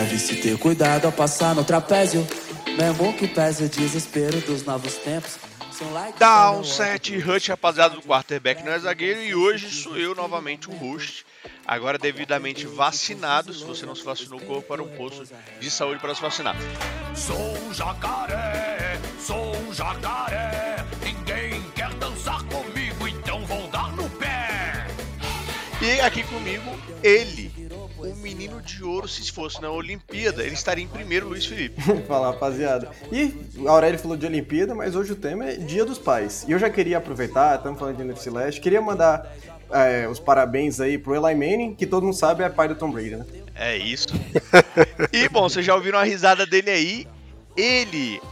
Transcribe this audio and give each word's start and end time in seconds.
Deve-se 0.00 0.36
ter 0.36 0.56
cuidado 0.56 1.04
ao 1.04 1.12
passar 1.12 1.54
no 1.54 1.62
trapézio. 1.62 2.26
Mesmo 2.74 3.12
que 3.12 3.28
pese 3.28 3.64
o 3.64 3.68
desespero 3.68 4.40
dos 4.40 4.64
novos 4.64 4.94
tempos. 4.94 5.38
Down 6.18 6.64
7 6.64 7.18
Hutch, 7.18 7.48
rapaziada 7.48 7.96
do 7.96 8.00
quarterback 8.00 8.64
não 8.64 8.72
é 8.72 8.78
zagueiro 8.78 9.22
e 9.22 9.34
hoje 9.34 9.70
sou 9.70 9.98
eu 9.98 10.14
novamente 10.14 10.70
o 10.70 10.72
host. 10.72 11.26
Agora 11.66 11.98
devidamente 11.98 12.64
vacinado, 12.66 13.52
se 13.52 13.62
você 13.62 13.84
não 13.84 13.94
se 13.94 14.02
vacinou, 14.02 14.40
corra 14.40 14.62
para 14.62 14.82
um 14.82 14.88
posto 14.88 15.22
de 15.60 15.70
saúde 15.70 16.00
para 16.00 16.14
se 16.14 16.22
vacinar. 16.22 16.56
Sou 17.14 17.58
um 17.58 17.74
jacaré, 17.74 18.98
sou 19.20 19.54
um 19.54 19.74
jacaré, 19.74 20.76
ninguém 21.04 21.62
quer 21.74 21.92
dançar 21.96 22.42
comigo, 22.44 23.06
então 23.06 23.44
vou 23.44 23.68
dar 23.68 23.92
no 23.92 24.08
pé. 24.08 24.86
E 25.82 26.00
aqui 26.00 26.22
comigo, 26.24 26.78
ele, 27.02 27.49
menino 28.40 28.62
de 28.62 28.82
ouro, 28.82 29.06
se 29.06 29.30
fosse 29.30 29.60
na 29.60 29.70
Olimpíada, 29.70 30.42
ele 30.42 30.54
estaria 30.54 30.82
em 30.82 30.88
primeiro, 30.88 31.28
Luiz 31.28 31.44
Felipe. 31.44 31.80
Fala, 32.08 32.30
rapaziada. 32.30 32.90
E 33.12 33.34
o 33.58 33.68
Aurélio 33.68 33.98
falou 33.98 34.16
de 34.16 34.24
Olimpíada, 34.24 34.74
mas 34.74 34.96
hoje 34.96 35.12
o 35.12 35.16
tema 35.16 35.44
é 35.44 35.56
Dia 35.56 35.84
dos 35.84 35.98
Pais. 35.98 36.46
E 36.48 36.52
eu 36.52 36.58
já 36.58 36.70
queria 36.70 36.96
aproveitar, 36.96 37.56
estamos 37.56 37.78
falando 37.78 37.96
de 37.96 38.02
NFC 38.02 38.30
Leste, 38.30 38.60
queria 38.60 38.80
mandar 38.80 39.30
é, 39.70 40.08
os 40.08 40.18
parabéns 40.18 40.80
aí 40.80 40.96
pro 40.96 41.14
Eli 41.14 41.34
Manning, 41.34 41.74
que 41.74 41.86
todo 41.86 42.04
mundo 42.04 42.16
sabe 42.16 42.42
é 42.42 42.48
pai 42.48 42.66
do 42.66 42.74
Tom 42.74 42.90
Brady, 42.90 43.16
né? 43.16 43.26
É 43.54 43.76
isso. 43.76 44.08
e 45.12 45.28
bom, 45.28 45.42
vocês 45.42 45.64
já 45.64 45.74
ouviram 45.74 45.98
a 45.98 46.02
risada 46.02 46.46
dele 46.46 46.70
aí. 46.70 47.06
Ele, 47.54 48.22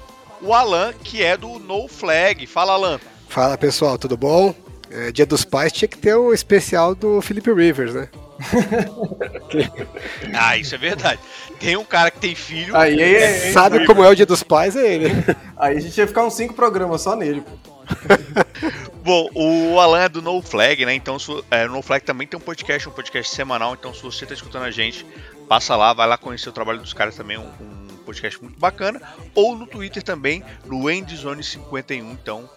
o 0.41 0.55
Alan, 0.55 0.95
que 1.05 1.23
é 1.23 1.37
do 1.37 1.59
No 1.59 1.87
Flag. 1.87 2.47
Fala, 2.47 2.73
Alan. 2.73 2.99
Fala 3.29 3.59
pessoal, 3.59 3.99
tudo 3.99 4.17
bom? 4.17 4.55
É, 4.91 5.13
Dia 5.13 5.27
dos 5.27 5.45
Pais 5.45 5.71
tinha 5.71 5.87
que 5.89 5.99
ter 5.99 6.17
um 6.17 6.33
especial 6.33 6.95
do 6.95 7.21
Felipe 7.21 7.53
Rivers, 7.53 7.93
né? 7.93 8.09
ah, 10.35 10.57
isso 10.57 10.75
é 10.75 10.79
verdade. 10.79 11.21
Tem 11.59 11.77
um 11.77 11.85
cara 11.85 12.11
que 12.11 12.19
tem 12.19 12.35
filho. 12.35 12.77
Aí, 12.77 13.03
aí 13.03 13.53
sabe 13.53 13.85
como 13.85 14.05
é 14.05 14.09
o 14.09 14.15
Dia 14.15 14.27
dos 14.27 14.43
Pais, 14.43 14.77
é 14.77 14.95
ele. 14.95 15.11
Aí 15.57 15.77
a 15.77 15.81
gente 15.81 15.99
ia 15.99 16.07
ficar 16.07 16.25
uns 16.25 16.35
cinco 16.35 16.55
programas 16.55 17.03
só 17.03 17.17
nele, 17.17 17.41
pô. 17.41 17.79
Bom, 19.03 19.29
o 19.35 19.81
Alan 19.81 20.01
é 20.01 20.09
do 20.09 20.21
No 20.21 20.43
Flag, 20.43 20.85
né? 20.85 20.95
Então, 20.95 21.17
é, 21.51 21.67
o 21.67 21.73
No 21.73 21.83
Flag 21.83 22.05
também 22.05 22.27
tem 22.27 22.39
um 22.39 22.43
podcast, 22.43 22.89
um 22.89 22.93
podcast 22.93 23.35
semanal. 23.35 23.75
Então, 23.75 23.95
se 23.95 24.03
você 24.03 24.25
está 24.25 24.35
escutando 24.35 24.65
a 24.65 24.71
gente, 24.71 25.07
passa 25.49 25.75
lá, 25.75 25.93
vai 25.93 26.07
lá 26.07 26.19
conhecer 26.19 26.49
o 26.49 26.53
trabalho 26.53 26.79
dos 26.79 26.93
caras 26.93 27.17
também, 27.17 27.39
um, 27.39 27.49
um 27.61 27.97
podcast 28.05 28.41
muito 28.43 28.59
bacana. 28.59 29.01
Ou 29.35 29.57
no 29.57 29.67
Twitter 29.67 30.03
também, 30.03 30.45
no 30.67 30.85
Endzone51. 30.85 32.13
Então, 32.13 32.49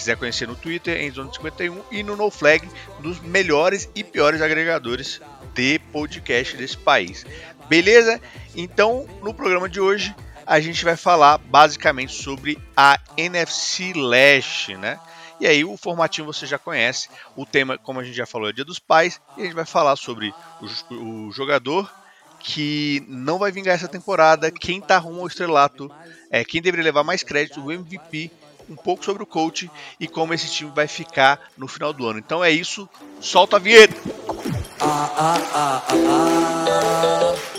quiser 0.00 0.16
conhecer 0.16 0.48
no 0.48 0.56
Twitter, 0.56 0.98
Endzone51 0.98 1.82
e 1.90 2.02
no 2.02 2.16
No 2.16 2.30
Flag, 2.30 2.66
dos 3.00 3.20
melhores 3.20 3.88
e 3.94 4.02
piores 4.02 4.40
agregadores 4.40 5.20
de 5.54 5.78
podcast 5.92 6.56
desse 6.56 6.76
país. 6.76 7.24
Beleza? 7.68 8.20
Então, 8.56 9.06
no 9.22 9.32
programa 9.32 9.68
de 9.68 9.80
hoje, 9.80 10.14
a 10.46 10.58
gente 10.58 10.84
vai 10.84 10.96
falar 10.96 11.38
basicamente 11.38 12.12
sobre 12.12 12.58
a 12.76 12.98
NFC 13.16 13.92
Leste, 13.94 14.76
né? 14.76 14.98
E 15.38 15.46
aí 15.46 15.64
o 15.64 15.76
formatinho 15.76 16.26
você 16.26 16.46
já 16.46 16.58
conhece. 16.58 17.08
O 17.36 17.46
tema, 17.46 17.78
como 17.78 18.00
a 18.00 18.04
gente 18.04 18.16
já 18.16 18.26
falou, 18.26 18.48
é 18.48 18.52
Dia 18.52 18.64
dos 18.64 18.78
Pais. 18.78 19.20
E 19.36 19.42
a 19.42 19.44
gente 19.44 19.54
vai 19.54 19.64
falar 19.64 19.96
sobre 19.96 20.34
o, 20.90 21.28
o 21.28 21.32
jogador 21.32 21.90
que 22.40 23.04
não 23.06 23.38
vai 23.38 23.52
vingar 23.52 23.74
essa 23.74 23.86
temporada, 23.86 24.50
quem 24.50 24.80
tá 24.80 24.98
rumo 24.98 25.20
ao 25.20 25.26
estrelato, 25.26 25.90
é, 26.30 26.42
quem 26.42 26.60
deveria 26.60 26.84
levar 26.84 27.04
mais 27.04 27.22
crédito, 27.22 27.60
o 27.60 27.70
MVP, 27.70 28.30
um 28.70 28.76
pouco 28.76 29.04
sobre 29.04 29.22
o 29.22 29.26
coach 29.26 29.70
e 29.98 30.06
como 30.06 30.32
esse 30.32 30.50
time 30.50 30.70
vai 30.74 30.86
ficar 30.86 31.50
no 31.58 31.66
final 31.66 31.92
do 31.92 32.06
ano. 32.06 32.18
Então 32.18 32.42
é 32.42 32.50
isso, 32.50 32.88
solta 33.20 33.56
a 33.56 33.58
vinheta! 33.58 33.96
Ah, 34.80 35.10
ah, 35.16 35.40
ah, 35.54 35.82
ah, 35.88 35.96
ah. 35.96 37.50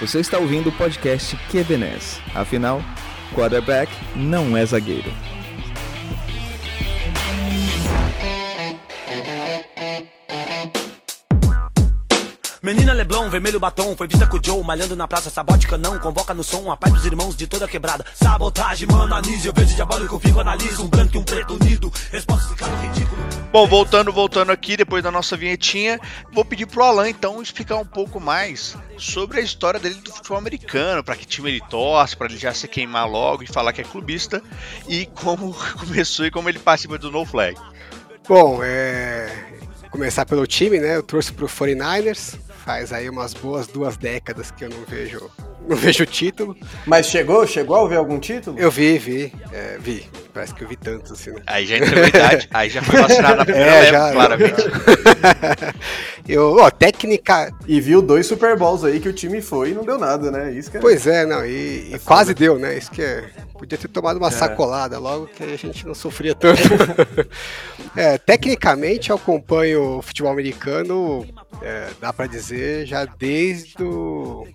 Você 0.00 0.18
está 0.18 0.36
ouvindo 0.36 0.68
o 0.68 0.72
podcast 0.72 1.36
QBNES. 1.48 2.20
Afinal, 2.34 2.82
quarterback 3.36 3.92
não 4.16 4.56
é 4.56 4.66
zagueiro. 4.66 5.12
Vermelho 13.32 13.58
batom, 13.58 13.96
foi 13.96 14.06
vista 14.06 14.26
com 14.26 14.36
o 14.36 14.40
Joe, 14.44 14.62
malhando 14.62 14.94
na 14.94 15.08
praça, 15.08 15.30
sabote 15.30 15.66
canão, 15.66 15.98
convoca 15.98 16.34
no 16.34 16.44
som 16.44 16.70
a 16.70 16.76
paz 16.76 16.92
dos 16.92 17.06
irmãos 17.06 17.34
de 17.34 17.46
toda 17.46 17.66
quebrada. 17.66 18.04
Sabotagem, 18.14 18.86
mano, 18.86 19.14
anise, 19.14 19.48
eu 19.48 19.54
vejo 19.54 19.74
diabólico, 19.74 20.20
fico, 20.20 20.38
analiso, 20.38 20.84
um 20.84 20.88
branco 20.88 21.16
e 21.16 21.18
um 21.18 21.24
preto 21.24 21.54
unido, 21.54 21.90
resposta 22.10 22.50
ficando 22.50 22.76
ridículo. 22.82 23.22
Bom, 23.50 23.66
voltando, 23.66 24.12
voltando 24.12 24.52
aqui, 24.52 24.76
depois 24.76 25.02
da 25.02 25.10
nossa 25.10 25.34
vinhetinha, 25.34 25.98
vou 26.30 26.44
pedir 26.44 26.66
pro 26.66 26.82
Alan, 26.82 27.08
então, 27.08 27.40
explicar 27.40 27.76
um 27.76 27.86
pouco 27.86 28.20
mais 28.20 28.76
sobre 28.98 29.40
a 29.40 29.42
história 29.42 29.80
dele 29.80 29.94
do 29.94 30.12
futebol 30.12 30.36
americano, 30.36 31.02
para 31.02 31.16
que 31.16 31.24
time 31.24 31.48
ele 31.48 31.62
torce, 31.70 32.14
para 32.14 32.26
ele 32.26 32.36
já 32.36 32.52
se 32.52 32.68
queimar 32.68 33.08
logo 33.08 33.42
e 33.42 33.46
falar 33.46 33.72
que 33.72 33.80
é 33.80 33.84
clubista, 33.84 34.42
e 34.86 35.06
como 35.06 35.54
começou 35.80 36.26
e 36.26 36.30
como 36.30 36.50
ele 36.50 36.58
participa 36.58 36.98
do 36.98 37.10
No 37.10 37.24
Flag. 37.24 37.56
Bom, 38.28 38.60
é... 38.62 39.52
Começar 39.90 40.26
pelo 40.26 40.46
time, 40.46 40.78
né? 40.78 40.96
Eu 40.96 41.02
trouxe 41.02 41.32
pro 41.32 41.46
49ers, 41.46 42.38
faz 42.62 42.92
aí 42.92 43.10
umas 43.10 43.34
boas 43.34 43.66
duas 43.66 43.96
décadas 43.96 44.50
que 44.50 44.64
eu 44.64 44.70
não 44.70 44.84
vejo 44.84 45.30
não 45.68 45.76
vejo 45.76 46.02
o 46.04 46.06
título. 46.06 46.56
Mas 46.86 47.06
chegou? 47.06 47.46
Chegou 47.46 47.76
a 47.76 47.88
ver 47.88 47.96
algum 47.96 48.18
título? 48.18 48.58
Eu 48.58 48.70
vi, 48.70 48.98
vi. 48.98 49.32
É, 49.52 49.78
vi. 49.78 50.08
Parece 50.32 50.54
que 50.54 50.64
eu 50.64 50.68
vi 50.68 50.76
tantos, 50.76 51.12
assim, 51.12 51.30
né? 51.30 51.42
Aí 51.46 51.66
já 51.66 51.76
entrou 51.76 52.06
idade, 52.06 52.48
aí 52.52 52.70
já 52.70 52.82
foi 52.82 53.00
vacinado 53.00 53.36
na 53.36 53.44
primeira 53.44 53.70
é, 53.70 53.80
leva, 53.80 53.90
já, 53.90 54.12
claramente. 54.12 54.62
eu, 56.26 56.56
ó, 56.58 56.70
técnica... 56.70 57.52
E 57.66 57.80
viu 57.80 58.00
dois 58.00 58.26
Super 58.26 58.56
Bowls 58.56 58.82
aí 58.82 58.98
que 58.98 59.10
o 59.10 59.12
time 59.12 59.42
foi 59.42 59.70
e 59.70 59.74
não 59.74 59.84
deu 59.84 59.98
nada, 59.98 60.30
né? 60.30 60.50
Isso 60.52 60.70
que 60.70 60.78
é... 60.78 60.80
Pois 60.80 61.06
é, 61.06 61.26
não, 61.26 61.44
e, 61.44 61.94
e 61.94 61.98
quase 62.02 62.32
deu, 62.32 62.58
né? 62.58 62.78
Isso 62.78 62.90
que 62.90 63.02
é... 63.02 63.28
Podia 63.52 63.76
ter 63.76 63.88
tomado 63.88 64.16
uma 64.16 64.28
é. 64.28 64.30
sacolada 64.30 64.98
logo 64.98 65.26
que 65.26 65.44
a 65.44 65.56
gente 65.56 65.86
não 65.86 65.94
sofria 65.94 66.34
tanto. 66.34 66.62
é, 67.94 68.16
tecnicamente 68.16 69.10
eu 69.10 69.16
acompanho 69.16 69.98
o 69.98 70.02
futebol 70.02 70.32
americano, 70.32 71.26
é, 71.60 71.88
dá 72.00 72.12
para 72.12 72.26
dizer, 72.26 72.86
já 72.86 73.04
desde 73.04 73.82
o 73.82 74.48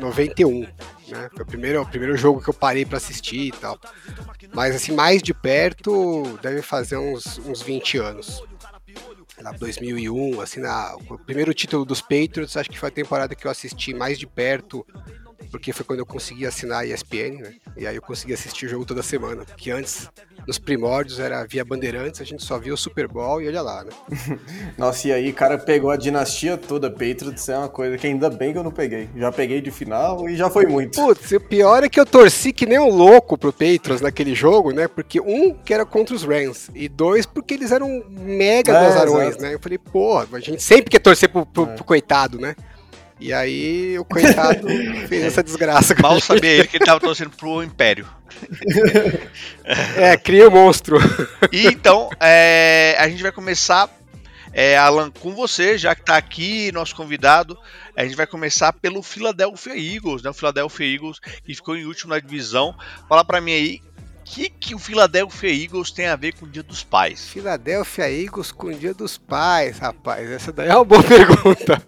91, 0.00 0.60
né? 1.08 1.28
Foi 1.34 1.42
o 1.42 1.46
primeiro, 1.46 1.82
o 1.82 1.86
primeiro 1.86 2.16
jogo 2.16 2.42
que 2.42 2.48
eu 2.48 2.54
parei 2.54 2.84
para 2.84 2.98
assistir 2.98 3.48
e 3.48 3.52
tal. 3.52 3.78
Mas 4.54 4.74
assim, 4.74 4.92
mais 4.92 5.22
de 5.22 5.34
perto, 5.34 6.38
deve 6.42 6.62
fazer 6.62 6.96
uns, 6.96 7.38
uns 7.38 7.62
20 7.62 7.98
anos. 7.98 8.42
Na 9.40 9.52
2001, 9.52 10.40
assim, 10.40 10.60
na, 10.60 10.96
o 11.08 11.18
primeiro 11.18 11.54
título 11.54 11.84
dos 11.84 12.00
Patriots, 12.00 12.56
acho 12.56 12.70
que 12.70 12.78
foi 12.78 12.88
a 12.88 12.92
temporada 12.92 13.34
que 13.34 13.46
eu 13.46 13.50
assisti 13.50 13.94
mais 13.94 14.18
de 14.18 14.26
perto 14.26 14.84
porque 15.50 15.72
foi 15.72 15.84
quando 15.84 16.00
eu 16.00 16.06
consegui 16.06 16.46
assinar 16.46 16.80
a 16.80 16.86
ESPN, 16.86 17.40
né? 17.40 17.54
E 17.76 17.86
aí 17.86 17.96
eu 17.96 18.02
consegui 18.02 18.32
assistir 18.32 18.66
o 18.66 18.68
jogo 18.68 18.84
toda 18.84 19.02
semana. 19.02 19.44
Que 19.56 19.70
antes, 19.70 20.08
nos 20.46 20.58
primórdios, 20.58 21.18
era 21.18 21.44
via 21.44 21.64
Bandeirantes, 21.64 22.20
a 22.20 22.24
gente 22.24 22.44
só 22.44 22.58
via 22.58 22.74
o 22.74 22.76
Super 22.76 23.08
Bowl 23.08 23.40
e 23.40 23.48
olha 23.48 23.62
lá, 23.62 23.84
né? 23.84 23.90
Nossa, 24.76 25.08
e 25.08 25.12
aí 25.12 25.30
o 25.30 25.34
cara 25.34 25.56
pegou 25.56 25.90
a 25.90 25.96
dinastia 25.96 26.56
toda, 26.56 26.90
Patriots 26.90 27.48
é 27.48 27.56
uma 27.56 27.68
coisa 27.68 27.96
que 27.96 28.06
ainda 28.06 28.28
bem 28.28 28.52
que 28.52 28.58
eu 28.58 28.64
não 28.64 28.70
peguei. 28.70 29.08
Já 29.16 29.32
peguei 29.32 29.60
de 29.60 29.70
final 29.70 30.28
e 30.28 30.36
já 30.36 30.50
foi 30.50 30.66
muito. 30.66 31.00
Putz, 31.00 31.32
o 31.32 31.40
pior 31.40 31.82
é 31.84 31.88
que 31.88 31.98
eu 32.00 32.06
torci 32.06 32.52
que 32.52 32.66
nem 32.66 32.78
um 32.78 32.90
louco 32.90 33.38
pro 33.38 33.52
Patriots 33.52 34.00
naquele 34.00 34.34
jogo, 34.34 34.72
né? 34.72 34.88
Porque 34.88 35.20
um, 35.20 35.54
que 35.54 35.72
era 35.72 35.86
contra 35.86 36.14
os 36.14 36.24
Rams, 36.24 36.70
e 36.74 36.88
dois, 36.88 37.24
porque 37.26 37.54
eles 37.54 37.72
eram 37.72 38.04
mega 38.08 38.72
é, 38.72 38.86
gozarões, 38.86 39.36
né? 39.38 39.54
Eu 39.54 39.60
falei, 39.60 39.78
pô, 39.78 40.18
a 40.18 40.40
gente 40.40 40.62
sempre 40.62 40.90
quer 40.90 41.00
torcer 41.00 41.28
pro, 41.28 41.46
pro, 41.46 41.64
é. 41.64 41.74
pro 41.74 41.84
coitado, 41.84 42.38
né? 42.38 42.54
E 43.20 43.32
aí 43.32 43.98
o 43.98 44.04
coitado 44.04 44.66
fez 45.08 45.24
essa 45.24 45.42
desgraça. 45.42 45.94
Mal 46.00 46.20
sabia 46.20 46.50
ele 46.50 46.68
que 46.68 46.76
ele 46.76 46.84
tava 46.84 47.00
torcendo 47.00 47.30
pro 47.30 47.62
Império. 47.62 48.06
é, 49.96 50.16
cria 50.16 50.48
o 50.48 50.50
um 50.50 50.54
monstro. 50.54 50.98
E 51.50 51.66
então, 51.66 52.08
é, 52.20 52.96
a 52.98 53.08
gente 53.08 53.22
vai 53.22 53.32
começar, 53.32 53.90
é, 54.52 54.76
Alan, 54.76 55.10
com 55.10 55.34
você, 55.34 55.76
já 55.76 55.94
que 55.94 56.04
tá 56.04 56.16
aqui, 56.16 56.70
nosso 56.72 56.94
convidado. 56.94 57.58
A 57.96 58.04
gente 58.04 58.16
vai 58.16 58.26
começar 58.26 58.72
pelo 58.72 59.02
Philadelphia 59.02 59.76
Eagles, 59.76 60.22
né? 60.22 60.30
O 60.30 60.34
Philadelphia 60.34 60.94
Eagles, 60.94 61.18
que 61.18 61.54
ficou 61.54 61.76
em 61.76 61.84
último 61.84 62.10
na 62.10 62.20
divisão. 62.20 62.74
Fala 63.08 63.24
para 63.24 63.40
mim 63.40 63.52
aí, 63.52 63.82
o 64.20 64.24
que, 64.24 64.48
que 64.48 64.74
o 64.74 64.78
Philadelphia 64.78 65.50
Eagles 65.50 65.90
tem 65.90 66.06
a 66.06 66.14
ver 66.14 66.34
com 66.34 66.46
o 66.46 66.48
Dia 66.48 66.62
dos 66.62 66.84
Pais? 66.84 67.28
Philadelphia 67.28 68.08
Eagles 68.08 68.52
com 68.52 68.68
o 68.68 68.74
Dia 68.74 68.94
dos 68.94 69.18
Pais, 69.18 69.78
rapaz, 69.78 70.30
essa 70.30 70.52
daí 70.52 70.68
é 70.68 70.74
uma 70.76 70.84
boa 70.84 71.02
pergunta. 71.02 71.82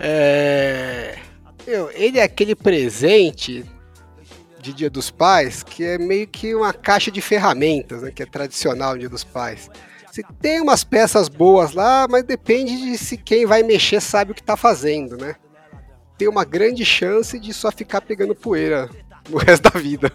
É... 0.00 1.18
Meu, 1.66 1.90
ele 1.92 2.18
é 2.18 2.22
aquele 2.22 2.54
presente 2.54 3.64
de 4.60 4.72
Dia 4.72 4.90
dos 4.90 5.10
Pais 5.10 5.62
que 5.62 5.84
é 5.84 5.98
meio 5.98 6.26
que 6.26 6.54
uma 6.54 6.72
caixa 6.72 7.10
de 7.10 7.20
ferramentas, 7.20 8.02
né, 8.02 8.10
que 8.10 8.22
é 8.22 8.26
tradicional 8.26 8.94
no 8.94 8.98
Dia 8.98 9.08
dos 9.08 9.24
Pais. 9.24 9.70
Você 10.10 10.22
tem 10.40 10.60
umas 10.60 10.82
peças 10.82 11.28
boas 11.28 11.72
lá, 11.72 12.06
mas 12.10 12.24
depende 12.24 12.76
de 12.76 12.98
se 12.98 13.16
quem 13.16 13.46
vai 13.46 13.62
mexer 13.62 14.00
sabe 14.00 14.32
o 14.32 14.34
que 14.34 14.40
está 14.40 14.56
fazendo, 14.56 15.16
né? 15.16 15.36
Tem 16.18 16.28
uma 16.28 16.44
grande 16.44 16.84
chance 16.84 17.38
de 17.38 17.54
só 17.54 17.70
ficar 17.70 18.00
pegando 18.00 18.34
poeira 18.34 18.90
no 19.30 19.38
resto 19.38 19.70
da 19.70 19.78
vida. 19.78 20.12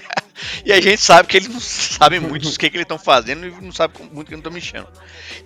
e 0.64 0.72
a 0.72 0.80
gente 0.80 1.00
sabe 1.00 1.28
que 1.28 1.36
eles 1.36 1.48
não 1.48 1.60
sabem 1.60 2.20
muito 2.20 2.48
o 2.48 2.58
que, 2.58 2.70
que 2.70 2.76
eles 2.76 2.84
estão 2.84 2.98
fazendo 2.98 3.46
e 3.46 3.50
não 3.60 3.72
sabe 3.72 3.94
muito 4.12 4.26
que 4.26 4.32
não 4.32 4.40
estão 4.40 4.52
mexendo. 4.52 4.88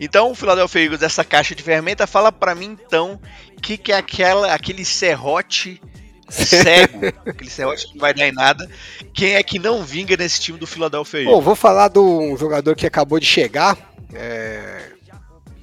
Então, 0.01 0.31
o 0.31 0.35
Philadelphia 0.35 0.83
Eagles, 0.83 1.03
essa 1.03 1.25
caixa 1.25 1.55
de 1.55 1.63
ferramenta, 1.63 2.07
fala 2.07 2.31
para 2.33 2.55
mim 2.55 2.79
então 2.85 3.21
o 3.57 3.61
que, 3.61 3.77
que 3.77 3.93
é 3.93 3.97
aquela, 3.97 4.53
aquele 4.55 4.85
serrote 4.85 5.81
cego, 6.29 7.07
aquele 7.27 7.51
serrote 7.51 7.87
que 7.87 7.95
não 7.95 8.01
vai 8.01 8.15
dar 8.15 8.29
em 8.29 8.33
nada. 8.33 8.69
Quem 9.13 9.35
é 9.35 9.43
que 9.43 9.59
não 9.59 9.83
vinga 9.83 10.17
nesse 10.17 10.41
time 10.41 10.59
do 10.59 10.67
Philadelphia 10.67 11.21
Eagles? 11.21 11.37
Bom, 11.37 11.43
vou 11.43 11.57
falar 11.57 11.89
de 11.89 11.99
um 11.99 12.37
jogador 12.37 12.75
que 12.77 12.87
acabou 12.87 13.19
de 13.19 13.27
chegar. 13.27 13.77
É... 14.15 14.93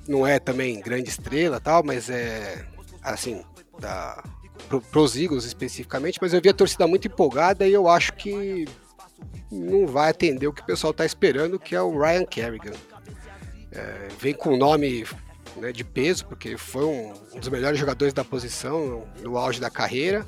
Não 0.08 0.26
é 0.26 0.40
também 0.40 0.80
grande 0.80 1.10
estrela 1.10 1.60
tal, 1.60 1.84
mas 1.84 2.10
é 2.10 2.66
assim, 3.04 3.42
da, 3.80 4.24
pro, 4.68 4.82
pros 4.82 5.16
Eagles 5.16 5.46
especificamente, 5.46 6.20
mas 6.22 6.34
eu 6.34 6.42
vi 6.42 6.50
a 6.50 6.54
torcida 6.54 6.88
muito 6.88 7.08
empolgada 7.08 7.68
e 7.68 7.74
eu 7.74 7.88
acho 7.88 8.14
que 8.14 8.68
não 9.52 9.88
vai 9.88 10.10
atender 10.10 10.48
o 10.48 10.54
que 10.54 10.62
o 10.62 10.66
pessoal 10.66 10.92
está 10.92 11.06
esperando, 11.06 11.60
que 11.60 11.76
é 11.76 11.82
o 11.82 11.98
Ryan 11.98 12.26
Kerrigan. 12.26 12.74
É, 13.72 14.08
vem 14.20 14.34
com 14.34 14.54
um 14.54 14.58
nome 14.58 15.06
né, 15.56 15.72
de 15.72 15.84
peso, 15.84 16.26
porque 16.26 16.58
foi 16.58 16.86
um, 16.86 17.14
um, 17.34 17.40
dos 17.40 17.50
melhores 17.50 17.80
jogadores 17.80 18.14
da 18.14 18.24
posição 18.24 19.08
no, 19.22 19.38
auge 19.38 19.60
da 19.60 19.70
carreira, 19.70 20.26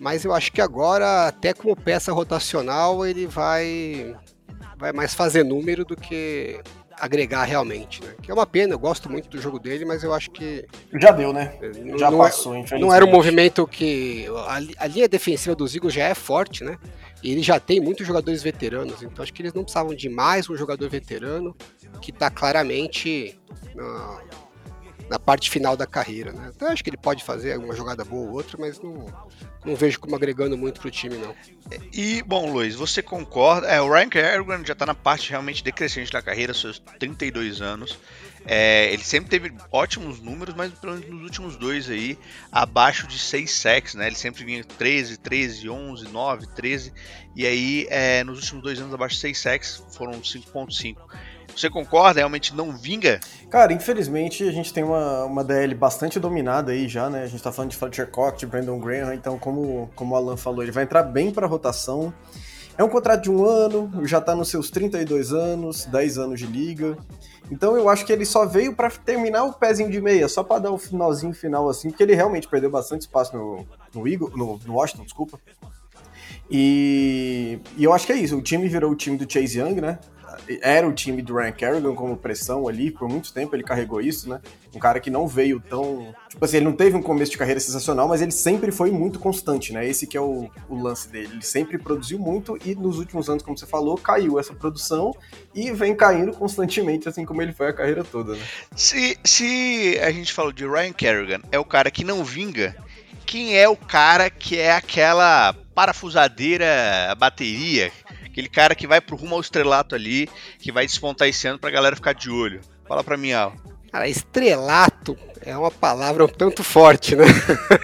mas 0.00 0.24
eu 0.24 0.32
acho 0.32 0.52
que 0.52 0.60
agora, 0.60 1.28
até 1.28 1.52
como 1.52 1.76
peça 1.76 2.12
rotacional, 2.12 3.04
ele 3.04 3.26
vai, 3.26 4.16
vai 4.78 4.92
mais 4.92 5.14
fazer 5.14 5.44
número 5.44 5.84
do 5.84 5.96
que 5.96 6.60
agregar 6.98 7.44
realmente, 7.44 8.02
né? 8.02 8.14
Que 8.20 8.30
é 8.30 8.34
uma 8.34 8.46
pena, 8.46 8.74
eu 8.74 8.78
gosto 8.78 9.10
muito 9.10 9.28
do 9.28 9.40
jogo 9.40 9.58
dele, 9.58 9.84
mas 9.84 10.02
eu 10.02 10.12
acho 10.12 10.30
que. 10.30 10.66
Já 11.00 11.10
deu, 11.10 11.32
né? 11.32 11.54
Não, 11.82 11.98
já 11.98 12.10
não 12.10 12.20
é- 12.22 12.28
passou, 12.28 12.54
é, 12.54 12.78
Não 12.78 12.92
era 12.92 13.04
um 13.04 13.10
movimento 13.10 13.66
que. 13.66 14.26
A, 14.46 14.84
a, 14.84 14.86
linha 14.86 15.08
defensiva 15.08 15.54
dos 15.54 15.74
Eagles 15.74 15.94
já 15.94 16.04
é 16.04 16.14
forte, 16.14 16.64
né? 16.64 16.78
E 17.22 17.32
ele 17.32 17.42
já 17.42 17.58
tem 17.58 17.80
muitos 17.80 18.06
jogadores 18.06 18.42
veteranos, 18.42 19.02
então 19.02 19.22
acho 19.22 19.32
que 19.32 19.40
eles 19.40 19.54
não 19.54 19.62
precisavam 19.62 19.94
de 19.94 20.08
mais 20.08 20.48
um 20.50 20.56
jogador 20.56 20.88
veterano 20.90 21.56
que 22.02 22.10
está 22.10 22.28
claramente 22.28 23.38
na, 23.74 24.20
na 25.08 25.18
parte 25.18 25.50
final 25.50 25.76
da 25.76 25.86
carreira, 25.86 26.32
né? 26.32 26.50
Então 26.54 26.68
acho 26.68 26.82
que 26.82 26.90
ele 26.90 26.96
pode 26.96 27.22
fazer 27.22 27.58
uma 27.58 27.74
jogada 27.74 28.04
boa 28.04 28.28
ou 28.28 28.36
outra, 28.36 28.56
mas 28.58 28.80
não, 28.80 29.06
não 29.64 29.76
vejo 29.76 30.00
como 30.00 30.16
agregando 30.16 30.56
muito 30.56 30.80
pro 30.80 30.90
time, 30.90 31.16
não. 31.16 31.34
E, 31.92 32.22
bom, 32.22 32.50
Luiz, 32.52 32.74
você 32.74 33.02
concorda? 33.02 33.66
É, 33.66 33.80
o 33.80 33.90
Ryan 33.90 34.08
Kerrigan 34.08 34.64
já 34.64 34.74
tá 34.74 34.86
na 34.86 34.94
parte 34.94 35.30
realmente 35.30 35.62
decrescente 35.62 36.10
da 36.12 36.22
carreira, 36.22 36.54
seus 36.54 36.78
32 36.98 37.60
anos. 37.60 37.98
É, 38.46 38.92
ele 38.92 39.02
sempre 39.02 39.30
teve 39.30 39.54
ótimos 39.72 40.20
números, 40.20 40.54
mas 40.54 40.72
pelo 40.72 40.92
menos 40.94 41.08
nos 41.08 41.22
últimos 41.22 41.56
dois 41.56 41.88
aí, 41.88 42.18
abaixo 42.52 43.06
de 43.06 43.18
6 43.18 43.50
sacks, 43.50 43.94
né? 43.94 44.06
Ele 44.06 44.16
sempre 44.16 44.44
vinha 44.44 44.62
13, 44.62 45.16
13, 45.16 45.68
11, 45.68 46.08
9, 46.08 46.46
13. 46.54 46.92
E 47.34 47.46
aí, 47.46 47.86
é, 47.88 48.22
nos 48.22 48.38
últimos 48.40 48.62
dois 48.62 48.78
anos, 48.78 48.92
abaixo 48.92 49.14
de 49.14 49.22
6 49.22 49.38
sacks, 49.38 49.82
foram 49.92 50.12
5.5. 50.20 50.96
Você 51.56 51.70
concorda? 51.70 52.20
Realmente 52.20 52.54
não 52.54 52.76
vinga? 52.76 53.20
Cara, 53.50 53.72
infelizmente 53.72 54.46
a 54.46 54.52
gente 54.52 54.72
tem 54.72 54.82
uma, 54.82 55.24
uma 55.24 55.44
DL 55.44 55.74
bastante 55.74 56.18
dominada 56.18 56.72
aí 56.72 56.88
já, 56.88 57.08
né? 57.08 57.22
A 57.22 57.26
gente 57.26 57.42
tá 57.42 57.52
falando 57.52 57.70
de 57.70 57.76
Fletcher 57.76 58.10
Cox, 58.10 58.38
de 58.38 58.46
Brandon 58.46 58.78
Graham, 58.78 59.14
então 59.14 59.38
como, 59.38 59.90
como 59.94 60.14
o 60.14 60.16
Alan 60.16 60.36
falou, 60.36 60.62
ele 60.62 60.72
vai 60.72 60.84
entrar 60.84 61.02
bem 61.02 61.30
pra 61.30 61.46
rotação. 61.46 62.12
É 62.76 62.82
um 62.82 62.88
contrato 62.88 63.22
de 63.22 63.30
um 63.30 63.44
ano, 63.44 64.04
já 64.04 64.20
tá 64.20 64.34
nos 64.34 64.48
seus 64.48 64.68
32 64.70 65.32
anos, 65.32 65.84
10 65.84 66.18
anos 66.18 66.40
de 66.40 66.46
liga. 66.46 66.96
Então 67.50 67.76
eu 67.76 67.88
acho 67.88 68.04
que 68.04 68.12
ele 68.12 68.24
só 68.24 68.46
veio 68.46 68.74
para 68.74 68.90
terminar 68.90 69.44
o 69.44 69.52
pezinho 69.52 69.90
de 69.90 70.00
meia, 70.00 70.28
só 70.28 70.42
para 70.42 70.62
dar 70.62 70.70
o 70.72 70.78
finalzinho 70.78 71.32
final 71.32 71.68
assim, 71.68 71.90
porque 71.90 72.02
ele 72.02 72.14
realmente 72.14 72.48
perdeu 72.48 72.70
bastante 72.70 73.02
espaço 73.02 73.36
no, 73.36 73.64
no, 73.94 74.08
Eagle, 74.08 74.30
no, 74.34 74.58
no 74.66 74.74
Washington, 74.74 75.04
desculpa. 75.04 75.38
E, 76.50 77.58
e, 77.76 77.84
eu 77.84 77.92
acho 77.92 78.06
que 78.06 78.12
é 78.12 78.16
isso. 78.16 78.36
O 78.36 78.42
time 78.42 78.68
virou 78.68 78.90
o 78.90 78.96
time 78.96 79.16
do 79.16 79.30
Chase 79.30 79.58
Young, 79.58 79.80
né? 79.80 79.98
Era 80.60 80.86
o 80.88 80.92
time 80.92 81.22
do 81.22 81.34
Ryan 81.34 81.52
Kerrigan 81.52 81.94
como 81.94 82.16
pressão 82.16 82.68
ali, 82.68 82.90
por 82.90 83.08
muito 83.08 83.32
tempo 83.32 83.54
ele 83.54 83.62
carregou 83.62 84.00
isso, 84.00 84.28
né? 84.28 84.40
Um 84.74 84.78
cara 84.78 85.00
que 85.00 85.10
não 85.10 85.26
veio 85.26 85.60
tão. 85.60 86.14
Tipo 86.28 86.44
assim, 86.44 86.56
ele 86.56 86.66
não 86.66 86.72
teve 86.72 86.96
um 86.96 87.02
começo 87.02 87.30
de 87.32 87.38
carreira 87.38 87.60
sensacional, 87.60 88.08
mas 88.08 88.20
ele 88.20 88.32
sempre 88.32 88.72
foi 88.72 88.90
muito 88.90 89.18
constante, 89.18 89.72
né? 89.72 89.86
Esse 89.86 90.06
que 90.06 90.16
é 90.16 90.20
o, 90.20 90.50
o 90.68 90.82
lance 90.82 91.08
dele. 91.08 91.30
Ele 91.32 91.42
sempre 91.42 91.78
produziu 91.78 92.18
muito 92.18 92.58
e 92.64 92.74
nos 92.74 92.98
últimos 92.98 93.28
anos, 93.28 93.42
como 93.42 93.56
você 93.56 93.66
falou, 93.66 93.96
caiu 93.96 94.38
essa 94.38 94.54
produção 94.54 95.14
e 95.54 95.70
vem 95.70 95.94
caindo 95.94 96.32
constantemente, 96.32 97.08
assim 97.08 97.24
como 97.24 97.40
ele 97.40 97.52
foi 97.52 97.68
a 97.68 97.72
carreira 97.72 98.02
toda, 98.02 98.34
né? 98.34 98.42
Se, 98.74 99.18
se 99.22 99.98
a 100.02 100.10
gente 100.10 100.32
falou 100.32 100.52
de 100.52 100.66
Ryan 100.66 100.92
Kerrigan, 100.92 101.40
é 101.52 101.58
o 101.58 101.64
cara 101.64 101.90
que 101.90 102.04
não 102.04 102.24
vinga, 102.24 102.76
quem 103.24 103.56
é 103.56 103.68
o 103.68 103.76
cara 103.76 104.28
que 104.28 104.58
é 104.58 104.72
aquela 104.72 105.54
parafusadeira 105.74 107.14
bateria 107.18 107.90
Aquele 108.34 108.48
cara 108.48 108.74
que 108.74 108.84
vai 108.84 109.00
pro 109.00 109.14
rumo 109.14 109.36
ao 109.36 109.40
estrelato 109.40 109.94
ali, 109.94 110.28
que 110.58 110.72
vai 110.72 110.84
despontar 110.84 111.28
esse 111.28 111.46
ano 111.46 111.56
pra 111.56 111.70
galera 111.70 111.94
ficar 111.94 112.12
de 112.12 112.28
olho. 112.28 112.60
Fala 112.84 113.04
pra 113.04 113.16
mim, 113.16 113.30
Al. 113.30 113.54
Cara, 113.92 114.08
estrelato 114.08 115.16
é 115.40 115.56
uma 115.56 115.70
palavra 115.70 116.24
um 116.24 116.28
tanto 116.28 116.64
forte, 116.64 117.14
né? 117.14 117.26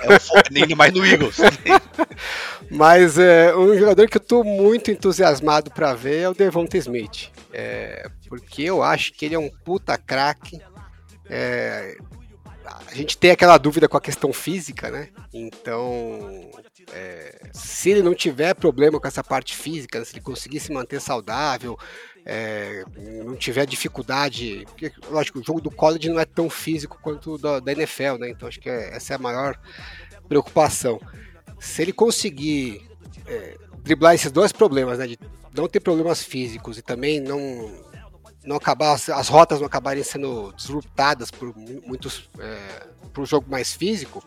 É 0.02 0.16
um 0.16 0.18
forte, 0.18 0.60
ainda 0.60 0.74
mais 0.74 0.92
no 0.92 1.06
Eagles. 1.06 1.36
Mas 2.68 3.16
é, 3.16 3.54
um 3.54 3.78
jogador 3.78 4.08
que 4.08 4.16
eu 4.16 4.20
tô 4.20 4.42
muito 4.42 4.90
entusiasmado 4.90 5.70
para 5.70 5.94
ver 5.94 6.22
é 6.22 6.28
o 6.28 6.34
Devonta 6.34 6.76
Smith. 6.78 7.30
É, 7.52 8.10
porque 8.28 8.62
eu 8.64 8.82
acho 8.82 9.12
que 9.12 9.26
ele 9.26 9.36
é 9.36 9.38
um 9.38 9.50
puta 9.64 9.96
craque. 9.96 10.60
É, 11.28 11.96
a 12.88 12.92
gente 12.92 13.16
tem 13.16 13.30
aquela 13.30 13.56
dúvida 13.56 13.88
com 13.88 13.96
a 13.96 14.00
questão 14.00 14.32
física, 14.32 14.90
né? 14.90 15.10
Então, 15.32 16.50
é, 16.92 17.40
se 17.52 17.90
ele 17.90 18.02
não 18.02 18.14
tiver 18.14 18.54
problema 18.54 19.00
com 19.00 19.06
essa 19.06 19.22
parte 19.22 19.56
física, 19.56 20.04
se 20.04 20.14
ele 20.14 20.20
conseguir 20.20 20.60
se 20.60 20.72
manter 20.72 21.00
saudável, 21.00 21.78
é, 22.24 22.84
não 23.24 23.36
tiver 23.36 23.66
dificuldade, 23.66 24.64
porque, 24.66 24.92
lógico, 25.08 25.38
o 25.38 25.44
jogo 25.44 25.60
do 25.60 25.70
college 25.70 26.08
não 26.08 26.20
é 26.20 26.24
tão 26.24 26.50
físico 26.50 26.98
quanto 27.02 27.32
o 27.32 27.38
da, 27.38 27.60
da 27.60 27.72
NFL, 27.72 28.18
né? 28.18 28.30
Então 28.30 28.48
acho 28.48 28.60
que 28.60 28.68
é, 28.68 28.94
essa 28.94 29.14
é 29.14 29.16
a 29.16 29.18
maior 29.18 29.58
preocupação. 30.28 31.00
Se 31.58 31.82
ele 31.82 31.92
conseguir 31.92 32.82
é, 33.26 33.56
driblar 33.82 34.14
esses 34.14 34.30
dois 34.30 34.52
problemas, 34.52 34.98
né? 34.98 35.06
De 35.06 35.18
não 35.54 35.68
ter 35.68 35.80
problemas 35.80 36.22
físicos 36.22 36.78
e 36.78 36.82
também 36.82 37.20
não 37.20 37.88
não 38.42 38.56
acabar 38.56 38.94
as 38.94 39.28
rotas 39.28 39.60
não 39.60 39.66
acabarem 39.66 40.02
sendo 40.02 40.50
disruptadas 40.56 41.30
por 41.30 41.54
muitos 41.54 42.30
é, 42.38 42.86
para 43.12 43.22
o 43.22 43.26
jogo 43.26 43.50
mais 43.50 43.74
físico, 43.74 44.24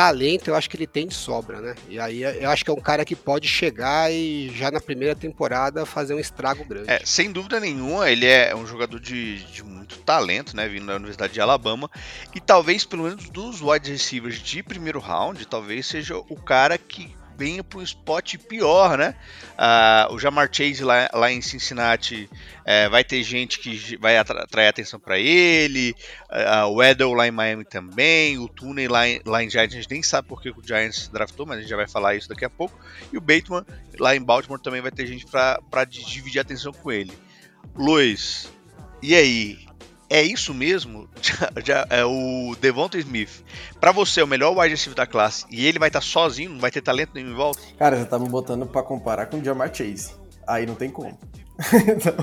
talento 0.00 0.48
eu 0.48 0.54
acho 0.54 0.70
que 0.70 0.78
ele 0.78 0.86
tem 0.86 1.06
de 1.06 1.14
sobra, 1.14 1.60
né? 1.60 1.74
E 1.86 2.00
aí 2.00 2.22
eu 2.22 2.48
acho 2.48 2.64
que 2.64 2.70
é 2.70 2.74
um 2.74 2.80
cara 2.80 3.04
que 3.04 3.14
pode 3.14 3.46
chegar 3.46 4.10
e 4.10 4.50
já 4.56 4.70
na 4.70 4.80
primeira 4.80 5.14
temporada 5.14 5.84
fazer 5.84 6.14
um 6.14 6.18
estrago 6.18 6.64
grande. 6.64 6.90
É, 6.90 7.02
sem 7.04 7.30
dúvida 7.30 7.60
nenhuma, 7.60 8.10
ele 8.10 8.24
é 8.24 8.56
um 8.56 8.66
jogador 8.66 8.98
de, 8.98 9.44
de 9.44 9.62
muito 9.62 9.98
talento, 9.98 10.56
né? 10.56 10.66
Vindo 10.66 10.86
da 10.86 10.96
Universidade 10.96 11.34
de 11.34 11.40
Alabama. 11.40 11.90
E 12.34 12.40
talvez, 12.40 12.86
pelo 12.86 13.02
menos 13.02 13.28
dos 13.28 13.60
wide 13.60 13.90
receivers 13.90 14.38
de 14.38 14.62
primeiro 14.62 15.00
round, 15.00 15.46
talvez 15.46 15.86
seja 15.86 16.16
o 16.16 16.36
cara 16.36 16.78
que 16.78 17.14
venha 17.40 17.64
para 17.64 17.78
um 17.78 17.82
spot 17.82 18.36
pior, 18.36 18.98
né? 18.98 19.14
Uh, 19.52 20.14
o 20.14 20.18
Jamar 20.18 20.50
Chase 20.52 20.84
lá, 20.84 21.08
lá 21.14 21.32
em 21.32 21.40
Cincinnati 21.40 22.28
é, 22.66 22.86
vai 22.90 23.02
ter 23.02 23.22
gente 23.22 23.58
que 23.58 23.96
vai 23.96 24.18
atrair 24.18 24.68
atenção 24.68 25.00
para 25.00 25.18
ele, 25.18 25.96
uh, 26.30 26.66
o 26.66 26.82
Edel 26.82 27.14
lá 27.14 27.26
em 27.26 27.30
Miami 27.30 27.64
também, 27.64 28.38
o 28.38 28.46
Tooney 28.46 28.88
lá 28.88 29.08
em, 29.08 29.22
lá 29.24 29.42
em 29.42 29.48
Giants, 29.48 29.72
a 29.72 29.80
gente 29.80 29.90
nem 29.90 30.02
sabe 30.02 30.28
por 30.28 30.42
que 30.42 30.50
o 30.50 30.56
Giants 30.62 31.08
draftou, 31.08 31.46
mas 31.46 31.56
a 31.56 31.60
gente 31.62 31.70
já 31.70 31.76
vai 31.76 31.88
falar 31.88 32.14
isso 32.14 32.28
daqui 32.28 32.44
a 32.44 32.50
pouco, 32.50 32.78
e 33.10 33.16
o 33.16 33.22
Bateman 33.22 33.64
lá 33.98 34.14
em 34.14 34.20
Baltimore 34.20 34.60
também 34.60 34.82
vai 34.82 34.90
ter 34.90 35.06
gente 35.06 35.24
para 35.26 35.84
dividir 35.86 36.40
atenção 36.40 36.74
com 36.74 36.92
ele. 36.92 37.12
Luiz, 37.74 38.52
e 39.02 39.14
aí? 39.14 39.69
É 40.10 40.22
isso 40.22 40.52
mesmo? 40.52 41.08
Já, 41.22 41.50
já, 41.64 41.86
é 41.88 42.04
o 42.04 42.56
Devonta 42.60 42.98
Smith. 42.98 43.44
Para 43.80 43.92
você, 43.92 44.20
é 44.20 44.24
o 44.24 44.26
melhor 44.26 44.56
wide 44.56 44.70
receiver 44.70 44.96
da 44.96 45.06
classe 45.06 45.46
e 45.50 45.64
ele 45.66 45.78
vai 45.78 45.88
estar 45.88 46.00
tá 46.00 46.06
sozinho, 46.06 46.50
não 46.50 46.58
vai 46.58 46.70
ter 46.70 46.80
talento 46.80 47.12
nenhum 47.14 47.30
em 47.30 47.34
volta? 47.34 47.60
Cara, 47.78 47.96
você 47.96 48.04
tá 48.04 48.18
me 48.18 48.28
botando 48.28 48.66
para 48.66 48.82
comparar 48.82 49.26
com 49.26 49.38
o 49.38 49.44
Jamar 49.44 49.72
Chase. 49.72 50.12
Aí 50.46 50.66
não 50.66 50.74
tem 50.74 50.90
como. 50.90 51.16
então, 51.86 52.14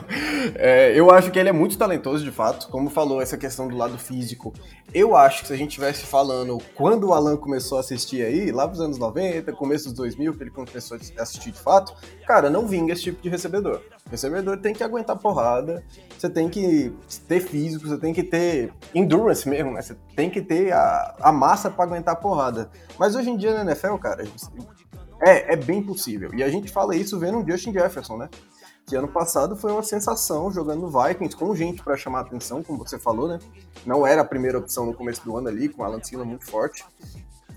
é, 0.56 0.98
eu 0.98 1.12
acho 1.12 1.32
que 1.32 1.38
ele 1.38 1.50
é 1.50 1.52
muito 1.52 1.78
talentoso, 1.78 2.24
de 2.24 2.32
fato. 2.32 2.68
Como 2.70 2.90
falou, 2.90 3.22
essa 3.22 3.38
questão 3.38 3.68
do 3.68 3.78
lado 3.78 3.98
físico. 3.98 4.52
Eu 4.94 5.16
acho 5.16 5.42
que 5.42 5.48
se 5.48 5.54
a 5.54 5.58
gente 5.58 5.70
estivesse 5.70 6.06
falando 6.06 6.58
quando 6.74 7.10
o 7.10 7.14
Alan 7.14 7.38
começou 7.38 7.78
a 7.78 7.82
assistir 7.82 8.24
aí, 8.24 8.52
lá 8.52 8.68
pros 8.68 8.82
anos 8.82 8.98
90, 8.98 9.52
começo 9.54 9.86
dos 9.86 9.94
2000, 9.94 10.34
que 10.34 10.44
ele 10.44 10.50
começou 10.50 10.98
a 10.98 11.22
assistir 11.22 11.52
de 11.52 11.60
fato, 11.60 11.94
cara, 12.26 12.50
não 12.50 12.66
vinga 12.66 12.94
esse 12.94 13.04
tipo 13.04 13.22
de 13.22 13.30
recebedor. 13.30 13.82
Recebedor 14.10 14.58
tem 14.58 14.74
que 14.74 14.84
aguentar 14.84 15.18
porrada, 15.18 15.84
você 16.18 16.30
tem 16.30 16.50
que 16.50 16.92
ter 17.28 17.42
físico, 17.42 17.88
você 17.88 17.98
tem 17.98 18.14
que 18.14 18.24
ter 18.24 18.74
endurance 18.96 19.48
mesmo, 19.48 19.72
né? 19.72 19.82
Você 19.82 19.96
tem 20.16 20.30
que 20.30 20.42
ter 20.42 20.72
a, 20.72 21.16
a 21.20 21.32
massa 21.32 21.70
para 21.70 21.84
aguentar 21.84 22.16
porrada. 22.16 22.72
Mas 22.98 23.16
hoje 23.16 23.30
em 23.30 23.38
dia 23.38 23.54
na 23.54 23.70
NFL, 23.70 23.96
cara, 23.98 24.24
é, 25.22 25.54
é 25.54 25.56
bem 25.56 25.84
possível. 25.84 26.34
E 26.34 26.42
a 26.42 26.50
gente 26.50 26.72
fala 26.72 26.96
isso 26.96 27.20
vendo 27.20 27.40
o 27.40 27.48
Justin 27.48 27.74
Jefferson, 27.74 28.18
né? 28.18 28.30
Que 28.88 28.96
ano 28.96 29.10
passado 29.10 29.58
foi 29.58 29.74
uma 29.74 29.84
sensação 29.84 30.50
jogando 30.50 30.88
Vikings 30.88 31.36
com 31.36 31.54
gente 31.54 31.84
para 31.84 31.98
chamar 31.98 32.22
atenção, 32.22 32.64
como 32.64 32.80
você 32.80 32.98
falou, 32.98 33.28
né? 33.28 33.38
Não 33.86 34.08
era 34.08 34.22
a 34.22 34.26
primeira 34.26 34.58
opção 34.58 34.86
no 34.86 34.94
começo 34.94 35.22
do 35.26 35.36
ano 35.36 35.50
ali, 35.50 35.68
com 35.68 35.84
a 35.84 35.88
Alan 35.88 36.02
Sila 36.02 36.24
muito 36.24 36.46
forte. 36.46 36.86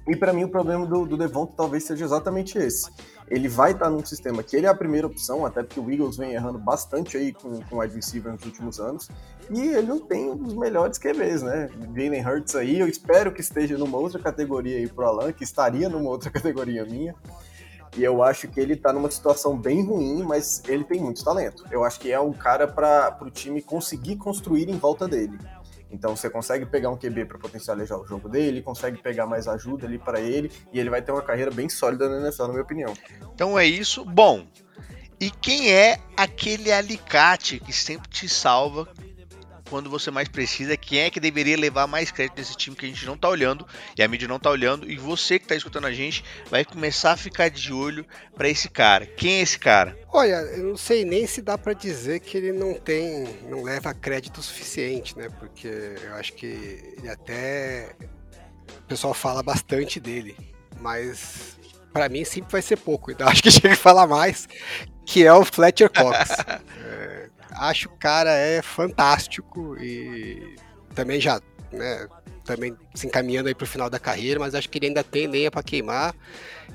E 0.08 0.16
para 0.16 0.32
mim 0.32 0.42
o 0.42 0.48
problema 0.48 0.84
do, 0.84 1.06
do 1.06 1.16
Devonta 1.16 1.52
talvez 1.56 1.84
seja 1.84 2.04
exatamente 2.04 2.58
esse. 2.58 2.90
Ele 3.28 3.46
vai 3.46 3.70
estar 3.70 3.84
tá 3.84 3.90
num 3.92 4.04
sistema 4.04 4.42
que 4.42 4.56
ele 4.56 4.66
é 4.66 4.68
a 4.68 4.74
primeira 4.74 5.06
opção, 5.06 5.46
até 5.46 5.62
porque 5.62 5.78
o 5.78 5.88
Eagles 5.88 6.16
vem 6.16 6.32
errando 6.32 6.58
bastante 6.58 7.16
aí 7.16 7.32
com, 7.32 7.60
o 7.70 7.78
receiver 7.78 8.32
nos 8.32 8.44
últimos 8.44 8.80
anos, 8.80 9.08
e 9.50 9.68
ele 9.68 9.86
não 9.86 10.00
tem 10.00 10.32
um 10.32 10.36
dos 10.36 10.54
melhores 10.54 10.98
QBs, 10.98 11.42
né? 11.42 11.70
Jalen 11.94 12.26
Hurts 12.26 12.56
aí, 12.56 12.80
eu 12.80 12.88
espero 12.88 13.32
que 13.32 13.40
esteja 13.40 13.78
numa 13.78 13.98
outra 13.98 14.18
categoria 14.18 14.78
aí 14.78 14.88
pro 14.88 15.06
Alan, 15.06 15.32
que 15.32 15.44
estaria 15.44 15.88
numa 15.88 16.10
outra 16.10 16.28
categoria 16.32 16.84
minha. 16.84 17.14
E 17.96 18.04
eu 18.04 18.22
acho 18.22 18.48
que 18.48 18.60
ele 18.60 18.76
tá 18.76 18.92
numa 18.92 19.10
situação 19.10 19.58
bem 19.58 19.84
ruim, 19.84 20.22
mas 20.22 20.62
ele 20.68 20.84
tem 20.84 21.00
muito 21.00 21.24
talento. 21.24 21.64
Eu 21.70 21.84
acho 21.84 21.98
que 21.98 22.12
é 22.12 22.20
um 22.20 22.32
cara 22.32 22.68
para 22.68 23.18
o 23.20 23.30
time 23.30 23.60
conseguir 23.60 24.16
construir 24.16 24.68
em 24.68 24.78
volta 24.78 25.08
dele. 25.08 25.38
Então 25.90 26.14
você 26.14 26.30
consegue 26.30 26.64
pegar 26.64 26.90
um 26.90 26.96
QB 26.96 27.24
para 27.24 27.38
potencializar 27.38 27.98
o 27.98 28.06
jogo 28.06 28.28
dele, 28.28 28.62
consegue 28.62 29.02
pegar 29.02 29.26
mais 29.26 29.48
ajuda 29.48 29.86
ali 29.86 29.98
para 29.98 30.20
ele 30.20 30.50
e 30.72 30.78
ele 30.78 30.88
vai 30.88 31.02
ter 31.02 31.10
uma 31.10 31.22
carreira 31.22 31.50
bem 31.50 31.68
sólida 31.68 32.08
na 32.08 32.20
NFL, 32.20 32.42
na 32.44 32.48
minha 32.50 32.62
opinião. 32.62 32.94
Então 33.34 33.58
é 33.58 33.66
isso. 33.66 34.04
Bom, 34.04 34.46
e 35.20 35.30
quem 35.30 35.72
é 35.72 35.98
aquele 36.16 36.70
alicate 36.70 37.58
que 37.58 37.72
sempre 37.72 38.08
te 38.08 38.28
salva 38.28 38.88
quando 39.70 39.88
você 39.88 40.10
mais 40.10 40.28
precisa, 40.28 40.76
quem 40.76 40.98
é 40.98 41.10
que 41.10 41.20
deveria 41.20 41.56
levar 41.56 41.86
mais 41.86 42.10
crédito 42.10 42.34
desse 42.34 42.56
time 42.56 42.74
que 42.74 42.84
a 42.84 42.88
gente 42.88 43.06
não 43.06 43.16
tá 43.16 43.28
olhando 43.28 43.64
e 43.96 44.02
a 44.02 44.08
mídia 44.08 44.26
não 44.26 44.40
tá 44.40 44.50
olhando 44.50 44.90
e 44.90 44.96
você 44.96 45.38
que 45.38 45.46
tá 45.46 45.54
escutando 45.54 45.86
a 45.86 45.92
gente 45.92 46.24
vai 46.50 46.64
começar 46.64 47.12
a 47.12 47.16
ficar 47.16 47.48
de 47.48 47.72
olho 47.72 48.04
para 48.34 48.48
esse 48.48 48.68
cara. 48.68 49.06
Quem 49.06 49.34
é 49.34 49.40
esse 49.42 49.58
cara? 49.58 49.96
Olha, 50.12 50.42
eu 50.56 50.64
não 50.64 50.76
sei 50.76 51.04
nem 51.04 51.24
se 51.24 51.40
dá 51.40 51.56
para 51.56 51.72
dizer 51.72 52.18
que 52.18 52.36
ele 52.36 52.50
não 52.50 52.74
tem, 52.74 53.38
não 53.48 53.62
leva 53.62 53.94
crédito 53.94 54.42
suficiente, 54.42 55.16
né? 55.16 55.28
Porque 55.38 55.68
eu 55.68 56.14
acho 56.14 56.32
que 56.32 56.46
ele 56.98 57.08
até 57.08 57.94
o 58.76 58.82
pessoal 58.88 59.14
fala 59.14 59.40
bastante 59.40 60.00
dele, 60.00 60.36
mas 60.80 61.59
para 61.92 62.08
mim 62.08 62.24
sempre 62.24 62.52
vai 62.52 62.62
ser 62.62 62.76
pouco. 62.76 63.10
Então 63.10 63.28
acho 63.28 63.42
que 63.42 63.50
chega 63.52 63.74
a 63.74 63.76
falar 63.76 64.06
mais, 64.06 64.48
que 65.04 65.24
é 65.24 65.32
o 65.32 65.44
Fletcher 65.44 65.90
Cox. 65.90 66.30
é, 66.84 67.28
acho 67.52 67.88
que 67.88 67.94
o 67.94 67.98
cara 67.98 68.30
é 68.30 68.62
fantástico 68.62 69.76
e 69.80 70.56
também 70.94 71.20
já, 71.20 71.40
né, 71.72 72.08
também 72.44 72.76
se 72.94 73.06
encaminhando 73.06 73.48
aí 73.48 73.54
pro 73.54 73.66
final 73.66 73.88
da 73.88 73.98
carreira, 73.98 74.40
mas 74.40 74.54
acho 74.54 74.68
que 74.68 74.78
ele 74.78 74.86
ainda 74.86 75.04
tem 75.04 75.26
lenha 75.26 75.50
para 75.50 75.62
queimar 75.62 76.14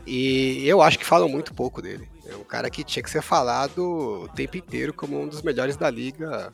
e 0.06 0.68
eu 0.68 0.82
acho 0.82 1.00
que 1.00 1.06
falam 1.06 1.28
muito 1.28 1.54
pouco 1.54 1.82
dele. 1.82 2.08
É 2.28 2.36
um 2.36 2.44
cara 2.44 2.70
que 2.70 2.84
tinha 2.84 3.04
que 3.04 3.10
ser 3.10 3.22
falado 3.22 4.24
o 4.24 4.28
tempo 4.30 4.58
inteiro 4.58 4.94
como 4.94 5.22
um 5.22 5.28
dos 5.28 5.44
melhores 5.44 5.78
da 5.78 5.90
liga. 5.90 6.52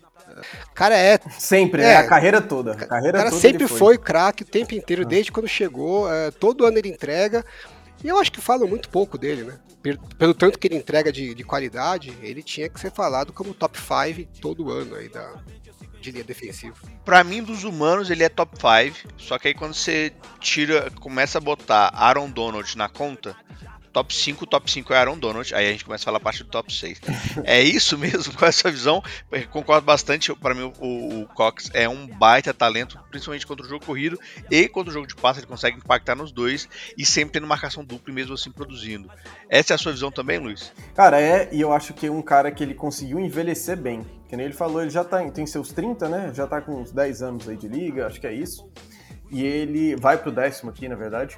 Cara 0.73 0.97
é. 0.97 1.17
Sempre, 1.37 1.81
né? 1.81 1.91
é, 1.91 1.93
né? 1.93 1.97
A 1.97 2.07
carreira 2.07 2.41
toda. 2.41 2.73
A 2.73 2.85
carreira 2.85 3.17
cara 3.17 3.29
toda 3.29 3.41
sempre 3.41 3.67
foi, 3.67 3.77
foi 3.77 3.97
craque 3.97 4.43
o 4.43 4.45
tempo 4.45 4.75
inteiro, 4.75 5.05
desde 5.05 5.31
quando 5.31 5.47
chegou. 5.47 6.11
É, 6.11 6.29
todo 6.31 6.65
ano 6.65 6.77
ele 6.77 6.89
entrega. 6.89 7.45
E 8.03 8.07
eu 8.07 8.19
acho 8.19 8.31
que 8.31 8.41
falam 8.41 8.67
muito 8.67 8.89
pouco 8.89 9.17
dele, 9.17 9.43
né? 9.43 9.59
Pelo 10.17 10.33
tanto 10.33 10.59
que 10.59 10.67
ele 10.67 10.75
entrega 10.75 11.11
de, 11.11 11.33
de 11.33 11.43
qualidade, 11.43 12.15
ele 12.21 12.43
tinha 12.43 12.69
que 12.69 12.79
ser 12.79 12.91
falado 12.91 13.33
como 13.33 13.53
top 13.53 13.77
5 13.79 14.39
todo 14.39 14.71
ano 14.71 14.95
aí 14.95 15.09
da, 15.09 15.33
de 15.99 16.11
linha 16.11 16.23
defensiva. 16.23 16.75
Pra 17.05 17.23
mim, 17.23 17.41
dos 17.43 17.63
humanos, 17.63 18.09
ele 18.09 18.23
é 18.23 18.29
top 18.29 18.57
5. 18.57 19.13
Só 19.17 19.39
que 19.39 19.49
aí 19.49 19.53
quando 19.53 19.73
você 19.73 20.11
tira, 20.39 20.91
começa 20.99 21.37
a 21.37 21.41
botar 21.41 21.91
Aaron 21.93 22.29
Donald 22.29 22.77
na 22.77 22.89
conta, 22.89 23.35
top 23.91 24.13
5, 24.13 24.45
top 24.45 24.71
5 24.71 24.93
é 24.93 24.97
Aaron 24.97 25.17
Donald, 25.17 25.53
aí 25.53 25.67
a 25.67 25.71
gente 25.71 25.85
começa 25.85 26.03
a 26.03 26.05
falar 26.05 26.17
a 26.17 26.21
parte 26.21 26.43
do 26.43 26.49
top 26.49 26.73
6. 26.73 27.01
é 27.43 27.61
isso 27.61 27.97
mesmo, 27.97 28.33
com 28.37 28.45
essa 28.45 28.69
visão, 28.71 29.03
eu 29.31 29.47
concordo 29.47 29.85
bastante, 29.85 30.33
para 30.35 30.55
mim 30.55 30.71
o, 30.79 31.21
o, 31.21 31.27
Cox 31.27 31.69
é 31.73 31.87
um 31.87 32.07
baita 32.07 32.53
talento, 32.53 32.99
principalmente 33.09 33.45
contra 33.45 33.65
o 33.65 33.69
jogo 33.69 33.85
corrido 33.85 34.19
e 34.49 34.67
contra 34.67 34.89
o 34.89 34.93
jogo 34.93 35.07
de 35.07 35.15
passe, 35.15 35.39
ele 35.39 35.47
consegue 35.47 35.77
impactar 35.77 36.15
nos 36.15 36.31
dois 36.31 36.67
e 36.97 37.05
sempre 37.05 37.33
tendo 37.33 37.47
marcação 37.47 37.83
dupla 37.83 38.11
e 38.11 38.15
mesmo 38.15 38.33
assim 38.33 38.51
produzindo. 38.51 39.09
Essa 39.49 39.73
é 39.73 39.75
a 39.75 39.77
sua 39.77 39.91
visão 39.91 40.11
também, 40.11 40.39
Luiz? 40.39 40.71
Cara, 40.95 41.19
é, 41.19 41.49
e 41.51 41.59
eu 41.59 41.71
acho 41.73 41.93
que 41.93 42.07
é 42.07 42.11
um 42.11 42.21
cara 42.21 42.51
que 42.51 42.63
ele 42.63 42.73
conseguiu 42.73 43.19
envelhecer 43.19 43.77
bem, 43.77 44.05
que 44.27 44.35
nem 44.37 44.45
ele 44.45 44.55
falou, 44.55 44.81
ele 44.81 44.89
já 44.89 45.03
tá, 45.03 45.29
tem 45.31 45.45
seus 45.45 45.71
30, 45.71 46.07
né, 46.07 46.31
já 46.33 46.47
tá 46.47 46.61
com 46.61 46.81
uns 46.81 46.91
10 46.91 47.21
anos 47.21 47.49
aí 47.49 47.57
de 47.57 47.67
liga, 47.67 48.07
acho 48.07 48.19
que 48.19 48.27
é 48.27 48.33
isso, 48.33 48.69
e 49.29 49.43
ele 49.43 49.95
vai 49.95 50.17
pro 50.17 50.31
décimo 50.31 50.69
aqui, 50.69 50.87
na 50.87 50.95
verdade, 50.95 51.37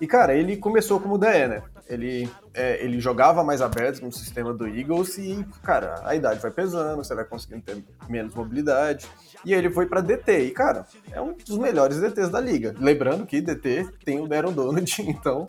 e, 0.00 0.06
cara, 0.06 0.34
ele 0.34 0.56
começou 0.56 1.00
como 1.00 1.18
DE, 1.18 1.48
né? 1.48 1.62
Ele, 1.88 2.28
é, 2.52 2.84
ele 2.84 2.98
jogava 2.98 3.44
mais 3.44 3.62
aberto 3.62 4.04
no 4.04 4.10
sistema 4.10 4.52
do 4.52 4.66
Eagles 4.66 5.18
e, 5.18 5.46
cara, 5.62 6.00
a 6.04 6.14
idade 6.14 6.40
vai 6.40 6.50
pesando, 6.50 7.04
você 7.04 7.14
vai 7.14 7.24
conseguindo 7.24 7.62
ter 7.62 7.84
menos 8.08 8.34
mobilidade. 8.34 9.06
E 9.44 9.54
ele 9.54 9.70
foi 9.70 9.86
para 9.86 10.00
DT. 10.00 10.46
E, 10.46 10.50
cara, 10.50 10.84
é 11.12 11.20
um 11.20 11.32
dos 11.32 11.58
melhores 11.58 12.00
DTs 12.00 12.30
da 12.30 12.40
liga. 12.40 12.74
Lembrando 12.78 13.24
que 13.24 13.40
DT 13.40 13.88
tem 14.04 14.20
o 14.20 14.26
Darren 14.26 14.52
Donald, 14.52 14.92
então 15.02 15.46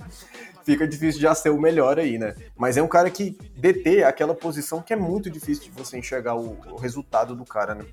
fica 0.63 0.87
difícil 0.87 1.21
já 1.21 1.33
ser 1.33 1.49
o 1.49 1.59
melhor 1.59 1.97
aí, 1.97 2.17
né? 2.17 2.35
Mas 2.55 2.75
é 2.75 2.83
um 2.83 2.87
cara 2.87 3.09
que 3.09 3.37
DT 3.55 3.99
é 3.99 4.03
aquela 4.03 4.35
posição 4.35 4.81
que 4.81 4.91
é 4.91 4.97
muito 4.97 5.31
difícil 5.31 5.63
de 5.63 5.71
você 5.71 5.97
enxergar 5.97 6.35
o, 6.35 6.57
o 6.71 6.75
resultado 6.75 7.35
do 7.35 7.45
cara, 7.45 7.73
né? 7.73 7.85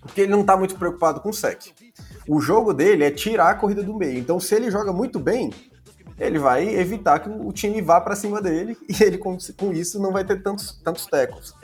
Porque 0.00 0.22
ele 0.22 0.32
não 0.32 0.44
tá 0.44 0.56
muito 0.56 0.76
preocupado 0.76 1.20
com 1.20 1.30
o 1.30 1.32
sec. 1.32 1.72
O 2.28 2.40
jogo 2.40 2.74
dele 2.74 3.04
é 3.04 3.10
tirar 3.10 3.50
a 3.50 3.54
corrida 3.54 3.82
do 3.82 3.94
meio. 3.94 4.18
Então, 4.18 4.40
se 4.40 4.54
ele 4.54 4.70
joga 4.70 4.92
muito 4.92 5.20
bem, 5.20 5.52
ele 6.18 6.38
vai 6.38 6.66
evitar 6.68 7.18
que 7.18 7.28
o 7.28 7.52
time 7.52 7.80
vá 7.82 8.00
para 8.00 8.16
cima 8.16 8.40
dele 8.40 8.76
e 8.88 9.02
ele 9.02 9.18
com, 9.18 9.36
com, 9.56 9.72
isso 9.72 10.00
não 10.00 10.12
vai 10.12 10.24
ter 10.24 10.42
tantos, 10.42 10.80
tantos 10.82 11.06
tecos. 11.06 11.54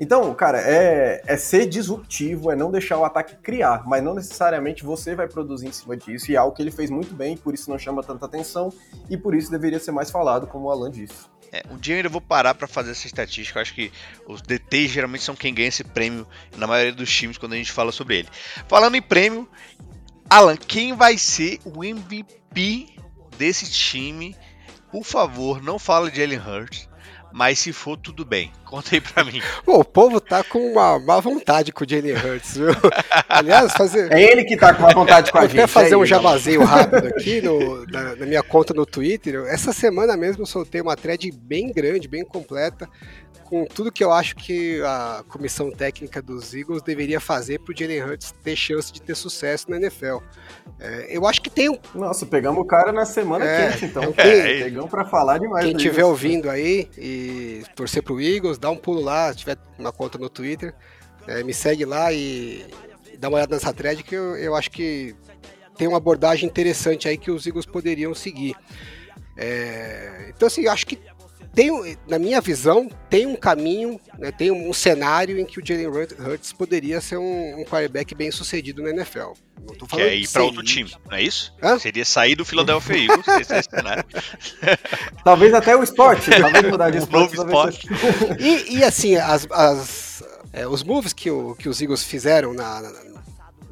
Então, 0.00 0.32
cara, 0.32 0.60
é, 0.60 1.22
é 1.26 1.36
ser 1.36 1.66
disruptivo, 1.66 2.52
é 2.52 2.56
não 2.56 2.70
deixar 2.70 2.98
o 2.98 3.04
ataque 3.04 3.34
criar, 3.36 3.82
mas 3.84 4.02
não 4.02 4.14
necessariamente 4.14 4.84
você 4.84 5.16
vai 5.16 5.26
produzir 5.26 5.66
em 5.66 5.72
cima 5.72 5.96
disso, 5.96 6.30
e 6.30 6.36
é 6.36 6.38
algo 6.38 6.54
que 6.54 6.62
ele 6.62 6.70
fez 6.70 6.88
muito 6.88 7.12
bem, 7.14 7.36
por 7.36 7.52
isso 7.52 7.68
não 7.68 7.76
chama 7.76 8.00
tanta 8.00 8.24
atenção, 8.24 8.72
e 9.10 9.16
por 9.16 9.34
isso 9.34 9.50
deveria 9.50 9.80
ser 9.80 9.90
mais 9.90 10.08
falado, 10.08 10.46
como 10.46 10.66
o 10.66 10.70
Alan 10.70 10.88
disse. 10.88 11.26
É, 11.50 11.64
um 11.68 11.76
dia 11.76 11.94
eu 11.94 11.96
ainda 11.98 12.08
vou 12.08 12.20
parar 12.20 12.54
para 12.54 12.68
fazer 12.68 12.90
essa 12.90 13.06
estatística. 13.06 13.58
Eu 13.58 13.62
acho 13.62 13.74
que 13.74 13.90
os 14.26 14.42
DTs 14.42 14.92
geralmente 14.92 15.24
são 15.24 15.34
quem 15.34 15.54
ganha 15.54 15.68
esse 15.68 15.82
prêmio 15.82 16.26
na 16.56 16.66
maioria 16.66 16.92
dos 16.92 17.10
times 17.10 17.38
quando 17.38 17.54
a 17.54 17.56
gente 17.56 17.72
fala 17.72 17.90
sobre 17.90 18.18
ele. 18.18 18.28
Falando 18.68 18.96
em 18.96 19.02
prêmio, 19.02 19.48
Alan, 20.28 20.56
quem 20.56 20.94
vai 20.94 21.16
ser 21.16 21.58
o 21.64 21.82
MVP 21.82 22.86
desse 23.38 23.70
time, 23.70 24.36
por 24.90 25.04
favor, 25.04 25.62
não 25.62 25.78
fala 25.78 26.10
de 26.10 26.18
Jalen 26.18 26.40
Hurts. 26.40 26.88
Mas 27.32 27.58
se 27.58 27.72
for, 27.72 27.96
tudo 27.96 28.24
bem. 28.24 28.52
Conta 28.68 28.94
aí 28.94 29.00
pra 29.00 29.24
mim. 29.24 29.40
o 29.66 29.82
povo 29.82 30.20
tá 30.20 30.44
com 30.44 30.58
uma 30.58 30.98
má 30.98 31.18
vontade 31.20 31.72
com 31.72 31.84
o 31.84 31.88
Jalen 31.88 32.12
Hurts, 32.12 32.58
viu? 32.58 32.68
Aliás, 33.26 33.72
fazer. 33.72 34.12
É 34.12 34.22
ele 34.22 34.44
que 34.44 34.58
tá 34.58 34.74
com 34.74 34.82
uma 34.82 34.92
vontade 34.92 35.32
com 35.32 35.38
a 35.38 35.40
Vou 35.40 35.48
gente. 35.48 35.58
Vou 35.60 35.68
fazer 35.68 35.94
é 35.94 35.96
um 35.96 36.04
jabazeio 36.04 36.62
rápido 36.64 37.06
aqui 37.06 37.40
no, 37.40 37.86
na, 37.86 38.16
na, 38.16 38.26
minha 38.26 38.42
conta 38.42 38.74
no 38.74 38.84
Twitter. 38.84 39.42
Essa 39.46 39.72
semana 39.72 40.18
mesmo 40.18 40.42
eu 40.42 40.46
soltei 40.46 40.82
uma 40.82 40.94
thread 40.94 41.30
bem 41.32 41.72
grande, 41.72 42.06
bem 42.06 42.22
completa, 42.22 42.86
com 43.48 43.64
tudo 43.64 43.90
que 43.90 44.04
eu 44.04 44.12
acho 44.12 44.36
que 44.36 44.82
a 44.82 45.24
comissão 45.26 45.70
técnica 45.70 46.20
dos 46.20 46.54
Eagles 46.54 46.82
deveria 46.82 47.18
fazer 47.18 47.58
para 47.60 47.72
o 47.72 47.76
Jalen 47.76 48.04
Hurts 48.04 48.34
ter 48.44 48.54
chance 48.54 48.92
de 48.92 49.00
ter 49.00 49.14
sucesso 49.14 49.70
na 49.70 49.78
NFL. 49.78 50.18
É, 50.78 51.06
eu 51.08 51.26
acho 51.26 51.40
que 51.40 51.48
tem 51.48 51.70
um. 51.70 51.78
Nossa, 51.94 52.26
pegamos 52.26 52.60
o 52.60 52.66
cara 52.66 52.92
na 52.92 53.06
semana 53.06 53.46
é, 53.46 53.70
quente, 53.70 53.86
então. 53.86 54.14
É, 54.18 54.64
pegamos 54.64 54.90
para 54.90 55.06
falar 55.06 55.38
demais. 55.38 55.64
Quem 55.64 55.74
estiver 55.74 56.04
ouvindo 56.04 56.50
aí 56.50 56.88
e 56.98 57.62
torcer 57.74 58.02
para 58.02 58.12
o 58.12 58.20
Eagles, 58.58 58.60
dá 58.60 58.70
um 58.70 58.76
pulo 58.76 59.00
lá, 59.00 59.32
se 59.32 59.38
tiver 59.38 59.56
uma 59.78 59.92
conta 59.92 60.18
no 60.18 60.28
Twitter, 60.28 60.74
é, 61.26 61.42
me 61.42 61.54
segue 61.54 61.84
lá 61.84 62.12
e, 62.12 62.66
e 63.12 63.16
dá 63.16 63.28
uma 63.28 63.36
olhada 63.36 63.54
nessa 63.54 63.72
thread 63.72 64.02
que 64.02 64.14
eu, 64.14 64.36
eu 64.36 64.54
acho 64.54 64.70
que 64.70 65.14
tem 65.76 65.86
uma 65.86 65.98
abordagem 65.98 66.48
interessante 66.48 67.08
aí 67.08 67.16
que 67.16 67.30
os 67.30 67.46
Eagles 67.46 67.66
poderiam 67.66 68.14
seguir. 68.14 68.56
É, 69.36 70.32
então, 70.34 70.48
assim, 70.48 70.66
acho 70.66 70.86
que 70.86 70.98
tem, 71.58 71.98
na 72.06 72.20
minha 72.20 72.40
visão, 72.40 72.88
tem 73.10 73.26
um 73.26 73.34
caminho, 73.34 74.00
né, 74.16 74.30
tem 74.30 74.52
um 74.52 74.72
cenário 74.72 75.40
em 75.40 75.44
que 75.44 75.58
o 75.58 75.66
Jalen 75.66 75.88
Hurts 75.88 76.52
poderia 76.52 77.00
ser 77.00 77.16
um, 77.16 77.60
um 77.60 77.64
quarterback 77.64 78.14
bem 78.14 78.30
sucedido 78.30 78.80
na 78.80 78.90
NFL. 78.90 79.32
Não 79.66 79.74
tô 79.74 79.84
falando 79.84 80.06
que 80.06 80.12
é 80.12 80.16
ir 80.16 80.28
para 80.28 80.44
outro 80.44 80.62
time, 80.62 80.94
não 81.10 81.16
é 81.16 81.20
isso? 81.20 81.52
Hã? 81.60 81.76
Seria 81.76 82.04
sair 82.04 82.36
do 82.36 82.44
Philadelphia 82.44 82.96
Eagles, 82.96 83.26
esse 83.40 83.52
é 83.52 83.62
cenário. 83.62 84.04
talvez 85.24 85.52
até 85.52 85.74
o 85.74 85.82
esporte, 85.82 86.30
talvez 86.30 86.70
mudar 86.70 86.90
de 86.90 86.98
esporte. 87.02 87.36
Novo 87.36 87.48
esporte. 87.48 87.88
E, 88.38 88.76
e, 88.76 88.84
assim, 88.84 89.16
as, 89.16 89.44
as 89.50 90.22
é, 90.52 90.64
os 90.64 90.84
moves 90.84 91.12
que, 91.12 91.28
o, 91.28 91.56
que 91.56 91.68
os 91.68 91.80
Eagles 91.82 92.04
fizeram 92.04 92.54
na, 92.54 92.82
na 92.82 93.17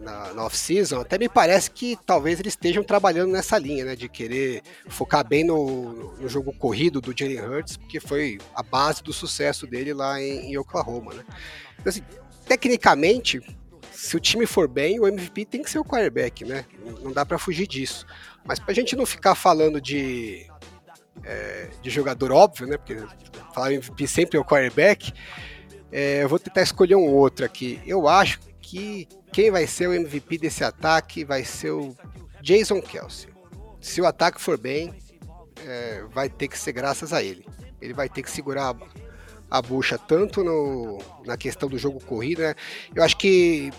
na, 0.06 0.32
na 0.32 0.44
off-season, 0.44 1.00
até 1.00 1.18
me 1.18 1.28
parece 1.28 1.68
que 1.68 1.98
talvez 2.06 2.38
eles 2.38 2.52
estejam 2.52 2.84
trabalhando 2.84 3.32
nessa 3.32 3.58
linha, 3.58 3.84
né? 3.84 3.96
De 3.96 4.08
querer 4.08 4.62
focar 4.88 5.26
bem 5.26 5.42
no, 5.42 6.14
no 6.16 6.28
jogo 6.28 6.52
corrido 6.52 7.00
do 7.00 7.12
Jalen 7.16 7.40
Hurts, 7.40 7.76
porque 7.76 7.98
foi 7.98 8.38
a 8.54 8.62
base 8.62 9.02
do 9.02 9.12
sucesso 9.12 9.66
dele 9.66 9.92
lá 9.92 10.20
em, 10.22 10.52
em 10.52 10.56
Oklahoma, 10.56 11.12
né? 11.12 11.25
Então, 11.80 11.90
assim, 11.90 12.02
tecnicamente, 12.46 13.40
se 13.90 14.16
o 14.16 14.20
time 14.20 14.46
for 14.46 14.68
bem, 14.68 15.00
o 15.00 15.08
MVP 15.08 15.44
tem 15.44 15.62
que 15.62 15.70
ser 15.70 15.80
o 15.80 15.84
quarterback, 15.84 16.44
né? 16.44 16.64
Não 17.02 17.12
dá 17.12 17.26
para 17.26 17.38
fugir 17.38 17.66
disso. 17.66 18.06
Mas 18.44 18.60
pra 18.60 18.72
gente 18.72 18.94
não 18.94 19.04
ficar 19.04 19.34
falando 19.34 19.80
de, 19.80 20.46
é, 21.25 21.68
de 21.82 21.90
jogador 21.90 22.30
óbvio, 22.30 22.68
né? 22.68 22.76
Porque 22.76 22.96
falar 23.52 23.72
MVP 23.72 24.06
sempre 24.06 24.38
é 24.38 24.40
o 24.40 24.44
quarterback. 24.44 25.12
É, 25.90 26.22
eu 26.22 26.28
vou 26.28 26.38
tentar 26.38 26.62
escolher 26.62 26.94
um 26.94 27.12
outro 27.12 27.44
aqui. 27.44 27.80
Eu 27.84 28.06
acho 28.06 28.38
que 28.60 29.08
quem 29.37 29.50
vai 29.50 29.66
ser 29.66 29.87
o 29.87 29.93
MVP 29.93 30.38
desse 30.38 30.64
ataque 30.64 31.23
vai 31.23 31.45
ser 31.45 31.71
o 31.71 31.95
Jason 32.40 32.81
Kelsey. 32.81 33.28
se 33.83 34.00
o 34.00 34.07
ataque 34.07 34.40
for 34.40 34.57
bem, 34.57 34.95
é, 35.62 36.05
vai 36.11 36.31
ter 36.31 36.49
que 36.49 36.59
ser 36.59 36.73
graças 36.73 37.12
a 37.12 37.23
ele. 37.23 37.47
Ele 37.78 37.93
vai 37.93 38.09
ter 38.09 38.23
que 38.23 38.31
segurar 38.31 38.75
a, 39.50 39.59
a 39.59 39.61
bucha 39.61 39.99
tanto 39.99 40.43
no, 40.43 41.02
na 41.26 41.37
questão 41.37 41.69
do 41.69 41.76
jogo 41.76 42.02
corrido. 42.02 42.40
Né? 42.40 42.55
Eu 42.95 43.02
acho 43.02 43.19
que 43.19 43.71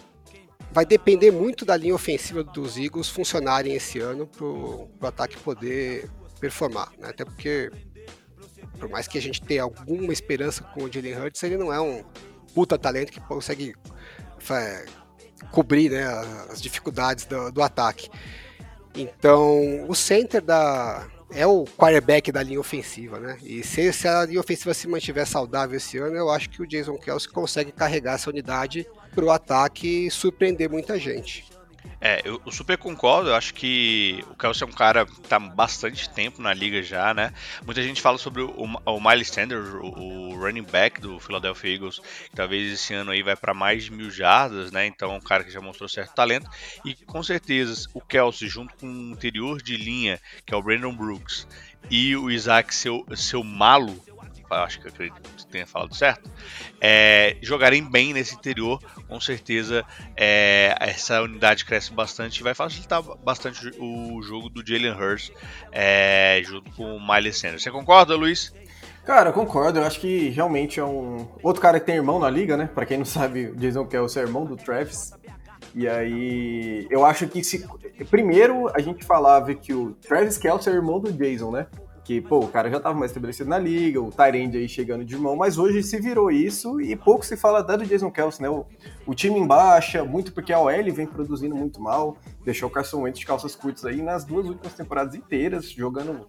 vai 0.72 0.86
depender 0.86 1.32
muito 1.32 1.66
da 1.66 1.76
linha 1.76 1.96
ofensiva 1.96 2.44
dos 2.44 2.78
Eagles 2.78 3.10
funcionarem 3.10 3.74
esse 3.74 3.98
ano 3.98 4.28
para 4.28 4.46
o 4.46 4.88
ataque 5.02 5.38
poder 5.38 6.08
performar. 6.40 6.92
Né? 7.00 7.10
Até 7.10 7.26
porque, 7.26 7.72
por 8.78 8.90
mais 8.90 9.08
que 9.08 9.18
a 9.18 9.22
gente 9.22 9.42
tenha 9.42 9.64
alguma 9.64 10.14
esperança 10.14 10.62
com 10.62 10.84
o 10.84 10.94
Jalen 10.94 11.20
Hurts, 11.20 11.42
ele 11.42 11.58
não 11.58 11.74
é 11.74 11.82
um 11.82 12.04
puta 12.54 12.78
talento 12.78 13.12
que 13.12 13.20
consegue 13.22 13.74
cobrir 15.52 15.90
né, 15.90 16.06
as 16.50 16.62
dificuldades 16.62 17.26
do, 17.26 17.52
do 17.52 17.62
ataque. 17.62 18.10
Então, 18.96 19.86
o 19.88 19.94
center 19.94 20.42
da, 20.42 21.06
é 21.32 21.46
o 21.46 21.66
quarterback 21.66 22.32
da 22.32 22.42
linha 22.42 22.60
ofensiva, 22.60 23.20
né? 23.20 23.38
E 23.44 23.64
se, 23.64 23.92
se, 23.94 24.08
a 24.08 24.26
linha 24.26 24.40
ofensiva 24.40 24.74
se 24.74 24.88
mantiver 24.88 25.28
saudável 25.28 25.78
esse 25.78 25.98
ano, 25.98 26.16
eu 26.16 26.30
acho 26.30 26.50
que 26.50 26.62
o 26.62 26.68
Jason 26.68 26.98
Kelsey 26.98 27.30
consegue 27.30 27.72
carregar 27.72 28.16
essa 28.16 28.30
unidade 28.30 28.88
para 29.14 29.26
o 29.26 29.32
ataque 29.32 30.08
e 30.08 30.12
surpreender 30.12 30.70
muita 30.70 30.98
gente. 31.00 31.46
É, 32.00 32.22
eu, 32.24 32.42
super 32.52 32.78
concordo. 32.78 33.30
Eu 33.30 33.36
acho 33.36 33.54
que 33.54 34.24
o 34.30 34.36
Kelsey 34.36 34.64
é 34.64 34.70
um 34.70 34.74
cara 34.74 35.06
que 35.06 35.22
tá 35.22 35.40
bastante 35.40 36.10
tempo 36.10 36.42
na 36.42 36.54
liga 36.54 36.82
já, 36.82 37.14
né? 37.14 37.34
Muita 37.66 37.82
gente 37.82 38.02
fala 38.02 38.18
sobre 38.18 38.42
o, 38.42 38.52
o 38.52 39.02
Miles 39.02 39.30
Sanders, 39.30 39.68
o, 39.70 39.88
o, 39.88 40.36
running 40.36 40.64
back 40.64 41.02
do 41.02 41.20
Philadelphia 41.20 41.74
Eagles, 41.74 42.00
que 42.00 42.36
talvez 42.36 42.72
esse 42.72 42.94
ano 42.94 43.12
aí 43.12 43.24
vai 43.24 43.36
para 43.36 43.54
mais 43.54 43.86
de 43.86 43.92
mil 43.92 44.12
jardas, 44.12 44.72
né? 44.72 44.86
Então 44.86 45.16
um 45.16 45.22
cara 45.22 45.44
que 45.44 45.52
já 45.52 45.62
mostrou 45.62 45.90
certo 45.90 46.14
talento. 46.14 46.50
E 46.86 46.94
com 46.94 47.24
certeza 47.24 47.90
o 47.94 48.02
Kelsey, 48.02 48.48
junto 48.48 48.76
com 48.76 48.88
o 48.88 49.12
interior 49.12 49.62
de 49.62 49.76
linha, 49.76 50.20
que 50.46 50.54
é 50.54 50.58
o 50.58 50.62
Brandon 50.62 50.96
Brooks, 50.96 51.48
e 51.90 52.16
o 52.16 52.30
Isaac, 52.30 52.76
seu, 52.76 53.06
seu 53.16 53.44
malo, 53.44 53.96
acho 54.50 54.82
que 54.82 54.88
acredito 54.88 55.22
que 55.22 55.46
tenha 55.48 55.68
falado 55.68 55.96
certo, 55.96 56.30
é, 56.80 57.38
jogarem 57.42 57.84
bem 57.84 58.14
nesse 58.14 58.36
interior, 58.36 58.80
com 59.08 59.20
certeza 59.20 59.86
é, 60.16 60.76
essa 60.80 61.22
unidade 61.22 61.66
cresce 61.66 61.94
bastante 61.94 62.40
e 62.40 62.44
vai 62.44 62.54
facilitar 62.54 63.02
bastante 63.02 63.72
o 63.80 64.22
jogo 64.22 64.50
do 64.50 64.66
Jalen 64.66 64.94
Hurts 64.94 65.32
é, 65.72 66.42
junto 66.46 66.72
com 66.72 66.96
o 66.96 67.08
Miles 67.08 67.38
Sanders. 67.38 67.64
Você 67.64 67.72
concorda, 67.72 68.16
Luiz? 68.16 68.54
Cara, 69.08 69.30
eu 69.30 69.34
concordo. 69.34 69.80
Eu 69.80 69.86
acho 69.86 70.02
que 70.02 70.28
realmente 70.30 70.82
é 70.82 70.84
um. 70.84 71.26
Outro 71.42 71.62
cara 71.62 71.80
que 71.80 71.86
tem 71.86 71.96
irmão 71.96 72.20
na 72.20 72.30
liga, 72.30 72.58
né? 72.58 72.70
Pra 72.76 72.86
quem 72.86 72.98
não 72.98 73.06
sabe, 73.08 73.48
o 73.48 73.56
Jason 73.56 73.86
Kelsey 73.86 74.22
é 74.22 74.26
o 74.26 74.28
irmão 74.28 74.46
do 74.46 74.58
Travis. 74.58 75.14
E 75.74 75.88
aí, 75.88 76.86
eu 76.90 77.06
acho 77.06 77.26
que 77.28 77.42
se. 77.42 77.66
Primeiro, 78.10 78.70
a 78.76 78.82
gente 78.82 79.06
falava 79.06 79.54
que 79.54 79.74
o 79.74 79.94
Travis 79.94 80.38
Kelsey 80.38 80.74
é 80.74 80.76
irmão 80.76 81.00
do 81.00 81.14
Jason, 81.14 81.52
né? 81.52 81.68
Que, 82.08 82.22
pô, 82.22 82.40
o 82.40 82.48
cara 82.48 82.70
já 82.70 82.78
estava 82.78 82.98
mais 82.98 83.12
estabelecido 83.12 83.50
na 83.50 83.60
liga, 83.60 84.02
o 84.02 84.10
Tyrande 84.10 84.58
aí 84.58 84.70
chegando 84.70 85.04
de 85.04 85.18
mão, 85.18 85.36
mas 85.36 85.58
hoje 85.58 85.84
se 85.84 86.00
virou 86.00 86.32
isso 86.32 86.80
e 86.80 86.96
pouco 86.96 87.26
se 87.26 87.36
fala 87.36 87.60
até 87.60 87.76
do 87.76 87.86
Jason 87.86 88.10
Kelsey, 88.10 88.44
né? 88.44 88.50
O, 88.50 88.66
o 89.06 89.14
time 89.14 89.38
em 89.38 89.46
baixa, 89.46 90.06
muito 90.06 90.32
porque 90.32 90.54
a 90.54 90.60
OL 90.60 90.94
vem 90.94 91.06
produzindo 91.06 91.54
muito 91.54 91.82
mal, 91.82 92.16
deixou 92.46 92.70
o 92.70 92.72
Carson 92.72 93.02
Wentz 93.02 93.20
de 93.20 93.26
calças 93.26 93.58
curtas 93.58 93.84
aí 93.84 94.02
nas 94.02 94.24
duas 94.24 94.48
últimas 94.48 94.74
temporadas 94.74 95.16
inteiras, 95.16 95.70
jogando 95.70 96.26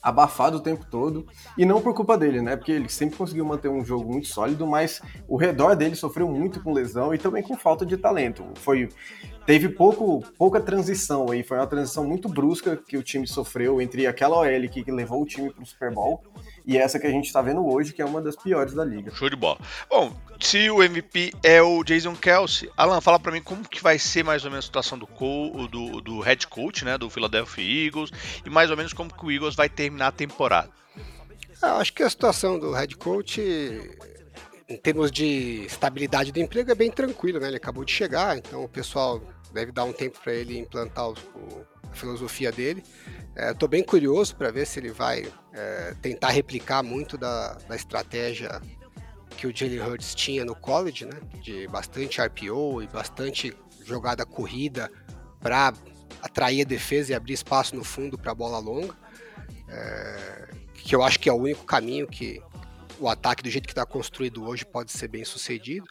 abafado 0.00 0.56
o 0.56 0.60
tempo 0.60 0.86
todo, 0.90 1.26
e 1.58 1.66
não 1.66 1.82
por 1.82 1.94
culpa 1.94 2.16
dele, 2.16 2.40
né? 2.40 2.56
Porque 2.56 2.72
ele 2.72 2.88
sempre 2.88 3.18
conseguiu 3.18 3.44
manter 3.44 3.68
um 3.68 3.84
jogo 3.84 4.10
muito 4.10 4.28
sólido, 4.28 4.66
mas 4.66 5.02
o 5.28 5.36
redor 5.36 5.76
dele 5.76 5.94
sofreu 5.94 6.26
muito 6.26 6.62
com 6.62 6.72
lesão 6.72 7.14
e 7.14 7.18
também 7.18 7.42
com 7.42 7.54
falta 7.54 7.84
de 7.84 7.98
talento. 7.98 8.46
Foi 8.54 8.88
teve 9.46 9.68
pouco, 9.68 10.22
pouca 10.38 10.60
transição 10.60 11.30
aí, 11.30 11.42
foi 11.42 11.58
uma 11.58 11.66
transição 11.66 12.04
muito 12.04 12.28
brusca 12.28 12.76
que 12.76 12.96
o 12.96 13.02
time 13.02 13.26
sofreu 13.26 13.80
entre 13.80 14.06
aquela 14.06 14.36
OL 14.38 14.68
que 14.68 14.90
levou 14.90 15.22
o 15.22 15.26
time 15.26 15.50
para 15.50 15.62
o 15.62 15.66
Super 15.66 15.92
Bowl 15.92 16.22
e 16.66 16.78
essa 16.78 16.98
que 16.98 17.06
a 17.06 17.10
gente 17.10 17.26
está 17.26 17.42
vendo 17.42 17.66
hoje, 17.66 17.92
que 17.92 18.00
é 18.00 18.04
uma 18.04 18.20
das 18.20 18.36
piores 18.36 18.74
da 18.74 18.84
liga. 18.84 19.12
Show 19.14 19.28
de 19.28 19.36
bola. 19.36 19.58
Bom, 19.90 20.14
se 20.40 20.70
o 20.70 20.82
MVP 20.82 21.32
é 21.42 21.60
o 21.60 21.82
Jason 21.82 22.14
Kelsey, 22.14 22.70
Alan, 22.76 23.00
fala 23.00 23.18
para 23.18 23.32
mim 23.32 23.42
como 23.42 23.68
que 23.68 23.82
vai 23.82 23.98
ser 23.98 24.24
mais 24.24 24.44
ou 24.44 24.50
menos 24.50 24.64
a 24.64 24.66
situação 24.66 24.98
do, 24.98 25.06
co 25.06 25.68
do, 25.70 26.00
do 26.00 26.20
head 26.20 26.46
coach, 26.46 26.84
né, 26.84 26.96
do 26.96 27.10
Philadelphia 27.10 27.86
Eagles, 27.86 28.10
e 28.44 28.50
mais 28.50 28.70
ou 28.70 28.76
menos 28.76 28.92
como 28.92 29.12
que 29.12 29.24
o 29.24 29.30
Eagles 29.30 29.54
vai 29.54 29.68
terminar 29.68 30.08
a 30.08 30.12
temporada. 30.12 30.70
Eu 31.62 31.76
acho 31.76 31.92
que 31.92 32.02
a 32.02 32.10
situação 32.10 32.58
do 32.58 32.72
head 32.72 32.96
coach 32.96 33.40
em 34.72 34.76
termos 34.76 35.10
de 35.10 35.64
estabilidade 35.66 36.32
do 36.32 36.40
emprego, 36.40 36.70
é 36.70 36.74
bem 36.74 36.90
tranquilo, 36.90 37.38
né? 37.38 37.48
Ele 37.48 37.56
acabou 37.56 37.84
de 37.84 37.92
chegar, 37.92 38.36
então 38.38 38.64
o 38.64 38.68
pessoal 38.68 39.22
deve 39.52 39.70
dar 39.70 39.84
um 39.84 39.92
tempo 39.92 40.18
para 40.22 40.32
ele 40.32 40.58
implantar 40.58 41.10
o, 41.10 41.14
a 41.90 41.94
filosofia 41.94 42.50
dele. 42.50 42.82
Estou 43.36 43.66
é, 43.66 43.70
bem 43.70 43.82
curioso 43.82 44.34
para 44.34 44.50
ver 44.50 44.66
se 44.66 44.80
ele 44.80 44.90
vai 44.90 45.30
é, 45.52 45.94
tentar 46.00 46.30
replicar 46.30 46.82
muito 46.82 47.18
da, 47.18 47.54
da 47.68 47.76
estratégia 47.76 48.60
que 49.36 49.46
o 49.46 49.54
Jalen 49.54 49.80
Hurts 49.80 50.14
tinha 50.14 50.44
no 50.44 50.54
college, 50.54 51.04
né? 51.04 51.20
De 51.42 51.66
bastante 51.68 52.20
RPO 52.20 52.82
e 52.82 52.86
bastante 52.86 53.54
jogada 53.84 54.24
corrida 54.24 54.90
para 55.40 55.74
atrair 56.22 56.62
a 56.62 56.64
defesa 56.64 57.12
e 57.12 57.14
abrir 57.14 57.34
espaço 57.34 57.76
no 57.76 57.84
fundo 57.84 58.16
para 58.16 58.32
a 58.32 58.34
bola 58.34 58.58
longa. 58.58 58.94
É, 59.68 60.48
que 60.74 60.94
eu 60.94 61.02
acho 61.02 61.18
que 61.18 61.28
é 61.28 61.32
o 61.32 61.36
único 61.36 61.64
caminho 61.64 62.06
que, 62.06 62.42
o 63.02 63.08
ataque 63.08 63.42
do 63.42 63.50
jeito 63.50 63.66
que 63.66 63.72
está 63.72 63.84
construído 63.84 64.44
hoje 64.44 64.64
pode 64.64 64.92
ser 64.92 65.08
bem 65.08 65.24
sucedido, 65.24 65.86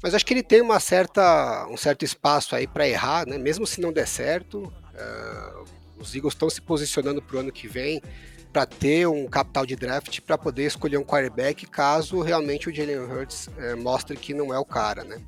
mas 0.00 0.14
acho 0.14 0.24
que 0.24 0.32
ele 0.32 0.42
tem 0.42 0.60
uma 0.60 0.78
certa, 0.78 1.66
um 1.68 1.76
certo 1.76 2.04
espaço 2.04 2.54
aí 2.54 2.66
para 2.66 2.88
errar, 2.88 3.26
né? 3.26 3.36
mesmo 3.36 3.66
se 3.66 3.80
não 3.80 3.92
der 3.92 4.06
certo. 4.06 4.72
Uh, 4.94 5.64
os 5.98 6.14
Eagles 6.14 6.34
estão 6.34 6.48
se 6.48 6.60
posicionando 6.60 7.20
para 7.20 7.36
o 7.36 7.40
ano 7.40 7.52
que 7.52 7.66
vem 7.66 8.00
para 8.52 8.66
ter 8.66 9.08
um 9.08 9.26
capital 9.26 9.64
de 9.64 9.74
draft 9.74 10.20
para 10.20 10.36
poder 10.36 10.66
escolher 10.66 10.98
um 10.98 11.04
quarterback 11.04 11.66
caso 11.66 12.20
realmente 12.20 12.68
o 12.68 12.74
Jalen 12.74 12.98
Hurts 12.98 13.48
uh, 13.48 13.76
mostre 13.78 14.16
que 14.16 14.32
não 14.32 14.54
é 14.54 14.58
o 14.58 14.64
cara, 14.64 15.02
né? 15.02 15.20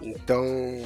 Então, 0.00 0.44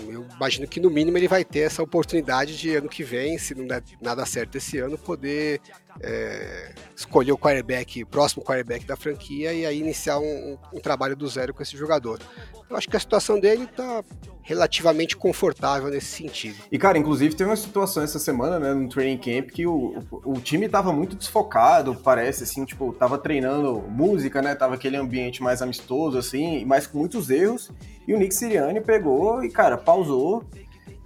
eu 0.08 0.26
imagino 0.34 0.66
que 0.66 0.80
no 0.80 0.90
mínimo 0.90 1.18
ele 1.18 1.28
vai 1.28 1.44
ter 1.44 1.60
essa 1.60 1.82
oportunidade 1.82 2.56
de 2.56 2.74
ano 2.74 2.88
que 2.88 3.04
vem, 3.04 3.36
se 3.36 3.54
não 3.54 3.66
der 3.66 3.82
nada 4.00 4.24
certo 4.24 4.56
esse 4.56 4.78
ano, 4.78 4.96
poder 4.96 5.60
é, 6.00 6.72
escolher 6.96 7.32
o 7.32 7.38
quarterback, 7.38 8.04
próximo 8.04 8.42
quarterback 8.42 8.84
da 8.86 8.96
franquia 8.96 9.52
e 9.52 9.66
aí 9.66 9.78
iniciar 9.78 10.18
um, 10.18 10.58
um, 10.72 10.80
trabalho 10.80 11.16
do 11.16 11.26
zero 11.28 11.52
com 11.52 11.62
esse 11.62 11.76
jogador. 11.76 12.20
Eu 12.68 12.76
acho 12.76 12.88
que 12.88 12.96
a 12.96 13.00
situação 13.00 13.38
dele 13.38 13.64
está 13.64 14.02
relativamente 14.42 15.16
confortável 15.16 15.88
nesse 15.88 16.06
sentido. 16.06 16.56
E 16.70 16.78
cara, 16.78 16.98
inclusive 16.98 17.34
teve 17.34 17.48
uma 17.48 17.56
situação 17.56 18.02
essa 18.02 18.18
semana, 18.18 18.58
né, 18.58 18.72
no 18.72 18.88
training 18.88 19.18
camp 19.18 19.50
que 19.50 19.66
o, 19.66 19.98
o, 20.10 20.32
o 20.32 20.40
time 20.40 20.66
estava 20.66 20.92
muito 20.92 21.14
desfocado, 21.14 21.94
parece 21.94 22.44
assim, 22.44 22.64
tipo, 22.64 22.92
tava 22.92 23.18
treinando 23.18 23.80
música, 23.88 24.42
né, 24.42 24.54
tava 24.54 24.74
aquele 24.74 24.96
ambiente 24.96 25.42
mais 25.42 25.62
amistoso 25.62 26.18
assim, 26.18 26.64
mas 26.64 26.86
com 26.86 26.98
muitos 26.98 27.30
erros, 27.30 27.70
e 28.06 28.14
o 28.14 28.18
Nick 28.18 28.34
Sirianni 28.34 28.80
pegou 28.80 29.44
e 29.44 29.50
cara, 29.50 29.76
pausou 29.76 30.44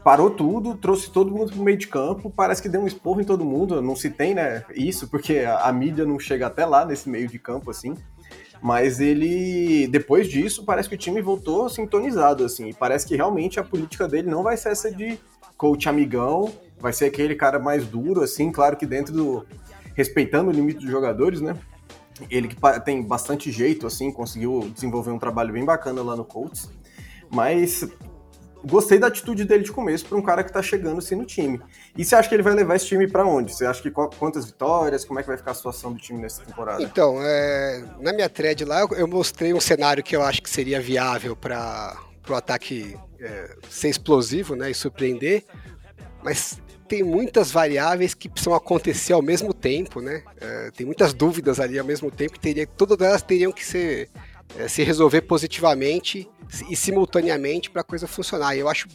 parou 0.07 0.31
tudo, 0.31 0.77
trouxe 0.77 1.11
todo 1.11 1.33
mundo 1.33 1.51
pro 1.51 1.61
meio 1.61 1.77
de 1.77 1.89
campo, 1.89 2.31
parece 2.31 2.63
que 2.63 2.69
deu 2.69 2.81
um 2.81 2.87
esporro 2.87 3.21
em 3.21 3.25
todo 3.25 3.45
mundo, 3.45 3.83
não 3.83 3.97
se 3.97 4.09
tem, 4.09 4.37
né, 4.37 4.63
isso, 4.73 5.09
porque 5.09 5.39
a, 5.39 5.63
a 5.63 5.73
mídia 5.73 6.05
não 6.05 6.17
chega 6.17 6.47
até 6.47 6.65
lá 6.65 6.85
nesse 6.85 7.09
meio 7.09 7.27
de 7.27 7.41
campo, 7.41 7.73
assim, 7.73 7.93
mas 8.63 9.01
ele, 9.01 9.89
depois 9.89 10.29
disso, 10.29 10.65
parece 10.65 10.89
que 10.89 10.95
o 10.95 10.99
time 10.99 11.21
voltou 11.21 11.69
sintonizado, 11.69 12.45
assim, 12.45 12.69
e 12.69 12.73
parece 12.73 13.05
que 13.05 13.17
realmente 13.17 13.59
a 13.59 13.65
política 13.65 14.07
dele 14.07 14.31
não 14.31 14.45
vai 14.45 14.57
ser 14.57 14.69
essa 14.69 14.93
de 14.93 15.19
coach 15.57 15.89
amigão, 15.89 16.53
vai 16.79 16.93
ser 16.93 17.07
aquele 17.07 17.35
cara 17.35 17.59
mais 17.59 17.85
duro, 17.85 18.23
assim, 18.23 18.53
claro 18.53 18.77
que 18.77 18.87
dentro 18.87 19.13
do, 19.13 19.45
respeitando 19.97 20.51
o 20.51 20.53
limite 20.53 20.79
dos 20.79 20.91
jogadores, 20.91 21.41
né, 21.41 21.57
ele 22.31 22.47
que 22.47 22.57
tem 22.85 23.03
bastante 23.03 23.51
jeito, 23.51 23.89
assim, 23.89 24.13
conseguiu 24.13 24.71
desenvolver 24.73 25.11
um 25.11 25.19
trabalho 25.19 25.53
bem 25.53 25.65
bacana 25.65 26.01
lá 26.01 26.15
no 26.15 26.25
Colts, 26.25 26.71
mas 27.29 27.85
gostei 28.67 28.99
da 28.99 29.07
atitude 29.07 29.45
dele 29.45 29.63
de 29.63 29.71
começo 29.71 30.05
para 30.05 30.19
um 30.19 30.23
cara 30.23 30.43
que 30.43 30.51
está 30.51 30.63
chegando 30.63 30.99
assim 30.99 31.15
no 31.15 31.25
time. 31.25 31.61
E 31.97 32.05
você 32.05 32.17
acha 32.17 32.29
que 32.29 32.35
ele 32.35 32.43
vai 32.43 32.55
levar 32.55 32.75
esse 32.77 32.87
time 32.87 33.07
para 33.07 33.25
onde? 33.25 33.55
Você 33.55 33.65
acha 33.65 33.81
que 33.81 33.91
quantas 33.91 34.47
vitórias? 34.47 35.05
Como 35.05 35.19
é 35.21 35.23
que 35.23 35.29
vai 35.29 35.37
ficar 35.37 35.53
a 35.53 35.55
situação 35.55 35.93
do 35.93 35.99
time 35.99 36.21
nessa 36.21 36.43
temporada? 36.43 36.83
Então, 36.83 37.19
é, 37.23 37.85
na 38.01 38.13
minha 38.13 38.29
thread 38.29 38.65
lá 38.65 38.87
eu 38.97 39.07
mostrei 39.07 39.55
um 39.55 39.61
cenário 39.61 40.03
que 40.03 40.17
eu 40.17 40.23
acho 40.23 40.43
que 40.43 40.51
seria 40.51 40.81
viável 40.81 41.37
para 41.37 41.97
o 42.29 42.35
ataque 42.35 42.97
é, 43.21 43.57
ser 43.71 43.89
explosivo, 43.89 44.57
né, 44.57 44.71
e 44.71 44.75
surpreender. 44.75 45.45
Mas 46.25 46.61
tem 46.89 47.03
muitas 47.03 47.51
variáveis 47.51 48.15
que 48.15 48.29
precisam 48.29 48.55
acontecer 48.55 49.13
ao 49.13 49.23
mesmo 49.23 49.55
tempo, 49.55 50.01
né? 50.01 50.23
É, 50.41 50.71
tem 50.71 50.85
muitas 50.85 51.13
dúvidas 51.13 51.61
ali 51.61 51.79
ao 51.79 51.85
mesmo 51.85 52.11
tempo 52.11 52.33
que 52.33 52.41
teria, 52.41 52.67
todas 52.67 53.01
elas 53.01 53.23
teriam 53.23 53.53
que 53.53 53.65
ser 53.65 54.09
é, 54.57 54.69
se 54.69 54.83
resolver 54.83 55.23
positivamente 55.23 56.29
e 56.69 56.77
simultaneamente 56.77 57.71
para 57.71 57.81
a 57.81 57.85
coisa 57.85 58.07
funcionar. 58.07 58.57
E 58.57 58.61
eu 58.61 58.69
acho 58.69 58.89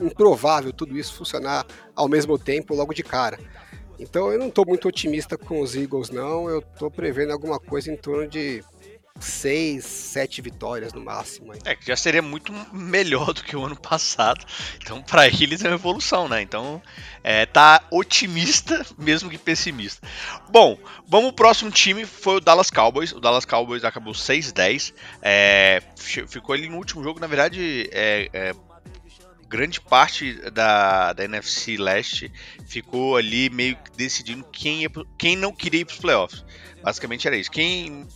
improvável 0.00 0.72
tudo 0.72 0.98
isso 0.98 1.14
funcionar 1.14 1.66
ao 1.94 2.08
mesmo 2.08 2.38
tempo 2.38 2.74
logo 2.74 2.92
de 2.92 3.02
cara. 3.02 3.38
Então 3.98 4.30
eu 4.30 4.38
não 4.38 4.48
estou 4.48 4.66
muito 4.66 4.88
otimista 4.88 5.38
com 5.38 5.60
os 5.60 5.74
Eagles, 5.74 6.10
não. 6.10 6.48
Eu 6.48 6.58
estou 6.58 6.90
prevendo 6.90 7.32
alguma 7.32 7.58
coisa 7.58 7.90
em 7.90 7.96
torno 7.96 8.28
de 8.28 8.62
seis, 9.20 9.84
sete 9.84 10.40
vitórias 10.40 10.92
no 10.92 11.00
máximo. 11.00 11.52
Aí. 11.52 11.58
É, 11.64 11.74
que 11.74 11.86
já 11.86 11.96
seria 11.96 12.22
muito 12.22 12.52
melhor 12.72 13.32
do 13.32 13.42
que 13.42 13.56
o 13.56 13.64
ano 13.64 13.76
passado. 13.76 14.44
Então, 14.82 15.02
para 15.02 15.26
eles 15.26 15.64
é 15.64 15.68
uma 15.68 15.74
evolução, 15.74 16.28
né? 16.28 16.42
Então, 16.42 16.82
é, 17.22 17.46
tá 17.46 17.82
otimista, 17.90 18.84
mesmo 18.98 19.30
que 19.30 19.38
pessimista. 19.38 20.06
Bom, 20.50 20.78
vamos 21.06 21.32
pro 21.32 21.46
próximo 21.46 21.70
time, 21.70 22.04
foi 22.04 22.36
o 22.36 22.40
Dallas 22.40 22.70
Cowboys. 22.70 23.12
O 23.12 23.20
Dallas 23.20 23.44
Cowboys 23.44 23.84
acabou 23.84 24.12
6-10. 24.12 24.92
É, 25.22 25.82
ficou 25.96 26.54
ali 26.54 26.68
no 26.68 26.76
último 26.76 27.02
jogo, 27.02 27.20
na 27.20 27.26
verdade, 27.26 27.88
é, 27.92 28.28
é 28.32 28.54
grande 29.48 29.80
parte 29.80 30.34
da, 30.50 31.12
da 31.12 31.24
NFC 31.24 31.76
Leste 31.76 32.32
ficou 32.66 33.16
ali 33.16 33.48
meio 33.48 33.76
que 33.76 33.92
decidindo 33.96 34.44
quem, 34.52 34.82
ia, 34.82 34.90
quem 35.16 35.36
não 35.36 35.52
queria 35.52 35.82
ir 35.82 35.84
para 35.84 35.94
os 35.94 36.00
playoffs. 36.00 36.44
Basicamente 36.82 37.26
era 37.26 37.36
isso. 37.36 37.50
Quem, 37.50 38.06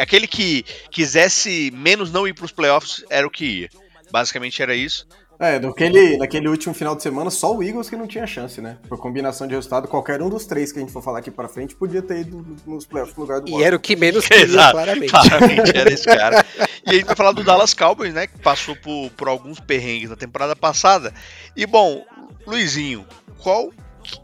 aquele 0.00 0.26
que 0.26 0.64
quisesse 0.90 1.70
menos 1.74 2.10
não 2.10 2.26
ir 2.26 2.34
para 2.34 2.44
os 2.44 2.52
playoffs 2.52 3.04
era 3.10 3.26
o 3.26 3.30
que 3.30 3.44
ia. 3.44 3.68
Basicamente 4.10 4.62
era 4.62 4.74
isso. 4.74 5.06
É, 5.38 5.58
naquele, 5.58 6.16
naquele 6.16 6.48
último 6.48 6.72
final 6.72 6.96
de 6.96 7.02
semana, 7.02 7.30
só 7.30 7.54
o 7.54 7.62
Eagles 7.62 7.90
que 7.90 7.96
não 7.96 8.06
tinha 8.06 8.26
chance, 8.26 8.60
né? 8.60 8.78
Por 8.88 8.98
combinação 8.98 9.46
de 9.46 9.54
resultado, 9.54 9.86
qualquer 9.86 10.22
um 10.22 10.30
dos 10.30 10.46
três 10.46 10.72
que 10.72 10.78
a 10.78 10.80
gente 10.80 10.92
for 10.92 11.02
falar 11.02 11.18
aqui 11.18 11.30
pra 11.30 11.46
frente 11.46 11.74
podia 11.74 12.00
ter 12.00 12.20
ido 12.20 12.58
nos 12.66 12.86
playoffs 12.86 13.14
no 13.14 13.22
lugar 13.22 13.40
do 13.40 13.48
E 13.50 13.62
era 13.62 13.76
o 13.76 13.78
que 13.78 13.94
menos 13.96 14.24
queria, 14.28 14.44
Exato, 14.44 14.72
claramente. 14.72 15.10
Claramente 15.10 15.76
era 15.76 15.92
esse 15.92 16.04
cara. 16.04 16.46
e 16.86 16.90
a 16.90 16.94
gente 16.94 17.04
vai 17.04 17.16
falar 17.16 17.32
do 17.32 17.44
Dallas 17.44 17.74
Cowboys, 17.74 18.14
né? 18.14 18.26
Que 18.26 18.38
passou 18.38 18.74
por, 18.76 19.10
por 19.10 19.28
alguns 19.28 19.60
perrengues 19.60 20.08
na 20.08 20.16
temporada 20.16 20.56
passada. 20.56 21.12
E 21.54 21.66
bom, 21.66 22.02
Luizinho, 22.46 23.06
qual 23.38 23.70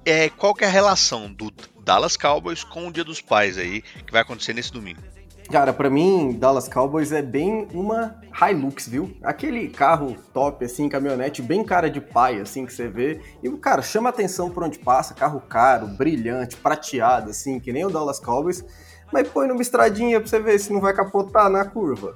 é, 0.06 0.30
qual 0.30 0.54
que 0.54 0.64
é 0.64 0.66
a 0.66 0.70
relação 0.70 1.30
do 1.30 1.52
Dallas 1.84 2.16
Cowboys 2.16 2.64
com 2.64 2.88
o 2.88 2.92
Dia 2.92 3.04
dos 3.04 3.20
Pais 3.20 3.58
aí, 3.58 3.82
que 3.82 4.12
vai 4.12 4.22
acontecer 4.22 4.54
nesse 4.54 4.72
domingo? 4.72 5.11
Cara, 5.50 5.72
para 5.72 5.90
mim, 5.90 6.36
Dallas 6.38 6.68
Cowboys 6.68 7.12
é 7.12 7.20
bem 7.20 7.68
uma 7.74 8.20
Hilux, 8.40 8.88
viu? 8.88 9.14
Aquele 9.22 9.68
carro 9.68 10.16
top, 10.32 10.64
assim, 10.64 10.88
caminhonete, 10.88 11.42
bem 11.42 11.62
cara 11.64 11.90
de 11.90 12.00
pai, 12.00 12.40
assim, 12.40 12.64
que 12.64 12.72
você 12.72 12.88
vê. 12.88 13.20
E, 13.42 13.50
cara, 13.58 13.82
chama 13.82 14.08
atenção 14.08 14.50
por 14.50 14.62
onde 14.62 14.78
passa, 14.78 15.14
carro 15.14 15.40
caro, 15.40 15.86
brilhante, 15.86 16.56
prateado, 16.56 17.30
assim, 17.30 17.60
que 17.60 17.72
nem 17.72 17.84
o 17.84 17.90
Dallas 17.90 18.18
Cowboys. 18.18 18.64
Mas 19.12 19.28
põe 19.28 19.46
numa 19.46 19.60
estradinha 19.60 20.20
pra 20.20 20.28
você 20.28 20.40
ver 20.40 20.58
se 20.58 20.72
não 20.72 20.80
vai 20.80 20.94
capotar 20.94 21.50
na 21.50 21.64
curva. 21.64 22.14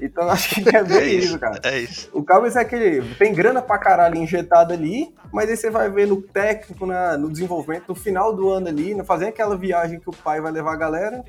Então 0.00 0.28
acho 0.28 0.56
que 0.56 0.76
é 0.76 0.82
bem 0.82 0.98
é 0.98 1.06
isso, 1.06 1.38
cara. 1.38 1.60
É 1.62 1.78
isso. 1.78 2.10
O 2.12 2.24
Cowboys 2.24 2.56
é 2.56 2.60
aquele. 2.60 3.14
Tem 3.14 3.32
grana 3.32 3.62
pra 3.62 3.78
caralho 3.78 4.16
injetada 4.16 4.74
ali, 4.74 5.14
mas 5.32 5.48
aí 5.48 5.56
você 5.56 5.70
vai 5.70 5.88
ver 5.88 6.08
no 6.08 6.20
técnico, 6.20 6.84
na, 6.84 7.16
no 7.16 7.30
desenvolvimento, 7.30 7.84
no 7.88 7.94
final 7.94 8.34
do 8.34 8.50
ano 8.50 8.66
ali, 8.66 9.00
fazendo 9.04 9.28
aquela 9.28 9.56
viagem 9.56 10.00
que 10.00 10.10
o 10.10 10.12
pai 10.12 10.40
vai 10.40 10.50
levar 10.50 10.72
a 10.72 10.76
galera 10.76 11.24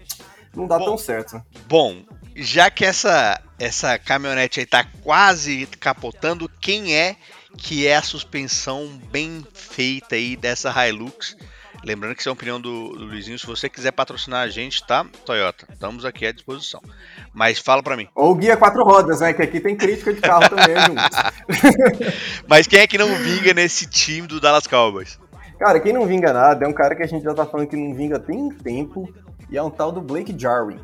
não 0.55 0.67
dá 0.67 0.77
bom, 0.77 0.85
tão 0.85 0.97
certo. 0.97 1.41
Bom, 1.67 2.03
já 2.35 2.69
que 2.69 2.85
essa, 2.85 3.41
essa 3.59 3.97
caminhonete 3.97 4.59
aí 4.59 4.65
tá 4.65 4.85
quase 5.03 5.65
capotando, 5.79 6.49
quem 6.59 6.95
é 6.95 7.15
que 7.57 7.87
é 7.87 7.95
a 7.95 8.01
suspensão 8.01 8.99
bem 9.11 9.45
feita 9.53 10.15
aí 10.15 10.35
dessa 10.35 10.71
Hilux? 10.87 11.35
Lembrando 11.85 12.15
que 12.15 12.21
isso 12.21 12.29
é 12.29 12.31
uma 12.31 12.35
opinião 12.35 12.61
do, 12.61 12.95
do 12.95 13.05
Luizinho. 13.05 13.37
Se 13.37 13.45
você 13.45 13.67
quiser 13.67 13.91
patrocinar 13.91 14.43
a 14.43 14.47
gente, 14.47 14.85
tá? 14.87 15.05
Toyota, 15.25 15.67
estamos 15.71 16.05
aqui 16.05 16.25
à 16.25 16.31
disposição. 16.31 16.81
Mas 17.33 17.59
fala 17.59 17.83
para 17.83 17.97
mim. 17.97 18.07
Ou 18.15 18.33
guia 18.35 18.55
quatro 18.55 18.83
rodas, 18.85 19.19
né? 19.19 19.33
Que 19.33 19.41
aqui 19.41 19.59
tem 19.59 19.75
crítica 19.75 20.13
de 20.13 20.21
carro 20.21 20.47
também, 20.47 20.75
Mas 22.47 22.67
quem 22.67 22.79
é 22.79 22.87
que 22.87 22.97
não 22.97 23.13
vinga 23.17 23.53
nesse 23.53 23.85
time 23.85 24.27
do 24.27 24.39
Dallas 24.39 24.65
Cowboys? 24.65 25.19
Cara, 25.59 25.79
quem 25.81 25.91
não 25.91 26.05
vinga 26.05 26.31
nada 26.31 26.65
é 26.65 26.67
um 26.67 26.73
cara 26.73 26.95
que 26.95 27.03
a 27.03 27.07
gente 27.07 27.23
já 27.23 27.33
tá 27.33 27.45
falando 27.45 27.67
que 27.67 27.75
não 27.75 27.93
vinga 27.93 28.17
tem 28.17 28.49
tempo. 28.49 29.13
E 29.53 29.57
é 29.57 29.61
um 29.61 29.69
tal 29.69 29.91
do 29.91 30.01
Blake 30.01 30.33
Jarwin, 30.35 30.79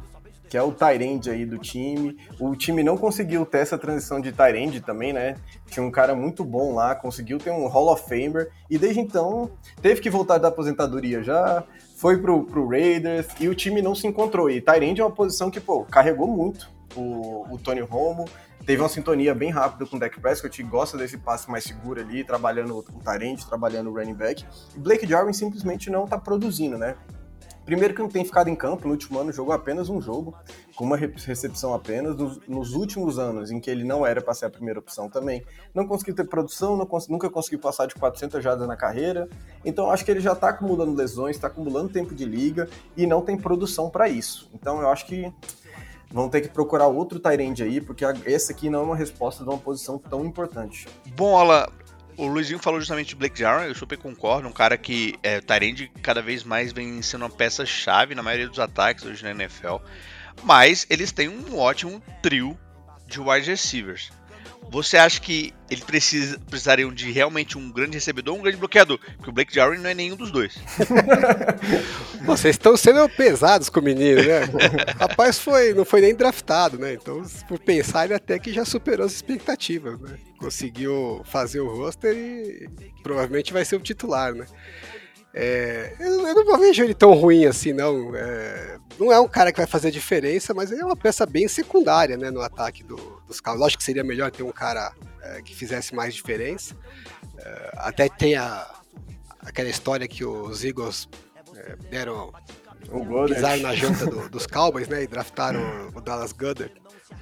que 0.47 0.55
é 0.55 0.61
o 0.61 0.71
Tyrande 0.71 1.31
aí 1.31 1.43
do 1.43 1.57
time. 1.57 2.15
O 2.39 2.55
time 2.55 2.83
não 2.83 2.95
conseguiu 2.95 3.43
ter 3.43 3.57
essa 3.57 3.79
transição 3.79 4.21
de 4.21 4.31
Tyrande 4.31 4.79
também, 4.79 5.11
né? 5.11 5.37
Tinha 5.65 5.83
um 5.83 5.89
cara 5.89 6.13
muito 6.13 6.43
bom 6.43 6.75
lá, 6.75 6.93
conseguiu 6.93 7.39
ter 7.39 7.49
um 7.49 7.65
Hall 7.65 7.91
of 7.91 8.07
Famer, 8.07 8.51
e 8.69 8.77
desde 8.77 8.99
então 8.99 9.49
teve 9.81 10.01
que 10.01 10.09
voltar 10.11 10.37
da 10.37 10.49
aposentadoria 10.49 11.23
já, 11.23 11.63
foi 11.95 12.19
pro, 12.19 12.43
pro 12.43 12.69
Raiders, 12.69 13.25
e 13.39 13.49
o 13.49 13.55
time 13.55 13.81
não 13.81 13.95
se 13.95 14.05
encontrou. 14.05 14.51
E 14.51 14.61
Tyrande 14.61 15.01
é 15.01 15.03
uma 15.03 15.15
posição 15.15 15.49
que, 15.49 15.59
pô, 15.59 15.83
carregou 15.83 16.27
muito 16.27 16.69
o, 16.95 17.47
o 17.51 17.57
Tony 17.57 17.81
Romo, 17.81 18.25
teve 18.67 18.83
uma 18.83 18.89
sintonia 18.89 19.33
bem 19.33 19.49
rápida 19.49 19.83
com 19.87 19.97
o 19.97 19.99
Dak 19.99 20.21
Prescott, 20.21 20.61
gosta 20.61 20.95
desse 20.95 21.17
passe 21.17 21.49
mais 21.49 21.63
seguro 21.63 21.99
ali, 21.99 22.23
trabalhando 22.23 22.77
o 22.77 22.83
Tyrande, 22.83 23.47
trabalhando 23.47 23.89
o 23.89 23.95
running 23.95 24.13
back. 24.13 24.45
E 24.75 24.79
Blake 24.79 25.07
Jarwin 25.07 25.33
simplesmente 25.33 25.89
não 25.89 26.05
tá 26.05 26.19
produzindo, 26.19 26.77
né? 26.77 26.95
Primeiro 27.69 27.93
que 27.93 28.01
não 28.01 28.09
tem 28.09 28.25
ficado 28.25 28.49
em 28.49 28.55
campo, 28.55 28.87
no 28.87 28.93
último 28.93 29.19
ano 29.19 29.31
jogou 29.31 29.53
apenas 29.53 29.89
um 29.89 30.01
jogo, 30.01 30.35
com 30.75 30.83
uma 30.83 30.97
recepção 30.97 31.71
apenas. 31.71 32.15
Nos, 32.15 32.39
nos 32.47 32.73
últimos 32.73 33.19
anos, 33.19 33.51
em 33.51 33.59
que 33.59 33.69
ele 33.69 33.83
não 33.83 34.03
era 34.03 34.19
para 34.19 34.33
ser 34.33 34.47
a 34.47 34.49
primeira 34.49 34.79
opção 34.79 35.07
também, 35.07 35.45
não 35.71 35.85
conseguiu 35.85 36.15
ter 36.15 36.23
produção, 36.23 36.83
cons 36.87 37.07
nunca 37.07 37.29
conseguiu 37.29 37.59
passar 37.59 37.85
de 37.85 37.93
400 37.93 38.43
jardas 38.43 38.67
na 38.67 38.75
carreira. 38.75 39.29
Então 39.63 39.91
acho 39.91 40.03
que 40.03 40.09
ele 40.09 40.19
já 40.19 40.33
está 40.33 40.49
acumulando 40.49 40.95
lesões, 40.95 41.35
está 41.35 41.45
acumulando 41.45 41.89
tempo 41.89 42.15
de 42.15 42.25
liga 42.25 42.67
e 42.97 43.05
não 43.05 43.21
tem 43.21 43.37
produção 43.37 43.87
para 43.87 44.09
isso. 44.09 44.49
Então 44.51 44.81
eu 44.81 44.89
acho 44.89 45.05
que 45.05 45.31
vão 46.11 46.27
ter 46.27 46.41
que 46.41 46.49
procurar 46.49 46.87
outro 46.87 47.19
Tyrande 47.19 47.61
aí, 47.61 47.79
porque 47.79 48.03
esse 48.25 48.51
aqui 48.51 48.67
não 48.67 48.79
é 48.79 48.83
uma 48.83 48.95
resposta 48.95 49.43
de 49.43 49.49
uma 49.51 49.59
posição 49.59 49.99
tão 49.99 50.25
importante. 50.25 50.87
Bom, 51.15 51.37
Ala, 51.37 51.69
o 52.19 52.27
Luizinho 52.27 52.59
falou 52.59 52.81
justamente 52.81 53.09
de 53.09 53.15
Blake 53.15 53.39
Jarwin, 53.39 53.67
eu 53.67 53.75
super 53.75 53.97
concordo, 53.97 54.45
um 54.45 54.51
cara 54.51 54.77
que 54.77 55.15
é, 55.23 55.39
Tyrande 55.39 55.89
cada 56.01 56.21
vez 56.21 56.43
mais 56.43 56.73
vem 56.73 57.01
sendo 57.01 57.23
uma 57.23 57.29
peça-chave 57.29 58.13
na 58.13 58.21
maioria 58.21 58.47
dos 58.47 58.59
ataques 58.59 59.05
hoje 59.05 59.23
na 59.23 59.31
NFL, 59.31 59.77
mas 60.43 60.85
eles 60.89 61.13
têm 61.13 61.29
um 61.29 61.57
ótimo 61.57 62.03
trio 62.21 62.59
de 63.07 63.21
wide 63.21 63.49
receivers. 63.49 64.11
Você 64.71 64.97
acha 64.97 65.19
que 65.19 65.51
ele 65.69 65.81
precisa, 65.81 66.39
precisariam 66.39 66.93
de 66.93 67.11
realmente 67.11 67.57
um 67.57 67.71
grande 67.71 67.95
recebedor 67.95 68.33
ou 68.33 68.39
um 68.39 68.43
grande 68.43 68.57
bloqueador? 68.57 68.99
Porque 68.99 69.29
o 69.29 69.33
Blake 69.33 69.53
Jarwin 69.53 69.79
não 69.79 69.89
é 69.89 69.95
nenhum 69.95 70.15
dos 70.15 70.31
dois. 70.31 70.55
Vocês 72.23 72.55
estão 72.55 72.77
sendo 72.77 73.07
pesados 73.09 73.69
com 73.69 73.79
o 73.79 73.83
menino, 73.83 74.21
né? 74.21 74.41
Rapaz 74.99 75.39
foi, 75.39 75.73
não 75.73 75.85
foi 75.85 76.01
nem 76.01 76.13
draftado, 76.13 76.77
né? 76.77 76.93
Então, 76.93 77.23
por 77.47 77.59
pensar, 77.59 78.05
ele 78.05 78.13
até 78.13 78.37
que 78.37 78.53
já 78.53 78.63
superou 78.63 79.05
as 79.05 79.13
expectativas, 79.13 79.99
né? 79.99 80.17
Conseguiu 80.37 81.21
fazer 81.25 81.61
o 81.61 81.67
roster 81.67 82.15
e 82.15 82.69
provavelmente 83.01 83.51
vai 83.51 83.65
ser 83.65 83.75
o 83.75 83.79
titular, 83.79 84.33
né? 84.33 84.45
É, 85.33 85.95
eu, 85.99 86.27
eu, 86.27 86.43
não 86.43 86.57
vejo 86.57 86.83
ele 86.83 86.93
tão 86.93 87.13
ruim 87.13 87.45
assim, 87.45 87.71
não. 87.71 88.15
É, 88.15 88.77
não 88.99 89.11
é 89.11 89.19
um 89.19 89.27
cara 89.27 89.51
que 89.51 89.57
vai 89.57 89.67
fazer 89.67 89.91
diferença, 89.91 90.53
mas 90.53 90.71
ele 90.71 90.81
é 90.81 90.85
uma 90.85 90.95
peça 90.95 91.25
bem 91.25 91.47
secundária 91.47 92.17
né, 92.17 92.31
no 92.31 92.41
ataque 92.41 92.83
do, 92.83 92.95
dos 93.27 93.39
carros. 93.39 93.59
Lógico 93.59 93.79
que 93.79 93.85
seria 93.85 94.03
melhor 94.03 94.31
ter 94.31 94.43
um 94.43 94.51
cara 94.51 94.91
é, 95.21 95.41
que 95.41 95.55
fizesse 95.55 95.93
mais 95.93 96.15
diferença. 96.15 96.75
É, 97.37 97.71
até 97.77 98.09
tem 98.09 98.35
a, 98.35 98.67
aquela 99.41 99.69
história 99.69 100.07
que 100.07 100.25
os 100.25 100.63
Eagles 100.63 101.07
é, 101.55 101.75
deram. 101.89 102.33
O 102.91 103.25
pisaram 103.25 103.61
na 103.61 103.75
janta 103.75 104.05
do, 104.05 104.29
dos 104.29 104.47
Cowboys, 104.47 104.87
né? 104.87 105.03
E 105.03 105.07
draftaram 105.07 105.91
o 105.93 106.01
Dallas 106.01 106.31
Goddard 106.31 106.73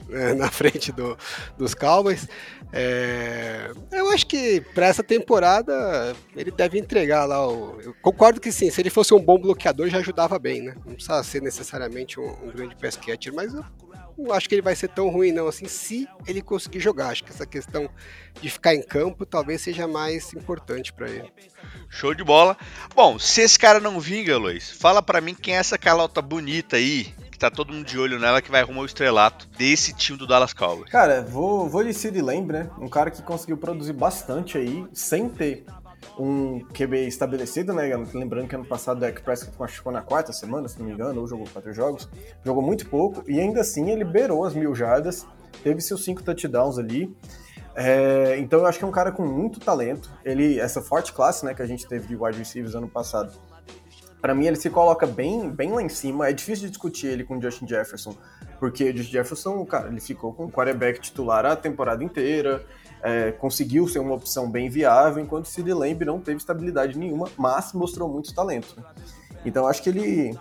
né, 0.07 0.33
na 0.35 0.49
frente 0.49 0.91
do, 0.91 1.17
dos 1.57 1.73
Cowboys. 1.73 2.27
É, 2.71 3.71
eu 3.91 4.09
acho 4.09 4.25
que 4.25 4.61
para 4.73 4.87
essa 4.87 5.03
temporada 5.03 6.15
ele 6.35 6.51
deve 6.51 6.77
entregar 6.77 7.25
lá 7.25 7.47
o. 7.47 7.79
Eu 7.81 7.93
concordo 8.01 8.41
que 8.41 8.51
sim, 8.51 8.69
se 8.69 8.81
ele 8.81 8.89
fosse 8.89 9.13
um 9.13 9.19
bom 9.19 9.37
bloqueador 9.37 9.89
já 9.89 9.99
ajudava 9.99 10.37
bem, 10.37 10.61
né? 10.61 10.75
Não 10.85 10.93
precisa 10.93 11.23
ser 11.23 11.41
necessariamente 11.41 12.19
um, 12.19 12.29
um 12.43 12.51
grande 12.51 12.75
pass 12.75 12.99
mas 13.33 13.53
eu 13.53 13.63
não 14.17 14.33
acho 14.33 14.49
que 14.49 14.55
ele 14.55 14.61
vai 14.63 14.75
ser 14.75 14.89
tão 14.89 15.09
ruim 15.09 15.31
não 15.31 15.47
assim 15.47 15.67
se 15.67 16.07
ele 16.27 16.41
conseguir 16.41 16.79
jogar. 16.79 17.09
Acho 17.09 17.23
que 17.23 17.29
essa 17.29 17.45
questão 17.45 17.89
de 18.41 18.49
ficar 18.49 18.73
em 18.73 18.81
campo 18.81 19.25
talvez 19.25 19.61
seja 19.61 19.87
mais 19.87 20.33
importante 20.33 20.91
para 20.91 21.09
ele. 21.09 21.31
Show 21.87 22.13
de 22.13 22.23
bola. 22.23 22.57
Bom, 22.95 23.19
se 23.19 23.41
esse 23.41 23.57
cara 23.57 23.79
não 23.79 23.99
vinga, 23.99 24.37
Luiz, 24.37 24.71
fala 24.71 25.01
para 25.01 25.21
mim 25.21 25.35
quem 25.35 25.55
é 25.55 25.59
essa 25.59 25.77
calota 25.77 26.21
bonita 26.21 26.75
aí 26.75 27.13
que 27.37 27.41
tá 27.41 27.51
todo 27.51 27.71
mundo 27.71 27.85
de 27.85 27.99
olho 27.99 28.19
nela, 28.19 28.41
que 28.41 28.49
vai 28.49 28.61
arrumar 28.61 28.81
o 28.81 28.85
estrelato 28.85 29.47
desse 29.55 29.93
time 29.93 30.17
do 30.17 30.25
Dallas 30.25 30.53
Cowboys. 30.53 30.89
Cara, 30.89 31.21
vou, 31.21 31.69
vou 31.69 31.83
de 31.83 31.93
Sid 31.93 32.19
Lamb, 32.19 32.51
né? 32.51 32.67
Um 32.79 32.89
cara 32.89 33.11
que 33.11 33.21
conseguiu 33.21 33.57
produzir 33.57 33.93
bastante 33.93 34.57
aí, 34.57 34.83
sem 34.91 35.29
ter 35.29 35.63
um 36.17 36.65
QB 36.73 37.05
estabelecido, 37.07 37.73
né? 37.73 37.95
Lembrando 38.11 38.47
que 38.47 38.55
ano 38.55 38.65
passado 38.65 38.97
o 38.97 39.01
Dak 39.01 39.21
Prescott 39.21 39.55
machucou 39.59 39.93
na 39.93 40.01
quarta 40.01 40.33
semana, 40.33 40.67
se 40.67 40.79
não 40.79 40.87
me 40.87 40.93
engano, 40.93 41.21
ou 41.21 41.27
jogou 41.27 41.45
quatro 41.53 41.71
jogos. 41.71 42.09
Jogou 42.43 42.63
muito 42.63 42.89
pouco 42.89 43.23
e 43.29 43.39
ainda 43.39 43.61
assim 43.61 43.91
ele 43.91 44.03
beirou 44.03 44.43
as 44.43 44.55
mil 44.55 44.73
jardas, 44.73 45.27
teve 45.63 45.79
seus 45.79 46.03
cinco 46.03 46.23
touchdowns 46.23 46.79
ali. 46.79 47.15
É, 47.75 48.35
então 48.39 48.61
eu 48.61 48.65
acho 48.65 48.79
que 48.79 48.85
é 48.85 48.87
um 48.87 48.91
cara 48.91 49.11
com 49.11 49.23
muito 49.23 49.59
talento. 49.59 50.09
Ele, 50.25 50.59
essa 50.59 50.81
forte 50.81 51.13
classe, 51.13 51.45
né, 51.45 51.53
que 51.53 51.61
a 51.61 51.67
gente 51.67 51.87
teve 51.87 52.07
de 52.07 52.15
wide 52.15 52.39
receivers 52.39 52.73
ano 52.73 52.87
passado, 52.87 53.31
para 54.21 54.33
mim 54.33 54.47
ele 54.47 54.55
se 54.55 54.69
coloca 54.69 55.05
bem, 55.05 55.49
bem 55.49 55.71
lá 55.71 55.81
em 55.81 55.89
cima. 55.89 56.27
É 56.27 56.33
difícil 56.33 56.65
de 56.65 56.71
discutir 56.71 57.07
ele 57.07 57.23
com 57.23 57.37
o 57.37 57.41
Justin 57.41 57.67
Jefferson, 57.67 58.15
porque 58.59 58.89
o 58.89 58.97
Justin 58.97 59.11
Jefferson, 59.11 59.65
cara, 59.65 59.87
ele 59.89 59.99
ficou 59.99 60.33
com 60.33 60.45
o 60.45 60.51
quarterback 60.51 60.99
titular 60.99 61.45
a 61.45 61.55
temporada 61.55 62.03
inteira, 62.03 62.65
é, 63.01 63.31
conseguiu 63.31 63.87
ser 63.87 63.99
uma 63.99 64.15
opção 64.15 64.49
bem 64.49 64.69
viável, 64.69 65.23
enquanto 65.23 65.45
o 65.45 65.47
Sid 65.47 65.71
Lamb 65.71 66.03
não 66.03 66.19
teve 66.19 66.37
estabilidade 66.37 66.97
nenhuma, 66.97 67.29
mas 67.37 67.73
mostrou 67.73 68.09
muito 68.09 68.33
talento. 68.33 68.75
Então 69.45 69.67
acho 69.67 69.81
que 69.81 69.89
ele 69.89 70.37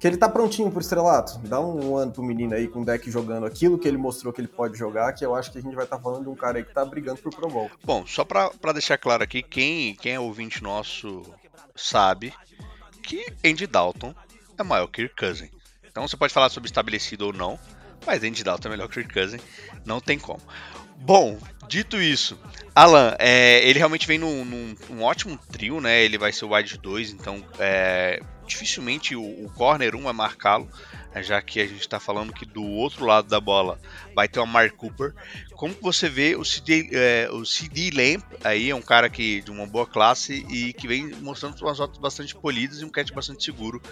que 0.00 0.06
ele 0.06 0.16
tá 0.16 0.28
prontinho 0.28 0.70
pro 0.70 0.80
estrelato. 0.80 1.40
Dá 1.40 1.60
um 1.60 1.96
ano 1.96 2.12
pro 2.12 2.22
menino 2.22 2.54
aí 2.54 2.68
com 2.68 2.82
o 2.82 2.84
deck 2.84 3.10
jogando 3.10 3.44
aquilo 3.44 3.76
que 3.76 3.88
ele 3.88 3.96
mostrou 3.96 4.32
que 4.32 4.40
ele 4.40 4.46
pode 4.46 4.78
jogar, 4.78 5.12
que 5.12 5.26
eu 5.26 5.34
acho 5.34 5.50
que 5.50 5.58
a 5.58 5.60
gente 5.60 5.74
vai 5.74 5.84
estar 5.84 5.96
tá 5.96 6.02
falando 6.02 6.22
de 6.22 6.28
um 6.28 6.36
cara 6.36 6.58
aí 6.58 6.64
que 6.64 6.72
tá 6.72 6.84
brigando 6.84 7.20
por 7.20 7.34
Pro 7.34 7.48
Bowl. 7.48 7.68
Bom, 7.82 8.06
só 8.06 8.24
pra, 8.24 8.48
pra 8.48 8.72
deixar 8.72 8.96
claro 8.96 9.24
aqui, 9.24 9.42
quem, 9.42 9.96
quem 9.96 10.14
é 10.14 10.20
ouvinte 10.20 10.62
nosso 10.62 11.22
sabe 11.74 12.32
que 13.08 13.24
Andy 13.42 13.66
Dalton 13.66 14.14
é 14.58 14.62
maior 14.62 14.86
que 14.86 15.08
Kirk 15.08 15.16
Cousin. 15.16 15.48
Então 15.82 16.06
você 16.06 16.14
pode 16.14 16.32
falar 16.32 16.50
sobre 16.50 16.68
estabelecido 16.68 17.26
ou 17.26 17.32
não, 17.32 17.58
mas 18.06 18.22
Andy 18.22 18.44
Dalton 18.44 18.68
é 18.68 18.70
melhor 18.70 18.88
que 18.88 18.96
Kirk 18.96 19.14
Cousin, 19.14 19.38
não 19.86 19.98
tem 19.98 20.18
como. 20.18 20.42
Bom, 20.98 21.38
dito 21.68 22.02
isso, 22.02 22.38
Alan, 22.74 23.16
é, 23.18 23.66
ele 23.66 23.78
realmente 23.78 24.06
vem 24.06 24.18
num, 24.18 24.44
num, 24.44 24.76
num, 24.90 25.02
ótimo 25.02 25.38
trio, 25.50 25.80
né? 25.80 26.02
Ele 26.02 26.18
vai 26.18 26.32
ser 26.32 26.44
o 26.44 26.54
wide 26.54 26.76
2, 26.76 27.12
então 27.12 27.42
é, 27.58 28.20
dificilmente 28.46 29.16
o, 29.16 29.22
o 29.22 29.50
corner 29.54 29.94
1 29.94 30.02
vai 30.02 30.12
marcá-lo? 30.12 30.68
Já 31.22 31.40
que 31.40 31.60
a 31.60 31.66
gente 31.66 31.80
está 31.80 31.98
falando 32.00 32.32
que 32.32 32.44
do 32.44 32.64
outro 32.64 33.04
lado 33.04 33.28
da 33.28 33.40
bola 33.40 33.78
vai 34.14 34.28
ter 34.28 34.40
o 34.40 34.46
Mark 34.46 34.74
Cooper. 34.74 35.14
Como 35.52 35.74
você 35.80 36.08
vê 36.08 36.36
o 36.36 36.44
CD, 36.44 36.88
é, 36.92 37.28
o 37.30 37.44
CD 37.44 37.90
Lamp 37.90 38.24
aí 38.44 38.70
é 38.70 38.74
um 38.74 38.82
cara 38.82 39.10
que 39.10 39.40
de 39.42 39.50
uma 39.50 39.66
boa 39.66 39.86
classe 39.86 40.46
e 40.48 40.72
que 40.72 40.86
vem 40.86 41.08
mostrando 41.20 41.60
umas 41.60 41.78
notas 41.78 41.98
bastante 41.98 42.34
polidas 42.34 42.80
e 42.80 42.84
um 42.84 42.88
catch 42.88 43.12
bastante 43.12 43.44
seguro. 43.44 43.82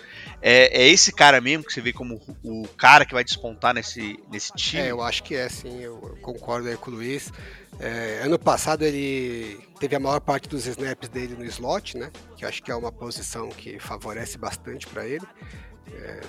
É, 0.41 0.83
é, 0.83 0.89
esse 0.89 1.13
cara 1.13 1.41
mesmo 1.41 1.65
que 1.65 1.73
você 1.73 1.81
vê 1.81 1.93
como 1.93 2.21
o 2.45 2.69
cara 2.77 3.05
que 3.05 3.15
vai 3.15 3.25
despontar 3.25 3.75
nesse, 3.75 4.19
nesse 4.31 4.53
time? 4.53 4.83
É, 4.83 4.91
eu 4.91 5.03
acho 5.03 5.23
que 5.23 5.35
é, 5.35 5.49
sim. 5.49 5.81
Eu 5.81 6.17
concordo 6.23 6.69
aí 6.69 6.77
com 6.77 6.91
o 6.91 6.95
Luiz. 6.95 7.33
É, 7.79 8.21
ano 8.23 8.39
passado 8.39 8.83
ele 8.83 9.61
teve 9.79 9.95
a 9.95 10.01
maior 10.01 10.21
parte 10.21 10.49
dos 10.49 10.67
snaps 10.67 11.09
dele 11.09 11.35
no 11.37 11.45
slot, 11.45 11.97
né? 11.99 12.11
Que 12.37 12.45
acho 12.45 12.63
que 12.63 12.71
é 12.71 12.75
uma 12.75 12.91
posição 12.91 13.49
que 13.51 13.79
favorece 13.79 14.39
bastante 14.39 14.87
para 14.87 15.07
ele. 15.07 15.27
É, 15.93 16.21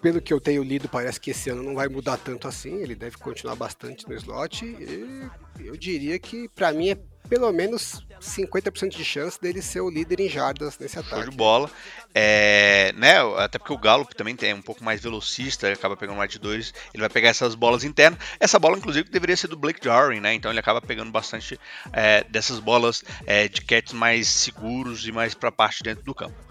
pelo 0.00 0.20
que 0.20 0.32
eu 0.32 0.40
tenho 0.40 0.62
lido, 0.62 0.88
parece 0.88 1.20
que 1.20 1.30
esse 1.30 1.50
ano 1.50 1.62
não 1.62 1.74
vai 1.74 1.88
mudar 1.88 2.16
tanto 2.16 2.46
assim. 2.46 2.76
Ele 2.76 2.94
deve 2.94 3.16
continuar 3.16 3.56
bastante 3.56 4.08
no 4.08 4.14
slot. 4.14 4.64
E 4.64 5.28
eu 5.58 5.76
diria 5.76 6.18
que 6.18 6.48
para 6.48 6.72
mim 6.72 6.90
é 6.90 6.98
pelo 7.28 7.52
menos 7.52 8.02
50% 8.20 8.96
de 8.96 9.04
chance 9.04 9.40
dele 9.40 9.60
ser 9.60 9.80
o 9.80 9.90
líder 9.90 10.20
em 10.20 10.28
jardas 10.28 10.78
nesse 10.78 10.98
ataque. 10.98 11.22
Show 11.22 11.30
de 11.30 11.36
bola. 11.36 11.70
É, 12.14 12.92
né, 12.96 13.18
até 13.36 13.58
porque 13.58 13.72
o 13.72 13.78
Gallup 13.78 14.14
também 14.14 14.34
tem 14.34 14.54
um 14.54 14.62
pouco 14.62 14.82
mais 14.82 15.00
velocista, 15.00 15.70
acaba 15.70 15.96
pegando 15.96 16.16
mais 16.16 16.30
de 16.30 16.38
dois, 16.38 16.72
ele 16.92 17.02
vai 17.02 17.10
pegar 17.10 17.28
essas 17.28 17.54
bolas 17.54 17.84
internas. 17.84 18.18
Essa 18.40 18.58
bola, 18.58 18.78
inclusive, 18.78 19.08
deveria 19.10 19.36
ser 19.36 19.48
do 19.48 19.56
Blake 19.56 19.80
Jarwin, 19.82 20.20
né? 20.20 20.32
Então 20.34 20.50
ele 20.50 20.58
acaba 20.58 20.80
pegando 20.80 21.10
bastante 21.10 21.60
é, 21.92 22.24
dessas 22.24 22.58
bolas 22.58 23.04
é, 23.26 23.46
de 23.46 23.60
catch 23.60 23.92
mais 23.92 24.26
seguros 24.26 25.06
e 25.06 25.12
mais 25.12 25.34
para 25.34 25.52
parte 25.52 25.82
dentro 25.82 26.02
do 26.02 26.14
campo. 26.14 26.47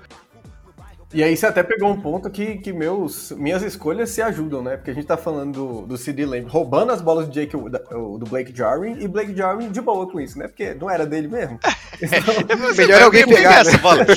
E 1.13 1.23
aí 1.23 1.37
você 1.37 1.45
até 1.45 1.63
pegou 1.63 1.89
um 1.89 2.01
ponto 2.01 2.29
que, 2.29 2.57
que 2.57 2.73
meus, 2.73 3.31
minhas 3.31 3.63
escolhas 3.63 4.09
se 4.09 4.21
ajudam, 4.21 4.61
né? 4.61 4.75
Porque 4.75 4.91
a 4.91 4.93
gente 4.93 5.07
tá 5.07 5.15
falando 5.15 5.53
do, 5.53 5.87
do 5.87 5.97
CD 5.97 6.25
Lamb 6.25 6.49
roubando 6.49 6.91
as 6.91 7.01
bolas 7.01 7.27
do, 7.27 7.33
Jake, 7.33 7.55
do 7.55 8.25
Blake 8.27 8.53
Jarwin 8.53 8.97
e 8.99 9.07
Blake 9.07 9.33
Jarwin 9.33 9.71
de 9.71 9.79
boa 9.79 10.11
com 10.11 10.19
isso, 10.19 10.37
né? 10.37 10.49
Porque 10.49 10.73
não 10.73 10.89
era 10.89 11.05
dele 11.05 11.27
mesmo. 11.27 11.59
Então, 11.99 12.75
melhor 12.75 13.01
alguém 13.01 13.25
pegar 13.25 13.49
né? 13.49 13.61
essa 13.61 13.75
bola. 13.79 14.05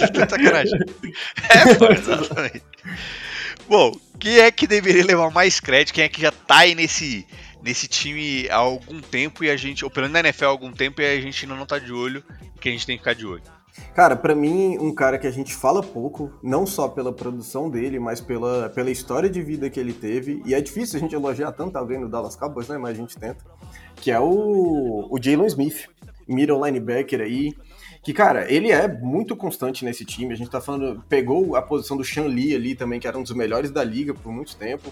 é, 1.48 1.94
exatamente. 1.94 2.62
Bom, 3.66 3.90
quem 4.18 4.38
é 4.38 4.50
que 4.50 4.66
deveria 4.66 5.02
levar 5.02 5.30
mais 5.30 5.60
crédito? 5.60 5.94
Quem 5.94 6.04
é 6.04 6.08
que 6.10 6.20
já 6.20 6.30
tá 6.30 6.58
aí 6.58 6.74
nesse, 6.74 7.26
nesse 7.62 7.88
time 7.88 8.46
há 8.50 8.56
algum 8.56 9.00
tempo 9.00 9.42
e 9.42 9.50
a 9.50 9.56
gente, 9.56 9.82
ou 9.82 9.90
pelo 9.90 10.10
menos 10.10 10.22
na 10.22 10.28
NFL 10.28 10.44
há 10.44 10.48
algum 10.48 10.72
tempo 10.72 11.00
e 11.00 11.06
a 11.06 11.18
gente 11.22 11.46
ainda 11.46 11.56
não 11.56 11.64
tá 11.64 11.78
de 11.78 11.90
olho, 11.90 12.22
que 12.60 12.68
a 12.68 12.72
gente 12.72 12.84
tem 12.84 12.98
que 12.98 13.02
ficar 13.02 13.14
de 13.14 13.24
olho? 13.24 13.42
Cara, 13.94 14.14
para 14.16 14.34
mim, 14.34 14.78
um 14.78 14.94
cara 14.94 15.18
que 15.18 15.26
a 15.26 15.30
gente 15.30 15.54
fala 15.54 15.82
pouco, 15.82 16.32
não 16.42 16.64
só 16.64 16.88
pela 16.88 17.12
produção 17.12 17.68
dele, 17.68 17.98
mas 17.98 18.20
pela, 18.20 18.68
pela 18.70 18.90
história 18.90 19.28
de 19.28 19.42
vida 19.42 19.68
que 19.68 19.80
ele 19.80 19.92
teve, 19.92 20.42
e 20.46 20.54
é 20.54 20.60
difícil 20.60 20.96
a 20.96 21.00
gente 21.00 21.14
elogiar 21.14 21.52
tanto 21.52 21.76
alguém 21.76 21.98
no 21.98 22.08
Dallas 22.08 22.36
Cowboys, 22.36 22.68
né, 22.68 22.78
mas 22.78 22.92
a 22.92 23.00
gente 23.00 23.18
tenta, 23.18 23.44
que 23.96 24.10
é 24.10 24.20
o, 24.20 25.08
o 25.10 25.18
Jalen 25.20 25.46
Smith, 25.46 25.88
middle 26.28 26.64
linebacker 26.64 27.20
aí, 27.20 27.52
que, 28.02 28.12
cara, 28.12 28.50
ele 28.50 28.70
é 28.70 28.88
muito 28.88 29.36
constante 29.36 29.84
nesse 29.84 30.04
time, 30.04 30.32
a 30.32 30.36
gente 30.36 30.50
tá 30.50 30.60
falando, 30.60 31.02
pegou 31.08 31.56
a 31.56 31.60
posição 31.60 31.96
do 31.96 32.04
Sean 32.04 32.26
Lee 32.26 32.54
ali 32.54 32.74
também, 32.74 33.00
que 33.00 33.08
era 33.08 33.18
um 33.18 33.22
dos 33.22 33.34
melhores 33.34 33.70
da 33.70 33.84
liga 33.84 34.14
por 34.14 34.32
muito 34.32 34.56
tempo, 34.56 34.90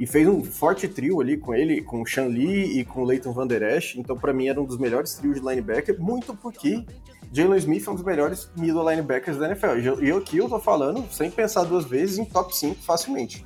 e 0.00 0.06
fez 0.06 0.26
um 0.26 0.42
forte 0.42 0.88
trio 0.88 1.20
ali 1.20 1.36
com 1.36 1.54
ele, 1.54 1.82
com 1.82 2.02
o 2.02 2.06
Sean 2.06 2.26
Lee 2.26 2.80
e 2.80 2.84
com 2.84 3.02
o 3.02 3.04
Leighton 3.04 3.32
Van 3.32 3.46
Der 3.46 3.62
Esch, 3.62 3.96
então 3.96 4.16
para 4.16 4.32
mim 4.32 4.48
era 4.48 4.60
um 4.60 4.64
dos 4.64 4.78
melhores 4.78 5.14
trios 5.14 5.40
de 5.40 5.46
linebacker, 5.46 6.00
muito 6.00 6.34
porque 6.34 6.84
Jalen 7.32 7.58
Smith 7.58 7.86
é 7.86 7.90
um 7.90 7.94
dos 7.94 8.04
melhores 8.04 8.50
middle 8.56 8.88
linebackers 8.88 9.36
da 9.36 9.46
NFL. 9.46 9.78
E 10.00 10.08
eu 10.08 10.18
aqui 10.18 10.38
eu 10.38 10.48
tô 10.48 10.58
falando, 10.58 11.04
sem 11.10 11.30
pensar 11.30 11.64
duas 11.64 11.84
vezes, 11.84 12.18
em 12.18 12.24
top 12.24 12.56
5 12.56 12.82
facilmente. 12.82 13.44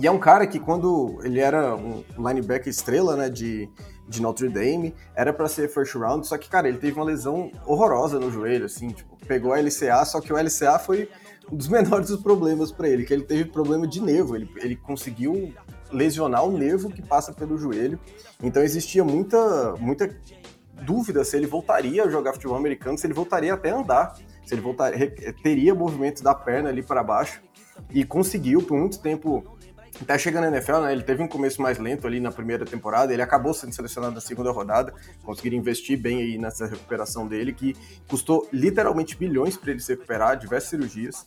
E 0.00 0.06
é 0.06 0.10
um 0.10 0.18
cara 0.18 0.46
que 0.46 0.60
quando 0.60 1.18
ele 1.24 1.40
era 1.40 1.74
um 1.74 2.04
linebacker 2.16 2.68
estrela, 2.68 3.16
né, 3.16 3.28
de, 3.28 3.68
de 4.08 4.22
Notre 4.22 4.48
Dame, 4.48 4.94
era 5.14 5.32
para 5.32 5.48
ser 5.48 5.68
first 5.68 5.94
round, 5.94 6.26
só 6.26 6.38
que, 6.38 6.48
cara, 6.48 6.68
ele 6.68 6.78
teve 6.78 6.94
uma 6.94 7.04
lesão 7.04 7.50
horrorosa 7.66 8.20
no 8.20 8.30
joelho, 8.30 8.66
assim, 8.66 8.90
tipo, 8.90 9.16
pegou 9.26 9.52
a 9.52 9.60
LCA, 9.60 10.04
só 10.04 10.20
que 10.20 10.32
o 10.32 10.36
LCA 10.36 10.78
foi 10.78 11.08
um 11.50 11.56
dos 11.56 11.66
menores 11.68 12.08
dos 12.08 12.20
problemas 12.20 12.70
para 12.70 12.88
ele, 12.88 13.04
que 13.04 13.12
ele 13.12 13.24
teve 13.24 13.46
problema 13.46 13.88
de 13.88 14.00
nervo, 14.00 14.36
ele, 14.36 14.48
ele 14.58 14.76
conseguiu 14.76 15.52
lesionar 15.90 16.44
o 16.44 16.56
nervo 16.56 16.90
que 16.90 17.02
passa 17.02 17.32
pelo 17.32 17.58
joelho, 17.58 17.98
então 18.40 18.62
existia 18.62 19.02
muita, 19.02 19.74
muita 19.80 20.14
dúvida 20.82 21.24
se 21.24 21.36
ele 21.36 21.46
voltaria 21.46 22.04
a 22.04 22.10
jogar 22.10 22.32
futebol 22.32 22.56
americano, 22.56 22.96
se 22.96 23.06
ele 23.06 23.14
voltaria 23.14 23.54
até 23.54 23.70
a 23.70 23.76
andar, 23.76 24.14
se 24.44 24.54
ele 24.54 24.60
voltaria, 24.60 25.10
teria 25.42 25.74
movimentos 25.74 26.22
da 26.22 26.34
perna 26.34 26.68
ali 26.68 26.82
para 26.82 27.02
baixo 27.02 27.42
e 27.90 28.04
conseguiu 28.04 28.62
por 28.62 28.78
muito 28.78 29.00
tempo 29.00 29.58
até 30.00 30.16
chegando 30.16 30.44
na 30.44 30.56
NFL, 30.56 30.80
né, 30.80 30.92
ele 30.92 31.02
teve 31.02 31.22
um 31.22 31.28
começo 31.28 31.60
mais 31.60 31.78
lento 31.78 32.06
ali 32.06 32.20
na 32.20 32.30
primeira 32.30 32.64
temporada, 32.64 33.12
ele 33.12 33.22
acabou 33.22 33.52
sendo 33.52 33.72
selecionado 33.72 34.14
na 34.14 34.20
segunda 34.20 34.50
rodada, 34.52 34.94
conseguiram 35.24 35.56
investir 35.56 35.98
bem 35.98 36.18
aí 36.18 36.38
nessa 36.38 36.66
recuperação 36.66 37.26
dele, 37.26 37.52
que 37.52 37.74
custou 38.08 38.48
literalmente 38.52 39.16
bilhões 39.16 39.56
para 39.56 39.72
ele 39.72 39.80
se 39.80 39.92
recuperar, 39.92 40.36
diversas 40.36 40.70
cirurgias. 40.70 41.26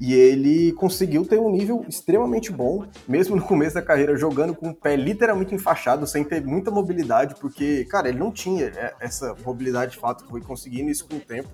E 0.00 0.12
ele 0.12 0.72
conseguiu 0.72 1.24
ter 1.24 1.38
um 1.38 1.50
nível 1.50 1.84
extremamente 1.88 2.50
bom, 2.50 2.84
mesmo 3.06 3.36
no 3.36 3.42
começo 3.42 3.74
da 3.74 3.82
carreira, 3.82 4.16
jogando 4.16 4.54
com 4.54 4.70
o 4.70 4.74
pé 4.74 4.96
literalmente 4.96 5.54
enfaixado, 5.54 6.06
sem 6.06 6.24
ter 6.24 6.44
muita 6.44 6.70
mobilidade, 6.70 7.34
porque, 7.40 7.84
cara, 7.84 8.08
ele 8.08 8.18
não 8.18 8.30
tinha 8.30 8.66
é, 8.66 8.94
essa 9.00 9.34
mobilidade 9.44 9.92
de 9.92 9.98
fato, 9.98 10.26
foi 10.26 10.40
conseguindo 10.40 10.90
isso 10.90 11.06
com 11.08 11.16
o 11.16 11.20
tempo. 11.20 11.48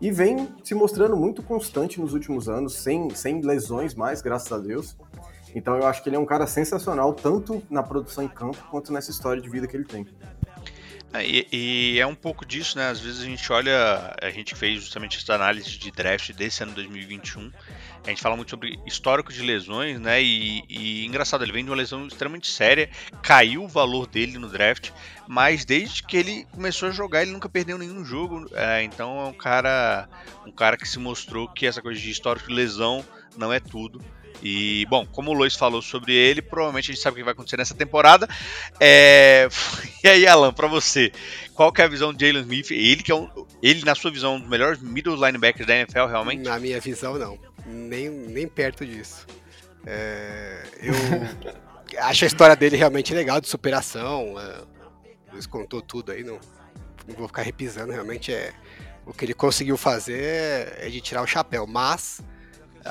E 0.00 0.10
vem 0.10 0.48
se 0.62 0.74
mostrando 0.74 1.16
muito 1.16 1.42
constante 1.42 2.00
nos 2.00 2.12
últimos 2.12 2.48
anos, 2.48 2.74
sem, 2.74 3.10
sem 3.10 3.40
lesões 3.40 3.94
mais, 3.94 4.20
graças 4.20 4.52
a 4.52 4.58
Deus. 4.58 4.96
Então 5.54 5.76
eu 5.76 5.86
acho 5.86 6.02
que 6.02 6.08
ele 6.08 6.16
é 6.16 6.18
um 6.18 6.26
cara 6.26 6.46
sensacional, 6.46 7.14
tanto 7.14 7.62
na 7.70 7.82
produção 7.82 8.24
em 8.24 8.28
campo, 8.28 8.58
quanto 8.70 8.92
nessa 8.92 9.10
história 9.10 9.40
de 9.40 9.48
vida 9.48 9.66
que 9.66 9.76
ele 9.76 9.84
tem. 9.86 10.06
É, 11.12 11.24
e, 11.24 11.48
e, 11.52 12.00
é 12.00 12.06
um 12.06 12.14
pouco 12.14 12.44
disso, 12.44 12.76
né? 12.76 12.88
Às 12.88 13.00
vezes 13.00 13.22
a 13.22 13.24
gente 13.24 13.52
olha, 13.52 14.14
a 14.20 14.30
gente 14.30 14.54
fez 14.54 14.82
justamente 14.82 15.18
essa 15.18 15.34
análise 15.34 15.78
de 15.78 15.90
draft 15.90 16.32
desse 16.32 16.62
ano 16.62 16.72
2021. 16.72 17.50
A 18.04 18.08
gente 18.10 18.22
fala 18.22 18.36
muito 18.36 18.50
sobre 18.50 18.78
histórico 18.86 19.32
de 19.32 19.42
lesões, 19.42 19.98
né? 19.98 20.22
E, 20.22 20.62
e 20.68 21.06
engraçado, 21.06 21.44
ele 21.44 21.52
vem 21.52 21.64
de 21.64 21.70
uma 21.70 21.76
lesão 21.76 22.06
extremamente 22.06 22.48
séria, 22.48 22.90
caiu 23.22 23.64
o 23.64 23.68
valor 23.68 24.06
dele 24.06 24.38
no 24.38 24.48
draft, 24.48 24.90
mas 25.26 25.64
desde 25.64 26.02
que 26.02 26.16
ele 26.16 26.46
começou 26.52 26.88
a 26.88 26.92
jogar, 26.92 27.22
ele 27.22 27.32
nunca 27.32 27.48
perdeu 27.48 27.78
nenhum 27.78 28.04
jogo. 28.04 28.48
É, 28.52 28.82
então 28.82 29.18
é 29.20 29.24
um 29.24 29.32
cara, 29.32 30.08
um 30.46 30.52
cara 30.52 30.76
que 30.76 30.88
se 30.88 30.98
mostrou 30.98 31.48
que 31.48 31.66
essa 31.66 31.80
coisa 31.80 32.00
de 32.00 32.10
histórico 32.10 32.48
de 32.48 32.54
lesão 32.54 33.04
não 33.36 33.52
é 33.52 33.60
tudo. 33.60 34.00
E, 34.42 34.86
bom, 34.88 35.06
como 35.06 35.30
o 35.30 35.34
Luiz 35.34 35.54
falou 35.54 35.80
sobre 35.80 36.12
ele, 36.12 36.42
provavelmente 36.42 36.90
a 36.90 36.94
gente 36.94 37.02
sabe 37.02 37.14
o 37.14 37.16
que 37.18 37.24
vai 37.24 37.32
acontecer 37.32 37.56
nessa 37.56 37.74
temporada. 37.74 38.28
É... 38.80 39.48
E 40.04 40.08
aí, 40.08 40.24
Alan, 40.24 40.52
para 40.52 40.68
você, 40.68 41.10
qual 41.52 41.72
que 41.72 41.82
é 41.82 41.84
a 41.84 41.88
visão 41.88 42.14
de 42.14 42.24
Jalen 42.24 42.42
Smith? 42.42 42.70
Ele, 42.70 43.02
que 43.02 43.10
é 43.10 43.14
um, 43.14 43.28
ele, 43.60 43.84
na 43.84 43.92
sua 43.96 44.08
visão, 44.08 44.36
um 44.36 44.38
dos 44.38 44.48
melhores 44.48 44.80
middle 44.80 45.16
linebackers 45.16 45.66
da 45.66 45.74
NFL, 45.74 46.06
realmente? 46.06 46.44
Na 46.44 46.60
minha 46.60 46.78
visão, 46.78 47.18
não. 47.18 47.36
Nem, 47.66 48.08
nem 48.08 48.46
perto 48.46 48.86
disso. 48.86 49.26
É... 49.84 50.62
Eu 50.80 50.94
acho 52.04 52.22
a 52.22 52.26
história 52.28 52.54
dele 52.54 52.76
realmente 52.76 53.12
legal, 53.12 53.40
de 53.40 53.48
superação. 53.48 54.36
É... 54.38 54.60
O 55.28 55.32
Luiz 55.32 55.46
contou 55.46 55.82
tudo 55.82 56.12
aí, 56.12 56.22
não, 56.22 56.38
não 57.08 57.16
vou 57.16 57.26
ficar 57.26 57.42
repisando. 57.42 57.90
Realmente, 57.90 58.32
é 58.32 58.52
o 59.04 59.12
que 59.12 59.24
ele 59.24 59.34
conseguiu 59.34 59.76
fazer 59.76 60.72
é 60.78 60.88
de 60.88 61.00
tirar 61.00 61.22
o 61.22 61.26
chapéu. 61.26 61.66
Mas 61.66 62.20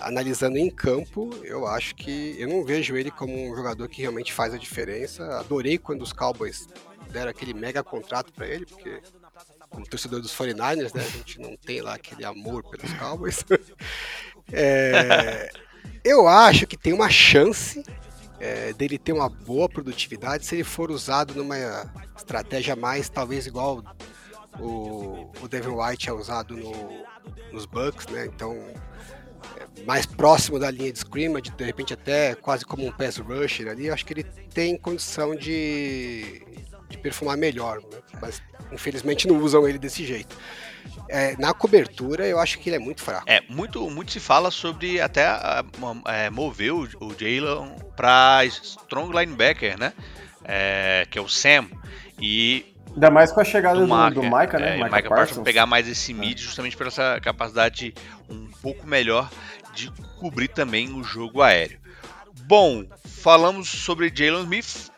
analisando 0.01 0.57
em 0.57 0.69
campo, 0.69 1.29
eu 1.43 1.67
acho 1.67 1.95
que 1.95 2.35
eu 2.39 2.47
não 2.47 2.63
vejo 2.63 2.95
ele 2.95 3.11
como 3.11 3.33
um 3.33 3.55
jogador 3.55 3.87
que 3.87 4.01
realmente 4.01 4.33
faz 4.33 4.53
a 4.53 4.57
diferença. 4.57 5.39
Adorei 5.39 5.77
quando 5.77 6.01
os 6.01 6.13
Cowboys 6.13 6.67
deram 7.11 7.31
aquele 7.31 7.53
mega 7.53 7.83
contrato 7.83 8.33
para 8.33 8.47
ele, 8.47 8.65
porque 8.65 9.01
como 9.69 9.85
torcedor 9.85 10.21
dos 10.21 10.35
49ers, 10.35 10.93
né, 10.95 11.03
a 11.03 11.17
gente 11.17 11.39
não 11.39 11.55
tem 11.57 11.81
lá 11.81 11.95
aquele 11.95 12.23
amor 12.25 12.63
pelos 12.63 12.93
Cowboys. 12.93 13.43
é, 14.51 15.49
eu 16.03 16.27
acho 16.27 16.65
que 16.65 16.77
tem 16.77 16.93
uma 16.93 17.09
chance 17.09 17.83
é, 18.39 18.73
dele 18.73 18.97
ter 18.97 19.13
uma 19.13 19.29
boa 19.29 19.67
produtividade 19.67 20.45
se 20.45 20.55
ele 20.55 20.63
for 20.63 20.91
usado 20.91 21.33
numa 21.33 21.57
estratégia 22.15 22.75
mais, 22.75 23.09
talvez 23.09 23.47
igual 23.47 23.83
o, 24.59 25.31
o 25.41 25.47
Devin 25.47 25.69
White 25.69 26.09
é 26.09 26.13
usado 26.13 26.55
no, 26.55 26.71
nos 27.51 27.65
Bucks, 27.65 28.07
né? 28.07 28.25
Então 28.25 28.57
mais 29.85 30.05
próximo 30.05 30.59
da 30.59 30.71
linha 30.71 30.91
de 30.91 30.99
scrimmage, 30.99 31.51
de 31.51 31.63
repente 31.63 31.93
até 31.93 32.35
quase 32.35 32.65
como 32.65 32.85
um 32.85 32.91
pass 32.91 33.17
rusher 33.17 33.67
ali, 33.67 33.89
acho 33.89 34.05
que 34.05 34.13
ele 34.13 34.23
tem 34.23 34.77
condição 34.77 35.35
de, 35.35 36.41
de 36.89 36.97
perfumar 36.97 37.37
melhor, 37.37 37.81
né? 37.81 37.99
mas 38.21 38.41
infelizmente 38.71 39.27
não 39.27 39.37
usam 39.39 39.67
ele 39.67 39.77
desse 39.77 40.05
jeito. 40.05 40.35
É, 41.09 41.35
na 41.37 41.53
cobertura, 41.53 42.27
eu 42.27 42.39
acho 42.39 42.57
que 42.59 42.69
ele 42.69 42.77
é 42.77 42.79
muito 42.79 43.01
fraco. 43.01 43.25
É, 43.27 43.41
muito, 43.49 43.89
muito 43.89 44.11
se 44.11 44.19
fala 44.19 44.49
sobre 44.49 44.99
até 45.01 45.25
é, 46.07 46.29
mover 46.29 46.71
o, 46.71 46.83
o 46.99 47.13
Jalen 47.17 47.75
para 47.95 48.43
strong 48.45 49.15
linebacker, 49.17 49.77
né? 49.79 49.93
É, 50.43 51.07
que 51.09 51.17
é 51.17 51.21
o 51.21 51.27
Sam. 51.27 51.67
E 52.19 52.74
Ainda 52.95 53.11
mais 53.11 53.31
com 53.31 53.41
a 53.41 53.43
chegada 53.43 53.79
do, 53.79 53.85
do, 53.85 54.21
do 54.21 54.23
Micah, 54.23 54.57
né? 54.57 54.77
É, 54.79 54.83
Micah, 54.83 54.95
Micah 54.95 55.09
Parsons. 55.09 55.43
pegar 55.43 55.65
mais 55.65 55.87
esse 55.87 56.13
mid 56.13 56.39
justamente 56.39 56.77
por 56.77 56.87
essa 56.87 57.19
capacidade 57.21 57.93
um 58.29 58.47
pouco 58.61 58.87
melhor 58.87 59.29
de 59.73 59.91
cobrir 60.17 60.47
também 60.47 60.93
o 60.93 61.03
jogo 61.03 61.41
aéreo. 61.41 61.77
Bom, 62.47 62.85
falamos 63.05 63.67
sobre 63.69 64.11
Jalen 64.13 64.43
Smith. 64.43 64.89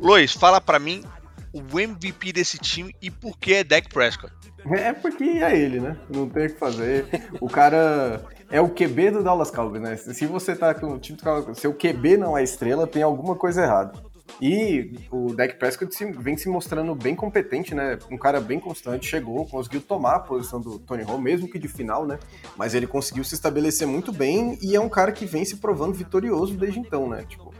Lois, 0.00 0.32
fala 0.32 0.60
para 0.60 0.80
mim 0.80 1.04
o 1.52 1.78
MVP 1.78 2.32
desse 2.32 2.58
time 2.58 2.94
e 3.00 3.08
por 3.08 3.38
que 3.38 3.54
é 3.54 3.64
Dak 3.64 3.88
Prescott. 3.88 4.32
É 4.72 4.92
porque 4.92 5.22
é 5.24 5.56
ele, 5.56 5.78
né? 5.78 5.96
Não 6.08 6.28
tem 6.28 6.46
o 6.46 6.52
que 6.52 6.58
fazer. 6.58 7.06
O 7.40 7.48
cara 7.48 8.20
é 8.50 8.60
o 8.60 8.68
QB 8.68 9.12
do 9.12 9.22
Dallas 9.22 9.50
Cowboys, 9.50 9.82
né? 9.82 9.96
Se 9.96 10.26
você 10.26 10.56
tá 10.56 10.74
com 10.74 10.94
o 10.94 10.98
time 10.98 11.18
do 11.18 11.54
seu 11.54 11.72
QB 11.72 12.16
não 12.16 12.36
é 12.36 12.42
estrela, 12.42 12.86
tem 12.86 13.02
alguma 13.02 13.36
coisa 13.36 13.62
errada. 13.62 13.92
E 14.40 14.98
o 15.10 15.32
Dak 15.32 15.58
Prescott 15.58 15.94
vem 16.18 16.36
se 16.36 16.48
mostrando 16.48 16.94
bem 16.94 17.14
competente, 17.14 17.74
né? 17.74 17.98
Um 18.10 18.18
cara 18.18 18.40
bem 18.40 18.58
constante, 18.58 19.06
chegou, 19.06 19.46
conseguiu 19.46 19.80
tomar 19.80 20.16
a 20.16 20.20
posição 20.20 20.60
do 20.60 20.78
Tony 20.78 21.02
Hall, 21.02 21.20
mesmo 21.20 21.48
que 21.48 21.58
de 21.58 21.68
final, 21.68 22.06
né? 22.06 22.18
Mas 22.56 22.74
ele 22.74 22.86
conseguiu 22.86 23.22
se 23.22 23.34
estabelecer 23.34 23.86
muito 23.86 24.12
bem 24.12 24.58
e 24.60 24.74
é 24.74 24.80
um 24.80 24.88
cara 24.88 25.12
que 25.12 25.24
vem 25.24 25.44
se 25.44 25.56
provando 25.56 25.94
vitorioso 25.94 26.56
desde 26.56 26.80
então, 26.80 27.08
né? 27.08 27.24
Tipo, 27.28 27.54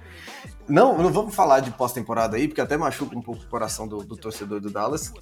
não, 0.69 0.99
não 0.99 1.13
vamos 1.13 1.35
falar 1.35 1.61
de 1.61 1.71
pós-temporada 1.71 2.37
aí, 2.37 2.49
porque 2.49 2.61
até 2.61 2.77
machuca 2.77 3.17
um 3.17 3.23
pouco 3.23 3.43
o 3.43 3.49
coração 3.49 3.87
do, 3.87 3.99
do 3.99 4.17
torcedor 4.17 4.61
do 4.61 4.71
Dallas. 4.71 5.13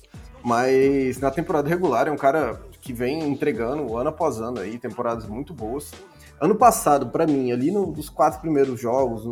Mas 0.43 1.19
na 1.19 1.31
temporada 1.31 1.69
regular 1.69 2.09
é 2.09 2.11
um 2.11 2.17
cara 2.17 2.61
que 2.81 2.93
vem 2.93 3.23
entregando 3.29 3.97
ano 3.97 4.09
após 4.09 4.41
ano 4.41 4.59
aí, 4.59 4.79
temporadas 4.79 5.27
muito 5.27 5.53
boas. 5.55 5.93
Ano 6.41 6.57
passado, 6.57 7.11
para 7.11 7.27
mim, 7.27 7.53
ali 7.53 7.71
nos 7.71 8.09
quatro 8.09 8.41
primeiros 8.41 8.81
jogos, 8.81 9.25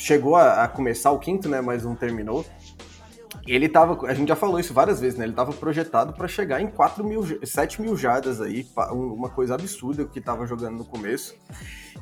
chegou 0.00 0.34
a, 0.34 0.64
a, 0.64 0.68
começar 0.68 1.10
o 1.10 1.18
quinto, 1.18 1.48
né? 1.48 1.60
Mas 1.60 1.84
não 1.84 1.94
terminou. 1.94 2.44
Ele 3.46 3.68
tava, 3.68 4.06
a 4.06 4.14
gente 4.14 4.28
já 4.28 4.36
falou 4.36 4.58
isso 4.58 4.72
várias 4.72 5.00
vezes, 5.00 5.18
né? 5.18 5.24
Ele 5.24 5.34
tava 5.34 5.52
projetado 5.52 6.12
para 6.12 6.26
chegar 6.26 6.60
em 6.60 6.68
4 6.68 7.04
mil, 7.04 7.22
7 7.44 7.82
mil 7.82 7.96
jardas 7.96 8.40
aí, 8.40 8.66
uma 8.92 9.28
coisa 9.28 9.54
absurda 9.54 10.04
que 10.04 10.20
tava 10.20 10.46
jogando 10.46 10.78
no 10.78 10.84
começo. 10.84 11.34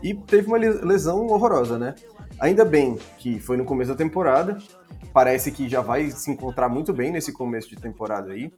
E 0.02 0.14
teve 0.14 0.46
uma 0.46 0.58
lesão 0.58 1.26
horrorosa, 1.26 1.78
né? 1.78 1.94
Ainda 2.38 2.64
bem 2.64 2.98
que 3.18 3.40
foi 3.40 3.56
no 3.56 3.64
começo 3.64 3.90
da 3.90 3.96
temporada, 3.96 4.58
parece 5.12 5.50
que 5.50 5.68
já 5.68 5.80
vai 5.80 6.11
se 6.11 6.30
encontrar 6.30 6.68
muito 6.68 6.92
bem 6.92 7.11
nesse 7.11 7.32
começo 7.32 7.68
de 7.68 7.76
temporada 7.76 8.32
aí. 8.32 8.52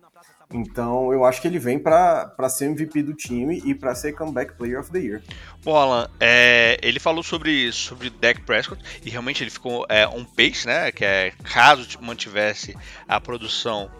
Então 0.52 1.12
eu 1.12 1.24
acho 1.24 1.40
que 1.40 1.46
ele 1.46 1.58
vem 1.58 1.78
para 1.78 2.48
ser 2.48 2.66
MVP 2.66 3.02
do 3.02 3.14
time 3.14 3.62
e 3.64 3.74
para 3.74 3.94
ser 3.94 4.12
Comeback 4.12 4.54
Player 4.54 4.80
of 4.80 4.90
the 4.90 4.98
Year. 4.98 5.22
Bom, 5.62 5.76
Alan, 5.76 6.08
é, 6.18 6.78
ele 6.82 6.98
falou 6.98 7.22
sobre 7.22 7.70
sobre 7.72 8.10
Dak 8.10 8.40
Prescott 8.42 8.82
e 9.04 9.10
realmente 9.10 9.42
ele 9.42 9.50
ficou 9.50 9.86
é, 9.88 10.06
um 10.08 10.24
pace, 10.24 10.66
né? 10.66 10.90
Que 10.90 11.04
é 11.04 11.32
caso 11.44 11.86
mantivesse 12.00 12.76
a 13.06 13.20
produção 13.20 13.90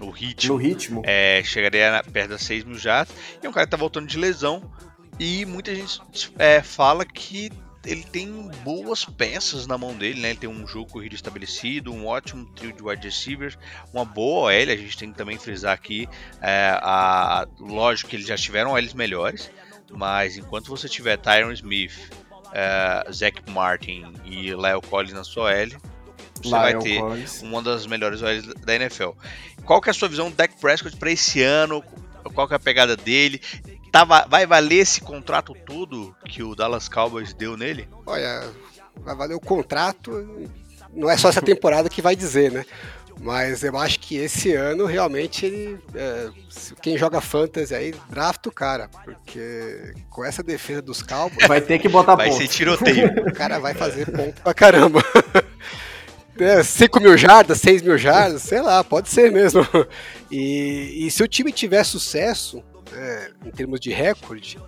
no 0.00 0.10
ritmo, 0.10 0.54
no 0.54 0.60
ritmo. 0.60 1.02
É, 1.04 1.42
chegaria 1.44 2.02
perto 2.12 2.30
das 2.30 2.42
6 2.42 2.64
mil 2.64 2.78
jardas. 2.78 3.14
E 3.42 3.46
é 3.46 3.48
um 3.48 3.52
cara 3.52 3.66
que 3.66 3.70
tá 3.70 3.76
voltando 3.76 4.06
de 4.06 4.16
lesão 4.16 4.62
e 5.18 5.44
muita 5.44 5.74
gente 5.74 6.00
é, 6.38 6.62
fala 6.62 7.04
que 7.04 7.50
ele 7.88 8.02
tem 8.02 8.50
boas 8.62 9.04
peças 9.06 9.66
na 9.66 9.78
mão 9.78 9.94
dele, 9.94 10.20
né? 10.20 10.30
Ele 10.30 10.38
tem 10.38 10.48
um 10.48 10.66
jogo 10.66 10.90
corrido 10.90 11.14
estabelecido, 11.14 11.92
um 11.92 12.06
ótimo 12.06 12.44
trio 12.54 12.72
de 12.72 12.82
wide 12.82 13.02
receivers, 13.02 13.58
uma 13.92 14.04
boa 14.04 14.50
OL, 14.50 14.50
a 14.50 14.76
gente 14.76 14.98
tem 14.98 15.10
que 15.10 15.16
também 15.16 15.38
frisar 15.38 15.72
aqui, 15.72 16.06
é, 16.42 16.78
a, 16.82 17.46
lógico 17.58 18.10
que 18.10 18.16
eles 18.16 18.26
já 18.26 18.36
tiveram 18.36 18.72
OLs 18.72 18.92
melhores, 18.92 19.50
mas 19.90 20.36
enquanto 20.36 20.68
você 20.68 20.86
tiver 20.86 21.16
Tyron 21.16 21.50
Smith, 21.52 22.10
é, 22.52 23.10
Zach 23.10 23.42
Martin 23.50 24.12
e 24.22 24.50
Lyle 24.50 24.82
Collins 24.88 25.14
na 25.14 25.24
sua 25.24 25.44
OL, 25.44 25.68
você 26.42 26.48
Lyle 26.48 26.50
vai 26.50 26.78
ter 26.78 26.98
Collins. 26.98 27.42
uma 27.42 27.62
das 27.62 27.86
melhores 27.86 28.20
OLs 28.20 28.54
da 28.54 28.74
NFL. 28.74 29.10
Qual 29.64 29.80
que 29.80 29.88
é 29.88 29.92
a 29.92 29.94
sua 29.94 30.08
visão 30.08 30.28
do 30.28 30.36
Dak 30.36 30.54
Prescott 30.60 30.94
para 30.96 31.10
esse 31.10 31.42
ano? 31.42 31.82
Qual 32.34 32.46
que 32.46 32.52
é 32.52 32.56
a 32.56 32.60
pegada 32.60 32.96
dele? 32.96 33.40
Tá, 33.90 34.04
vai 34.04 34.46
valer 34.46 34.80
esse 34.80 35.00
contrato 35.00 35.54
todo 35.66 36.14
que 36.26 36.42
o 36.42 36.54
Dallas 36.54 36.88
Cowboys 36.88 37.32
deu 37.32 37.56
nele? 37.56 37.88
Olha, 38.06 38.48
vai 38.96 39.14
valer 39.14 39.34
o 39.34 39.40
contrato. 39.40 40.50
Não 40.92 41.10
é 41.10 41.16
só 41.16 41.28
essa 41.28 41.42
temporada 41.42 41.88
que 41.88 42.02
vai 42.02 42.14
dizer, 42.14 42.52
né? 42.52 42.64
Mas 43.20 43.64
eu 43.64 43.76
acho 43.76 43.98
que 43.98 44.16
esse 44.16 44.54
ano 44.54 44.86
realmente 44.86 45.44
ele. 45.44 45.78
É, 45.94 46.28
quem 46.80 46.96
joga 46.96 47.20
fantasy 47.20 47.74
aí, 47.74 47.94
drafta 48.08 48.48
o 48.48 48.52
cara. 48.52 48.88
Porque 49.04 49.92
com 50.08 50.24
essa 50.24 50.42
defesa 50.42 50.80
dos 50.80 51.02
Cowboys. 51.02 51.48
Vai 51.48 51.60
ter 51.60 51.78
que 51.78 51.88
botar 51.88 52.14
vai 52.14 52.28
ponto. 52.28 52.38
Vai 52.38 52.46
ser 52.46 52.52
tiroteio. 52.52 53.28
O 53.28 53.32
cara 53.32 53.58
vai 53.58 53.74
fazer 53.74 54.10
ponto 54.10 54.40
pra 54.42 54.54
caramba. 54.54 55.02
É, 56.40 56.62
5 56.62 57.00
mil 57.00 57.18
jardas, 57.18 57.60
6 57.60 57.82
mil 57.82 57.98
jardas, 57.98 58.42
sei 58.42 58.62
lá, 58.62 58.84
pode 58.84 59.08
ser 59.08 59.32
mesmo. 59.32 59.66
E, 60.30 61.04
e 61.04 61.10
se 61.10 61.20
o 61.20 61.26
time 61.26 61.50
tiver 61.50 61.82
sucesso, 61.82 62.62
é, 62.92 63.32
em 63.44 63.50
termos 63.50 63.80
de 63.80 63.90
recorde, 63.90 64.58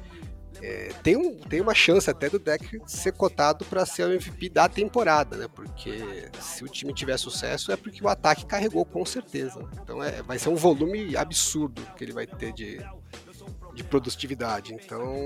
é, 0.62 0.92
tem, 1.02 1.16
um, 1.16 1.36
tem 1.36 1.60
uma 1.60 1.74
chance 1.74 2.08
até 2.10 2.28
do 2.28 2.38
deck 2.38 2.80
ser 2.86 3.12
cotado 3.12 3.64
para 3.64 3.86
ser 3.86 4.04
o 4.04 4.12
MVP 4.12 4.50
da 4.50 4.68
temporada, 4.68 5.36
né? 5.36 5.48
Porque 5.52 6.28
se 6.38 6.62
o 6.62 6.68
time 6.68 6.92
tiver 6.92 7.16
sucesso 7.16 7.72
é 7.72 7.76
porque 7.76 8.04
o 8.04 8.08
ataque 8.08 8.44
carregou 8.44 8.84
com 8.84 9.04
certeza. 9.04 9.66
Então 9.82 10.02
é, 10.02 10.22
vai 10.22 10.38
ser 10.38 10.50
um 10.50 10.56
volume 10.56 11.16
absurdo 11.16 11.82
que 11.96 12.04
ele 12.04 12.12
vai 12.12 12.26
ter 12.26 12.52
de, 12.52 12.78
de 13.74 13.82
produtividade. 13.84 14.74
Então 14.74 15.16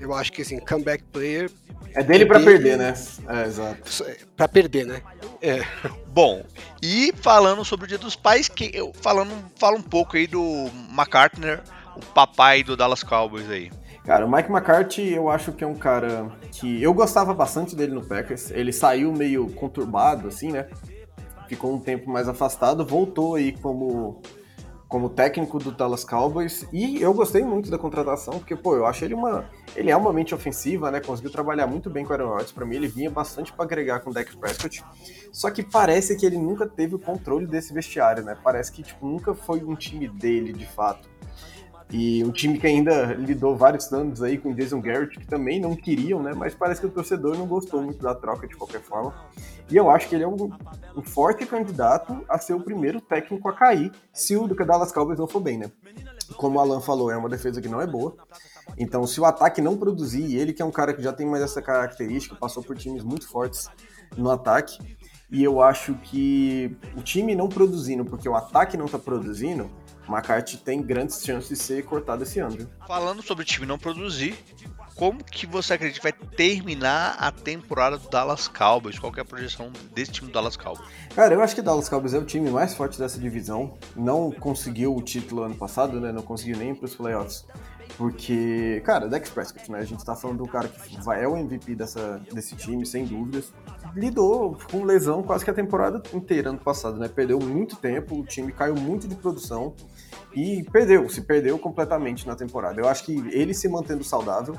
eu 0.00 0.14
acho 0.14 0.32
que 0.32 0.42
assim, 0.42 0.58
comeback 0.60 1.02
player. 1.04 1.50
É 1.92 2.02
dele 2.02 2.24
para 2.24 2.38
perder, 2.38 2.78
né? 2.78 2.94
É, 3.28 3.46
exato. 3.46 4.04
É, 4.04 4.18
para 4.36 4.46
perder, 4.46 4.86
né? 4.86 5.02
É. 5.42 5.62
Bom, 6.06 6.44
e 6.80 7.12
falando 7.16 7.64
sobre 7.64 7.86
o 7.86 7.88
Dia 7.88 7.98
dos 7.98 8.14
Pais, 8.14 8.48
que 8.48 8.70
eu 8.72 8.92
falando, 8.94 9.32
falo 9.56 9.78
um 9.78 9.82
pouco 9.82 10.16
aí 10.16 10.28
do 10.28 10.70
McCartney 10.92 11.58
o 11.96 12.04
papai 12.12 12.62
do 12.62 12.76
Dallas 12.76 13.02
Cowboys 13.02 13.48
aí? 13.48 13.70
Cara, 14.04 14.26
o 14.26 14.30
Mike 14.30 14.50
McCarthy 14.50 15.14
eu 15.14 15.30
acho 15.30 15.50
que 15.52 15.64
é 15.64 15.66
um 15.66 15.74
cara 15.74 16.30
que 16.52 16.82
eu 16.82 16.92
gostava 16.92 17.32
bastante 17.32 17.74
dele 17.74 17.94
no 17.94 18.04
Packers. 18.04 18.50
Ele 18.50 18.70
saiu 18.70 19.10
meio 19.12 19.48
conturbado, 19.52 20.28
assim, 20.28 20.52
né? 20.52 20.68
Ficou 21.48 21.72
um 21.72 21.78
tempo 21.78 22.10
mais 22.10 22.28
afastado, 22.28 22.84
voltou 22.84 23.36
aí 23.36 23.52
como, 23.52 24.20
como 24.88 25.08
técnico 25.08 25.58
do 25.58 25.72
Dallas 25.72 26.04
Cowboys. 26.04 26.68
E 26.70 27.00
eu 27.00 27.14
gostei 27.14 27.42
muito 27.42 27.70
da 27.70 27.78
contratação, 27.78 28.34
porque, 28.38 28.54
pô, 28.54 28.76
eu 28.76 28.84
acho 28.84 29.06
ele 29.06 29.14
uma. 29.14 29.46
Ele 29.74 29.90
é 29.90 29.96
uma 29.96 30.12
mente 30.12 30.34
ofensiva, 30.34 30.90
né? 30.90 31.00
Conseguiu 31.00 31.32
trabalhar 31.32 31.66
muito 31.66 31.88
bem 31.88 32.04
com 32.04 32.10
o 32.10 32.12
Aaron 32.12 32.28
Rodgers. 32.28 32.52
Pra 32.52 32.66
mim, 32.66 32.76
ele 32.76 32.88
vinha 32.88 33.10
bastante 33.10 33.52
para 33.52 33.64
agregar 33.64 34.00
com 34.00 34.10
o 34.10 34.12
Dak 34.12 34.36
Prescott. 34.36 34.84
Só 35.32 35.50
que 35.50 35.62
parece 35.62 36.14
que 36.16 36.26
ele 36.26 36.36
nunca 36.36 36.66
teve 36.66 36.94
o 36.94 36.98
controle 36.98 37.46
desse 37.46 37.72
vestiário, 37.72 38.22
né? 38.22 38.36
Parece 38.44 38.70
que, 38.70 38.82
tipo, 38.82 39.06
nunca 39.06 39.34
foi 39.34 39.64
um 39.64 39.74
time 39.74 40.06
dele, 40.06 40.52
de 40.52 40.66
fato. 40.66 41.08
E 41.90 42.24
um 42.24 42.32
time 42.32 42.58
que 42.58 42.66
ainda 42.66 43.14
lidou 43.14 43.56
vários 43.56 43.92
anos 43.92 44.22
aí 44.22 44.38
com 44.38 44.50
o 44.50 44.54
Jason 44.54 44.80
Garrett, 44.80 45.18
que 45.18 45.26
também 45.26 45.60
não 45.60 45.76
queriam, 45.76 46.22
né? 46.22 46.32
Mas 46.34 46.54
parece 46.54 46.80
que 46.80 46.86
o 46.86 46.90
torcedor 46.90 47.36
não 47.36 47.46
gostou 47.46 47.82
muito 47.82 48.02
da 48.02 48.14
troca 48.14 48.48
de 48.48 48.56
qualquer 48.56 48.80
forma. 48.80 49.14
E 49.70 49.76
eu 49.76 49.90
acho 49.90 50.08
que 50.08 50.14
ele 50.14 50.24
é 50.24 50.28
um, 50.28 50.50
um 50.96 51.02
forte 51.02 51.46
candidato 51.46 52.24
a 52.28 52.38
ser 52.38 52.54
o 52.54 52.60
primeiro 52.60 53.00
técnico 53.00 53.48
a 53.48 53.52
cair 53.52 53.92
se 54.12 54.36
o 54.36 54.48
Dallas 54.48 54.92
Cowboys 54.92 55.18
não 55.18 55.28
for 55.28 55.40
bem, 55.40 55.58
né? 55.58 55.70
Como 56.36 56.58
o 56.58 56.60
Alan 56.60 56.80
falou, 56.80 57.10
é 57.10 57.16
uma 57.16 57.28
defesa 57.28 57.60
que 57.60 57.68
não 57.68 57.80
é 57.80 57.86
boa. 57.86 58.16
Então, 58.78 59.06
se 59.06 59.20
o 59.20 59.24
ataque 59.24 59.60
não 59.60 59.76
produzir, 59.76 60.22
e 60.22 60.36
ele 60.36 60.52
que 60.52 60.62
é 60.62 60.64
um 60.64 60.70
cara 60.70 60.92
que 60.94 61.02
já 61.02 61.12
tem 61.12 61.26
mais 61.26 61.42
essa 61.42 61.60
característica, 61.60 62.34
passou 62.34 62.62
por 62.62 62.76
times 62.76 63.04
muito 63.04 63.28
fortes 63.28 63.68
no 64.16 64.30
ataque, 64.30 64.78
e 65.30 65.42
eu 65.42 65.60
acho 65.60 65.94
que 65.94 66.76
o 66.96 67.02
time 67.02 67.34
não 67.34 67.48
produzindo, 67.48 68.04
porque 68.04 68.28
o 68.28 68.34
ataque 68.34 68.76
não 68.76 68.86
tá 68.86 68.98
produzindo, 68.98 69.70
McCarthy 70.08 70.56
tem 70.56 70.82
grandes 70.82 71.22
chances 71.24 71.48
de 71.48 71.56
ser 71.56 71.84
cortado 71.84 72.22
esse 72.22 72.38
ano. 72.38 72.56
Viu? 72.56 72.68
Falando 72.86 73.22
sobre 73.22 73.42
o 73.42 73.46
time 73.46 73.66
não 73.66 73.78
produzir, 73.78 74.36
como 74.94 75.24
que 75.24 75.46
você 75.46 75.74
acredita 75.74 75.98
que 75.98 76.02
vai 76.02 76.12
terminar 76.36 77.16
a 77.18 77.32
temporada 77.32 77.98
do 77.98 78.08
Dallas 78.08 78.46
Cowboys? 78.46 78.98
Qual 78.98 79.12
é 79.16 79.20
a 79.20 79.24
projeção 79.24 79.72
desse 79.92 80.12
time 80.12 80.28
do 80.28 80.34
Dallas 80.34 80.56
Cowboys? 80.56 80.88
Cara, 81.14 81.34
eu 81.34 81.42
acho 81.42 81.54
que 81.54 81.60
o 81.60 81.64
Dallas 81.64 81.88
Cowboys 81.88 82.14
é 82.14 82.18
o 82.18 82.24
time 82.24 82.48
mais 82.50 82.74
forte 82.74 82.98
dessa 82.98 83.18
divisão. 83.18 83.76
Não 83.96 84.30
conseguiu 84.30 84.94
o 84.94 85.02
título 85.02 85.42
ano 85.42 85.56
passado, 85.56 86.00
né? 86.00 86.12
Não 86.12 86.22
conseguiu 86.22 86.56
nem 86.56 86.74
para 86.74 86.84
os 86.84 86.94
playoffs. 86.94 87.44
Porque, 87.96 88.82
cara, 88.84 89.08
Dex 89.08 89.30
Prescott, 89.30 89.70
né? 89.70 89.78
A 89.78 89.84
gente 89.84 90.04
tá 90.04 90.16
falando 90.16 90.38
do 90.38 90.48
cara 90.48 90.68
que 90.68 91.00
vai, 91.02 91.22
é 91.22 91.28
o 91.28 91.36
MVP 91.36 91.74
dessa, 91.74 92.20
desse 92.32 92.56
time, 92.56 92.84
sem 92.84 93.04
dúvidas. 93.04 93.52
Lidou 93.94 94.58
com 94.70 94.84
lesão 94.84 95.22
quase 95.22 95.44
que 95.44 95.50
a 95.50 95.54
temporada 95.54 96.02
inteira 96.12 96.50
ano 96.50 96.58
passado, 96.58 96.98
né? 96.98 97.08
Perdeu 97.08 97.38
muito 97.38 97.76
tempo, 97.76 98.18
o 98.18 98.24
time 98.24 98.52
caiu 98.52 98.74
muito 98.74 99.06
de 99.06 99.14
produção 99.14 99.74
e 100.34 100.64
perdeu, 100.64 101.08
se 101.08 101.20
perdeu 101.20 101.58
completamente 101.58 102.26
na 102.26 102.34
temporada. 102.34 102.80
Eu 102.80 102.88
acho 102.88 103.04
que 103.04 103.16
ele 103.32 103.54
se 103.54 103.68
mantendo 103.68 104.02
saudável, 104.02 104.56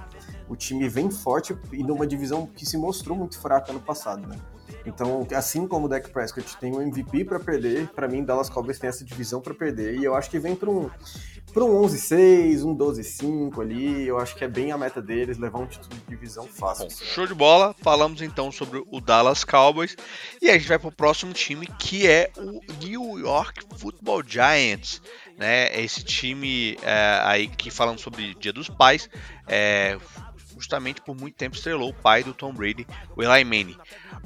o 0.47 0.55
time 0.55 0.87
vem 0.87 1.11
forte 1.11 1.57
e 1.73 1.83
numa 1.83 2.07
divisão 2.07 2.47
que 2.47 2.65
se 2.65 2.77
mostrou 2.77 3.17
muito 3.17 3.39
fraca 3.39 3.71
ano 3.71 3.81
passado, 3.81 4.27
né? 4.27 4.37
Então, 4.85 5.27
assim 5.35 5.67
como 5.67 5.85
o 5.85 5.89
Dak 5.89 6.09
Prescott 6.09 6.57
tem 6.57 6.73
um 6.73 6.81
MVP 6.81 7.25
para 7.25 7.39
perder, 7.39 7.87
para 7.89 8.07
mim 8.07 8.23
Dallas 8.23 8.49
Cowboys 8.49 8.79
tem 8.79 8.87
essa 8.87 9.03
divisão 9.03 9.41
para 9.41 9.53
perder 9.53 9.95
e 9.99 10.03
eu 10.03 10.15
acho 10.15 10.29
que 10.29 10.39
vem 10.39 10.55
para 10.55 10.69
um 10.69 10.89
para 11.53 11.63
um 11.63 11.81
11-6, 11.83 12.65
um 12.65 12.75
12-5 12.75 13.61
ali, 13.61 14.05
eu 14.05 14.19
acho 14.19 14.35
que 14.35 14.43
é 14.43 14.47
bem 14.47 14.73
a 14.73 14.77
meta 14.77 15.01
deles 15.01 15.37
levar 15.37 15.59
um 15.59 15.65
título 15.65 15.95
de 15.95 16.01
divisão 16.09 16.45
fácil. 16.47 16.89
Bom, 16.89 16.91
show 16.91 17.25
de 17.25 17.33
bola. 17.33 17.73
Falamos 17.81 18.21
então 18.21 18.51
sobre 18.51 18.83
o 18.91 18.99
Dallas 18.99 19.45
Cowboys 19.45 19.95
e 20.41 20.49
a 20.49 20.53
gente 20.57 20.67
vai 20.67 20.77
para 20.77 20.89
o 20.89 20.91
próximo 20.91 21.31
time 21.31 21.65
que 21.79 22.07
é 22.07 22.29
o 22.35 22.59
New 22.83 23.19
York 23.19 23.61
Football 23.77 24.21
Giants 24.27 25.01
né? 25.37 25.79
Esse 25.79 26.03
time 26.03 26.77
é, 26.81 27.19
aí 27.23 27.47
que 27.47 27.69
falando 27.69 27.99
sobre 27.99 28.33
Dia 28.35 28.53
dos 28.53 28.69
Pais, 28.69 29.09
é, 29.47 29.97
justamente 30.57 31.01
por 31.01 31.15
muito 31.15 31.35
tempo 31.35 31.55
estrelou 31.55 31.89
o 31.89 31.93
pai 31.93 32.23
do 32.23 32.33
Tom 32.33 32.53
Brady, 32.53 32.87
o 33.15 33.23
Eli 33.23 33.43
Manning. 33.43 33.77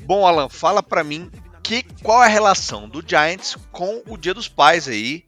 Bom, 0.03 0.25
Alan, 0.25 0.49
fala 0.49 0.81
para 0.81 1.03
mim 1.03 1.29
que 1.63 1.83
qual 2.01 2.23
é 2.23 2.27
a 2.27 2.29
relação 2.29 2.87
do 2.87 3.03
Giants 3.05 3.57
com 3.71 4.01
o 4.07 4.17
Dia 4.17 4.33
dos 4.33 4.47
Pais 4.47 4.87
aí 4.87 5.25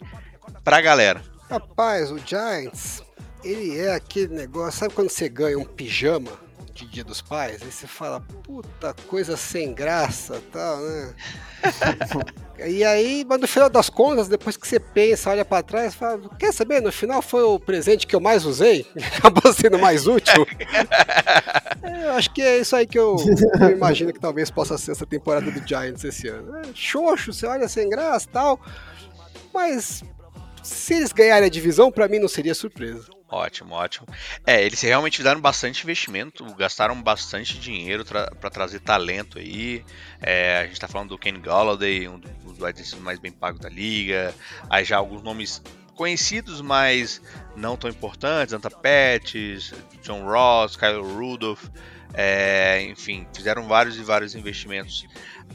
pra 0.64 0.82
galera. 0.82 1.22
Rapaz, 1.49 2.12
o 2.12 2.18
Giants, 2.18 3.04
ele 3.43 3.78
é 3.78 3.93
aquele 3.93 4.34
negócio, 4.34 4.80
sabe 4.80 4.93
quando 4.93 5.10
você 5.10 5.28
ganha 5.28 5.60
um 5.60 5.66
pijama 5.66 6.32
de 6.74 6.86
Dia 6.88 7.03
dos 7.03 7.22
Pais? 7.22 7.61
Aí 7.61 7.72
você 7.72 7.88
fala, 7.88 8.22
puta 8.43 8.93
coisa 9.07 9.38
sem 9.38 9.74
graça, 9.74 10.41
tal, 10.51 10.78
né? 10.78 11.13
E 12.63 12.84
aí, 12.84 13.26
mas 13.28 13.39
no 13.39 13.47
final 13.47 13.69
das 13.69 13.89
contas, 13.89 14.28
depois 14.28 14.55
que 14.55 14.67
você 14.67 14.80
pensa, 14.80 15.32
olha 15.32 15.43
para 15.43 15.63
trás, 15.63 15.95
fala, 15.95 16.19
quer 16.38 16.53
saber? 16.53 16.80
No 16.80 16.91
final 16.91 17.19
foi 17.22 17.41
o 17.41 17.59
presente 17.59 18.05
que 18.05 18.15
eu 18.15 18.19
mais 18.19 18.45
usei, 18.45 18.86
acabou 19.17 19.51
sendo 19.51 19.80
mais 19.80 20.05
útil. 20.05 20.45
é, 21.82 22.05
eu 22.05 22.11
acho 22.11 22.32
que 22.32 22.41
é 22.41 22.59
isso 22.59 22.76
aí 22.76 22.86
que 22.86 22.99
eu, 22.99 23.15
eu, 23.59 23.72
imagino 23.72 24.13
que 24.13 24.19
talvez 24.19 24.51
possa 24.51 24.78
ser 24.78 24.91
essa 24.91 25.07
temporada 25.07 25.49
do 25.49 25.67
Giants 25.67 26.03
esse 26.03 26.28
ano. 26.28 26.55
É, 26.57 26.61
xoxo, 26.76 27.34
você 27.34 27.47
olha 27.47 27.67
sem 27.67 27.89
graça 27.89 28.28
tal, 28.32 28.59
mas 29.51 30.03
se 30.61 30.93
eles 30.93 31.11
ganharem 31.11 31.47
a 31.47 31.51
divisão, 31.51 31.91
para 31.91 32.07
mim 32.07 32.19
não 32.19 32.28
seria 32.28 32.53
surpresa. 32.53 33.05
Ótimo, 33.32 33.75
ótimo. 33.75 34.05
É, 34.45 34.61
eles 34.61 34.82
realmente 34.82 35.15
fizeram 35.15 35.39
bastante 35.39 35.84
investimento, 35.84 36.43
gastaram 36.55 37.01
bastante 37.01 37.57
dinheiro 37.57 38.03
para 38.03 38.49
trazer 38.49 38.82
talento 38.82 39.39
aí. 39.39 39.86
É, 40.21 40.59
a 40.59 40.67
gente 40.67 40.79
tá 40.82 40.88
falando 40.89 41.09
do 41.09 41.17
Ken 41.17 41.39
Galladay, 41.39 42.09
um 42.09 42.19
dos 42.19 42.59
wide 42.59 42.95
mais 42.97 43.19
bem 43.19 43.32
pagos 43.32 43.61
da 43.61 43.69
liga. 43.69 44.36
Aí 44.69 44.84
já 44.84 44.97
alguns 44.97 45.23
nomes 45.23 45.61
conhecidos, 45.95 46.59
mas 46.59 47.21
não 47.55 47.77
tão 47.77 47.89
importantes, 47.89 48.53
Anta 48.53 48.69
Pettis, 48.69 49.73
John 50.03 50.25
Ross, 50.25 50.75
Kyle 50.75 51.01
Rudolph, 51.01 51.63
é, 52.13 52.82
enfim, 52.84 53.25
fizeram 53.34 53.65
vários 53.65 53.97
e 53.97 54.03
vários 54.03 54.36
investimentos. 54.36 55.05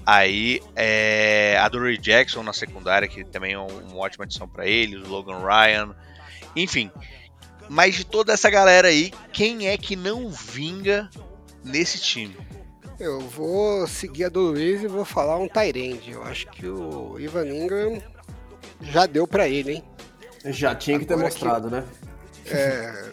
Aí 0.06 0.62
é, 0.74 1.58
a 1.60 1.68
Dory 1.68 1.98
Jackson 1.98 2.42
na 2.42 2.54
secundária, 2.54 3.06
que 3.06 3.22
também 3.22 3.52
é 3.52 3.58
uma 3.58 3.96
ótima 3.96 4.24
adição 4.24 4.48
para 4.48 4.66
ele, 4.66 4.96
o 4.96 5.08
Logan 5.08 5.40
Ryan, 5.40 5.94
enfim, 6.54 6.90
mas 7.68 7.94
de 7.94 8.04
toda 8.04 8.32
essa 8.32 8.50
galera 8.50 8.88
aí, 8.88 9.12
quem 9.32 9.68
é 9.68 9.76
que 9.76 9.96
não 9.96 10.30
vinga 10.30 11.10
nesse 11.64 11.98
time? 11.98 12.36
Eu 12.98 13.20
vou 13.20 13.86
seguir 13.86 14.24
a 14.24 14.28
do 14.28 14.40
Luiz 14.40 14.82
e 14.82 14.86
vou 14.86 15.04
falar 15.04 15.38
um 15.38 15.48
Tyrande. 15.48 16.12
Eu 16.12 16.22
acho 16.22 16.46
que 16.46 16.66
o 16.66 17.18
Ivan 17.18 17.46
Ingram 17.46 18.02
já 18.80 19.04
deu 19.06 19.26
para 19.26 19.48
ele, 19.48 19.74
hein? 19.74 19.84
Já 20.46 20.74
tinha 20.74 20.98
que 20.98 21.04
ter 21.04 21.14
Agora 21.14 21.28
mostrado, 21.28 21.68
que, 21.68 21.74
né? 21.74 21.84
É, 22.46 23.10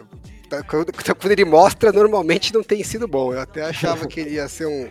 tá, 0.50 0.64
quando, 0.64 0.94
quando, 0.94 1.32
ele 1.32 1.44
mostra, 1.44 1.92
normalmente 1.92 2.54
não 2.54 2.64
tem 2.64 2.84
sido 2.84 3.08
bom. 3.08 3.34
Eu 3.34 3.42
até 3.42 3.64
achava 3.64 4.06
que 4.08 4.22
ele 4.22 4.36
ia 4.36 4.48
ser 4.48 4.68
um, 4.68 4.90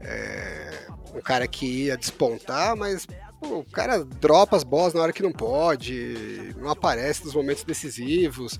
é, 0.00 0.86
um 1.14 1.20
cara 1.20 1.46
que 1.46 1.84
ia 1.84 1.96
despontar, 1.96 2.74
mas 2.74 3.06
o 3.40 3.64
cara 3.64 4.04
dropa 4.04 4.56
as 4.56 4.64
bolas 4.64 4.94
na 4.94 5.00
hora 5.00 5.12
que 5.12 5.22
não 5.22 5.32
pode, 5.32 6.54
não 6.56 6.70
aparece 6.70 7.24
nos 7.24 7.34
momentos 7.34 7.64
decisivos. 7.64 8.58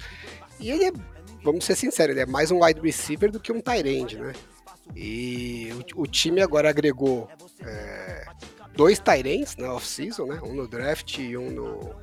E 0.61 0.71
ele 0.71 0.85
é, 0.85 0.93
vamos 1.43 1.65
ser 1.65 1.77
sinceros, 1.77 2.13
ele 2.13 2.23
é 2.23 2.27
mais 2.27 2.51
um 2.51 2.65
wide 2.65 2.81
receiver 2.81 3.31
do 3.31 3.41
que 3.41 3.53
um 3.53 3.61
tight 3.61 3.89
end, 3.89 4.19
né? 4.19 4.33
E 4.97 5.71
o, 5.97 6.03
o 6.03 6.07
time 6.07 6.41
agora 6.41 6.71
agregou 6.71 7.29
é, 7.61 8.27
dois 8.75 8.99
tight 8.99 9.29
ends 9.29 9.57
na 9.57 9.75
off-season, 9.75 10.27
né? 10.27 10.41
Um 10.43 10.55
no 10.55 10.69
draft 10.69 11.19
e 11.19 11.37
um 11.37 11.51
no, 11.51 11.95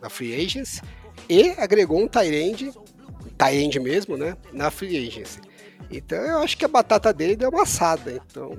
na 0.00 0.10
free 0.10 0.34
agency. 0.34 0.82
E 1.28 1.50
agregou 1.50 2.00
um 2.00 2.08
tight 2.08 2.34
end, 2.34 2.72
tight 3.38 3.56
end 3.56 3.80
mesmo, 3.80 4.16
né? 4.16 4.36
Na 4.52 4.70
free 4.70 4.96
agency. 5.06 5.40
Então 5.90 6.18
eu 6.18 6.38
acho 6.38 6.56
que 6.56 6.64
a 6.64 6.68
batata 6.68 7.12
dele 7.12 7.36
deu 7.36 7.50
uma 7.50 7.62
assada. 7.62 8.12
Então 8.12 8.52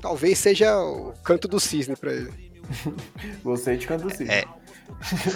talvez 0.00 0.38
seja 0.38 0.78
o 0.78 1.12
canto 1.22 1.46
do 1.46 1.60
cisne 1.60 1.96
para 1.96 2.12
ele. 2.12 2.53
Você 3.42 3.76
de 3.76 3.86
canto 3.86 4.14
sim. 4.14 4.28
É. 4.28 4.44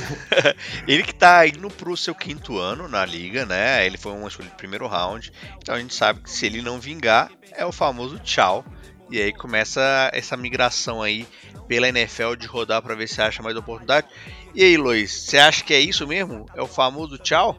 ele 0.87 1.03
que 1.03 1.15
tá 1.15 1.47
indo 1.47 1.69
pro 1.71 1.97
seu 1.97 2.15
quinto 2.15 2.59
ano 2.59 2.89
na 2.89 3.05
liga, 3.05 3.47
né? 3.47 3.85
Ele 3.87 3.97
foi 3.97 4.13
um 4.13 4.27
escolhido 4.27 4.55
primeiro 4.57 4.87
round. 4.87 5.33
Então 5.61 5.75
a 5.75 5.79
gente 5.79 5.95
sabe 5.95 6.21
que 6.21 6.31
se 6.31 6.47
ele 6.47 6.63
não 6.63 6.79
vingar, 6.79 7.31
é 7.53 7.65
o 7.65 7.73
famoso 7.73 8.19
tchau. 8.19 8.65
E 9.11 9.21
aí 9.21 9.33
começa 9.33 10.11
essa 10.13 10.37
migração 10.37 11.03
aí 11.03 11.27
pela 11.67 11.89
NFL 11.89 12.35
de 12.35 12.47
rodar 12.47 12.83
para 12.83 12.95
ver 12.95 13.09
se 13.09 13.21
acha 13.21 13.43
mais 13.43 13.57
oportunidade. 13.57 14.07
E 14.55 14.63
aí, 14.63 14.77
Luiz, 14.77 15.13
você 15.13 15.39
acha 15.39 15.65
que 15.65 15.73
é 15.73 15.81
isso 15.81 16.07
mesmo? 16.07 16.47
É 16.55 16.63
o 16.63 16.67
famoso 16.67 17.19
tchau? 17.19 17.59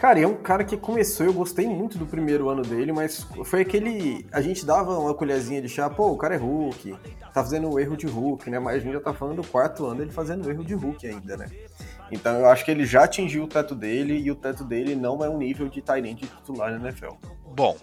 Cara, 0.00 0.18
é 0.18 0.26
um 0.26 0.34
cara 0.34 0.64
que 0.64 0.78
começou, 0.78 1.26
eu 1.26 1.32
gostei 1.34 1.68
muito 1.68 1.98
do 1.98 2.06
primeiro 2.06 2.48
ano 2.48 2.62
dele, 2.62 2.90
mas 2.90 3.26
foi 3.44 3.60
aquele. 3.60 4.26
A 4.32 4.40
gente 4.40 4.64
dava 4.64 4.98
uma 4.98 5.12
colherzinha 5.12 5.60
de 5.60 5.68
chá, 5.68 5.90
pô, 5.90 6.10
o 6.10 6.16
cara 6.16 6.36
é 6.36 6.38
Hulk, 6.38 6.96
tá 7.34 7.44
fazendo 7.44 7.68
um 7.68 7.78
erro 7.78 7.98
de 7.98 8.06
Hulk, 8.06 8.48
né? 8.48 8.58
Mas 8.58 8.76
a 8.76 8.78
gente 8.78 8.94
já 8.94 9.00
tá 9.00 9.12
falando 9.12 9.42
do 9.42 9.46
quarto 9.46 9.84
ano 9.84 10.00
ele 10.00 10.10
fazendo 10.10 10.46
um 10.46 10.50
erro 10.50 10.64
de 10.64 10.72
Hulk 10.72 11.06
ainda, 11.06 11.36
né? 11.36 11.50
Então 12.10 12.34
eu 12.38 12.48
acho 12.48 12.64
que 12.64 12.70
ele 12.70 12.86
já 12.86 13.04
atingiu 13.04 13.44
o 13.44 13.46
teto 13.46 13.74
dele 13.74 14.18
e 14.18 14.30
o 14.30 14.34
teto 14.34 14.64
dele 14.64 14.96
não 14.96 15.22
é 15.22 15.28
um 15.28 15.36
nível 15.36 15.68
de 15.68 15.82
Tyrant 15.82 16.18
titular 16.18 16.72
na 16.72 16.88
NFL. 16.88 17.16
Bom, 17.54 17.76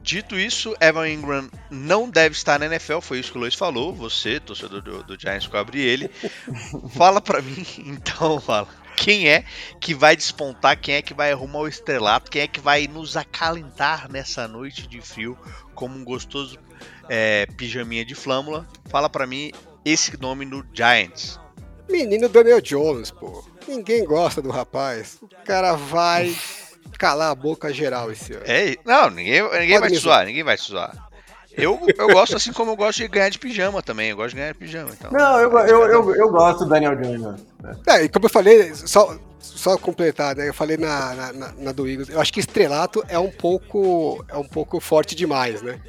Dito 0.00 0.38
isso, 0.38 0.76
Evan 0.80 1.08
Ingram 1.08 1.50
não 1.70 2.08
deve 2.08 2.34
estar 2.34 2.58
na 2.58 2.66
NFL, 2.66 3.00
foi 3.00 3.18
isso 3.18 3.32
que 3.32 3.36
o 3.36 3.40
Luiz 3.40 3.54
falou. 3.54 3.92
Você, 3.92 4.38
torcedor 4.40 4.80
do, 4.80 5.02
do 5.02 5.20
Giants, 5.20 5.48
cobre 5.48 5.80
ele. 5.80 6.08
Fala 6.94 7.20
para 7.20 7.42
mim, 7.42 7.66
então, 7.84 8.40
fala 8.40 8.68
quem 8.98 9.28
é 9.28 9.44
que 9.80 9.94
vai 9.94 10.16
despontar, 10.16 10.78
quem 10.78 10.96
é 10.96 11.02
que 11.02 11.14
vai 11.14 11.30
arrumar 11.30 11.60
o 11.60 11.68
estrelato, 11.68 12.30
quem 12.30 12.42
é 12.42 12.48
que 12.48 12.60
vai 12.60 12.88
nos 12.88 13.16
acalentar 13.16 14.10
nessa 14.10 14.48
noite 14.48 14.88
de 14.88 15.00
frio 15.00 15.38
como 15.74 15.96
um 15.96 16.04
gostoso 16.04 16.58
é, 17.08 17.46
pijaminha 17.56 18.04
de 18.04 18.14
flâmula. 18.14 18.66
Fala 18.88 19.08
para 19.08 19.26
mim 19.26 19.52
esse 19.84 20.20
nome 20.20 20.44
no 20.44 20.64
Giants. 20.74 21.38
Menino 21.88 22.28
Daniel 22.28 22.60
Jones, 22.60 23.10
pô. 23.10 23.44
Ninguém 23.66 24.04
gosta 24.04 24.42
do 24.42 24.50
rapaz. 24.50 25.18
O 25.22 25.28
cara 25.44 25.74
vai 25.74 26.36
calar 26.98 27.30
a 27.30 27.34
boca 27.34 27.72
geral 27.72 28.10
esse 28.10 28.34
ano. 28.34 28.42
É, 28.46 28.76
não, 28.84 29.08
ninguém, 29.10 29.42
ninguém 29.60 29.78
vai 29.78 29.90
te 29.90 29.98
zoar, 29.98 30.26
ninguém 30.26 30.42
vai 30.42 30.56
te 30.56 30.64
zoar. 30.64 31.07
Eu, 31.58 31.80
eu 31.98 32.08
gosto 32.08 32.36
assim 32.36 32.52
como 32.52 32.70
eu 32.70 32.76
gosto 32.76 32.98
de 32.98 33.08
ganhar 33.08 33.28
de 33.28 33.38
pijama 33.38 33.82
também. 33.82 34.10
Eu 34.10 34.16
gosto 34.16 34.30
de 34.30 34.36
ganhar 34.36 34.52
de 34.52 34.58
pijama. 34.58 34.90
Então. 34.96 35.10
Não, 35.10 35.40
eu, 35.40 35.50
eu, 35.58 35.86
eu, 35.86 36.14
eu 36.14 36.30
gosto 36.30 36.60
do 36.60 36.70
Daniel 36.70 36.94
Jones. 36.94 37.20
Né? 37.20 37.76
É, 37.88 38.04
e 38.04 38.08
como 38.08 38.26
eu 38.26 38.30
falei, 38.30 38.72
só, 38.74 39.18
só 39.40 39.76
completar, 39.76 40.36
né? 40.36 40.48
Eu 40.48 40.54
falei 40.54 40.76
na, 40.76 41.14
na, 41.14 41.52
na, 41.58 41.72
do 41.72 41.88
Eagles. 41.88 42.08
Eu 42.08 42.20
acho 42.20 42.32
que 42.32 42.38
estrelato 42.38 43.04
é 43.08 43.18
um 43.18 43.30
pouco, 43.30 44.24
é 44.28 44.36
um 44.36 44.46
pouco 44.46 44.78
forte 44.78 45.16
demais, 45.16 45.60
né? 45.60 45.80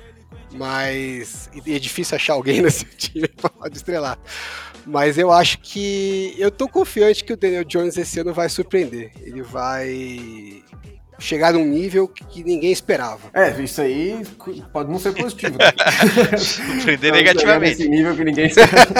Mas. 0.52 1.50
E 1.66 1.76
é 1.76 1.80
difícil 1.80 2.16
achar 2.16 2.34
alguém 2.34 2.62
nesse 2.64 2.86
time 2.86 3.28
pra 3.28 3.52
falar 3.52 3.70
de 3.70 3.78
estrelato. 3.78 4.22
Mas 4.88 5.20
eu 5.20 5.32
acho 5.32 5.60
que. 5.60 6.34
Eu 6.40 6.50
tô 6.50 6.68
confiante 6.68 7.24
que 7.24 7.34
o 7.34 7.38
Daniel 7.38 7.64
Jones 7.64 7.96
esse 7.96 8.20
ano 8.20 8.34
vai 8.34 8.50
surpreender. 8.50 9.12
Ele 9.22 9.44
vai 9.44 10.64
chegar 11.20 11.54
num 11.54 11.66
nível 11.66 12.08
que 12.08 12.44
ninguém 12.44 12.72
esperava. 12.72 13.30
É, 13.34 13.50
isso 13.62 13.82
aí 13.82 14.26
pode 14.72 14.92
não 14.92 15.00
ser 15.00 15.14
positivo. 15.14 15.58
Surpreender 16.38 17.12
negativamente. 17.12 17.74
Esse 17.74 17.90
nível 17.90 18.16
que 18.16 18.24
ninguém 18.24 18.48
esperava. 18.48 18.94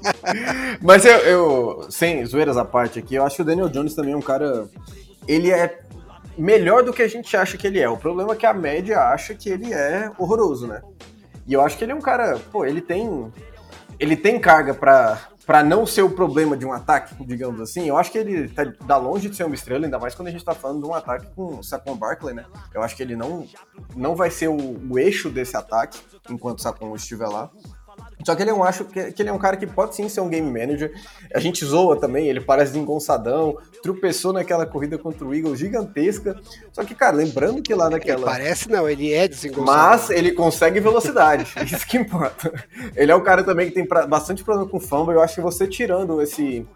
Mas 0.82 1.04
eu, 1.04 1.18
eu, 1.18 1.86
sem 1.90 2.24
zoeiras 2.24 2.56
à 2.56 2.64
parte 2.64 2.98
aqui, 2.98 3.14
eu 3.14 3.24
acho 3.24 3.36
que 3.36 3.42
o 3.42 3.44
Daniel 3.44 3.68
Jones 3.68 3.94
também 3.94 4.12
é 4.12 4.16
um 4.16 4.22
cara. 4.22 4.68
Ele 5.26 5.50
é 5.50 5.80
melhor 6.36 6.82
do 6.82 6.92
que 6.92 7.02
a 7.02 7.08
gente 7.08 7.36
acha 7.36 7.56
que 7.56 7.66
ele 7.66 7.80
é. 7.80 7.88
O 7.88 7.96
problema 7.96 8.32
é 8.32 8.36
que 8.36 8.46
a 8.46 8.52
média 8.52 9.00
acha 9.00 9.34
que 9.34 9.48
ele 9.48 9.72
é 9.72 10.10
horroroso, 10.18 10.66
né? 10.66 10.82
E 11.46 11.52
eu 11.52 11.60
acho 11.60 11.76
que 11.76 11.84
ele 11.84 11.92
é 11.92 11.94
um 11.94 12.00
cara, 12.00 12.38
pô, 12.50 12.64
ele 12.64 12.80
tem 12.80 13.32
ele 13.98 14.16
tem 14.16 14.40
carga 14.40 14.74
para 14.74 15.20
para 15.46 15.62
não 15.62 15.86
ser 15.86 16.02
o 16.02 16.10
problema 16.10 16.56
de 16.56 16.64
um 16.64 16.72
ataque, 16.72 17.14
digamos 17.24 17.60
assim, 17.60 17.86
eu 17.88 17.96
acho 17.96 18.10
que 18.10 18.18
ele 18.18 18.48
tá, 18.48 18.64
dá 18.86 18.96
longe 18.96 19.28
de 19.28 19.36
ser 19.36 19.44
uma 19.44 19.54
estrela, 19.54 19.84
ainda 19.84 19.98
mais 19.98 20.14
quando 20.14 20.28
a 20.28 20.30
gente 20.30 20.44
tá 20.44 20.54
falando 20.54 20.82
de 20.82 20.88
um 20.88 20.94
ataque 20.94 21.26
com 21.34 21.58
o 21.58 21.62
Saquon 21.62 21.96
Barkley, 21.96 22.34
né? 22.34 22.46
Eu 22.72 22.82
acho 22.82 22.96
que 22.96 23.02
ele 23.02 23.14
não, 23.14 23.46
não 23.94 24.14
vai 24.14 24.30
ser 24.30 24.48
o, 24.48 24.56
o 24.90 24.98
eixo 24.98 25.28
desse 25.28 25.56
ataque 25.56 26.00
enquanto 26.30 26.58
o 26.58 26.62
Saquon 26.62 26.94
estiver 26.94 27.28
lá. 27.28 27.50
Só 28.24 28.34
que 28.34 28.42
ele 28.42 28.50
é 28.50 28.54
um, 28.54 28.64
acho 28.64 28.84
que, 28.84 29.12
que, 29.12 29.22
ele 29.22 29.28
é 29.28 29.32
um 29.32 29.38
cara 29.38 29.56
que 29.56 29.66
pode 29.66 29.94
sim 29.94 30.08
ser 30.08 30.20
um 30.20 30.28
game 30.28 30.46
manager. 30.50 30.92
A 31.34 31.38
gente 31.38 31.64
zoa 31.64 31.98
também, 31.98 32.28
ele 32.28 32.40
parece 32.40 32.72
desengonçadão, 32.72 33.56
tropeçou 33.82 34.32
naquela 34.32 34.64
corrida 34.64 34.96
contra 34.96 35.24
o 35.26 35.34
Eagles 35.34 35.58
gigantesca. 35.58 36.40
Só 36.72 36.82
que, 36.84 36.94
cara, 36.94 37.16
lembrando 37.16 37.62
que 37.62 37.74
lá 37.74 37.90
naquela. 37.90 38.20
Ele 38.20 38.24
parece 38.24 38.70
não, 38.70 38.88
ele 38.88 39.12
é 39.12 39.28
desengonçadão. 39.28 39.74
Mas 39.74 40.10
ele 40.10 40.32
consegue 40.32 40.80
velocidade, 40.80 41.46
isso 41.64 41.86
que 41.86 41.98
importa. 41.98 42.52
Ele 42.96 43.12
é 43.12 43.16
um 43.16 43.22
cara 43.22 43.44
também 43.44 43.68
que 43.68 43.74
tem 43.74 43.86
pra, 43.86 44.06
bastante 44.06 44.42
problema 44.42 44.68
com 44.68 44.80
fumble. 44.80 45.14
Eu 45.14 45.22
acho 45.22 45.34
que 45.34 45.40
você 45.40 45.66
tirando 45.66 46.20
esse 46.22 46.66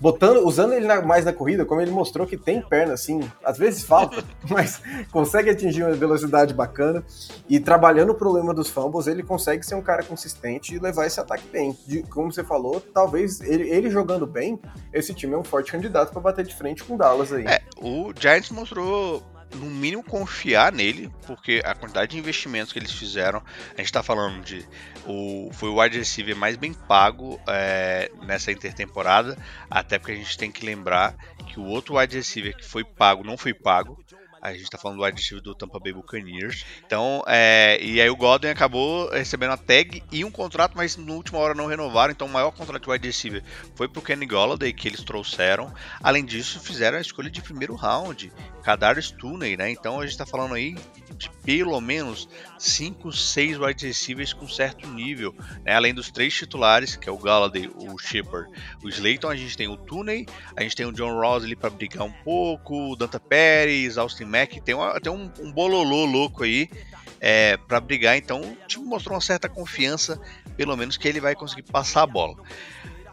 botando, 0.00 0.46
usando 0.46 0.72
ele 0.72 0.86
na, 0.86 1.00
mais 1.02 1.24
na 1.24 1.32
corrida, 1.32 1.64
como 1.64 1.80
ele 1.80 1.90
mostrou 1.90 2.26
que 2.26 2.36
tem 2.36 2.60
perna, 2.60 2.94
assim, 2.94 3.20
às 3.44 3.58
vezes 3.58 3.82
falta, 3.82 4.22
mas 4.48 4.80
consegue 5.10 5.50
atingir 5.50 5.82
uma 5.82 5.92
velocidade 5.92 6.54
bacana. 6.54 7.04
E 7.48 7.60
trabalhando 7.60 8.10
o 8.10 8.14
problema 8.14 8.52
dos 8.52 8.68
fumbles, 8.68 9.06
ele 9.06 9.22
consegue 9.22 9.64
ser 9.64 9.74
um 9.74 9.82
cara 9.82 10.02
consistente 10.02 10.74
e 10.74 10.78
levar 10.78 11.06
esse 11.06 11.20
ataque 11.20 11.48
bem. 11.48 11.76
De, 11.86 12.02
como 12.04 12.32
você 12.32 12.44
falou, 12.44 12.80
talvez 12.80 13.40
ele, 13.40 13.68
ele, 13.70 13.90
jogando 13.90 14.26
bem, 14.26 14.58
esse 14.92 15.14
time 15.14 15.34
é 15.34 15.38
um 15.38 15.44
forte 15.44 15.72
candidato 15.72 16.12
para 16.12 16.20
bater 16.20 16.44
de 16.44 16.54
frente 16.54 16.84
com 16.84 16.94
o 16.94 16.98
Dallas 16.98 17.32
aí. 17.32 17.46
É, 17.46 17.60
o 17.80 18.12
Giants 18.18 18.50
mostrou 18.50 19.22
no 19.56 19.66
mínimo 19.66 20.02
confiar 20.02 20.72
nele, 20.72 21.10
porque 21.26 21.62
a 21.64 21.74
quantidade 21.74 22.12
de 22.12 22.18
investimentos 22.18 22.72
que 22.72 22.78
eles 22.78 22.92
fizeram, 22.92 23.42
a 23.74 23.78
gente 23.78 23.86
está 23.86 24.02
falando 24.02 24.42
de 24.44 24.66
o, 25.06 25.50
foi 25.52 25.68
o 25.68 25.80
wide 25.80 25.98
receiver 25.98 26.36
mais 26.36 26.56
bem 26.56 26.72
pago 26.72 27.40
é, 27.46 28.10
nessa 28.22 28.52
intertemporada, 28.52 29.36
até 29.70 29.98
porque 29.98 30.12
a 30.12 30.16
gente 30.16 30.36
tem 30.36 30.50
que 30.50 30.64
lembrar 30.64 31.14
que 31.46 31.58
o 31.58 31.64
outro 31.64 31.96
wide 31.96 32.16
receiver 32.16 32.56
que 32.56 32.64
foi 32.64 32.84
pago 32.84 33.24
não 33.24 33.36
foi 33.36 33.54
pago, 33.54 33.98
a 34.46 34.52
gente 34.52 34.70
tá 34.70 34.78
falando 34.78 34.98
do 34.98 35.04
receiver 35.04 35.42
do 35.42 35.54
Tampa 35.54 35.80
Bay 35.80 35.92
Buccaneers. 35.92 36.64
Então, 36.86 37.22
é, 37.26 37.78
e 37.82 38.00
aí 38.00 38.08
o 38.08 38.16
Godwin 38.16 38.50
acabou 38.50 39.10
recebendo 39.10 39.52
a 39.52 39.56
tag 39.56 40.02
e 40.12 40.24
um 40.24 40.30
contrato, 40.30 40.76
mas 40.76 40.96
na 40.96 41.12
última 41.12 41.38
hora 41.38 41.54
não 41.54 41.66
renovaram. 41.66 42.12
Então, 42.12 42.26
o 42.26 42.30
maior 42.30 42.52
contrato 42.52 42.82
de 42.84 42.90
wide 42.90 43.06
receiver 43.08 43.42
foi 43.74 43.88
pro 43.88 44.00
Kenny 44.00 44.26
Golladay, 44.26 44.72
que 44.72 44.86
eles 44.86 45.02
trouxeram. 45.02 45.72
Além 46.00 46.24
disso, 46.24 46.60
fizeram 46.60 46.98
a 46.98 47.00
escolha 47.00 47.30
de 47.30 47.42
primeiro 47.42 47.74
round, 47.74 48.32
Kadarius 48.62 49.10
Tooney, 49.10 49.56
né? 49.56 49.70
Então, 49.70 50.00
a 50.00 50.06
gente 50.06 50.18
tá 50.18 50.26
falando 50.26 50.54
aí 50.54 50.76
de 51.16 51.30
pelo 51.44 51.80
menos 51.80 52.28
5, 52.58 53.12
6 53.12 53.58
wide 53.58 53.86
receivers 53.86 54.32
com 54.32 54.48
certo 54.48 54.86
nível, 54.88 55.34
né? 55.64 55.74
Além 55.74 55.94
dos 55.94 56.10
três 56.10 56.34
titulares, 56.34 56.96
que 56.96 57.08
é 57.08 57.12
o 57.12 57.18
Galladay, 57.18 57.68
o 57.74 57.98
Shepard, 57.98 58.50
o 58.82 58.88
Slayton, 58.88 59.28
a 59.28 59.36
gente 59.36 59.56
tem 59.56 59.68
o 59.68 59.76
Tooney, 59.76 60.26
a 60.56 60.62
gente 60.62 60.76
tem 60.76 60.86
o 60.86 60.92
John 60.92 61.20
Ross 61.20 61.44
ali 61.44 61.56
para 61.56 61.70
brigar 61.70 62.04
um 62.04 62.12
pouco, 62.24 62.92
o 62.92 62.96
Danta 62.96 63.20
Pérez, 63.20 63.98
Austin 63.98 64.24
Mack, 64.24 64.60
tem, 64.60 64.74
tem 65.02 65.12
um, 65.12 65.30
um 65.40 65.52
bololô 65.52 66.04
louco 66.04 66.44
aí 66.44 66.68
é, 67.20 67.56
para 67.56 67.80
brigar, 67.80 68.16
então 68.16 68.40
o 68.40 68.56
time 68.66 68.84
mostrou 68.86 69.14
uma 69.14 69.20
certa 69.20 69.48
confiança, 69.48 70.20
pelo 70.56 70.76
menos 70.76 70.96
que 70.96 71.08
ele 71.08 71.20
vai 71.20 71.34
conseguir 71.34 71.62
passar 71.62 72.02
a 72.02 72.06
bola. 72.06 72.36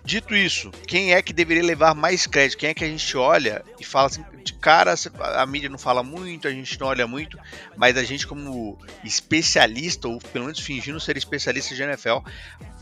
Dito 0.06 0.36
isso, 0.36 0.70
quem 0.86 1.14
é 1.14 1.22
que 1.22 1.32
deveria 1.32 1.64
levar 1.64 1.96
mais 1.96 2.28
crédito? 2.28 2.60
Quem 2.60 2.70
é 2.70 2.74
que 2.74 2.84
a 2.84 2.88
gente 2.88 3.16
olha 3.16 3.64
e 3.80 3.86
fala 3.86 4.08
assim, 4.08 4.24
de 4.44 4.54
cara, 4.54 4.94
a 5.36 5.46
mídia 5.46 5.70
não 5.70 5.78
fala 5.78 6.04
muito, 6.04 6.48
a 6.48 6.52
gente 6.52 6.78
não 6.80 6.88
olha 6.88 7.08
muito, 7.08 7.40
mas 7.78 7.96
a 7.96 8.04
gente 8.04 8.28
como 8.28 8.78
especialista, 9.04 10.10
ou 10.10 10.20
pelo 10.20 10.46
menos 10.46 10.60
fingindo 10.60 11.00
ser 11.00 11.16
especialista 11.16 11.74
de 11.74 11.84
NFL, 11.84 12.18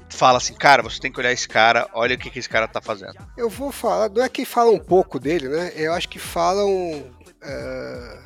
fala 0.09 0.37
assim, 0.37 0.55
cara, 0.55 0.81
você 0.81 0.99
tem 0.99 1.11
que 1.11 1.19
olhar 1.19 1.31
esse 1.31 1.47
cara, 1.47 1.87
olha 1.93 2.15
o 2.15 2.17
que, 2.17 2.29
que 2.29 2.39
esse 2.39 2.49
cara 2.49 2.67
tá 2.67 2.81
fazendo. 2.81 3.15
Eu 3.37 3.49
vou 3.49 3.71
falar, 3.71 4.09
não 4.09 4.23
é 4.23 4.29
que 4.29 4.43
falam 4.43 4.73
um 4.73 4.79
pouco 4.79 5.19
dele, 5.19 5.47
né? 5.47 5.71
Eu 5.75 5.93
acho 5.93 6.09
que 6.09 6.17
falam 6.17 7.05
é, 7.41 8.19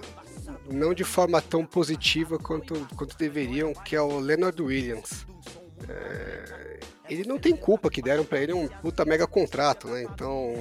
não 0.72 0.94
de 0.94 1.04
forma 1.04 1.42
tão 1.42 1.66
positiva 1.66 2.38
quanto, 2.40 2.88
quanto 2.96 3.18
deveriam, 3.18 3.74
que 3.74 3.96
é 3.96 4.02
o 4.02 4.20
Leonard 4.20 4.62
Williams. 4.62 5.26
É, 5.88 6.80
ele 7.10 7.28
não 7.28 7.38
tem 7.38 7.56
culpa 7.56 7.90
que 7.90 8.02
deram 8.02 8.24
para 8.24 8.40
ele 8.40 8.54
um 8.54 8.68
puta 8.68 9.06
mega 9.06 9.28
contrato, 9.28 9.88
né? 9.88 10.04
Então, 10.04 10.54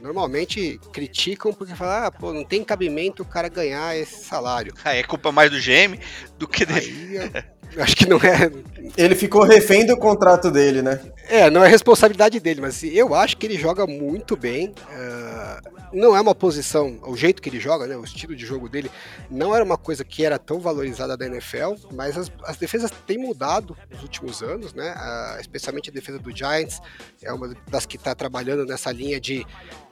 normalmente 0.00 0.78
criticam 0.92 1.52
porque 1.52 1.74
falam, 1.74 2.06
ah, 2.06 2.10
pô, 2.10 2.32
não 2.32 2.44
tem 2.44 2.62
cabimento 2.64 3.22
o 3.22 3.26
cara 3.26 3.48
ganhar 3.48 3.96
esse 3.96 4.24
salário. 4.24 4.72
Ah, 4.84 4.94
é 4.94 5.02
culpa 5.02 5.32
mais 5.32 5.50
do 5.50 5.58
GM 5.58 5.98
do 6.38 6.46
que 6.46 6.64
dele. 6.64 7.18
Aí, 7.20 7.44
acho 7.78 7.96
que 7.96 8.06
não 8.06 8.18
é. 8.18 8.50
Ele 8.96 9.14
ficou 9.14 9.42
refém 9.42 9.86
do 9.86 9.96
contrato 9.96 10.50
dele, 10.50 10.82
né? 10.82 11.00
É, 11.28 11.50
não 11.50 11.62
é 11.62 11.68
responsabilidade 11.68 12.40
dele, 12.40 12.60
mas 12.60 12.82
eu 12.82 13.14
acho 13.14 13.36
que 13.36 13.46
ele 13.46 13.58
joga 13.58 13.86
muito 13.86 14.36
bem. 14.36 14.68
Uh, 14.68 15.78
não 15.92 16.16
é 16.16 16.20
uma 16.20 16.34
posição, 16.34 16.98
o 17.02 17.16
jeito 17.16 17.40
que 17.40 17.48
ele 17.48 17.60
joga, 17.60 17.86
né, 17.86 17.96
o 17.96 18.04
estilo 18.04 18.34
de 18.34 18.44
jogo 18.44 18.68
dele, 18.68 18.90
não 19.30 19.54
era 19.54 19.64
uma 19.64 19.76
coisa 19.76 20.04
que 20.04 20.24
era 20.24 20.38
tão 20.38 20.58
valorizada 20.58 21.16
da 21.16 21.26
NFL, 21.26 21.74
mas 21.92 22.16
as, 22.16 22.30
as 22.44 22.56
defesas 22.56 22.90
têm 23.06 23.18
mudado 23.18 23.76
nos 23.90 24.02
últimos 24.02 24.42
anos, 24.42 24.74
né, 24.74 24.94
uh, 24.94 25.40
especialmente 25.40 25.90
a 25.90 25.92
defesa 25.92 26.18
do 26.18 26.34
Giants, 26.34 26.80
é 27.22 27.32
uma 27.32 27.54
das 27.70 27.86
que 27.86 27.96
está 27.96 28.14
trabalhando 28.14 28.64
nessa 28.66 28.90
linha 28.92 29.20
de 29.20 29.46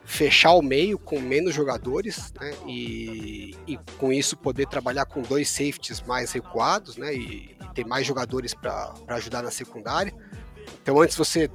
fechar 0.07 0.53
o 0.53 0.61
meio 0.61 0.97
com 0.97 1.19
menos 1.19 1.53
jogadores, 1.53 2.31
né, 2.39 2.53
e, 2.65 3.53
e 3.67 3.77
com 3.97 4.11
isso 4.13 4.37
poder 4.37 4.65
trabalhar 4.65 5.05
com 5.05 5.21
dois 5.21 5.49
safeties 5.49 6.01
mais 6.01 6.31
recuados, 6.31 6.95
né, 6.95 7.13
e, 7.13 7.57
e 7.61 7.73
ter 7.75 7.85
mais 7.85 8.07
jogadores 8.07 8.53
para 8.53 8.93
ajudar 9.09 9.43
na 9.43 9.51
secundária. 9.51 10.13
Então 10.81 11.01
antes 11.01 11.17
você 11.17 11.51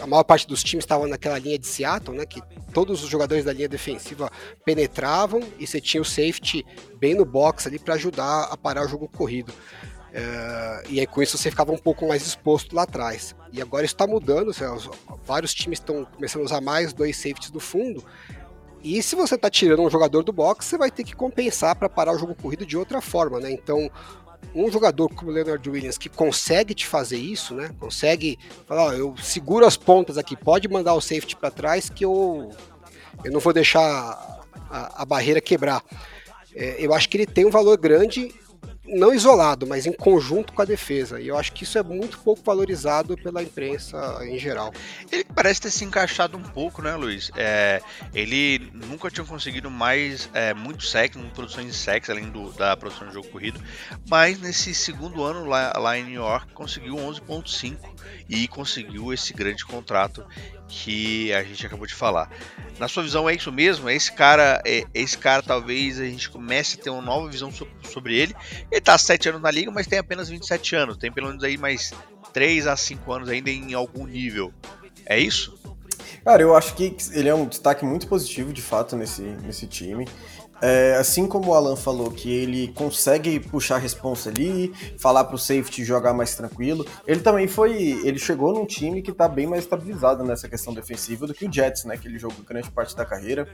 a 0.00 0.06
maior 0.06 0.24
parte 0.24 0.48
dos 0.48 0.64
times 0.64 0.82
estavam 0.82 1.06
naquela 1.06 1.38
linha 1.38 1.56
de 1.56 1.66
Seattle, 1.66 2.16
né, 2.16 2.26
que 2.26 2.42
todos 2.72 3.04
os 3.04 3.08
jogadores 3.08 3.44
da 3.44 3.52
linha 3.52 3.68
defensiva 3.68 4.28
penetravam 4.64 5.40
e 5.56 5.64
você 5.64 5.80
tinha 5.80 6.00
o 6.00 6.04
safety 6.04 6.66
bem 6.98 7.14
no 7.14 7.24
box 7.24 7.68
ali 7.68 7.78
para 7.78 7.94
ajudar 7.94 8.48
a 8.50 8.56
parar 8.56 8.84
o 8.84 8.88
jogo 8.88 9.08
corrido. 9.08 9.52
Uh, 10.12 10.86
e 10.90 11.00
aí 11.00 11.06
com 11.06 11.22
isso 11.22 11.38
você 11.38 11.50
ficava 11.50 11.72
um 11.72 11.78
pouco 11.78 12.06
mais 12.06 12.26
exposto 12.26 12.76
lá 12.76 12.82
atrás. 12.82 13.34
E 13.50 13.62
agora 13.62 13.84
isso 13.84 13.94
está 13.94 14.06
mudando, 14.06 14.52
vários 15.24 15.54
times 15.54 15.78
estão 15.78 16.04
começando 16.04 16.42
a 16.42 16.44
usar 16.44 16.60
mais 16.60 16.92
dois 16.92 17.16
safeties 17.16 17.50
do 17.50 17.60
fundo. 17.60 18.04
E 18.82 19.02
se 19.02 19.14
você 19.14 19.36
está 19.36 19.48
tirando 19.48 19.82
um 19.82 19.88
jogador 19.88 20.22
do 20.22 20.32
box, 20.32 20.66
você 20.66 20.76
vai 20.76 20.90
ter 20.90 21.04
que 21.04 21.14
compensar 21.14 21.76
para 21.76 21.88
parar 21.88 22.12
o 22.12 22.18
jogo 22.18 22.34
corrido 22.34 22.66
de 22.66 22.76
outra 22.76 23.00
forma, 23.00 23.40
né? 23.40 23.50
Então 23.50 23.90
um 24.54 24.70
jogador 24.70 25.08
como 25.08 25.30
o 25.30 25.34
Leonard 25.34 25.70
Williams 25.70 25.96
que 25.96 26.08
consegue 26.08 26.74
te 26.74 26.86
fazer 26.86 27.16
isso, 27.16 27.54
né? 27.54 27.70
Consegue 27.78 28.38
falar, 28.66 28.94
eu 28.94 29.14
seguro 29.16 29.64
as 29.64 29.76
pontas 29.76 30.18
aqui, 30.18 30.36
pode 30.36 30.68
mandar 30.68 30.94
o 30.94 31.00
safety 31.00 31.36
para 31.36 31.50
trás 31.50 31.88
que 31.88 32.04
eu 32.04 32.50
eu 33.24 33.32
não 33.32 33.40
vou 33.40 33.52
deixar 33.52 33.80
a, 34.68 35.02
a 35.02 35.04
barreira 35.04 35.40
quebrar. 35.40 35.82
É, 36.54 36.76
eu 36.78 36.92
acho 36.92 37.08
que 37.08 37.16
ele 37.16 37.26
tem 37.26 37.46
um 37.46 37.50
valor 37.50 37.78
grande 37.78 38.34
não 38.84 39.14
isolado, 39.14 39.66
mas 39.66 39.86
em 39.86 39.92
conjunto 39.92 40.52
com 40.52 40.60
a 40.60 40.64
defesa. 40.64 41.20
E 41.20 41.28
eu 41.28 41.38
acho 41.38 41.52
que 41.52 41.64
isso 41.64 41.78
é 41.78 41.82
muito 41.82 42.18
pouco 42.18 42.42
valorizado 42.44 43.16
pela 43.16 43.42
imprensa 43.42 44.18
em 44.22 44.38
geral. 44.38 44.72
Ele 45.10 45.24
parece 45.24 45.60
ter 45.60 45.70
se 45.70 45.84
encaixado 45.84 46.36
um 46.36 46.42
pouco, 46.42 46.82
né, 46.82 46.94
Luiz? 46.96 47.30
É, 47.36 47.80
ele 48.12 48.70
nunca 48.72 49.10
tinha 49.10 49.24
conseguido 49.24 49.70
mais 49.70 50.28
é, 50.34 50.52
muito 50.52 50.84
sexo, 50.84 51.18
produções 51.34 51.66
de 51.66 51.74
sexo, 51.74 52.10
além 52.10 52.28
do, 52.30 52.52
da 52.52 52.76
produção 52.76 53.06
de 53.06 53.14
jogo 53.14 53.28
corrido, 53.28 53.60
mas 54.08 54.40
nesse 54.40 54.74
segundo 54.74 55.22
ano 55.22 55.46
lá, 55.46 55.72
lá 55.76 55.96
em 55.96 56.04
New 56.04 56.14
York 56.14 56.52
conseguiu 56.52 56.96
11.5 56.96 57.76
e 58.28 58.48
conseguiu 58.48 59.12
esse 59.12 59.32
grande 59.32 59.64
contrato 59.64 60.24
que 60.72 61.32
a 61.34 61.44
gente 61.44 61.66
acabou 61.66 61.86
de 61.86 61.94
falar. 61.94 62.30
Na 62.78 62.88
sua 62.88 63.02
visão 63.02 63.28
é 63.28 63.34
isso 63.34 63.52
mesmo? 63.52 63.90
É 63.90 63.94
esse 63.94 64.10
cara, 64.10 64.62
é, 64.66 64.84
esse 64.94 65.18
cara 65.18 65.42
talvez 65.42 66.00
a 66.00 66.04
gente 66.04 66.30
comece 66.30 66.78
a 66.78 66.82
ter 66.82 66.90
uma 66.90 67.02
nova 67.02 67.28
visão 67.28 67.52
sobre 67.82 68.16
ele. 68.16 68.34
Ele 68.70 68.78
está 68.78 68.94
há 68.94 68.98
7 68.98 69.28
anos 69.28 69.42
na 69.42 69.50
liga, 69.50 69.70
mas 69.70 69.86
tem 69.86 69.98
apenas 69.98 70.30
27 70.30 70.74
anos. 70.74 70.96
Tem 70.96 71.12
pelo 71.12 71.28
menos 71.28 71.44
aí 71.44 71.58
mais 71.58 71.92
3 72.32 72.66
a 72.66 72.76
5 72.76 73.12
anos 73.12 73.28
ainda 73.28 73.50
em 73.50 73.74
algum 73.74 74.06
nível. 74.06 74.52
É 75.04 75.18
isso? 75.18 75.60
Cara, 76.24 76.40
eu 76.40 76.56
acho 76.56 76.74
que 76.74 76.96
ele 77.12 77.28
é 77.28 77.34
um 77.34 77.46
destaque 77.46 77.84
muito 77.84 78.06
positivo 78.06 78.52
de 78.52 78.62
fato 78.62 78.96
nesse, 78.96 79.22
nesse 79.22 79.66
time. 79.66 80.08
É, 80.62 80.94
assim 80.94 81.26
como 81.26 81.50
o 81.50 81.54
Alan 81.54 81.74
falou 81.74 82.08
que 82.08 82.32
ele 82.32 82.68
consegue 82.68 83.40
puxar 83.40 83.74
a 83.74 83.78
responsa 83.78 84.30
ali, 84.30 84.72
falar 84.96 85.24
pro 85.24 85.36
safety 85.36 85.84
jogar 85.84 86.14
mais 86.14 86.36
tranquilo, 86.36 86.86
ele 87.04 87.20
também 87.20 87.48
foi. 87.48 88.00
Ele 88.04 88.18
chegou 88.18 88.54
num 88.54 88.64
time 88.64 89.02
que 89.02 89.10
tá 89.10 89.26
bem 89.26 89.44
mais 89.44 89.64
estabilizado 89.64 90.22
nessa 90.22 90.48
questão 90.48 90.72
defensiva 90.72 91.26
do 91.26 91.34
que 91.34 91.46
o 91.46 91.52
Jets, 91.52 91.84
né? 91.84 91.96
Que 91.96 92.06
ele 92.06 92.16
jogou 92.16 92.44
grande 92.44 92.70
parte 92.70 92.96
da 92.96 93.04
carreira. 93.04 93.48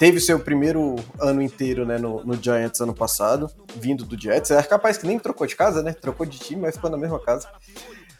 Teve 0.00 0.18
seu 0.18 0.40
primeiro 0.40 0.96
ano 1.20 1.40
inteiro 1.40 1.86
né, 1.86 1.96
no, 1.96 2.24
no 2.24 2.34
Giants 2.34 2.80
ano 2.80 2.92
passado, 2.92 3.48
vindo 3.76 4.04
do 4.04 4.20
Jets. 4.20 4.50
É 4.50 4.60
capaz 4.64 4.98
que 4.98 5.06
nem 5.06 5.18
trocou 5.18 5.46
de 5.46 5.54
casa, 5.54 5.80
né? 5.80 5.92
Trocou 5.92 6.26
de 6.26 6.38
time, 6.40 6.62
mas 6.62 6.74
ficou 6.74 6.90
na 6.90 6.96
mesma 6.96 7.20
casa. 7.20 7.48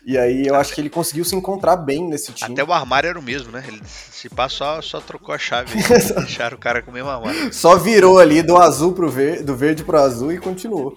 E 0.08 0.16
aí 0.16 0.46
eu 0.46 0.54
acho 0.54 0.74
que 0.74 0.80
ele 0.80 0.88
conseguiu 0.88 1.22
se 1.22 1.36
encontrar 1.36 1.76
bem 1.76 2.02
nesse 2.02 2.32
time. 2.32 2.54
Até 2.54 2.64
o 2.64 2.72
armário 2.72 3.10
era 3.10 3.18
o 3.18 3.22
mesmo, 3.22 3.52
né? 3.52 3.62
Ele 3.68 3.78
se 3.84 4.26
passou, 4.30 4.80
só 4.80 5.02
trocou 5.02 5.34
a 5.34 5.38
chave. 5.38 5.70
deixaram 6.16 6.56
o 6.56 6.58
cara 6.58 6.80
com 6.80 6.90
o 6.90 6.94
mesmo 6.94 7.10
armário. 7.10 7.52
Só 7.52 7.76
virou 7.76 8.18
ali 8.18 8.42
do 8.42 8.56
azul 8.56 8.94
pro 8.94 9.10
verde, 9.10 9.42
do 9.42 9.54
verde 9.54 9.84
pro 9.84 9.98
azul 9.98 10.32
e 10.32 10.38
continuou. 10.38 10.96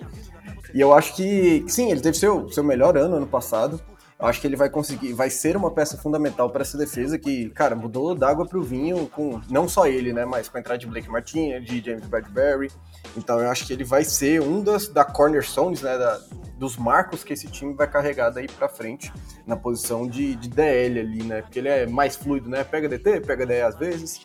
E 0.73 0.79
eu 0.79 0.93
acho 0.93 1.13
que, 1.13 1.61
sim, 1.67 1.91
ele 1.91 1.99
teve 1.99 2.17
seu, 2.17 2.49
seu 2.51 2.63
melhor 2.63 2.95
ano 2.95 3.17
ano 3.17 3.27
passado. 3.27 3.81
Acho 4.21 4.39
que 4.39 4.47
ele 4.47 4.55
vai 4.55 4.69
conseguir, 4.69 5.13
vai 5.13 5.29
ser 5.29 5.57
uma 5.57 5.71
peça 5.71 5.97
fundamental 5.97 6.49
para 6.49 6.61
essa 6.61 6.77
defesa 6.77 7.17
que, 7.17 7.49
cara, 7.49 7.75
mudou 7.75 8.13
d'água 8.13 8.45
para 8.45 8.59
o 8.59 8.61
vinho 8.61 9.07
com 9.07 9.41
não 9.49 9.67
só 9.67 9.87
ele, 9.87 10.13
né, 10.13 10.25
mas 10.25 10.47
com 10.47 10.57
a 10.57 10.59
entrada 10.59 10.77
de 10.77 10.85
Blake 10.85 11.09
Martinez, 11.09 11.65
de 11.65 11.83
James 11.83 12.05
Bradbury. 12.05 12.71
Então 13.17 13.39
eu 13.39 13.49
acho 13.49 13.65
que 13.65 13.73
ele 13.73 13.83
vai 13.83 14.03
ser 14.03 14.41
um 14.41 14.63
das 14.63 14.87
da 14.87 15.03
cornerstones, 15.03 15.81
né, 15.81 15.97
da, 15.97 16.21
dos 16.57 16.77
marcos 16.77 17.23
que 17.23 17.33
esse 17.33 17.47
time 17.47 17.73
vai 17.73 17.89
carregar 17.89 18.29
daí 18.29 18.47
para 18.47 18.69
frente 18.69 19.11
na 19.47 19.57
posição 19.57 20.07
de, 20.07 20.35
de 20.35 20.47
DL 20.47 20.99
ali, 20.99 21.23
né? 21.23 21.41
Porque 21.41 21.57
ele 21.57 21.69
é 21.69 21.87
mais 21.87 22.15
fluido, 22.15 22.47
né? 22.47 22.63
Pega 22.63 22.87
DT, 22.87 23.21
pega 23.21 23.45
DE 23.47 23.61
às 23.61 23.75
vezes. 23.75 24.21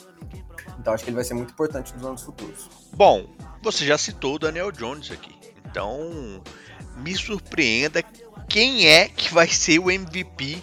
Então 0.79 0.93
acho 0.93 1.03
que 1.03 1.09
ele 1.09 1.17
vai 1.17 1.25
ser 1.25 1.33
muito 1.33 1.53
importante 1.53 1.95
nos 1.95 2.05
anos 2.05 2.23
futuros. 2.23 2.69
Bom, 2.93 3.27
você 3.63 3.87
já 3.87 3.97
citou 3.97 4.35
o 4.35 4.39
Daniel 4.39 4.71
Jones 4.71 5.11
aqui. 5.11 5.35
Então, 5.65 6.43
me 6.97 7.15
surpreenda 7.15 8.03
quem 8.49 8.87
é 8.87 9.09
que 9.09 9.33
vai 9.33 9.49
ser 9.49 9.79
o 9.79 9.91
MVP 9.91 10.59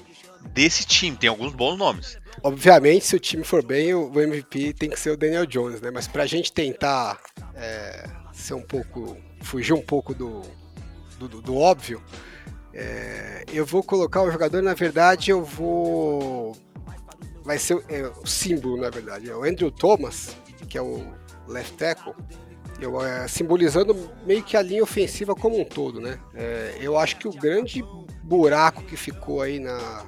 desse 0.53 0.85
time. 0.85 1.17
Tem 1.17 1.29
alguns 1.29 1.53
bons 1.53 1.77
nomes. 1.77 2.17
Obviamente, 2.41 3.05
se 3.05 3.15
o 3.15 3.19
time 3.19 3.43
for 3.43 3.63
bem, 3.63 3.93
o 3.93 4.19
MVP 4.19 4.73
tem 4.73 4.89
que 4.89 4.99
ser 4.99 5.11
o 5.11 5.17
Daniel 5.17 5.45
Jones, 5.45 5.81
né? 5.81 5.91
Mas 5.91 6.07
pra 6.07 6.25
gente 6.25 6.51
tentar 6.51 7.19
é, 7.55 8.09
ser 8.33 8.53
um 8.53 8.61
pouco. 8.61 9.17
fugir 9.41 9.73
um 9.73 9.81
pouco 9.81 10.13
do, 10.13 10.41
do, 11.19 11.41
do 11.41 11.57
óbvio, 11.57 12.01
é, 12.73 13.45
eu 13.53 13.65
vou 13.65 13.83
colocar 13.83 14.21
o 14.23 14.31
jogador, 14.31 14.61
na 14.61 14.73
verdade, 14.73 15.31
eu 15.31 15.43
vou. 15.43 16.57
Vai 17.43 17.57
ser 17.57 17.83
é, 17.89 18.03
o 18.07 18.25
símbolo, 18.25 18.77
na 18.77 18.89
verdade. 18.89 19.29
É 19.29 19.35
o 19.35 19.43
Andrew 19.43 19.69
Thomas, 19.69 20.35
que 20.67 20.77
é 20.77 20.81
o 20.81 21.05
left 21.47 21.77
tackle. 21.77 22.13
Eu, 22.79 23.01
é, 23.03 23.27
simbolizando 23.27 23.95
meio 24.25 24.43
que 24.43 24.57
a 24.57 24.61
linha 24.61 24.83
ofensiva 24.83 25.35
como 25.35 25.59
um 25.59 25.63
todo, 25.63 26.01
né? 26.01 26.19
É, 26.33 26.77
eu 26.81 26.97
acho 26.97 27.17
que 27.17 27.27
o 27.27 27.31
grande 27.31 27.83
buraco 28.23 28.83
que 28.83 28.97
ficou 28.97 29.41
aí 29.41 29.59
na, 29.59 30.05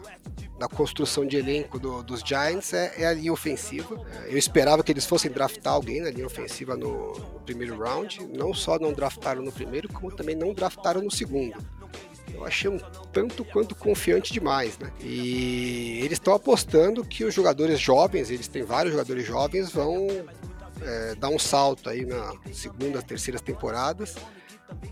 na 0.59 0.67
construção 0.67 1.25
de 1.25 1.37
elenco 1.37 1.77
do, 1.77 2.01
dos 2.01 2.21
Giants 2.21 2.73
é, 2.73 2.93
é, 2.97 3.05
a 3.05 3.13
linha 3.13 3.33
ofensiva. 3.33 3.99
É, 4.23 4.33
eu 4.33 4.37
esperava 4.37 4.83
que 4.83 4.91
eles 4.91 5.05
fossem 5.05 5.29
draftar 5.29 5.73
alguém 5.73 6.01
na 6.01 6.09
linha 6.09 6.25
ofensiva 6.25 6.75
no, 6.75 7.13
no, 7.13 7.39
primeiro 7.41 7.77
round. 7.77 8.25
Não 8.33 8.53
só 8.53 8.79
não 8.79 8.93
draftaram 8.93 9.41
no 9.41 9.51
primeiro, 9.51 9.89
como 9.89 10.11
também 10.11 10.35
não 10.35 10.53
draftaram 10.53 11.01
no 11.01 11.11
segundo. 11.11 11.57
Eu 12.33 12.43
achei 12.43 12.69
um 12.69 12.79
tanto 13.13 13.45
quanto 13.45 13.75
confiante 13.75 14.33
demais, 14.33 14.77
né? 14.77 14.91
E 15.01 15.99
eles 16.03 16.13
estão 16.13 16.33
apostando 16.33 17.05
que 17.05 17.23
os 17.23 17.33
jogadores 17.33 17.79
jovens, 17.79 18.29
eles 18.29 18.47
têm 18.47 18.63
vários 18.63 18.93
jogadores 18.93 19.25
jovens, 19.25 19.71
vão 19.71 20.07
é, 20.81 21.15
dar 21.15 21.29
um 21.29 21.39
salto 21.39 21.89
aí 21.89 22.05
na 22.05 22.33
segunda, 22.51 23.01
terceira 23.01 23.39
temporadas. 23.39 24.15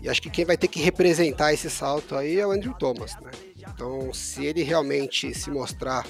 E 0.00 0.08
acho 0.08 0.22
que 0.22 0.30
quem 0.30 0.44
vai 0.44 0.56
ter 0.56 0.68
que 0.68 0.80
representar 0.80 1.52
esse 1.52 1.68
salto 1.68 2.14
aí 2.14 2.38
é 2.38 2.46
o 2.46 2.50
Andrew 2.50 2.74
Thomas, 2.74 3.16
né? 3.20 3.30
Então, 3.56 4.12
se 4.12 4.44
ele 4.44 4.62
realmente 4.62 5.34
se 5.34 5.50
mostrar 5.50 6.06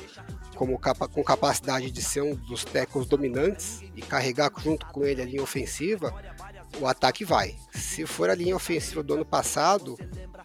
como 0.54 0.78
capa 0.78 1.08
com 1.08 1.22
capacidade 1.22 1.90
de 1.90 2.02
ser 2.02 2.22
um 2.22 2.34
dos 2.34 2.64
tecos 2.64 3.06
dominantes 3.06 3.82
e 3.96 4.02
carregar 4.02 4.50
junto 4.58 4.86
com 4.86 5.04
ele 5.04 5.22
a 5.22 5.24
linha 5.24 5.42
ofensiva, 5.42 6.14
o 6.80 6.86
ataque 6.86 7.24
vai. 7.24 7.56
Se 7.72 8.06
for 8.06 8.30
a 8.30 8.34
linha 8.34 8.54
ofensiva 8.54 9.02
do 9.02 9.14
ano 9.14 9.24
passado, 9.24 9.96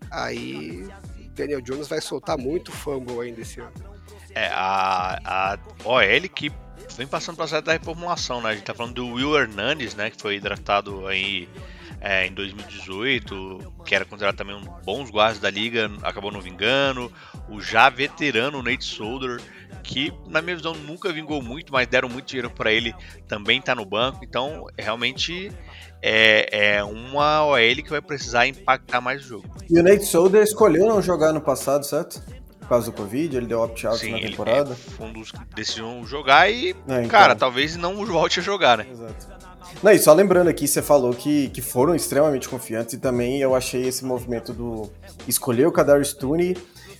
aí 0.09 0.88
Daniel 1.34 1.61
Jones 1.61 1.88
vai 1.88 2.01
soltar 2.01 2.38
muito 2.38 2.71
fumble 2.71 3.19
ainda 3.21 3.41
esse 3.41 3.59
ano. 3.59 3.73
É, 4.36 4.47
a, 4.47 5.19
a 5.53 5.59
OL 5.84 6.30
que 6.34 6.51
vem 7.00 7.08
passando 7.08 7.36
por 7.36 7.43
processo 7.43 7.62
da 7.62 7.72
reformulação, 7.72 8.41
né? 8.41 8.50
A 8.50 8.54
gente 8.56 8.66
tá 8.66 8.74
falando 8.74 8.95
do 8.95 9.08
Will 9.08 9.34
Hernandez, 9.34 9.95
né? 9.95 10.10
Que 10.10 10.22
foi 10.22 10.38
draftado 10.38 11.08
aí 11.08 11.47
é, 12.02 12.28
em 12.28 12.34
2018, 12.34 13.74
que 13.86 13.95
era 13.95 14.04
considerado 14.04 14.36
também 14.36 14.54
um 14.54 14.66
bons 14.84 15.10
guardas 15.10 15.39
da 15.39 15.50
liga, 15.50 15.89
acabou 16.04 16.30
não 16.30 16.41
vingando. 16.41 17.10
O 17.47 17.62
já 17.62 17.89
veterano 17.89 18.62
Nate 18.62 18.84
Solder, 18.84 19.39
que 19.82 20.14
na 20.28 20.41
minha 20.41 20.58
visão 20.58 20.74
nunca 20.74 21.12
vingou 21.14 21.41
muito, 21.41 21.72
mas 21.72 21.88
deram 21.88 22.10
muito 22.10 22.26
dinheiro 22.26 22.50
para 22.50 22.70
ele, 22.70 22.93
também 23.30 23.60
está 23.60 23.74
no 23.74 23.86
banco. 23.86 24.20
Então, 24.22 24.66
realmente 24.78 25.54
é, 26.02 26.76
é 26.76 26.84
uma 26.84 27.45
OL 27.45 27.76
que 27.78 27.89
vai 27.89 28.02
precisar 28.02 28.45
impactar 28.45 29.00
mais 29.00 29.24
o 29.24 29.28
jogo. 29.28 29.45
E 29.70 29.80
o 29.80 29.84
Nate 29.84 30.04
Solder 30.04 30.43
escolheu 30.43 30.86
não 30.86 31.02
jogar 31.02 31.32
no 31.32 31.39
passado, 31.39 31.86
certo? 31.86 32.22
Por 32.70 32.76
causa 32.76 32.91
do 32.91 32.95
Covid, 32.95 33.36
ele 33.36 33.47
deu 33.47 33.61
opt-out 33.61 34.11
na 34.11 34.20
temporada. 34.20 34.70
Ele 34.70 34.95
foi 34.95 35.07
um 35.07 35.13
dos 35.13 35.32
que 35.32 35.39
decidiram 35.55 36.05
jogar 36.05 36.51
e, 36.51 36.70
é, 36.70 36.74
então... 36.74 37.07
cara, 37.07 37.36
talvez 37.36 37.76
não 37.76 38.05
volte 38.05 38.39
a 38.39 38.43
jogar, 38.43 38.78
né? 38.78 38.86
Exato. 38.91 39.28
Não, 39.82 39.91
e 39.91 39.97
só 39.97 40.13
lembrando 40.13 40.49
aqui, 40.49 40.67
você 40.67 40.80
falou 40.80 41.11
que, 41.11 41.49
que 41.49 41.63
foram 41.63 41.95
extremamente 41.95 42.47
confiantes 42.47 42.93
e 42.93 42.99
também 42.99 43.41
eu 43.41 43.55
achei 43.55 43.88
esse 43.88 44.05
movimento 44.05 44.53
do 44.53 44.88
escolher 45.28 45.65
o 45.65 45.72
Kadarius 45.72 46.13
Tooney 46.13 46.55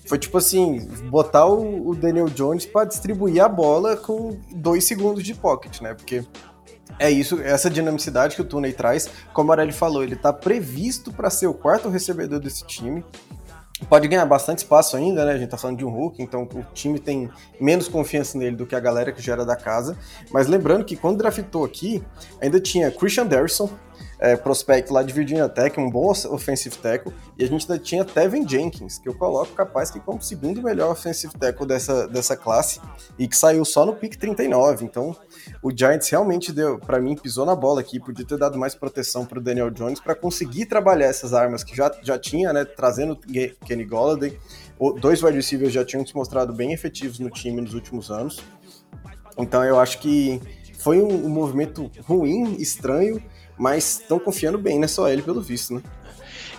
foi 0.07 0.17
tipo 0.17 0.39
assim, 0.39 0.80
botar 1.07 1.45
o, 1.45 1.89
o 1.89 1.95
Daniel 1.95 2.30
Jones 2.30 2.65
para 2.65 2.88
distribuir 2.88 3.43
a 3.43 3.47
bola 3.47 3.95
com 3.95 4.39
dois 4.51 4.86
segundos 4.86 5.24
de 5.24 5.36
pocket, 5.36 5.82
né? 5.82 5.93
Porque 5.93 6.24
é 6.97 7.11
isso, 7.11 7.39
essa 7.43 7.70
dinamicidade 7.70 8.36
que 8.36 8.41
o 8.41 8.45
Tooney 8.45 8.74
traz, 8.74 9.07
como 9.34 9.51
a 9.51 9.55
Arely 9.55 9.72
falou, 9.72 10.01
ele 10.01 10.15
tá 10.15 10.34
previsto 10.34 11.13
para 11.13 11.30
ser 11.30 11.45
o 11.45 11.53
quarto 11.53 11.89
recebedor 11.89 12.39
desse 12.39 12.65
time 12.65 13.05
pode 13.88 14.07
ganhar 14.07 14.25
bastante 14.25 14.59
espaço 14.59 14.97
ainda, 14.97 15.25
né? 15.25 15.34
A 15.34 15.38
gente 15.38 15.49
tá 15.49 15.57
falando 15.57 15.77
de 15.77 15.86
um 15.86 15.89
Hulk, 15.89 16.21
então 16.21 16.43
o 16.43 16.63
time 16.73 16.99
tem 16.99 17.30
menos 17.59 17.88
confiança 17.88 18.38
nele 18.38 18.55
do 18.55 18.65
que 18.65 18.75
a 18.75 18.80
galera 18.80 19.11
que 19.11 19.21
já 19.21 19.34
era 19.34 19.45
da 19.45 19.55
casa. 19.55 19.97
Mas 20.32 20.47
lembrando 20.47 20.84
que 20.84 20.95
quando 20.95 21.17
draftou 21.17 21.63
aqui, 21.63 22.03
ainda 22.41 22.59
tinha 22.59 22.91
Christian 22.91 23.25
Derrisson, 23.25 23.69
é, 24.19 24.36
prospect 24.36 24.91
lá 24.91 25.01
de 25.01 25.13
Virginia 25.13 25.47
Tech, 25.47 25.80
um 25.80 25.89
bom 25.89 26.11
offensive 26.11 26.77
tackle, 26.77 27.13
e 27.38 27.43
a 27.43 27.47
gente 27.47 27.71
ainda 27.71 27.82
tinha 27.82 28.03
Tevin 28.03 28.47
Jenkins, 28.47 28.99
que 28.99 29.07
eu 29.07 29.13
coloco 29.13 29.53
capaz 29.53 29.89
que 29.89 29.99
como 29.99 30.21
segundo 30.21 30.61
melhor 30.61 30.91
offensive 30.91 31.34
tackle 31.34 31.65
dessa, 31.65 32.07
dessa 32.07 32.36
classe, 32.36 32.82
e 33.17 33.27
que 33.27 33.38
saiu 33.38 33.63
só 33.63 33.86
no 33.86 33.95
pick 33.95 34.17
39. 34.17 34.84
Então, 34.84 35.15
o 35.62 35.72
Giants 35.76 36.10
realmente 36.10 36.52
deu, 36.52 36.80
para 36.80 37.00
mim, 37.00 37.16
pisou 37.16 37.46
na 37.46 37.56
bola 37.56 37.82
aqui, 37.82 38.00
podia 38.00 38.26
ter 38.26 38.38
dado 38.38 38.58
mais 38.58 38.76
proteção 38.76 39.26
para 39.26 39.40
o 39.40 39.42
Daniel 39.42 39.70
Jones 39.70 40.00
para 40.00 40.16
conseguir 40.16 40.66
trabalhar 40.66 41.08
essas 41.08 41.34
armas 41.34 41.64
que 41.64 41.76
já, 41.76 41.92
já 42.02 42.18
tinha, 42.18 42.54
né, 42.54 42.66
trazendo 42.66 43.18
Kenny 43.66 43.86
Golladay. 43.86 44.38
Dois 45.02 45.22
wide 45.22 45.36
receivers 45.36 45.74
já 45.74 45.84
tinham 45.84 46.06
se 46.06 46.16
mostrado 46.16 46.54
bem 46.54 46.74
efetivos 46.74 47.20
no 47.20 47.30
time 47.30 47.62
nos 47.62 47.74
últimos 47.74 48.10
anos. 48.10 48.40
Então, 49.38 49.64
eu 49.64 49.80
acho 49.80 50.00
que 50.00 50.42
foi 50.80 51.02
um, 51.02 51.26
um 51.26 51.30
movimento 51.30 51.92
ruim, 52.04 52.56
estranho, 52.56 53.22
mas 53.58 54.00
estão 54.02 54.18
confiando 54.18 54.58
bem 54.58 54.80
nessa 54.80 55.02
OL 55.02 55.22
pelo 55.22 55.42
visto, 55.42 55.76
né? 55.76 55.82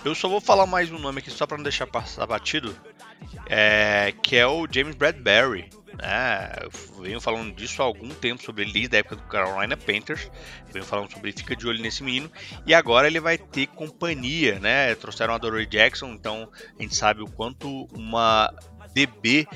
Eu 0.03 0.15
só 0.15 0.27
vou 0.27 0.41
falar 0.41 0.65
mais 0.65 0.91
um 0.91 0.97
nome 0.97 1.19
aqui 1.19 1.29
só 1.29 1.45
para 1.45 1.57
não 1.57 1.63
deixar 1.63 1.85
passar 1.85 2.25
batido, 2.25 2.75
é, 3.47 4.13
que 4.23 4.35
é 4.35 4.47
o 4.47 4.67
James 4.69 4.95
Bradbury. 4.95 5.69
Né? 5.97 6.51
Eu 6.61 7.01
venho 7.01 7.21
falando 7.21 7.53
disso 7.53 7.81
há 7.81 7.85
algum 7.85 8.09
tempo 8.09 8.41
sobre 8.41 8.63
ele, 8.63 8.73
desde 8.73 8.95
a 8.95 8.99
época 8.99 9.15
do 9.15 9.23
Carolina 9.23 9.75
Panthers. 9.77 10.29
Venho 10.71 10.85
falando 10.85 11.11
sobre 11.11 11.29
ele, 11.29 11.37
fica 11.37 11.55
de 11.55 11.67
olho 11.67 11.81
nesse 11.81 12.03
menino. 12.03 12.31
E 12.65 12.73
agora 12.73 13.07
ele 13.07 13.19
vai 13.19 13.37
ter 13.37 13.67
companhia, 13.67 14.59
né? 14.59 14.95
Trouxeram 14.95 15.33
a 15.33 15.37
Dory 15.37 15.65
Jackson, 15.65 16.13
então 16.13 16.49
a 16.77 16.81
gente 16.81 16.95
sabe 16.95 17.21
o 17.21 17.27
quanto 17.27 17.85
uma 17.93 18.53
DB 18.93 19.47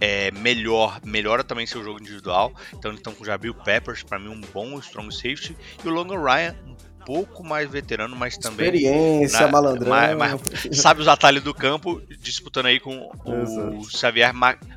é, 0.00 0.30
melhor, 0.32 1.00
melhora 1.04 1.44
também 1.44 1.66
seu 1.66 1.82
jogo 1.82 2.00
individual. 2.00 2.52
Então 2.72 2.90
eles 2.90 3.00
estão 3.00 3.14
com 3.14 3.22
o 3.22 3.26
Jabril 3.26 3.54
Peppers, 3.54 4.02
para 4.02 4.18
mim 4.18 4.28
um 4.28 4.40
bom 4.52 4.78
strong 4.78 5.12
safety, 5.12 5.56
e 5.82 5.88
o 5.88 5.90
Logan 5.90 6.22
Ryan, 6.22 6.56
pouco 7.04 7.44
mais 7.44 7.70
veterano, 7.70 8.16
mas 8.16 8.36
também. 8.36 8.66
Experiência, 8.66 9.40
na, 9.40 9.48
malandrão. 9.48 9.90
Mais, 9.90 10.16
mais, 10.16 10.40
sabe 10.72 11.00
os 11.00 11.08
atalhos 11.08 11.42
do 11.42 11.54
campo, 11.54 12.00
disputando 12.20 12.66
aí 12.66 12.80
com 12.80 13.10
o 13.24 13.84
Xavier 13.88 14.32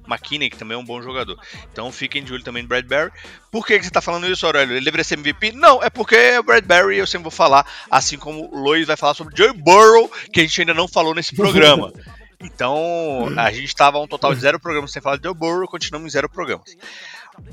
McKinney, 0.08 0.50
que 0.50 0.58
também 0.58 0.76
é 0.76 0.80
um 0.80 0.86
bom 0.86 1.02
jogador. 1.02 1.40
Então 1.72 1.92
fiquem 1.92 2.24
de 2.24 2.34
olho 2.34 2.44
também 2.44 2.64
no 2.64 2.70
Bradbury. 2.70 3.12
Por 3.52 3.66
que, 3.66 3.78
que 3.78 3.86
você 3.86 3.90
está 3.90 4.02
falando 4.02 4.28
isso, 4.28 4.46
Aurélio? 4.46 4.76
Ele 4.76 4.86
deveria 4.86 5.04
ser 5.04 5.18
MVP? 5.18 5.54
Não, 5.54 5.82
é 5.82 5.90
porque 5.90 6.16
é 6.16 6.40
o 6.40 6.44
Bradbury 6.44 6.98
eu 6.98 7.08
sempre 7.08 7.24
vou 7.24 7.32
falar, 7.32 7.66
assim 7.90 8.18
como 8.18 8.50
o 8.54 8.60
Lois 8.60 8.86
vai 8.86 8.98
falar 8.98 9.14
sobre 9.14 9.36
Joe 9.36 9.54
Burrow, 9.54 10.12
que 10.32 10.42
a 10.42 10.44
gente 10.44 10.62
ainda 10.62 10.74
não 10.74 10.88
falou 10.88 11.16
nesse 11.16 11.36
programa. 11.36 11.92
Então, 12.40 13.34
a 13.36 13.52
gente 13.52 13.66
estava 13.66 14.00
um 14.00 14.08
total 14.08 14.34
de 14.34 14.42
zero 14.42 14.60
programas 14.60 14.92
sem 14.92 15.02
falar 15.02 15.18
de 15.18 15.24
Joe 15.24 15.34
Burrow, 15.34 15.68
continuamos 15.68 16.08
em 16.08 16.12
zero 16.12 16.30
programas. 16.30 16.76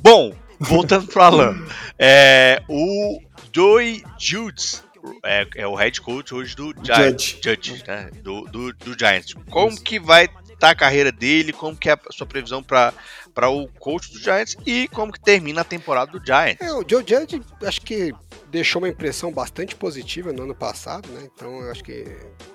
Bom, 0.01 0.35
voltando 0.59 1.07
para 1.07 1.26
Alan. 1.26 1.66
É, 1.99 2.62
o 2.68 3.20
Joey 3.53 4.05
Judes 4.18 4.82
é, 5.22 5.47
é, 5.57 5.66
o 5.66 5.74
head 5.74 6.01
coach 6.01 6.35
hoje 6.35 6.57
do 6.57 6.74
Giants, 6.82 7.39
Judge, 7.43 7.70
Judge 7.70 7.85
né, 7.87 8.11
do, 8.22 8.43
do, 8.45 8.72
do, 8.72 8.99
Giants. 8.99 9.35
Como 9.51 9.78
que 9.80 9.99
vai 9.99 10.24
estar 10.24 10.57
tá 10.59 10.70
a 10.70 10.74
carreira 10.74 11.12
dele? 11.12 11.53
Como 11.53 11.76
que 11.76 11.91
é 11.91 11.93
a 11.93 11.99
sua 12.12 12.26
previsão 12.26 12.62
para 12.62 12.93
para 13.35 13.49
o 13.49 13.66
coach 13.80 14.12
do 14.12 14.20
Giants 14.20 14.57
e 14.64 14.87
como 14.89 15.12
que 15.12 15.18
termina 15.20 15.62
a 15.62 15.64
temporada 15.64 16.12
do 16.12 16.24
Giants? 16.24 16.61
É, 16.61 16.72
o 16.72 16.85
Joe 16.89 17.05
Judge 17.07 17.43
acho 17.64 17.80
que 17.80 18.14
deixou 18.55 18.81
uma 18.81 18.89
impressão 18.89 19.33
bastante 19.33 19.75
positiva 19.75 20.33
no 20.33 20.45
ano 20.45 20.55
passado, 20.55 21.09
né? 21.09 21.29
Então 21.35 21.61
eu 21.61 21.73
acho 21.73 21.83
que 21.83 22.05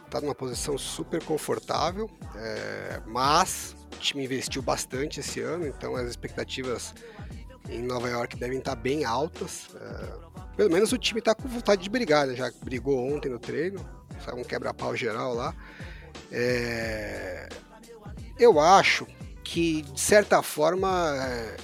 está 0.06 0.22
numa 0.22 0.34
posição 0.34 0.78
super 0.78 1.22
confortável, 1.22 2.10
é, 2.38 3.02
mas 3.06 3.76
o 3.94 4.00
time 4.00 4.24
investiu 4.24 4.62
bastante 4.62 5.20
esse 5.20 5.42
ano, 5.42 5.68
então 5.68 5.98
as 5.98 6.10
expectativas 6.10 6.96
em 7.70 7.82
Nova 7.84 8.08
York 8.08 8.38
devem 8.38 8.60
estar 8.60 8.76
bem 8.76 9.04
altas. 9.04 9.68
É, 9.76 10.56
pelo 10.56 10.72
menos 10.72 10.94
o 10.94 10.98
time 10.98 11.20
está 11.20 11.36
com 11.36 11.50
vontade 11.50 11.84
de 11.84 11.90
brigar, 11.90 12.28
né? 12.28 12.34
já 12.34 12.50
brigou 12.64 12.98
ontem 13.14 13.30
no 13.30 13.38
treino, 13.38 13.86
saiu 14.24 14.38
um 14.38 14.44
quebra-pau 14.46 14.96
geral 14.96 15.34
lá. 15.34 15.54
É, 16.32 17.50
eu 18.40 18.58
acho 18.58 19.06
que, 19.44 19.82
de 19.82 20.00
certa 20.00 20.42
forma, 20.42 21.14
é, 21.18 21.58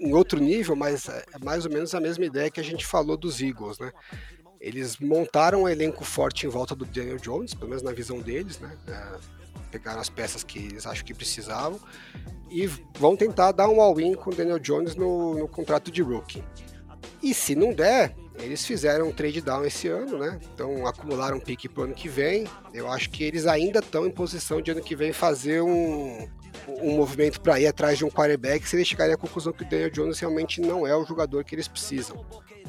em 0.00 0.12
outro 0.12 0.40
nível, 0.40 0.76
mas 0.76 1.08
é 1.08 1.24
mais 1.42 1.64
ou 1.64 1.70
menos 1.70 1.94
a 1.94 2.00
mesma 2.00 2.24
ideia 2.24 2.50
que 2.50 2.60
a 2.60 2.64
gente 2.64 2.86
falou 2.86 3.16
dos 3.16 3.40
Eagles, 3.40 3.78
né? 3.78 3.92
Eles 4.60 4.98
montaram 4.98 5.62
um 5.62 5.68
elenco 5.68 6.04
forte 6.04 6.46
em 6.46 6.48
volta 6.48 6.74
do 6.74 6.84
Daniel 6.84 7.18
Jones, 7.18 7.54
pelo 7.54 7.68
menos 7.68 7.82
na 7.82 7.92
visão 7.92 8.20
deles, 8.20 8.58
né? 8.58 8.76
É, 8.88 9.18
pegaram 9.70 10.00
as 10.00 10.08
peças 10.08 10.42
que 10.42 10.58
eles 10.58 10.86
acham 10.86 11.04
que 11.04 11.14
precisavam 11.14 11.78
e 12.50 12.66
vão 12.98 13.16
tentar 13.16 13.52
dar 13.52 13.68
um 13.68 13.80
all-in 13.80 14.14
com 14.14 14.30
o 14.30 14.34
Daniel 14.34 14.58
Jones 14.58 14.94
no, 14.94 15.34
no 15.34 15.48
contrato 15.48 15.90
de 15.90 16.02
rookie. 16.02 16.42
E 17.22 17.34
se 17.34 17.54
não 17.54 17.72
der, 17.72 18.14
eles 18.38 18.64
fizeram 18.64 19.08
um 19.08 19.12
trade 19.12 19.40
down 19.40 19.64
esse 19.64 19.88
ano, 19.88 20.18
né? 20.18 20.38
Então 20.54 20.86
acumularam 20.86 21.36
um 21.36 21.40
pique 21.40 21.68
pro 21.68 21.82
ano 21.82 21.94
que 21.94 22.08
vem. 22.08 22.46
Eu 22.72 22.90
acho 22.90 23.10
que 23.10 23.24
eles 23.24 23.46
ainda 23.46 23.80
estão 23.80 24.06
em 24.06 24.10
posição 24.10 24.62
de 24.62 24.70
ano 24.70 24.80
que 24.80 24.94
vem 24.94 25.12
fazer 25.12 25.60
um, 25.60 26.28
um 26.66 26.96
movimento 26.96 27.40
para 27.40 27.60
ir 27.60 27.66
atrás 27.66 27.98
de 27.98 28.04
um 28.04 28.10
quarterback 28.10 28.68
se 28.68 28.76
eles 28.76 28.88
chegarem 28.88 29.14
à 29.14 29.16
conclusão 29.16 29.52
que 29.52 29.62
o 29.62 29.68
Daniel 29.68 29.90
Jones 29.90 30.18
realmente 30.18 30.60
não 30.60 30.86
é 30.86 30.94
o 30.96 31.04
jogador 31.04 31.44
que 31.44 31.54
eles 31.54 31.68
precisam. 31.68 32.24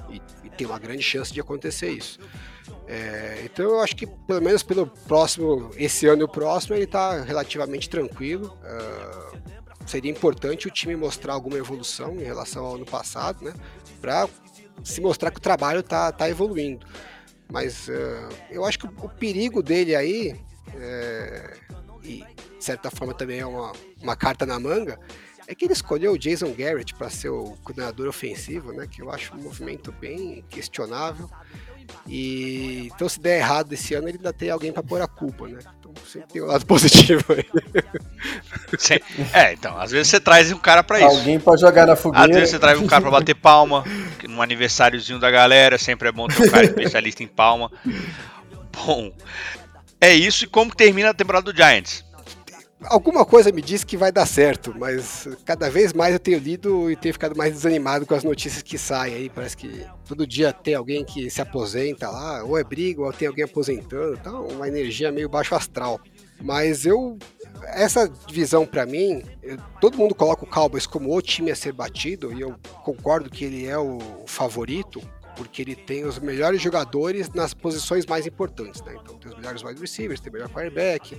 E, 0.09 0.21
e 0.43 0.49
tem 0.49 0.65
uma 0.65 0.79
grande 0.79 1.03
chance 1.03 1.31
de 1.31 1.39
acontecer 1.39 1.89
isso. 1.89 2.19
É, 2.87 3.41
então 3.43 3.65
eu 3.65 3.79
acho 3.81 3.95
que 3.95 4.07
pelo 4.07 4.41
menos 4.41 4.63
pelo 4.63 4.87
próximo, 4.87 5.69
esse 5.75 6.07
ano 6.07 6.21
e 6.21 6.25
o 6.25 6.27
próximo, 6.27 6.75
ele 6.75 6.85
está 6.85 7.21
relativamente 7.21 7.89
tranquilo. 7.89 8.57
Uh, 8.63 9.59
seria 9.85 10.11
importante 10.11 10.67
o 10.67 10.71
time 10.71 10.95
mostrar 10.95 11.33
alguma 11.33 11.57
evolução 11.57 12.15
em 12.15 12.23
relação 12.23 12.65
ao 12.65 12.75
ano 12.75 12.85
passado, 12.85 13.43
né? 13.43 13.53
Para 14.01 14.27
se 14.83 15.01
mostrar 15.01 15.31
que 15.31 15.37
o 15.37 15.41
trabalho 15.41 15.83
tá, 15.83 16.11
tá 16.11 16.29
evoluindo. 16.29 16.85
Mas 17.51 17.87
uh, 17.87 18.29
eu 18.49 18.65
acho 18.65 18.79
que 18.79 18.87
o, 18.87 19.09
perigo 19.09 19.61
dele 19.61 19.95
aí, 19.95 20.35
é, 20.75 21.57
e 22.03 22.23
de 22.59 22.65
certa 22.65 22.91
forma 22.91 23.13
também 23.13 23.39
é 23.39 23.45
uma, 23.45 23.71
uma 24.01 24.15
carta 24.15 24.45
na 24.45 24.59
manga, 24.59 24.99
é 25.47 25.55
que 25.55 25.65
ele 25.65 25.73
escolheu 25.73 26.11
o 26.11 26.17
Jason 26.17 26.53
Garrett 26.53 26.93
para 26.93 27.09
ser 27.09 27.29
o 27.29 27.57
coordenador 27.63 28.07
ofensivo, 28.07 28.71
né? 28.71 28.85
Que 28.85 29.01
eu 29.01 29.09
acho 29.09 29.33
um 29.33 29.41
movimento 29.41 29.91
bem 29.91 30.45
questionável. 30.47 31.27
E 32.07 32.91
então 32.93 33.09
se 33.09 33.19
der 33.19 33.39
errado 33.39 33.73
esse 33.73 33.95
ano, 33.95 34.07
ele 34.07 34.17
ainda 34.17 34.31
tem 34.31 34.51
alguém 34.51 34.71
para 34.71 34.83
pôr 34.83 35.01
a 35.01 35.07
culpa, 35.07 35.47
né? 35.47 35.57
Então 35.79 35.91
sempre 36.05 36.27
tem 36.33 36.43
um 36.43 36.45
lado 36.45 36.63
positivo 36.67 37.23
aí. 37.29 37.45
É, 39.33 39.53
então, 39.53 39.75
às 39.79 39.89
vezes 39.89 40.09
você 40.09 40.19
traz 40.19 40.51
um 40.51 40.59
cara 40.59 40.83
para 40.83 40.99
isso. 40.99 41.17
Alguém 41.17 41.39
para 41.39 41.57
jogar 41.57 41.87
na 41.87 41.95
fogueira. 41.95 42.27
Às 42.27 42.35
vezes 42.35 42.49
você 42.51 42.59
traz 42.59 42.79
um 42.79 42.85
cara 42.85 43.01
para 43.01 43.09
bater 43.09 43.33
palma, 43.33 43.83
num 44.27 44.43
aniversáriozinho 44.43 45.17
da 45.17 45.31
galera, 45.31 45.79
sempre 45.79 46.09
é 46.09 46.11
bom 46.11 46.27
ter 46.27 46.43
um 46.43 46.51
cara 46.51 46.65
especialista 46.65 47.23
em 47.23 47.27
palma. 47.27 47.71
Bom, 48.71 49.11
é 49.99 50.13
isso 50.13 50.45
e 50.45 50.47
como 50.47 50.75
termina 50.75 51.09
a 51.09 51.13
temporada 51.13 51.51
do 51.51 51.57
Giants? 51.57 52.07
Alguma 52.85 53.25
coisa 53.25 53.51
me 53.51 53.61
diz 53.61 53.83
que 53.83 53.97
vai 53.97 54.11
dar 54.11 54.25
certo, 54.25 54.73
mas 54.77 55.27
cada 55.45 55.69
vez 55.69 55.93
mais 55.93 56.13
eu 56.13 56.19
tenho 56.19 56.39
lido 56.39 56.89
e 56.89 56.95
tenho 56.95 57.13
ficado 57.13 57.35
mais 57.35 57.53
desanimado 57.53 58.05
com 58.05 58.13
as 58.13 58.23
notícias 58.23 58.61
que 58.61 58.77
saem 58.77 59.15
aí. 59.15 59.29
Parece 59.29 59.57
que 59.57 59.85
todo 60.07 60.25
dia 60.25 60.53
tem 60.53 60.75
alguém 60.75 61.03
que 61.03 61.29
se 61.29 61.41
aposenta 61.41 62.09
lá, 62.09 62.43
ou 62.43 62.57
é 62.57 62.63
briga, 62.63 63.01
ou 63.01 63.11
tem 63.11 63.27
alguém 63.27 63.45
aposentando, 63.45 64.17
então 64.19 64.47
uma 64.47 64.67
energia 64.67 65.11
meio 65.11 65.29
baixo 65.29 65.55
astral. 65.55 65.99
Mas 66.41 66.85
eu 66.85 67.17
essa 67.67 68.07
divisão 68.27 68.65
para 68.65 68.85
mim, 68.85 69.21
eu, 69.43 69.57
todo 69.81 69.97
mundo 69.97 70.15
coloca 70.15 70.45
o 70.45 70.47
Cowboys 70.47 70.87
como 70.87 71.15
o 71.15 71.21
time 71.21 71.51
a 71.51 71.55
ser 71.55 71.73
batido 71.73 72.31
e 72.33 72.41
eu 72.41 72.55
concordo 72.83 73.29
que 73.29 73.43
ele 73.43 73.65
é 73.65 73.77
o 73.77 73.99
favorito, 74.25 75.01
porque 75.39 75.61
ele 75.61 75.73
tem 75.73 76.03
os 76.03 76.19
melhores 76.19 76.61
jogadores 76.61 77.29
nas 77.29 77.53
posições 77.53 78.05
mais 78.05 78.27
importantes, 78.27 78.81
né? 78.81 78.93
Então 79.01 79.17
tem 79.17 79.31
os 79.31 79.37
melhores 79.37 79.63
wide 79.63 79.79
receivers, 79.79 80.19
tem 80.19 80.29
o 80.29 80.33
melhor 80.33 80.49
quarterback, 80.49 81.17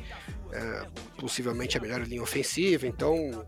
é, 0.52 0.86
possivelmente 1.18 1.78
a 1.78 1.80
melhor 1.80 2.02
linha 2.02 2.22
ofensiva, 2.22 2.86
então 2.86 3.46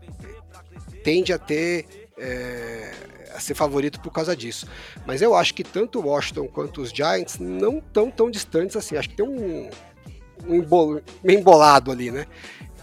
tende 1.03 1.31
a 1.31 1.37
ter 1.37 2.09
é, 2.17 2.91
a 3.35 3.39
ser 3.39 3.53
favorito 3.53 4.01
por 4.01 4.11
causa 4.11 4.35
disso. 4.35 4.67
Mas 5.05 5.21
eu 5.21 5.35
acho 5.35 5.53
que 5.53 5.63
tanto 5.63 5.99
o 5.99 6.07
Washington 6.07 6.47
quanto 6.47 6.81
os 6.81 6.89
Giants 6.89 7.37
não 7.37 7.77
estão 7.77 8.09
tão 8.09 8.31
distantes 8.31 8.75
assim. 8.75 8.97
Acho 8.97 9.09
que 9.09 9.15
tem 9.15 9.27
um, 9.27 9.69
um 10.47 10.55
embol, 10.55 10.99
meio 11.23 11.39
embolado 11.39 11.91
ali, 11.91 12.09
né? 12.09 12.25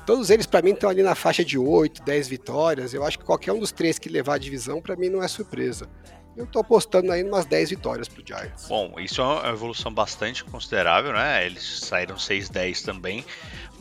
Todos 0.07 0.31
eles, 0.31 0.47
para 0.47 0.63
mim, 0.63 0.71
estão 0.71 0.89
ali 0.89 1.03
na 1.03 1.17
faixa 1.17 1.45
de 1.45 1.59
8, 1.59 2.05
10 2.05 2.29
vitórias. 2.29 2.95
Eu 2.95 3.05
acho 3.05 3.19
que 3.19 3.25
qualquer 3.25 3.53
um 3.53 3.59
dos 3.59 3.73
três 3.73 3.99
que 3.99 4.09
levar 4.09 4.35
a 4.35 4.39
divisão, 4.39 4.81
para 4.81 4.95
mim, 4.95 5.09
não 5.09 5.21
é 5.23 5.27
surpresa. 5.27 5.89
Eu 6.37 6.47
tô 6.47 6.61
apostando 6.61 7.13
aí 7.13 7.21
em 7.21 7.29
umas 7.29 7.45
10 7.45 7.71
vitórias 7.71 8.09
pro 8.09 8.23
Giants. 8.27 8.67
Bom, 8.69 8.95
isso 8.99 9.21
é 9.21 9.25
uma 9.25 9.49
evolução 9.49 9.93
bastante 9.93 10.45
considerável, 10.45 11.13
né? 11.13 11.45
Eles 11.45 11.81
saíram 11.81 12.17
6-10 12.17 12.85
também. 12.85 13.25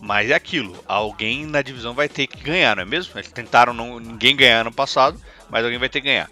Mas 0.01 0.29
é 0.29 0.33
aquilo, 0.33 0.81
alguém 0.87 1.45
na 1.45 1.61
divisão 1.61 1.93
vai 1.93 2.07
ter 2.07 2.25
que 2.25 2.41
ganhar, 2.41 2.75
não 2.75 2.83
é 2.83 2.85
mesmo? 2.85 3.19
Eles 3.19 3.31
tentaram 3.31 3.73
não, 3.73 3.99
ninguém 3.99 4.35
ganhar 4.35 4.63
no 4.63 4.71
passado, 4.71 5.19
mas 5.49 5.63
alguém 5.63 5.77
vai 5.77 5.89
ter 5.89 5.99
que 5.99 6.07
ganhar. 6.07 6.29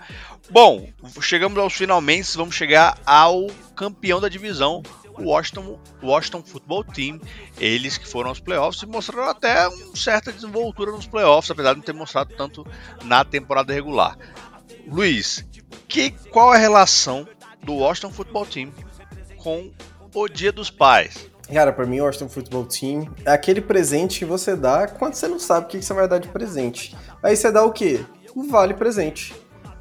Bom, 0.50 0.90
chegamos 1.22 1.58
aos 1.58 1.74
finalmente, 1.74 2.38
vamos 2.38 2.56
chegar 2.56 2.98
ao 3.06 3.48
campeão 3.76 4.22
da 4.22 4.30
divisão, 4.30 4.82
o 5.18 5.24
Washington, 5.24 5.80
Washington 6.02 6.44
Football 6.44 6.84
Team. 6.86 7.20
Eles 7.60 7.98
que 7.98 8.08
foram 8.08 8.30
aos 8.30 8.40
playoffs 8.40 8.82
e 8.82 8.86
mostraram 8.86 9.30
até 9.30 9.68
uma 9.68 9.96
certa 9.96 10.32
desenvoltura 10.32 10.92
nos 10.92 11.08
playoffs, 11.08 11.52
apesar 11.52 11.72
de 11.72 11.80
não 11.80 11.84
ter 11.84 11.94
mostrado 11.94 12.34
tanto 12.36 12.66
na 13.04 13.26
temporada 13.26 13.74
regular. 13.74 14.18
Luiz, 14.90 15.46
que, 15.88 16.12
qual 16.32 16.52
a 16.52 16.58
relação 16.58 17.28
do 17.64 17.74
Washington 17.76 18.12
Football 18.12 18.46
Team 18.46 18.72
com 19.38 19.72
o 20.14 20.28
Dia 20.30 20.52
dos 20.52 20.70
Pais? 20.70 21.30
Cara, 21.52 21.72
pra 21.74 21.86
mim, 21.86 22.00
o 22.00 22.06
Washington 22.06 22.30
Football 22.30 22.66
Team 22.66 23.14
é 23.26 23.32
aquele 23.32 23.62
presente 23.62 24.20
que 24.20 24.26
você 24.26 24.56
dá 24.56 24.88
quando 24.88 25.14
você 25.14 25.28
não 25.28 25.40
sabe 25.40 25.66
o 25.66 25.70
que 25.70 25.82
você 25.82 25.94
vai 25.94 26.08
dar 26.08 26.20
de 26.20 26.30
presente. 26.30 26.96
Aí 27.22 27.36
você 27.36 27.52
dá 27.52 27.64
o 27.64 27.72
quê? 27.72 28.04
O 28.36 28.44
vale 28.44 28.74
presente. 28.74 29.36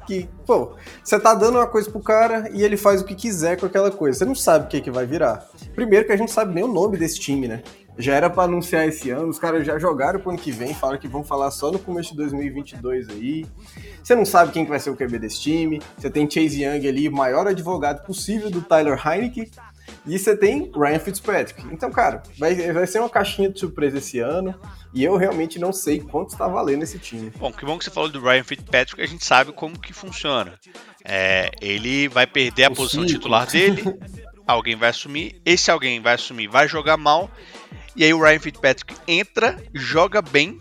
Que, 0.05 0.29
pô, 0.45 0.75
você 1.03 1.19
tá 1.19 1.33
dando 1.33 1.57
uma 1.57 1.67
coisa 1.67 1.89
pro 1.89 1.99
cara 2.01 2.49
e 2.53 2.63
ele 2.63 2.77
faz 2.77 3.01
o 3.01 3.05
que 3.05 3.15
quiser 3.15 3.57
com 3.57 3.65
aquela 3.65 3.91
coisa. 3.91 4.19
Você 4.19 4.25
não 4.25 4.35
sabe 4.35 4.65
o 4.65 4.67
que, 4.69 4.81
que 4.81 4.91
vai 4.91 5.05
virar. 5.05 5.45
Primeiro 5.75 6.05
que 6.05 6.13
a 6.13 6.17
gente 6.17 6.31
sabe 6.31 6.53
nem 6.53 6.63
o 6.63 6.67
nome 6.67 6.97
desse 6.97 7.19
time, 7.19 7.47
né? 7.47 7.63
Já 7.97 8.13
era 8.13 8.29
para 8.29 8.43
anunciar 8.43 8.87
esse 8.87 9.09
ano, 9.09 9.29
os 9.29 9.39
caras 9.39 9.65
já 9.65 9.79
jogaram 9.79 10.19
pro 10.19 10.29
ano 10.29 10.39
que 10.39 10.51
vem, 10.51 10.73
falaram 10.73 10.99
que 10.99 11.07
vão 11.07 11.23
falar 11.23 11.49
só 11.51 11.71
no 11.71 11.79
começo 11.79 12.11
de 12.11 12.17
2022 12.17 13.09
aí. 13.09 13.45
Você 14.03 14.15
não 14.15 14.25
sabe 14.25 14.51
quem 14.51 14.63
que 14.63 14.69
vai 14.69 14.79
ser 14.79 14.89
o 14.89 14.95
QB 14.95 15.19
desse 15.19 15.41
time. 15.41 15.81
Você 15.97 16.09
tem 16.09 16.29
Chase 16.29 16.63
Young 16.63 16.87
ali, 16.87 17.09
maior 17.09 17.47
advogado 17.47 18.05
possível 18.05 18.49
do 18.49 18.61
Tyler 18.61 18.99
Heineke. 19.05 19.51
E 20.05 20.17
você 20.17 20.35
tem 20.35 20.71
Ryan 20.73 20.99
Fitzpatrick. 20.99 21.61
Então, 21.71 21.91
cara, 21.91 22.23
vai, 22.37 22.55
vai 22.71 22.87
ser 22.87 22.99
uma 22.99 23.09
caixinha 23.09 23.49
de 23.49 23.59
surpresa 23.59 23.97
esse 23.97 24.19
ano. 24.19 24.53
E 24.93 25.03
eu 25.03 25.17
realmente 25.17 25.59
não 25.59 25.73
sei 25.73 25.99
quanto 25.99 26.29
está 26.29 26.47
valendo 26.47 26.83
esse 26.83 26.97
time. 26.97 27.31
Bom, 27.37 27.51
que 27.51 27.65
bom 27.65 27.77
que 27.77 27.83
você 27.83 27.91
falou 27.91 28.09
do 28.09 28.21
Ryan 28.21 28.43
Fitzpatrick, 28.43 29.01
a 29.01 29.05
gente 29.05 29.25
sabe 29.25 29.51
como 29.51 29.77
que 29.77 29.91
funciona. 29.91 30.53
É, 31.03 31.51
ele 31.61 32.07
vai 32.07 32.25
perder 32.25 32.65
a 32.65 32.69
o 32.69 32.75
posição 32.75 33.01
cinco. 33.01 33.13
titular 33.13 33.45
dele, 33.47 33.83
alguém 34.47 34.75
vai 34.75 34.89
assumir, 34.89 35.41
esse 35.45 35.69
alguém 35.69 36.01
vai 36.01 36.13
assumir, 36.13 36.47
vai 36.47 36.67
jogar 36.67 36.97
mal, 36.97 37.29
e 37.97 38.03
aí 38.03 38.13
o 38.13 38.21
Ryan 38.21 38.39
Fitzpatrick 38.39 38.95
entra, 39.07 39.57
joga 39.73 40.21
bem, 40.21 40.57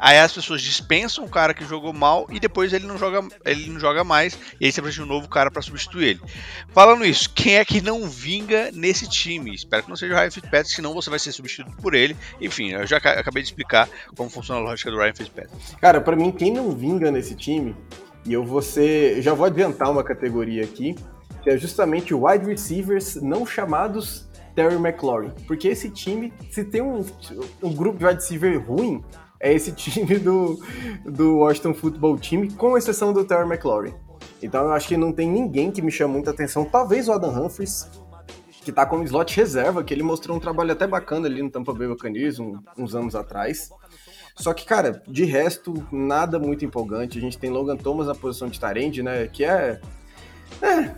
Aí 0.00 0.18
as 0.18 0.32
pessoas 0.32 0.62
dispensam 0.62 1.26
o 1.26 1.28
cara 1.28 1.52
que 1.52 1.62
jogou 1.62 1.92
mal 1.92 2.26
e 2.30 2.40
depois 2.40 2.72
ele 2.72 2.86
não 2.86 2.96
joga, 2.96 3.22
ele 3.44 3.68
não 3.68 3.78
joga 3.78 4.02
mais. 4.02 4.38
E 4.58 4.64
aí 4.64 4.72
você 4.72 4.80
precisa 4.80 5.04
de 5.04 5.10
um 5.10 5.14
novo 5.14 5.28
cara 5.28 5.50
para 5.50 5.60
substituir 5.60 6.06
ele. 6.08 6.20
Falando 6.68 7.04
isso, 7.04 7.28
quem 7.34 7.58
é 7.58 7.64
que 7.66 7.82
não 7.82 8.08
vinga 8.08 8.70
nesse 8.72 9.06
time? 9.06 9.54
Espero 9.54 9.82
que 9.82 9.90
não 9.90 9.96
seja 9.96 10.14
o 10.14 10.16
Ryan 10.16 10.30
Fitzpatrick, 10.30 10.74
senão 10.74 10.94
você 10.94 11.10
vai 11.10 11.18
ser 11.18 11.32
substituído 11.32 11.76
por 11.82 11.94
ele. 11.94 12.16
Enfim, 12.40 12.70
eu 12.70 12.86
já 12.86 12.96
acabei 12.96 13.42
de 13.42 13.50
explicar 13.50 13.90
como 14.16 14.30
funciona 14.30 14.58
a 14.58 14.64
lógica 14.64 14.90
do 14.90 14.96
Ryan 14.96 15.14
Fitzpatrick. 15.14 15.76
Cara, 15.78 16.00
para 16.00 16.16
mim, 16.16 16.32
quem 16.32 16.50
não 16.50 16.70
vinga 16.70 17.10
nesse 17.10 17.34
time, 17.34 17.76
e 18.24 18.32
eu 18.32 18.42
vou 18.42 18.62
ser. 18.62 19.20
Já 19.20 19.34
vou 19.34 19.44
adiantar 19.44 19.90
uma 19.90 20.02
categoria 20.02 20.64
aqui, 20.64 20.96
que 21.42 21.50
é 21.50 21.58
justamente 21.58 22.14
wide 22.14 22.46
receivers 22.46 23.16
não 23.16 23.44
chamados 23.44 24.29
Terry 24.54 24.76
McLaurin. 24.76 25.30
Porque 25.46 25.68
esse 25.68 25.90
time, 25.90 26.32
se 26.50 26.64
tem 26.64 26.82
um, 26.82 27.04
um 27.62 27.72
grupo 27.72 27.98
de 27.98 28.06
wide 28.06 28.20
receiver 28.20 28.64
ruim, 28.66 29.02
é 29.38 29.52
esse 29.52 29.72
time 29.72 30.18
do, 30.18 30.58
do 31.04 31.38
Washington 31.38 31.74
Football 31.74 32.18
Team, 32.18 32.48
com 32.50 32.76
exceção 32.76 33.12
do 33.12 33.24
Terry 33.24 33.48
McLaurin. 33.48 33.94
Então 34.42 34.64
eu 34.64 34.72
acho 34.72 34.88
que 34.88 34.96
não 34.96 35.12
tem 35.12 35.28
ninguém 35.28 35.70
que 35.70 35.82
me 35.82 35.90
chama 35.90 36.14
muita 36.14 36.30
atenção. 36.30 36.64
Talvez 36.64 37.08
o 37.08 37.12
Adam 37.12 37.44
Humphries, 37.44 37.90
que 38.62 38.72
tá 38.72 38.86
como 38.86 39.04
slot 39.04 39.36
reserva, 39.36 39.82
que 39.82 39.92
ele 39.92 40.02
mostrou 40.02 40.36
um 40.36 40.40
trabalho 40.40 40.72
até 40.72 40.86
bacana 40.86 41.26
ali 41.26 41.42
no 41.42 41.50
Tampa 41.50 41.72
Bay 41.72 41.88
Buccaneers 41.88 42.38
um, 42.38 42.58
uns 42.76 42.94
anos 42.94 43.14
atrás. 43.14 43.70
Só 44.36 44.54
que, 44.54 44.64
cara, 44.64 45.02
de 45.06 45.24
resto, 45.24 45.74
nada 45.92 46.38
muito 46.38 46.64
empolgante. 46.64 47.18
A 47.18 47.20
gente 47.20 47.36
tem 47.36 47.50
Logan 47.50 47.76
Thomas 47.76 48.06
na 48.06 48.14
posição 48.14 48.48
de 48.48 48.58
Tarend, 48.58 49.02
né? 49.02 49.26
Que 49.26 49.44
é. 49.44 49.80
É, 50.62 50.90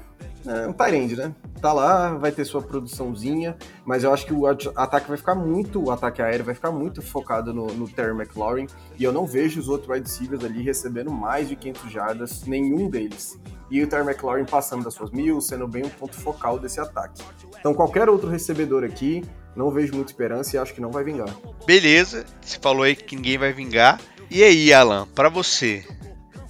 é 0.46 0.66
um 0.66 0.72
Tyrande, 0.72 1.16
né? 1.16 1.34
Tá 1.60 1.72
lá, 1.72 2.14
vai 2.14 2.32
ter 2.32 2.44
sua 2.44 2.60
produçãozinha, 2.60 3.56
mas 3.84 4.02
eu 4.02 4.12
acho 4.12 4.26
que 4.26 4.32
o 4.32 4.46
ataque 4.46 5.08
vai 5.08 5.16
ficar 5.16 5.36
muito, 5.36 5.80
o 5.80 5.90
ataque 5.92 6.20
aéreo 6.20 6.44
vai 6.44 6.54
ficar 6.54 6.72
muito 6.72 7.00
focado 7.00 7.54
no, 7.54 7.68
no 7.68 7.88
Terry 7.88 8.10
McLaurin, 8.10 8.66
e 8.98 9.04
eu 9.04 9.12
não 9.12 9.24
vejo 9.24 9.60
os 9.60 9.68
outros 9.68 9.88
wide 9.88 10.08
receivers 10.08 10.44
ali 10.44 10.62
recebendo 10.62 11.12
mais 11.12 11.48
de 11.48 11.54
500 11.54 11.92
jardas, 11.92 12.44
nenhum 12.46 12.90
deles. 12.90 13.38
E 13.70 13.80
o 13.80 13.86
Terry 13.86 14.02
McLaurin 14.02 14.44
passando 14.44 14.82
das 14.82 14.94
suas 14.94 15.12
mil, 15.12 15.40
sendo 15.40 15.68
bem 15.68 15.84
um 15.84 15.88
ponto 15.88 16.16
focal 16.16 16.58
desse 16.58 16.80
ataque. 16.80 17.22
Então 17.60 17.72
qualquer 17.72 18.08
outro 18.08 18.28
recebedor 18.28 18.82
aqui, 18.82 19.22
não 19.54 19.70
vejo 19.70 19.94
muita 19.94 20.10
esperança 20.10 20.56
e 20.56 20.58
acho 20.58 20.74
que 20.74 20.80
não 20.80 20.90
vai 20.90 21.04
vingar. 21.04 21.28
Beleza, 21.64 22.24
você 22.40 22.58
falou 22.58 22.82
aí 22.82 22.96
que 22.96 23.14
ninguém 23.14 23.38
vai 23.38 23.52
vingar. 23.52 24.00
E 24.30 24.42
aí, 24.42 24.72
Alan, 24.72 25.06
para 25.14 25.28
você, 25.28 25.84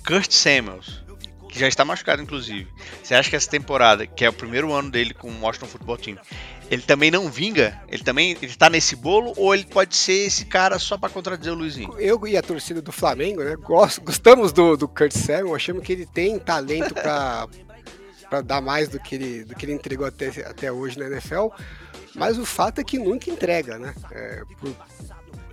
Kurt 0.07 0.31
Samuels, 0.31 1.02
que 1.53 1.59
já 1.59 1.69
está 1.69 1.85
machucado 1.85 2.23
inclusive, 2.23 2.67
você 3.03 3.15
acha 3.15 3.29
que 3.29 3.37
essa 3.37 3.49
temporada, 3.49 4.07
que 4.07 4.25
é 4.25 4.29
o 4.29 4.33
primeiro 4.33 4.73
ano 4.73 4.91
dele 4.91 5.13
com 5.13 5.31
o 5.31 5.41
Washington 5.41 5.67
Football 5.67 5.99
Team, 5.99 6.19
ele 6.71 6.81
também 6.81 7.11
não 7.11 7.31
vinga? 7.31 7.79
Ele 7.89 8.03
também 8.03 8.37
ele 8.41 8.55
tá 8.55 8.71
nesse 8.71 8.97
bolo 8.97 9.35
ou 9.37 9.55
ele 9.55 9.67
pode 9.67 9.95
ser 9.95 10.27
esse 10.27 10.47
cara 10.47 10.79
só 10.79 10.97
para 10.97 11.11
contradizer 11.11 11.53
o 11.53 11.57
Luizinho? 11.57 11.95
Eu 11.99 12.27
e 12.27 12.39
a 12.39 12.43
torcida 12.43 12.81
do 12.81 12.91
Flamengo, 12.91 13.45
né, 13.45 13.55
gostamos 14.03 14.51
do, 14.51 14.79
do 14.79 14.89
Kurt 14.89 15.13
Samuel, 15.13 15.55
achamos 15.55 15.85
que 15.85 15.93
ele 15.93 16.07
tem 16.07 16.39
talento 16.39 16.95
para 16.95 17.47
para 18.33 18.41
dar 18.41 18.63
mais 18.63 18.89
do 18.89 18.99
que 18.99 19.15
ele, 19.15 19.45
do 19.45 19.55
que 19.55 19.67
ele 19.67 19.75
entregou 19.75 20.07
até, 20.07 20.29
até 20.47 20.73
hoje 20.73 20.99
na 20.99 21.05
NFL, 21.05 21.49
mas 22.15 22.39
o 22.39 22.47
fato 22.47 22.81
é 22.81 22.85
que 22.85 22.99
nunca 22.99 23.31
entrega, 23.31 23.79
né? 23.79 23.95
É, 24.11 24.43
por 24.59 24.75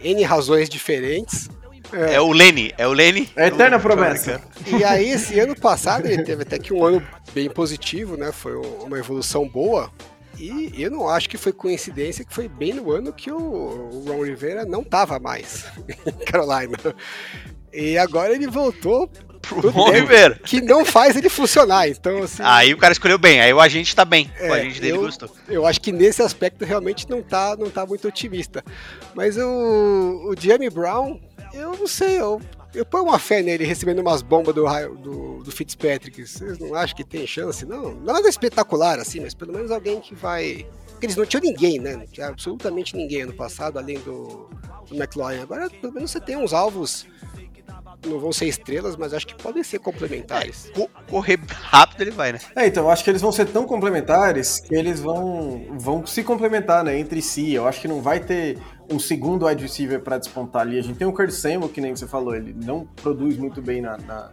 N 0.02 0.24
razões 0.24 0.70
diferentes. 0.70 1.50
É, 1.92 2.16
é 2.16 2.22
o 2.22 2.32
Lenny, 2.32 2.74
é 2.78 2.88
o 2.88 2.94
Lenny. 2.94 3.30
É 3.36 3.46
a 3.46 3.48
eterna 3.48 3.80
promessa. 3.80 4.42
E 4.66 4.84
aí, 4.84 5.10
esse 5.10 5.40
ano 5.40 5.56
passado, 5.56 6.06
ele 6.08 6.24
teve 6.24 6.44
até 6.44 6.60
que 6.60 6.74
um 6.74 6.84
ano 6.86 7.06
bem 7.34 7.50
positivo, 7.50 8.16
né? 8.18 8.32
Foi 8.32 8.56
uma 8.56 8.98
evolução 8.98 9.48
boa. 9.48 9.92
E 10.38 10.72
eu 10.78 10.90
não 10.90 11.10
acho 11.10 11.28
que 11.28 11.38
foi 11.38 11.52
coincidência 11.52 12.24
que 12.24 12.34
foi 12.34 12.48
bem 12.48 12.74
no 12.74 12.92
ano 12.92 13.12
que 13.12 13.30
o 13.30 14.06
Ron 14.08 14.24
Rivera 14.24 14.64
não 14.64 14.84
tava 14.84 15.20
mais 15.20 15.66
em 16.08 16.26
Carolina. 16.26 16.78
E 17.74 17.98
agora 17.98 18.34
ele 18.34 18.48
voltou 18.48 19.10
pro 19.42 19.70
Ron 19.70 19.92
Rivera. 19.92 20.40
Que 20.44 20.62
não 20.62 20.86
faz 20.86 21.16
ele 21.18 21.28
funcionar. 21.28 21.90
Então, 21.90 22.24
assim, 22.24 22.42
aí 22.44 22.74
o 22.74 22.78
cara 22.78 22.94
escolheu 22.94 23.18
bem, 23.18 23.42
aí 23.42 23.54
o 23.54 23.60
agente 23.60 23.94
tá 23.94 24.06
bem. 24.06 24.32
É, 24.40 24.50
o 24.50 24.54
agente 24.54 24.80
dele 24.80 24.98
eu, 24.98 25.02
gostou. 25.02 25.30
Eu 25.48 25.66
acho 25.66 25.82
que 25.82 25.92
nesse 25.92 26.22
aspecto 26.22 26.64
realmente 26.64 27.10
não 27.10 27.22
tá, 27.22 27.56
não 27.58 27.70
tá 27.70 27.86
muito 27.86 28.08
otimista. 28.08 28.64
Mas 29.14 29.38
o, 29.38 29.44
o 30.30 30.36
Jamie 30.40 30.70
Brown, 30.70 31.20
eu 31.54 31.78
não 31.78 31.88
sei, 31.88 32.20
eu, 32.20 32.42
eu 32.74 32.86
ponho 32.86 33.06
uma 33.06 33.20
fé 33.20 33.42
nele 33.42 33.66
recebendo 33.66 34.00
umas 34.00 34.22
bombas 34.22 34.54
do, 34.54 34.66
do, 34.96 35.44
do 35.44 35.52
Fitzpatrick. 35.52 36.26
Vocês 36.26 36.60
não 36.60 36.76
acham 36.76 36.96
que 36.96 37.04
tem 37.04 37.26
chance? 37.26 37.66
Não, 37.66 37.96
nada 38.02 38.28
espetacular 38.28 39.00
assim, 39.00 39.20
mas 39.20 39.34
pelo 39.34 39.54
menos 39.54 39.72
alguém 39.72 40.00
que 40.00 40.14
vai. 40.14 40.66
Porque 40.92 41.06
eles 41.06 41.16
não 41.16 41.26
tinham 41.26 41.42
ninguém, 41.42 41.80
né? 41.80 41.96
Não 41.96 42.06
tinha 42.06 42.28
absolutamente 42.28 42.96
ninguém 42.96 43.26
no 43.26 43.34
passado, 43.34 43.80
além 43.80 44.00
do, 44.00 44.50
do 44.88 44.96
McLaurin. 44.96 45.40
Agora, 45.40 45.70
pelo 45.70 45.94
menos 45.94 46.12
você 46.12 46.20
tem 46.20 46.36
uns 46.36 46.54
alvos 46.54 47.08
não 48.08 48.20
vão 48.20 48.32
ser 48.32 48.46
estrelas, 48.46 48.96
mas 48.96 49.14
acho 49.14 49.28
que 49.28 49.36
podem 49.36 49.64
ser 49.64 49.80
complementares. 49.80 50.72
É, 50.76 50.88
correr 51.10 51.40
rápido 51.50 52.02
ele 52.02 52.12
vai, 52.12 52.32
né? 52.32 52.40
É, 52.56 52.68
então, 52.68 52.84
eu 52.84 52.90
acho 52.90 53.04
que 53.04 53.10
eles 53.10 53.22
vão 53.22 53.32
ser 53.32 53.46
tão 53.48 53.66
complementares 53.66 54.60
que 54.60 54.74
eles 54.74 55.00
vão, 55.00 55.66
vão 55.78 56.06
se 56.06 56.24
complementar, 56.24 56.84
né, 56.84 56.98
entre 56.98 57.22
si. 57.22 57.54
Eu 57.54 57.68
acho 57.68 57.82
que 57.82 57.88
não 57.88 58.02
vai 58.02 58.20
ter 58.20 58.58
um 58.92 59.00
segundo 59.00 59.46
wide 59.46 59.62
receiver 59.62 60.02
para 60.02 60.18
despontar 60.18 60.64
ali. 60.64 60.78
A 60.78 60.82
gente 60.82 60.98
tem 60.98 61.08
o 61.08 61.14
Kurt 61.14 61.32
Samuel, 61.32 61.70
que 61.70 61.82
nem 61.82 61.96
você 61.96 62.08
falou, 62.08 62.36
ele 62.36 62.54
não 62.54 62.86
produz 62.86 63.38
muito 63.38 63.62
bem 63.62 63.82
na, 63.82 63.98
na 63.98 64.30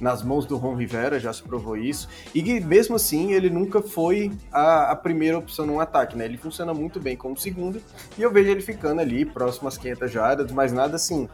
nas 0.00 0.22
mãos 0.22 0.46
do 0.46 0.56
Ron 0.56 0.76
Rivera, 0.76 1.20
já 1.20 1.30
se 1.30 1.42
provou 1.42 1.76
isso. 1.76 2.08
E 2.34 2.42
que, 2.42 2.58
mesmo 2.58 2.96
assim, 2.96 3.32
ele 3.32 3.50
nunca 3.50 3.82
foi 3.82 4.32
a, 4.50 4.92
a, 4.92 4.96
primeira 4.96 5.36
opção 5.36 5.66
num 5.66 5.78
ataque, 5.78 6.16
né? 6.16 6.24
Ele 6.24 6.38
funciona 6.38 6.72
muito 6.72 6.98
bem 6.98 7.14
como 7.14 7.36
segundo, 7.36 7.82
e 8.16 8.22
eu 8.22 8.32
vejo 8.32 8.48
ele 8.48 8.62
ficando 8.62 9.02
ali, 9.02 9.26
próximo 9.26 9.68
às 9.68 9.76
500 9.76 10.10
jardas, 10.10 10.52
mas 10.52 10.72
nada 10.72 10.96
assim 10.96 11.28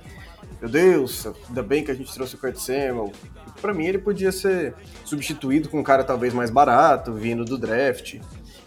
meu 0.61 0.71
Deus, 0.71 1.27
ainda 1.49 1.63
bem 1.63 1.85
que 1.85 1.91
a 1.91 1.95
gente 1.95 2.13
trouxe 2.13 2.35
o 2.35 2.39
Kurt 2.39 2.57
Samuel. 2.57 3.13
Para 3.61 3.75
mim, 3.75 3.87
ele 3.87 3.99
podia 3.99 4.33
ser 4.33 4.75
substituído 5.05 5.69
com 5.69 5.81
um 5.81 5.83
cara 5.83 6.03
talvez 6.03 6.33
mais 6.33 6.51
barato, 6.51 7.13
vindo 7.13 7.45
do 7.45 7.59
draft. 7.59 8.19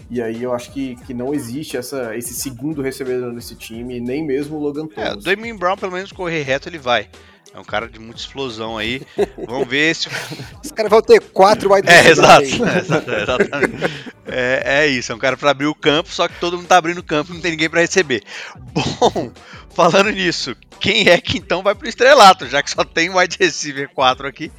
E 0.10 0.22
aí 0.22 0.42
eu 0.42 0.54
acho 0.54 0.72
que, 0.72 0.96
que 1.06 1.14
não 1.14 1.34
existe 1.34 1.78
essa, 1.78 2.18
esse 2.18 2.34
segundo 2.34 2.82
recebedor 2.82 3.32
nesse 3.32 3.56
time, 3.56 4.00
nem 4.00 4.26
mesmo 4.26 4.58
o 4.58 4.60
Logan 4.60 4.88
Thomas. 4.88 5.10
É, 5.10 5.14
o 5.14 5.18
Damien 5.18 5.56
Brown, 5.56 5.78
pelo 5.78 5.92
menos 5.92 6.12
correr 6.12 6.42
reto, 6.42 6.68
ele 6.68 6.80
vai. 6.80 7.08
É 7.54 7.60
um 7.60 7.64
cara 7.64 7.88
de 7.88 8.00
muita 8.00 8.20
explosão 8.20 8.78
aí. 8.78 9.02
Vamos 9.48 9.68
ver 9.68 9.96
se. 9.96 10.08
Os 10.64 10.72
caras 10.72 10.90
vão 10.90 11.02
ter 11.02 11.20
quatro 11.20 11.74
wide 11.74 11.90
É, 11.90 12.10
exato. 12.10 12.44
É, 12.44 13.22
exatamente. 13.24 14.10
É, 14.28 14.64
é, 14.66 14.88
isso, 14.88 15.12
é 15.12 15.16
um 15.16 15.20
cara 15.20 15.36
para 15.36 15.50
abrir 15.50 15.66
o 15.66 15.74
campo, 15.74 16.10
só 16.12 16.28
que 16.28 16.40
todo 16.40 16.58
mundo 16.58 16.68
tá 16.68 16.78
abrindo 16.78 17.00
o 17.00 17.04
campo 17.04 17.32
e 17.32 17.36
não 17.36 17.42
tem 17.42 17.52
ninguém 17.52 17.70
para 17.70 17.82
receber. 17.82 18.24
Bom, 18.72 19.32
falando 19.74 20.12
nisso, 20.12 20.56
quem 20.80 21.10
é 21.10 21.20
que 21.20 21.40
então 21.40 21.64
vai 21.64 21.74
pro 21.74 21.90
estrelato? 21.90 22.48
Já 22.48 22.62
que 22.62 22.70
só 22.70 22.84
tem 22.84 23.10
wide 23.10 23.38
receiver 23.40 23.90
4 23.90 24.28
aqui. 24.28 24.52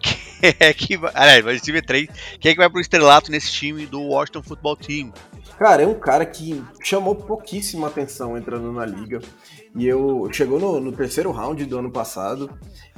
Quem 0.00 0.21
é 0.58 0.72
que 0.72 0.96
vai. 0.96 1.12
Aliás, 1.14 1.44
wide 1.44 1.58
receiver 1.58 1.84
3. 1.84 2.08
Quem 2.40 2.50
é 2.50 2.54
que 2.54 2.60
vai 2.60 2.68
pro 2.68 2.80
estrelato 2.80 3.30
nesse 3.30 3.52
time 3.52 3.86
do 3.86 4.00
Washington 4.00 4.42
Football 4.42 4.76
Team? 4.76 5.12
Cara, 5.58 5.82
é 5.82 5.86
um 5.86 5.94
cara 5.94 6.26
que 6.26 6.62
chamou 6.82 7.14
pouquíssima 7.14 7.86
atenção 7.86 8.36
entrando 8.36 8.72
na 8.72 8.84
liga. 8.84 9.20
E 9.76 9.86
eu 9.86 10.28
chegou 10.32 10.58
no, 10.58 10.80
no 10.80 10.92
terceiro 10.92 11.30
round 11.30 11.64
do 11.64 11.78
ano 11.78 11.90
passado. 11.90 12.50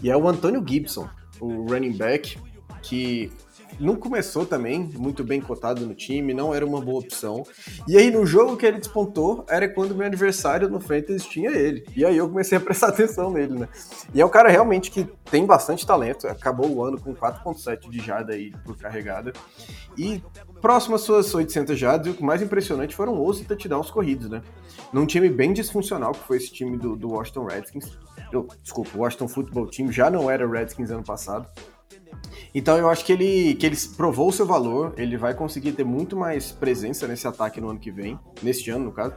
E 0.03 0.11
é 0.11 0.17
o 0.17 0.27
Antônio 0.27 0.65
Gibson, 0.67 1.09
o 1.41 1.67
running 1.67 1.93
back, 1.93 2.39
que 2.83 3.31
não 3.79 3.97
começou 3.97 4.47
também 4.47 4.91
muito 4.97 5.25
bem 5.25 5.41
cotado 5.41 5.87
no 5.87 5.95
time, 5.95 6.35
não 6.35 6.55
era 6.55 6.65
uma 6.65 6.81
boa 6.81 7.01
opção. 7.01 7.45
E 7.87 7.97
aí 7.97 8.11
no 8.11 8.25
jogo 8.27 8.57
que 8.57 8.67
ele 8.67 8.79
despontou 8.79 9.45
era 9.49 9.69
quando 9.69 9.95
meu 9.95 10.07
aniversário 10.07 10.69
no 10.69 10.81
Fantasy 10.81 11.29
tinha 11.29 11.51
ele. 11.51 11.85
E 11.97 12.05
aí 12.05 12.17
eu 12.17 12.29
comecei 12.29 12.59
a 12.59 12.61
prestar 12.61 12.89
atenção 12.95 13.31
nele, 13.31 13.59
né? 13.59 13.69
E 14.13 14.21
é 14.21 14.27
um 14.27 14.29
cara 14.29 14.49
realmente 14.49 14.91
que 14.91 15.05
tem 15.31 15.47
bastante 15.47 15.87
talento, 15.87 16.27
acabou 16.27 16.71
o 16.71 16.83
ano 16.85 17.01
com 17.01 17.15
4.7 17.15 17.89
de 17.91 17.99
jarda 17.99 18.33
aí 18.33 18.53
por 18.65 18.77
carregada. 18.77 19.33
E 19.97 20.23
próximo 20.61 20.97
às 20.97 21.03
suas 21.03 21.35
800 21.35 21.79
jardas, 21.79 22.15
e 22.15 22.19
o 22.19 22.25
mais 22.25 22.43
impressionante 22.43 22.95
foram 22.95 23.21
11 23.23 23.45
touchdowns 23.45 23.91
corridos, 23.91 24.29
né? 24.29 24.43
Num 24.93 25.07
time 25.07 25.29
bem 25.29 25.53
disfuncional, 25.53 26.13
que 26.13 26.27
foi 26.27 26.37
esse 26.37 26.53
time 26.53 26.77
do, 26.77 26.97
do 26.97 27.11
Washington 27.11 27.45
Redskins. 27.45 27.99
Desculpa, 28.63 28.91
o 28.95 29.01
Washington 29.01 29.29
Football 29.29 29.67
Team 29.69 29.93
já 29.93 30.11
não 30.11 30.31
era 30.31 30.49
Redskins 30.49 30.91
ano 30.91 31.05
passado. 31.05 31.47
Então 32.55 32.77
eu 32.77 32.89
acho 32.89 33.05
que 33.05 33.13
ele, 33.13 33.55
que 33.55 33.67
ele 33.67 33.77
provou 33.97 34.29
o 34.29 34.33
seu 34.33 34.47
valor, 34.47 34.95
ele 34.97 35.17
vai 35.17 35.35
conseguir 35.35 35.73
ter 35.73 35.85
muito 35.85 36.17
mais 36.17 36.53
presença 36.53 37.07
nesse 37.07 37.27
ataque 37.27 37.61
no 37.61 37.71
ano 37.71 37.79
que 37.79 37.91
vem, 37.91 38.19
neste 38.43 38.71
ano 38.71 38.87
no 38.87 38.93
caso, 38.93 39.15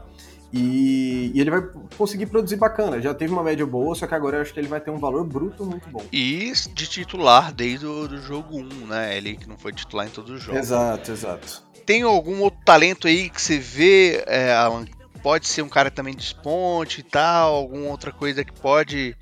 e, 0.51 1.31
e, 1.33 1.41
ele 1.41 1.51
vai 1.51 1.61
conseguir 1.97 2.27
produzir 2.27 2.55
bacana. 2.55 3.01
Já 3.01 3.13
teve 3.13 3.33
uma 3.33 3.43
média 3.43 3.65
boa, 3.65 3.93
só 3.95 4.07
que 4.07 4.15
agora 4.15 4.37
eu 4.37 4.41
acho 4.41 4.53
que 4.53 4.59
ele 4.59 4.67
vai 4.67 4.79
ter 4.79 4.91
um 4.91 4.97
valor 4.97 5.25
bruto 5.25 5.65
muito 5.65 5.89
bom. 5.89 6.03
E 6.11 6.53
de 6.73 6.87
titular 6.87 7.53
desde 7.53 7.85
o 7.85 8.07
do 8.07 8.21
jogo 8.21 8.57
1, 8.57 8.87
né? 8.87 9.17
Ele 9.17 9.35
que 9.35 9.47
não 9.47 9.57
foi 9.57 9.73
titular 9.73 10.07
em 10.07 10.09
todos 10.09 10.31
os 10.31 10.41
jogos. 10.41 10.61
Exato, 10.61 11.11
exato. 11.11 11.63
Tem 11.85 12.01
algum 12.01 12.41
outro 12.41 12.59
talento 12.65 13.07
aí 13.07 13.29
que 13.29 13.41
você 13.41 13.57
vê, 13.57 14.23
é, 14.25 14.53
Alan, 14.53 14.85
pode 15.21 15.47
ser 15.47 15.61
um 15.61 15.69
cara 15.69 15.91
também 15.91 16.15
de 16.15 16.23
esponte 16.23 17.01
e 17.01 17.03
tal, 17.03 17.53
alguma 17.53 17.89
outra 17.89 18.11
coisa 18.11 18.43
que 18.43 18.53
pode 18.53 19.15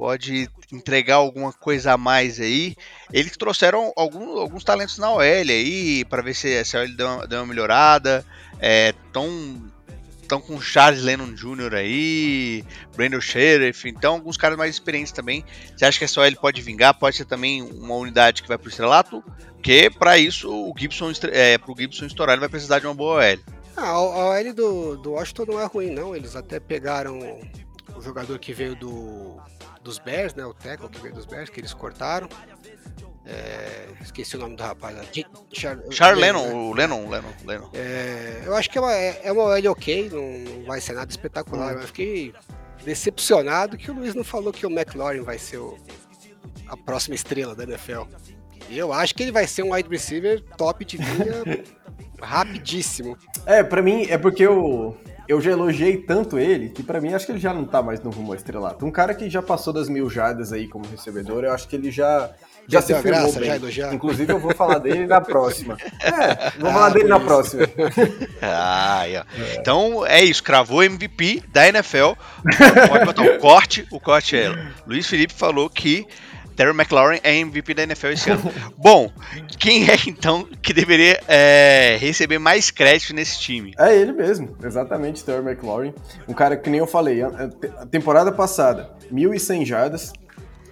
pode 0.00 0.48
entregar 0.72 1.16
alguma 1.16 1.52
coisa 1.52 1.92
a 1.92 1.98
mais 1.98 2.40
aí. 2.40 2.74
Eles 3.12 3.36
trouxeram 3.36 3.92
algum, 3.94 4.38
alguns 4.38 4.64
talentos 4.64 4.96
na 4.96 5.10
OL 5.10 5.20
aí, 5.20 6.06
para 6.06 6.22
ver 6.22 6.32
se, 6.32 6.64
se 6.64 6.74
a 6.74 6.80
OL 6.80 6.96
deu 6.96 7.28
deu 7.28 7.40
uma 7.40 7.46
melhorada. 7.46 8.24
Estão 8.54 9.62
é, 9.86 10.26
tão 10.26 10.40
com 10.40 10.58
Charles 10.58 11.02
Lennon 11.02 11.34
Jr. 11.34 11.74
aí, 11.74 12.64
Brandon 12.96 13.20
Sheriff, 13.20 13.86
então 13.86 14.14
alguns 14.14 14.38
caras 14.38 14.56
mais 14.56 14.74
experientes 14.74 15.12
também. 15.12 15.44
Você 15.76 15.84
acha 15.84 15.98
que 15.98 16.06
essa 16.06 16.22
OL 16.22 16.36
pode 16.36 16.62
vingar? 16.62 16.94
Pode 16.94 17.16
ser 17.16 17.26
também 17.26 17.60
uma 17.60 17.94
unidade 17.96 18.40
que 18.40 18.48
vai 18.48 18.56
pro 18.56 18.70
estrelato? 18.70 19.22
Porque 19.56 19.90
para 19.90 20.16
isso 20.16 20.50
o 20.50 20.72
Gibson, 20.78 21.12
é, 21.30 21.58
pro 21.58 21.76
Gibson 21.76 22.06
estourar 22.06 22.32
ele 22.32 22.40
vai 22.40 22.48
precisar 22.48 22.78
de 22.78 22.86
uma 22.86 22.94
boa 22.94 23.16
OL. 23.16 23.38
Ah, 23.76 23.88
a 23.88 24.00
OL 24.00 24.54
do, 24.54 24.96
do 24.96 25.10
Washington 25.12 25.44
não 25.44 25.60
é 25.60 25.66
ruim 25.66 25.90
não, 25.90 26.16
eles 26.16 26.34
até 26.34 26.58
pegaram 26.58 27.18
o 27.94 28.00
jogador 28.00 28.38
que 28.38 28.54
veio 28.54 28.74
do 28.74 29.38
dos 29.82 29.98
Bears, 29.98 30.34
né? 30.34 30.44
O 30.44 30.54
tackle 30.54 30.88
que 30.88 31.00
veio 31.00 31.14
dos 31.14 31.26
Bears, 31.26 31.50
que 31.50 31.60
eles 31.60 31.74
cortaram. 31.74 32.28
É, 33.26 33.88
esqueci 34.00 34.36
o 34.36 34.40
nome 34.40 34.56
do 34.56 34.62
rapaz. 34.62 34.96
Char, 35.52 35.78
Char 35.90 36.16
Lennon, 36.16 36.46
né? 36.46 36.54
o 36.54 36.72
Lennon, 36.72 37.08
Lennon, 37.08 37.32
Lennon. 37.44 37.70
É, 37.74 38.42
eu 38.44 38.56
acho 38.56 38.68
que 38.70 38.78
é 38.78 38.80
uma, 38.80 38.92
é, 38.92 39.20
é 39.24 39.32
uma 39.32 39.44
OL 39.44 39.70
ok, 39.70 40.10
não 40.10 40.64
vai 40.64 40.80
ser 40.80 40.94
nada 40.94 41.10
espetacular, 41.10 41.74
mas 41.74 41.86
fiquei 41.86 42.34
decepcionado 42.84 43.76
que 43.76 43.90
o 43.90 43.94
Luiz 43.94 44.14
não 44.14 44.24
falou 44.24 44.52
que 44.52 44.66
o 44.66 44.70
McLaurin 44.70 45.20
vai 45.20 45.38
ser 45.38 45.58
o, 45.58 45.78
a 46.66 46.76
próxima 46.76 47.14
estrela 47.14 47.54
da 47.54 47.64
NFL. 47.64 48.02
E 48.68 48.78
eu 48.78 48.92
acho 48.92 49.14
que 49.14 49.22
ele 49.22 49.32
vai 49.32 49.46
ser 49.46 49.62
um 49.62 49.74
wide 49.74 49.88
receiver 49.88 50.42
top 50.56 50.84
de 50.84 50.96
linha 50.96 51.64
rapidíssimo. 52.22 53.18
É, 53.44 53.62
para 53.62 53.82
mim 53.82 54.06
é 54.08 54.16
porque 54.16 54.44
eu, 54.44 54.96
eu 55.30 55.40
já 55.40 55.52
elogiei 55.52 55.96
tanto 55.96 56.40
ele 56.40 56.70
que 56.70 56.82
para 56.82 57.00
mim 57.00 57.14
acho 57.14 57.24
que 57.24 57.30
ele 57.30 57.38
já 57.38 57.54
não 57.54 57.64
tá 57.64 57.80
mais 57.80 58.02
no 58.02 58.10
rumo 58.10 58.34
estrelato. 58.34 58.84
Um 58.84 58.90
cara 58.90 59.14
que 59.14 59.30
já 59.30 59.40
passou 59.40 59.72
das 59.72 59.88
mil 59.88 60.10
jardas 60.10 60.52
aí 60.52 60.66
como 60.66 60.84
recebedor, 60.88 61.44
eu 61.44 61.52
acho 61.52 61.68
que 61.68 61.76
ele 61.76 61.88
já 61.88 62.28
já, 62.66 62.80
já 62.80 62.82
se 62.82 62.94
firmou 63.00 63.32
bem. 63.34 63.70
Já 63.70 63.94
Inclusive 63.94 64.32
eu 64.32 64.40
vou 64.40 64.52
falar 64.56 64.78
dele 64.78 65.06
na 65.06 65.20
próxima. 65.20 65.76
É, 66.02 66.50
vou 66.58 66.70
ah, 66.70 66.72
falar 66.72 66.88
dele 66.88 67.08
na 67.08 67.16
isso. 67.18 67.26
próxima. 67.26 67.62
Ah, 68.42 69.04
é. 69.06 69.22
Então 69.56 70.04
é 70.04 70.24
isso, 70.24 70.42
cravou 70.42 70.82
MVP 70.82 71.44
da 71.48 71.68
NFL. 71.68 72.14
Pode 72.88 73.04
botar 73.04 73.22
o 73.22 73.38
corte, 73.38 73.86
o 73.90 74.00
corte 74.00 74.36
é. 74.36 74.52
Luiz 74.84 75.06
Felipe 75.06 75.32
falou 75.32 75.70
que 75.70 76.06
Terry 76.60 76.76
McLaurin 76.76 77.18
é 77.22 77.36
MVP 77.36 77.72
da 77.72 77.84
NFL 77.84 78.08
esse 78.08 78.30
ano. 78.30 78.42
Bom, 78.76 79.10
quem 79.58 79.88
é 79.88 79.96
então 80.06 80.46
que 80.60 80.74
deveria 80.74 81.18
é, 81.26 81.96
receber 81.98 82.38
mais 82.38 82.70
crédito 82.70 83.14
nesse 83.14 83.40
time? 83.40 83.72
É 83.78 83.96
ele 83.96 84.12
mesmo, 84.12 84.54
exatamente, 84.62 85.24
Terry 85.24 85.42
McLaurin. 85.42 85.94
Um 86.28 86.34
cara 86.34 86.58
que 86.58 86.68
nem 86.68 86.78
eu 86.78 86.86
falei, 86.86 87.22
a 87.22 87.86
temporada 87.90 88.30
passada, 88.30 88.90
1.100 89.10 89.64
jardas, 89.64 90.12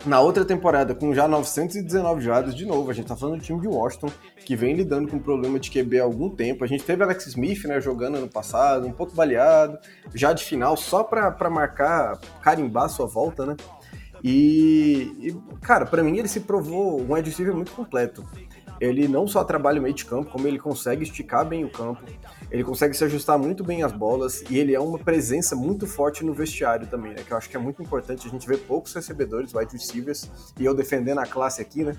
Na 0.04 0.20
outra 0.20 0.44
temporada, 0.44 0.94
com 0.94 1.12
já 1.12 1.26
919 1.26 2.20
jardas, 2.20 2.54
de 2.54 2.66
novo, 2.66 2.90
a 2.90 2.94
gente 2.94 3.08
tá 3.08 3.16
falando 3.16 3.38
do 3.38 3.42
time 3.42 3.60
de 3.60 3.66
Washington, 3.66 4.10
que 4.44 4.54
vem 4.54 4.74
lidando 4.74 5.08
com 5.08 5.16
um 5.16 5.20
problema 5.20 5.58
de 5.58 5.70
QB 5.70 6.00
há 6.00 6.04
algum 6.04 6.30
tempo. 6.30 6.64
A 6.64 6.68
gente 6.68 6.84
teve 6.84 7.02
Alex 7.02 7.26
Smith, 7.26 7.64
né, 7.64 7.80
jogando 7.80 8.18
ano 8.18 8.28
passado, 8.28 8.86
um 8.86 8.92
pouco 8.92 9.14
baleado, 9.14 9.76
já 10.14 10.32
de 10.32 10.44
final, 10.44 10.76
só 10.76 11.02
para 11.02 11.50
marcar, 11.50 12.18
carimbar 12.42 12.88
sua 12.90 13.06
volta, 13.06 13.44
né? 13.44 13.56
E, 14.22 15.12
e 15.20 15.58
cara, 15.60 15.86
para 15.86 16.02
mim 16.02 16.18
ele 16.18 16.28
se 16.28 16.40
provou 16.40 17.00
um 17.00 17.14
wide 17.14 17.30
receiver 17.30 17.54
muito 17.54 17.72
completo. 17.72 18.24
Ele 18.80 19.08
não 19.08 19.26
só 19.26 19.42
trabalha 19.42 19.80
o 19.80 19.82
meio 19.82 19.94
de 19.94 20.04
campo, 20.04 20.30
como 20.30 20.46
ele 20.46 20.58
consegue 20.58 21.02
esticar 21.02 21.44
bem 21.44 21.64
o 21.64 21.70
campo, 21.70 22.00
ele 22.48 22.62
consegue 22.62 22.94
se 22.94 23.04
ajustar 23.04 23.36
muito 23.36 23.64
bem 23.64 23.82
às 23.82 23.90
bolas 23.90 24.44
e 24.48 24.56
ele 24.56 24.72
é 24.74 24.80
uma 24.80 24.98
presença 24.98 25.56
muito 25.56 25.86
forte 25.86 26.24
no 26.24 26.32
vestiário 26.32 26.86
também, 26.86 27.12
né? 27.12 27.22
Que 27.26 27.32
eu 27.32 27.36
acho 27.36 27.48
que 27.48 27.56
é 27.56 27.60
muito 27.60 27.82
importante. 27.82 28.28
A 28.28 28.30
gente 28.30 28.46
vê 28.46 28.56
poucos 28.56 28.92
recebedores, 28.94 29.52
wide 29.52 29.72
receivers, 29.72 30.30
e 30.58 30.64
eu 30.64 30.74
defendendo 30.74 31.18
a 31.18 31.26
classe 31.26 31.60
aqui, 31.60 31.82
né? 31.82 31.96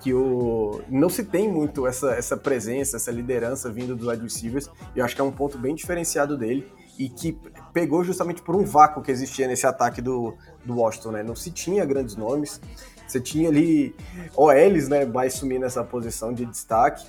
que 0.00 0.14
o 0.14 0.80
não 0.88 1.08
se 1.08 1.24
tem 1.24 1.48
muito 1.48 1.86
essa, 1.86 2.12
essa 2.12 2.36
presença, 2.36 2.96
essa 2.96 3.10
liderança 3.10 3.70
vindo 3.70 3.94
dos 3.94 4.08
wide 4.08 4.22
receivers, 4.22 4.70
e 4.94 4.98
eu 4.98 5.04
acho 5.04 5.14
que 5.14 5.20
é 5.20 5.24
um 5.24 5.30
ponto 5.30 5.58
bem 5.58 5.74
diferenciado 5.74 6.36
dele 6.38 6.66
e 6.98 7.08
que 7.08 7.38
pegou 7.72 8.04
justamente 8.04 8.42
por 8.42 8.56
um 8.56 8.64
vácuo 8.64 9.02
que 9.02 9.10
existia 9.10 9.46
nesse 9.46 9.66
ataque 9.66 10.00
do, 10.00 10.34
do 10.64 10.76
Washington, 10.76 11.12
né? 11.12 11.22
Não 11.22 11.36
se 11.36 11.50
tinha 11.50 11.84
grandes 11.84 12.16
nomes, 12.16 12.60
você 13.06 13.20
tinha 13.20 13.48
ali 13.48 13.94
OLs, 14.36 14.88
né, 14.88 15.04
mais 15.04 15.34
sumindo 15.34 15.60
nessa 15.60 15.82
posição 15.82 16.32
de 16.32 16.44
destaque, 16.46 17.06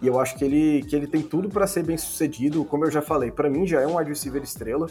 e 0.00 0.06
eu 0.06 0.18
acho 0.18 0.36
que 0.36 0.44
ele, 0.44 0.84
que 0.88 0.96
ele 0.96 1.06
tem 1.06 1.22
tudo 1.22 1.48
para 1.48 1.66
ser 1.66 1.84
bem 1.84 1.96
sucedido. 1.96 2.64
Como 2.64 2.84
eu 2.84 2.90
já 2.90 3.00
falei, 3.00 3.30
para 3.30 3.48
mim 3.48 3.66
já 3.66 3.80
é 3.80 3.86
um 3.86 3.96
wide 3.96 4.10
receiver 4.10 4.42
estrela. 4.42 4.88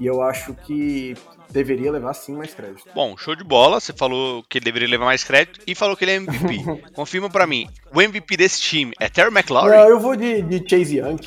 E 0.00 0.06
eu 0.06 0.22
acho 0.22 0.54
que 0.54 1.14
deveria 1.50 1.90
levar 1.92 2.12
sim 2.14 2.34
mais 2.34 2.54
crédito. 2.54 2.88
Bom, 2.94 3.16
show 3.16 3.36
de 3.36 3.44
bola. 3.44 3.80
Você 3.80 3.92
falou 3.92 4.44
que 4.48 4.58
ele 4.58 4.64
deveria 4.64 4.88
levar 4.88 5.06
mais 5.06 5.22
crédito 5.22 5.60
e 5.66 5.74
falou 5.74 5.96
que 5.96 6.04
ele 6.04 6.12
é 6.12 6.16
MVP. 6.16 6.64
Confirma 6.92 7.30
para 7.30 7.46
mim, 7.46 7.68
o 7.94 8.02
MVP 8.02 8.36
desse 8.36 8.60
time 8.60 8.92
é 8.98 9.08
Terry 9.08 9.32
McLaurin? 9.32 9.70
Não, 9.70 9.88
eu 9.88 10.00
vou 10.00 10.16
de, 10.16 10.42
de 10.42 10.68
Chase 10.68 10.98
Young. 10.98 11.20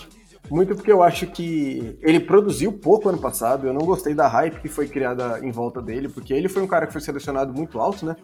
Muito 0.52 0.76
porque 0.76 0.91
eu 0.91 1.02
acho 1.02 1.28
que 1.28 1.97
ele 2.02 2.20
produziu 2.20 2.74
pouco 2.74 3.08
ano 3.08 3.18
passado. 3.18 3.66
Eu 3.66 3.74
não 3.74 3.86
gostei 3.86 4.14
da 4.14 4.28
hype 4.28 4.60
que 4.60 4.68
foi 4.68 4.86
criada 4.86 5.39
em 5.41 5.49
volta 5.49 5.82
dele, 5.82 6.10
porque 6.10 6.34
ele 6.34 6.49
foi 6.49 6.62
um 6.62 6.68
cara 6.68 6.86
que 6.86 6.91
foi 6.91 6.99
selecionado 6.99 7.54
muito 7.54 7.80
alto, 7.80 8.06
né? 8.06 8.18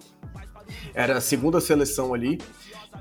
Era 0.94 1.20
a 1.20 1.22
segunda 1.22 1.62
seleção 1.62 2.14
ali, 2.14 2.38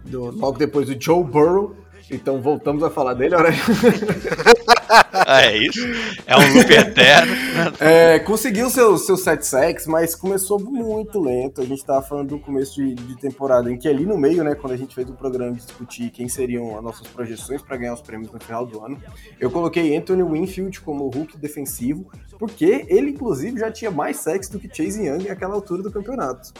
do, 0.05 0.31
logo 0.31 0.57
depois 0.57 0.87
do 0.87 1.03
Joe 1.03 1.25
Burrow. 1.25 1.75
Então 2.09 2.41
voltamos 2.41 2.85
a 2.85 2.91
falar 2.91 3.15
dele, 3.15 3.35
olha 3.35 3.51
ah, 5.27 5.43
é 5.43 5.57
isso? 5.57 5.81
É 6.27 6.37
um 6.37 6.55
loop 6.55 6.73
eterno. 6.73 7.33
É, 7.81 8.19
conseguiu 8.21 8.71
seus, 8.71 9.07
seus 9.07 9.23
sete 9.23 9.47
sacks, 9.47 9.87
mas 9.87 10.15
começou 10.15 10.59
muito 10.59 11.21
lento. 11.21 11.61
A 11.61 11.65
gente 11.65 11.79
estava 11.79 12.03
falando 12.03 12.31
do 12.31 12.39
começo 12.39 12.75
de, 12.75 12.95
de, 12.95 13.17
temporada, 13.17 13.71
em 13.71 13.79
que 13.79 13.89
ali 13.89 14.05
no 14.05 14.17
meio, 14.17 14.45
né, 14.45 14.55
quando 14.55 14.73
a 14.73 14.77
gente 14.77 14.95
fez 14.95 15.09
o 15.09 15.15
programa 15.15 15.53
discutir 15.53 16.11
quem 16.11 16.29
seriam 16.29 16.77
as 16.77 16.83
nossas 16.83 17.07
projeções 17.09 17.63
para 17.63 17.77
ganhar 17.77 17.95
os 17.95 18.01
prêmios 18.01 18.31
no 18.31 18.41
final 18.41 18.67
do 18.67 18.85
ano, 18.85 18.99
eu 19.41 19.51
coloquei 19.51 19.97
Anthony 19.97 20.23
Winfield 20.23 20.81
como 20.81 21.09
Hulk 21.09 21.37
defensivo, 21.39 22.11
porque 22.39 22.87
ele, 22.89 23.11
inclusive, 23.11 23.59
já 23.59 23.71
tinha 23.71 23.91
mais 23.91 24.19
sacks 24.19 24.49
do 24.49 24.59
que 24.59 24.69
Chase 24.69 25.07
Young 25.07 25.29
naquela 25.29 25.55
altura 25.55 25.83
do 25.83 25.91
campeonato. 25.91 26.53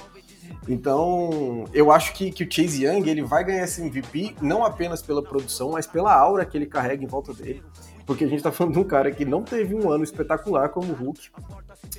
Então, 0.69 1.65
eu 1.73 1.93
acho 1.93 2.13
que, 2.15 2.31
que 2.31 2.45
o 2.45 2.49
Chase 2.51 2.85
Young 2.85 3.09
ele 3.09 3.23
vai 3.23 3.45
ganhar 3.45 3.65
esse 3.65 3.81
MVP 3.81 4.35
não 4.41 4.65
apenas 4.65 5.01
pela 5.01 5.23
produção, 5.23 5.73
mas 5.73 5.87
pela 5.87 6.13
aura 6.13 6.45
que 6.45 6.57
ele 6.57 6.67
carrega 6.67 7.05
em 7.05 7.07
volta 7.07 7.33
dele. 7.33 7.63
Porque 8.07 8.25
a 8.25 8.29
gente 8.29 8.43
tá 8.43 8.53
falando 8.53 8.75
de 8.75 8.79
um 8.79 8.85
cara 8.85 9.11
que 9.11 9.25
não 9.25 9.43
teve 9.43 9.75
um 9.75 9.91
ano 9.91 10.05
espetacular 10.05 10.69
como 10.69 10.93
o 10.93 10.95
Hulk 10.95 11.29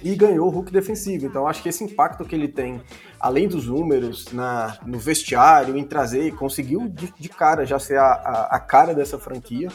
e 0.01 0.15
ganhou 0.15 0.47
o 0.47 0.49
Hulk 0.49 0.71
defensivo. 0.71 1.25
Então, 1.25 1.45
acho 1.45 1.61
que 1.61 1.69
esse 1.69 1.83
impacto 1.83 2.23
que 2.23 2.33
ele 2.33 2.47
tem, 2.47 2.81
além 3.19 3.47
dos 3.47 3.67
números, 3.67 4.31
na, 4.31 4.77
no 4.85 4.97
vestiário, 4.97 5.77
em 5.77 5.83
trazer, 5.83 6.33
conseguiu 6.35 6.87
de, 6.87 7.13
de 7.19 7.29
cara 7.29 7.65
já 7.65 7.77
ser 7.77 7.97
a, 7.97 8.05
a, 8.05 8.55
a 8.55 8.59
cara 8.59 8.93
dessa 8.95 9.19
franquia. 9.19 9.69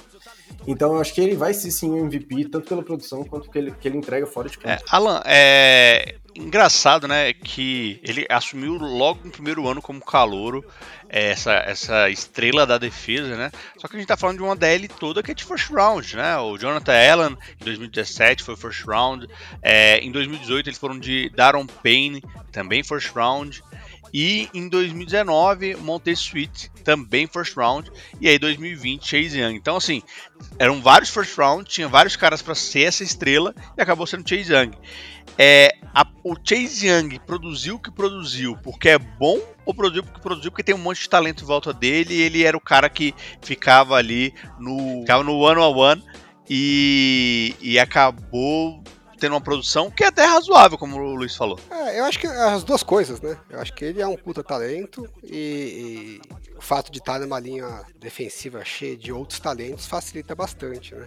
Então 0.67 0.95
eu 0.95 1.01
acho 1.01 1.15
que 1.15 1.21
ele 1.21 1.37
vai 1.37 1.53
ser 1.53 1.71
sim 1.71 1.91
um 1.91 2.07
MVP, 2.07 2.49
tanto 2.49 2.69
pela 2.69 2.83
produção 2.83 3.25
quanto 3.25 3.51
que 3.51 3.59
ele, 3.59 3.73
que 3.73 3.89
ele 3.89 3.99
entrega 3.99 4.27
fora 4.27 4.49
de 4.49 4.59
campo. 4.59 4.69
É, 4.71 4.79
Alan, 4.91 5.21
é 5.25 6.17
engraçado, 6.35 7.07
né, 7.07 7.33
que 7.33 8.01
ele 8.03 8.27
assumiu 8.29 8.75
logo 8.75 9.21
no 9.25 9.31
primeiro 9.31 9.69
ano 9.69 9.83
como 9.83 10.01
calouro, 10.01 10.65
é, 11.09 11.31
essa, 11.31 11.53
essa 11.53 12.11
estrela 12.11 12.67
da 12.67 12.79
defesa, 12.79 13.37
né? 13.37 13.51
Só 13.77 13.87
que 13.87 13.97
a 13.97 13.99
gente 13.99 14.09
tá 14.09 14.17
falando 14.17 14.39
de 14.39 14.43
uma 14.43 14.57
DL 14.57 14.89
toda 14.89 15.23
que 15.23 15.31
é 15.31 15.35
de 15.35 15.45
first 15.45 15.71
round, 15.71 16.17
né? 16.17 16.39
O 16.39 16.57
Jonathan 16.57 16.93
Allen 16.93 17.39
em 17.61 17.65
2017 17.65 18.43
foi 18.43 18.57
first 18.57 18.85
round, 18.87 19.29
é, 19.61 19.99
em 19.99 20.11
2018 20.11 20.71
eles 20.71 20.79
foram 20.79 20.99
de 20.99 21.31
Daron 21.37 21.67
Payne, 21.67 22.23
também 22.51 22.83
first 22.83 23.15
round. 23.15 23.63
E 24.13 24.49
em 24.53 24.69
2019, 24.69 25.77
Montez 25.77 26.21
Sweet, 26.21 26.71
também 26.85 27.27
first 27.27 27.57
round. 27.57 27.91
E 28.21 28.29
aí 28.29 28.39
2020, 28.39 29.03
Chase 29.03 29.41
Young. 29.41 29.55
Então, 29.55 29.77
assim, 29.77 30.03
eram 30.59 30.83
vários 30.83 31.11
first 31.11 31.37
round, 31.39 31.69
tinha 31.69 31.89
vários 31.89 32.15
caras 32.15 32.43
para 32.43 32.55
ser 32.55 32.83
essa 32.83 33.03
estrela 33.03 33.55
e 33.77 33.81
acabou 33.81 34.07
sendo 34.07 34.29
Chase 34.29 34.53
Young. 34.53 34.73
É, 35.39 35.75
a, 35.95 36.07
o 36.23 36.35
Chase 36.37 36.89
Young 36.89 37.19
produziu 37.27 37.77
o 37.77 37.79
que 37.79 37.91
produziu 37.91 38.57
porque 38.63 38.91
é 38.91 38.99
bom 38.99 39.41
ou 39.65 39.73
produziu 39.73 40.03
porque 40.03 40.21
produziu 40.21 40.51
porque 40.51 40.63
tem 40.63 40.75
um 40.75 40.79
monte 40.79 41.03
de 41.03 41.09
talento 41.09 41.43
em 41.43 41.47
volta 41.47 41.73
dele 41.73 42.15
e 42.15 42.21
ele 42.23 42.43
era 42.43 42.57
o 42.57 42.61
cara 42.61 42.91
que 42.91 43.15
ficava 43.41 43.95
ali 43.95 44.35
no, 44.59 45.01
ficava 45.01 45.23
no 45.23 45.39
one 45.39 45.61
on 45.61 45.75
one 45.75 46.05
e, 46.51 47.55
e 47.61 47.79
acabou 47.79 48.83
tendo 49.23 49.35
uma 49.35 49.41
produção 49.41 49.89
que 49.89 50.03
é 50.03 50.09
até 50.09 50.25
razoável, 50.25 50.77
como 50.77 50.97
o 50.97 51.15
Luiz 51.15 51.37
falou. 51.37 51.57
É, 51.71 52.01
eu 52.01 52.05
acho 52.07 52.19
que 52.19 52.27
as 52.27 52.65
duas 52.65 52.83
coisas, 52.83 53.21
né? 53.21 53.39
Eu 53.49 53.61
acho 53.61 53.73
que 53.73 53.85
ele 53.85 54.03
é 54.03 54.07
um 54.07 54.17
puta 54.17 54.43
talento 54.43 55.09
e, 55.23 56.21
e 56.21 56.57
o 56.57 56.61
fato 56.61 56.91
de 56.91 56.99
estar 56.99 57.21
numa 57.21 57.39
linha 57.39 57.83
defensiva 58.01 58.65
cheia 58.65 58.97
de 58.97 59.13
outros 59.13 59.39
talentos 59.39 59.87
facilita 59.87 60.35
bastante, 60.35 60.93
né? 60.97 61.07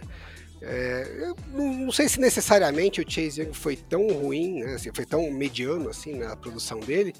É, 0.62 1.26
eu 1.28 1.36
não, 1.52 1.74
não, 1.74 1.92
sei 1.92 2.08
se 2.08 2.18
necessariamente 2.18 3.02
o 3.02 3.04
Chase 3.06 3.42
Young 3.42 3.52
foi 3.52 3.76
tão 3.76 4.08
ruim, 4.08 4.60
né, 4.60 4.76
assim, 4.76 4.90
foi 4.94 5.04
tão 5.04 5.30
mediano 5.30 5.90
assim 5.90 6.14
na 6.14 6.34
produção 6.34 6.80
dele, 6.80 7.14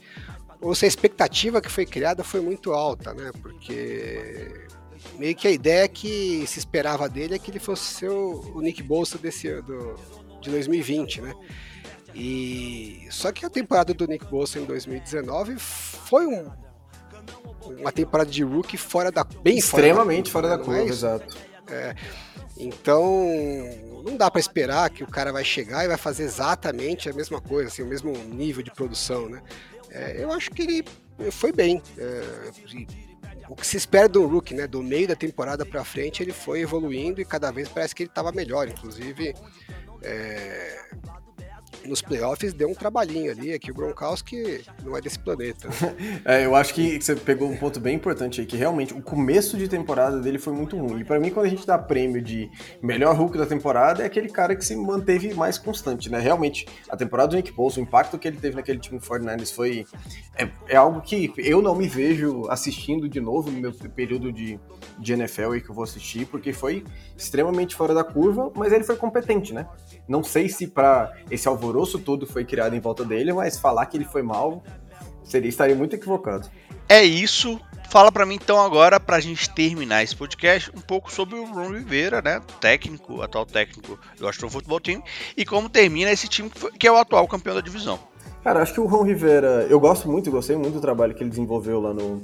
ou 0.62 0.74
se 0.74 0.86
a 0.86 0.88
expectativa 0.88 1.61
que 1.61 1.70
foi 1.70 1.84
criada 1.84 2.24
foi 2.24 2.40
muito 2.40 2.72
alta, 2.72 3.12
né? 3.12 3.30
Porque 3.42 4.51
meio 5.18 5.36
que 5.36 5.47
a 5.47 5.51
ideia 5.51 5.86
que 5.86 6.47
se 6.47 6.59
esperava 6.59 7.07
dele 7.07 7.34
é 7.34 7.38
que 7.38 7.51
ele 7.51 7.59
fosse 7.59 7.84
ser 7.84 8.09
o, 8.09 8.53
o 8.55 8.62
Nick 8.62 8.82
Bolsa 8.82 9.18
desse 9.18 9.61
do, 9.61 9.94
de 10.47 10.51
2020, 10.51 11.20
né? 11.20 11.34
E 12.14 13.07
só 13.11 13.30
que 13.30 13.44
a 13.44 13.51
temporada 13.51 13.92
do 13.92 14.07
Nick 14.07 14.24
Bolsa 14.24 14.59
em 14.59 14.64
2019 14.64 15.57
foi 15.59 16.26
um, 16.26 16.51
uma 17.78 17.92
temporada 17.92 18.30
de 18.30 18.42
rookie 18.42 18.78
fora 18.78 19.12
da 19.12 19.22
bem 19.22 19.59
extremamente 19.59 20.30
fora 20.30 20.49
da 20.49 20.57
curva, 20.57 20.78
curva 20.78 20.88
exato. 20.88 21.36
É, 21.68 21.94
então 22.57 23.26
não 24.05 24.16
dá 24.16 24.30
para 24.30 24.40
esperar 24.40 24.88
que 24.88 25.03
o 25.03 25.07
cara 25.07 25.32
vai 25.32 25.44
chegar 25.44 25.84
e 25.84 25.88
vai 25.88 25.99
fazer 25.99 26.22
exatamente 26.22 27.11
a 27.11 27.12
mesma 27.12 27.40
coisa, 27.40 27.68
assim, 27.68 27.82
o 27.82 27.86
mesmo 27.86 28.12
nível 28.12 28.62
de 28.62 28.70
produção, 28.70 29.28
né? 29.28 29.42
É, 29.90 30.22
eu 30.22 30.32
acho 30.32 30.51
que 30.51 30.62
ele 30.62 30.84
foi 31.30 31.53
bem. 31.53 31.82
É, 31.99 32.22
o 33.49 33.55
que 33.55 33.66
se 33.66 33.76
espera 33.76 34.09
do 34.09 34.26
Rook, 34.26 34.55
né? 34.55 34.66
Do 34.66 34.82
meio 34.82 35.07
da 35.07 35.14
temporada 35.14 35.64
para 35.64 35.84
frente, 35.84 36.22
ele 36.22 36.32
foi 36.32 36.61
evoluindo 36.61 37.20
e 37.20 37.24
cada 37.24 37.51
vez 37.51 37.68
parece 37.68 37.94
que 37.94 38.03
ele 38.03 38.11
estava 38.11 38.32
melhor. 38.32 38.68
Inclusive, 38.68 39.34
é, 40.07 40.78
nos 41.87 42.03
playoffs 42.03 42.53
deu 42.53 42.68
um 42.68 42.74
trabalhinho 42.74 43.30
ali, 43.30 43.53
é 43.53 43.59
que 43.59 43.70
o 43.70 43.74
Gronkowski 43.74 44.64
não 44.84 44.97
é 44.97 45.01
desse 45.01 45.18
planeta. 45.18 45.68
é, 46.24 46.45
eu 46.45 46.55
acho 46.55 46.74
que 46.74 47.01
você 47.01 47.14
pegou 47.14 47.49
um 47.49 47.57
ponto 47.57 47.80
bem 47.80 47.97
importante 47.97 48.41
aí, 48.41 48.47
que 48.47 48.57
realmente 48.57 48.95
o 48.95 49.03
começo 49.03 49.57
de 49.57 49.68
temporada 49.68 50.20
dele 50.20 50.39
foi 50.39 50.53
muito 50.53 50.76
ruim. 50.76 51.01
E 51.01 51.05
para 51.05 51.18
mim, 51.20 51.30
quando 51.30 51.47
a 51.47 51.49
gente 51.49 51.66
dá 51.66 51.78
prêmio 51.78 52.22
de 52.22 52.51
melhor 52.82 53.14
Hulk 53.16 53.37
da 53.39 53.47
temporada, 53.47 54.03
é 54.03 54.07
aquele 54.07 54.28
cara 54.28 54.55
que 54.55 54.64
se 54.64 54.74
manteve 54.76 55.34
mais 55.34 55.59
constante, 55.59 56.11
né? 56.11 56.18
Realmente, 56.18 56.66
a 56.89 56.97
temporada 56.97 57.30
do 57.30 57.37
Nick 57.37 57.53
Bosa, 57.53 57.80
o 57.80 57.82
impacto 57.82 58.18
que 58.18 58.28
ele 58.28 58.37
teve 58.37 58.57
naquele 58.57 58.78
time 58.78 58.99
49ers 58.99 59.53
foi... 59.53 59.87
É, 60.37 60.49
é 60.68 60.76
algo 60.76 61.01
que 61.01 61.32
eu 61.39 61.62
não 61.62 61.74
me 61.74 61.89
vejo 61.89 62.47
assistindo 62.51 63.09
de 63.09 63.20
novo 63.20 63.51
no 63.51 63.59
meu 63.59 63.72
período 63.72 64.32
de, 64.32 64.61
de 64.99 65.12
NFL 65.12 65.53
aí 65.53 65.61
que 65.61 65.70
eu 65.70 65.74
vou 65.74 65.84
assistir, 65.84 66.26
porque 66.26 66.53
foi 66.53 66.84
extremamente 67.16 67.74
fora 67.74 67.95
da 67.95 68.05
curva, 68.05 68.51
mas 68.55 68.72
ele 68.72 68.84
foi 68.84 68.97
competente, 68.97 69.55
né? 69.55 69.66
Não 70.09 70.22
sei 70.22 70.49
se 70.49 70.66
para 70.66 71.12
esse 71.30 71.49
alvoroço 71.49 71.76
todo 71.99 72.27
foi 72.27 72.45
criado 72.45 72.74
em 72.74 72.81
volta 72.81 73.05
dele, 73.05 73.33
mas 73.33 73.59
falar 73.59 73.87
que 73.87 73.97
ele 73.97 74.05
foi 74.05 74.22
mal 74.22 74.62
seria 75.24 75.49
estaria 75.49 75.74
muito 75.74 75.95
equivocado. 75.95 76.49
É 76.89 77.03
isso. 77.03 77.61
Fala 77.91 78.11
para 78.11 78.27
mim 78.27 78.35
então 78.35 78.61
agora 78.61 78.99
pra 78.99 79.20
gente 79.20 79.49
terminar 79.51 80.03
esse 80.03 80.14
podcast 80.14 80.70
um 80.77 80.81
pouco 80.81 81.12
sobre 81.12 81.37
o 81.37 81.45
Ron 81.45 81.70
Rivera, 81.70 82.20
né, 82.20 82.41
técnico, 82.61 83.22
atual 83.22 83.47
técnico 83.47 83.99
do 84.18 84.27
Washington 84.27 84.51
Football 84.51 84.81
Team 84.81 85.03
e 85.37 85.45
como 85.45 85.68
termina 85.68 86.11
esse 86.11 86.29
time 86.29 86.51
que 86.79 86.87
é 86.87 86.93
o 86.93 86.97
atual 86.97 87.27
campeão 87.29 87.55
da 87.55 87.61
divisão. 87.61 87.99
Cara, 88.43 88.62
acho 88.62 88.74
que 88.74 88.81
o 88.81 88.87
Ron 88.87 89.03
Rivera, 89.03 89.66
eu 89.68 89.81
gosto 89.81 90.09
muito, 90.09 90.31
gostei 90.31 90.57
muito 90.57 90.74
do 90.74 90.81
trabalho 90.81 91.14
que 91.14 91.22
ele 91.22 91.31
desenvolveu 91.31 91.81
lá 91.81 91.93
no, 91.93 92.22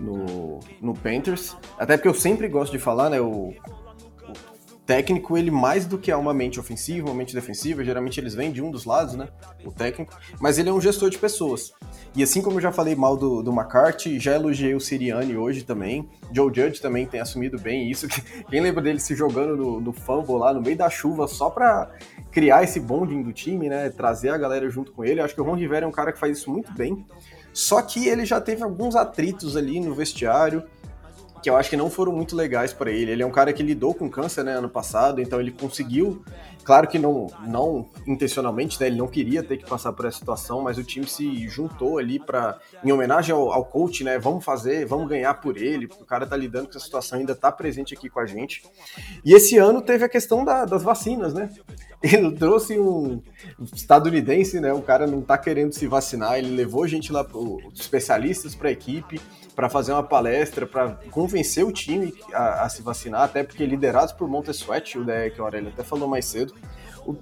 no, 0.00 0.60
no 0.80 0.94
Panthers. 0.94 1.56
Até 1.78 1.96
porque 1.96 2.08
eu 2.08 2.14
sempre 2.14 2.48
gosto 2.48 2.72
de 2.72 2.78
falar, 2.78 3.10
né? 3.10 3.20
O, 3.20 3.54
técnico, 4.88 5.36
ele 5.36 5.50
mais 5.50 5.84
do 5.84 5.98
que 5.98 6.10
é 6.10 6.16
uma 6.16 6.32
mente 6.32 6.58
ofensiva, 6.58 7.08
uma 7.08 7.14
mente 7.14 7.34
defensiva, 7.34 7.84
geralmente 7.84 8.18
eles 8.18 8.34
vêm 8.34 8.50
de 8.50 8.62
um 8.62 8.70
dos 8.70 8.86
lados, 8.86 9.14
né? 9.14 9.28
O 9.62 9.70
técnico, 9.70 10.18
mas 10.40 10.58
ele 10.58 10.70
é 10.70 10.72
um 10.72 10.80
gestor 10.80 11.10
de 11.10 11.18
pessoas. 11.18 11.74
E 12.16 12.22
assim 12.22 12.40
como 12.40 12.56
eu 12.56 12.62
já 12.62 12.72
falei 12.72 12.96
mal 12.96 13.14
do, 13.14 13.42
do 13.42 13.52
McCarthy, 13.52 14.18
já 14.18 14.34
elogiei 14.34 14.74
o 14.74 14.80
Siriani 14.80 15.36
hoje 15.36 15.62
também. 15.62 16.08
Joe 16.32 16.46
Judge 16.46 16.80
também 16.80 17.06
tem 17.06 17.20
assumido 17.20 17.58
bem 17.58 17.90
isso. 17.90 18.08
Quem 18.48 18.62
lembra 18.62 18.80
dele 18.80 18.98
se 18.98 19.14
jogando 19.14 19.58
no, 19.58 19.78
no 19.78 19.92
fumble 19.92 20.38
lá 20.38 20.54
no 20.54 20.62
meio 20.62 20.78
da 20.78 20.88
chuva 20.88 21.28
só 21.28 21.50
para 21.50 21.90
criar 22.32 22.62
esse 22.62 22.80
bonding 22.80 23.22
do 23.22 23.30
time, 23.30 23.68
né? 23.68 23.90
Trazer 23.90 24.30
a 24.30 24.38
galera 24.38 24.70
junto 24.70 24.92
com 24.92 25.04
ele. 25.04 25.20
Eu 25.20 25.26
acho 25.26 25.34
que 25.34 25.40
o 25.42 25.44
Ron 25.44 25.56
Rivera 25.56 25.84
é 25.84 25.88
um 25.88 25.92
cara 25.92 26.14
que 26.14 26.18
faz 26.18 26.38
isso 26.38 26.50
muito 26.50 26.72
bem. 26.72 27.04
Só 27.52 27.82
que 27.82 28.08
ele 28.08 28.24
já 28.24 28.40
teve 28.40 28.62
alguns 28.62 28.96
atritos 28.96 29.54
ali 29.54 29.80
no 29.80 29.94
vestiário 29.94 30.64
que 31.42 31.48
eu 31.48 31.56
acho 31.56 31.70
que 31.70 31.76
não 31.76 31.90
foram 31.90 32.12
muito 32.12 32.36
legais 32.36 32.72
para 32.72 32.90
ele. 32.90 33.12
Ele 33.12 33.22
é 33.22 33.26
um 33.26 33.30
cara 33.30 33.52
que 33.52 33.62
lidou 33.62 33.94
com 33.94 34.08
câncer 34.08 34.44
né, 34.44 34.52
ano 34.52 34.68
passado, 34.68 35.20
então 35.20 35.40
ele 35.40 35.50
conseguiu, 35.50 36.22
claro 36.64 36.86
que 36.86 36.98
não, 36.98 37.28
não 37.46 37.88
intencionalmente, 38.06 38.80
né, 38.80 38.86
ele 38.88 38.96
não 38.96 39.06
queria 39.06 39.42
ter 39.42 39.56
que 39.56 39.68
passar 39.68 39.92
por 39.92 40.06
essa 40.06 40.18
situação, 40.18 40.62
mas 40.62 40.78
o 40.78 40.84
time 40.84 41.06
se 41.06 41.48
juntou 41.48 41.98
ali 41.98 42.18
para, 42.18 42.58
em 42.84 42.92
homenagem 42.92 43.34
ao, 43.34 43.52
ao, 43.52 43.64
coach, 43.64 44.04
né, 44.04 44.18
vamos 44.18 44.44
fazer, 44.44 44.86
vamos 44.86 45.08
ganhar 45.08 45.34
por 45.34 45.56
ele, 45.56 45.86
porque 45.86 46.02
o 46.02 46.06
cara 46.06 46.26
tá 46.26 46.36
lidando 46.36 46.66
com 46.66 46.76
essa 46.76 46.84
situação, 46.84 47.18
ainda 47.18 47.34
tá 47.34 47.50
presente 47.52 47.94
aqui 47.94 48.08
com 48.08 48.20
a 48.20 48.26
gente. 48.26 48.62
E 49.24 49.34
esse 49.34 49.56
ano 49.56 49.80
teve 49.80 50.04
a 50.04 50.08
questão 50.08 50.44
da, 50.44 50.64
das 50.64 50.82
vacinas, 50.82 51.34
né? 51.34 51.50
Ele 52.00 52.30
trouxe 52.32 52.78
um 52.78 53.20
estadunidense, 53.74 54.60
né? 54.60 54.72
O 54.72 54.82
cara 54.82 55.06
não 55.06 55.20
tá 55.20 55.36
querendo 55.36 55.72
se 55.72 55.86
vacinar, 55.88 56.38
ele 56.38 56.54
levou 56.54 56.86
gente 56.86 57.12
lá, 57.12 57.26
os 57.34 57.80
especialistas 57.80 58.54
para 58.54 58.68
a 58.68 58.72
equipe, 58.72 59.20
para 59.58 59.68
fazer 59.68 59.90
uma 59.90 60.04
palestra, 60.04 60.68
para 60.68 60.90
convencer 61.10 61.64
o 61.64 61.72
time 61.72 62.14
a, 62.32 62.62
a, 62.62 62.68
se 62.68 62.80
vacinar, 62.80 63.22
até 63.22 63.42
porque 63.42 63.66
liderados 63.66 64.12
por 64.12 64.28
Montessuet, 64.28 64.96
o 64.96 65.04
DE 65.04 65.32
que 65.34 65.40
o 65.40 65.44
Aurélio 65.44 65.70
até 65.70 65.82
falou 65.82 66.06
mais 66.06 66.26
cedo, 66.26 66.54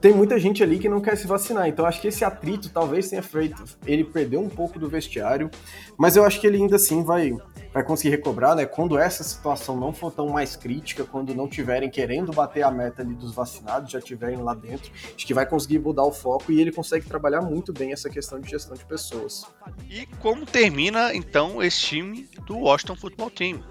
tem 0.03 0.12
muita 0.12 0.39
gente 0.39 0.62
ali 0.62 0.78
que 0.78 0.87
não 0.87 1.01
quer 1.01 1.16
se 1.16 1.26
vacinar. 1.26 1.66
Então 1.66 1.87
acho 1.87 1.99
que 1.99 2.09
esse 2.09 2.26
atrito 2.26 2.68
talvez 2.68 3.09
tenha 3.09 3.22
feito 3.22 3.64
ele 3.87 4.05
perder 4.05 4.37
um 4.37 4.51
pouco 4.51 4.78
do 4.78 4.87
vestiário, 4.87 5.51
mas 5.97 6.14
eu 6.14 6.24
acho 6.24 6.39
que 6.39 6.47
ele 6.47 6.59
ainda 6.59 6.76
assim 6.76 7.03
vai, 7.03 7.34
vai 7.76 7.84
conseguir 7.84 8.08
recobrar, 8.08 8.56
né? 8.56 8.64
Quando 8.64 8.98
essa 8.98 9.22
situação 9.22 9.76
não 9.76 9.92
for 9.92 10.10
tão 10.10 10.30
mais 10.30 10.56
crítica, 10.56 11.04
quando 11.04 11.34
não 11.34 11.46
tiverem 11.46 11.90
querendo 11.90 12.32
bater 12.32 12.62
a 12.62 12.70
meta 12.70 13.02
ali 13.02 13.14
dos 13.14 13.34
vacinados, 13.34 13.92
já 13.92 14.00
tiverem 14.00 14.38
lá 14.38 14.54
dentro, 14.54 14.90
acho 15.14 15.26
que 15.26 15.34
vai 15.34 15.44
conseguir 15.44 15.78
mudar 15.78 16.04
o 16.04 16.10
foco 16.10 16.50
e 16.50 16.58
ele 16.58 16.72
consegue 16.72 17.04
trabalhar 17.04 17.42
muito 17.42 17.74
bem 17.74 17.92
essa 17.92 18.08
questão 18.08 18.40
de 18.40 18.48
gestão 18.48 18.74
de 18.74 18.82
pessoas. 18.86 19.44
E 19.90 20.06
como 20.22 20.46
termina 20.46 21.14
então 21.14 21.62
esse 21.62 21.80
time 21.80 22.26
do 22.46 22.60
Washington 22.60 22.96
Football 22.96 23.30
Team? 23.30 23.62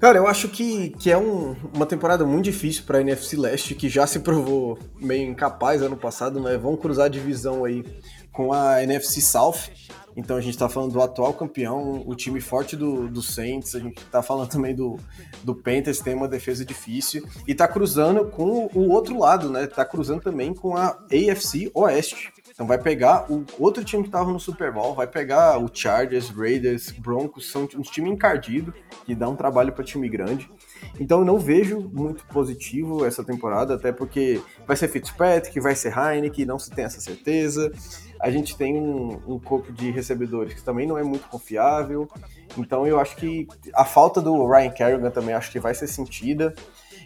Cara, 0.00 0.16
eu 0.16 0.26
acho 0.26 0.48
que, 0.48 0.90
que 0.98 1.10
é 1.10 1.18
um, 1.18 1.54
uma 1.74 1.84
temporada 1.84 2.24
muito 2.24 2.46
difícil 2.46 2.84
para 2.84 2.96
a 2.96 3.00
NFC 3.02 3.36
Leste, 3.36 3.74
que 3.74 3.90
já 3.90 4.06
se 4.06 4.20
provou 4.20 4.78
meio 4.98 5.28
incapaz 5.28 5.82
ano 5.82 5.98
passado, 5.98 6.40
né? 6.40 6.56
Vão 6.56 6.78
cruzar 6.78 7.06
a 7.06 7.08
divisão 7.10 7.62
aí 7.62 7.84
com 8.32 8.52
a 8.52 8.82
NFC 8.82 9.20
South. 9.20 9.70
Então 10.16 10.36
a 10.36 10.40
gente 10.40 10.54
está 10.54 10.68
falando 10.68 10.92
do 10.92 11.00
atual 11.00 11.32
campeão, 11.32 12.02
o 12.06 12.14
time 12.14 12.40
forte 12.40 12.76
do, 12.76 13.08
do 13.08 13.22
Saints, 13.22 13.74
a 13.74 13.78
gente 13.78 13.98
está 13.98 14.22
falando 14.22 14.48
também 14.50 14.74
do, 14.74 14.98
do 15.44 15.54
Panthers, 15.54 16.00
tem 16.00 16.14
uma 16.14 16.28
defesa 16.28 16.64
difícil, 16.64 17.26
e 17.46 17.52
está 17.52 17.68
cruzando 17.68 18.26
com 18.26 18.68
o 18.74 18.90
outro 18.90 19.18
lado, 19.18 19.48
né? 19.48 19.64
Está 19.64 19.84
cruzando 19.84 20.20
também 20.20 20.52
com 20.52 20.76
a 20.76 20.98
AFC 21.10 21.70
Oeste. 21.74 22.32
Então 22.52 22.66
vai 22.66 22.76
pegar 22.76 23.30
o 23.30 23.46
outro 23.58 23.84
time 23.84 24.02
que 24.02 24.08
estava 24.08 24.30
no 24.30 24.40
Super 24.40 24.72
Bowl, 24.72 24.94
vai 24.94 25.06
pegar 25.06 25.58
o 25.58 25.70
Chargers, 25.72 26.28
Raiders, 26.28 26.90
Broncos, 26.90 27.50
são 27.50 27.68
uns 27.76 27.88
times 27.88 28.12
encardidos, 28.12 28.74
que 29.06 29.14
dá 29.14 29.28
um 29.28 29.36
trabalho 29.36 29.72
para 29.72 29.84
time 29.84 30.08
grande. 30.08 30.50
Então 30.98 31.20
eu 31.20 31.24
não 31.24 31.38
vejo 31.38 31.80
muito 31.92 32.24
positivo 32.26 33.04
essa 33.04 33.24
temporada, 33.24 33.74
até 33.74 33.90
porque 33.92 34.40
vai 34.66 34.76
ser 34.76 34.88
Fitzpatrick, 34.88 35.58
vai 35.60 35.74
ser 35.74 35.96
Heineken, 35.96 36.44
não 36.44 36.58
se 36.58 36.70
tem 36.70 36.84
essa 36.84 37.00
certeza. 37.00 37.72
A 38.20 38.30
gente 38.30 38.56
tem 38.56 38.76
um, 38.76 39.20
um 39.26 39.38
corpo 39.38 39.72
de 39.72 39.90
recebedores 39.90 40.54
que 40.54 40.62
também 40.62 40.86
não 40.86 40.98
é 40.98 41.02
muito 41.02 41.26
confiável. 41.28 42.08
Então 42.56 42.86
eu 42.86 43.00
acho 43.00 43.16
que 43.16 43.46
a 43.74 43.84
falta 43.84 44.20
do 44.20 44.46
Ryan 44.46 44.70
Kerrigan 44.70 45.10
também 45.10 45.34
acho 45.34 45.50
que 45.50 45.58
vai 45.58 45.74
ser 45.74 45.86
sentida. 45.86 46.54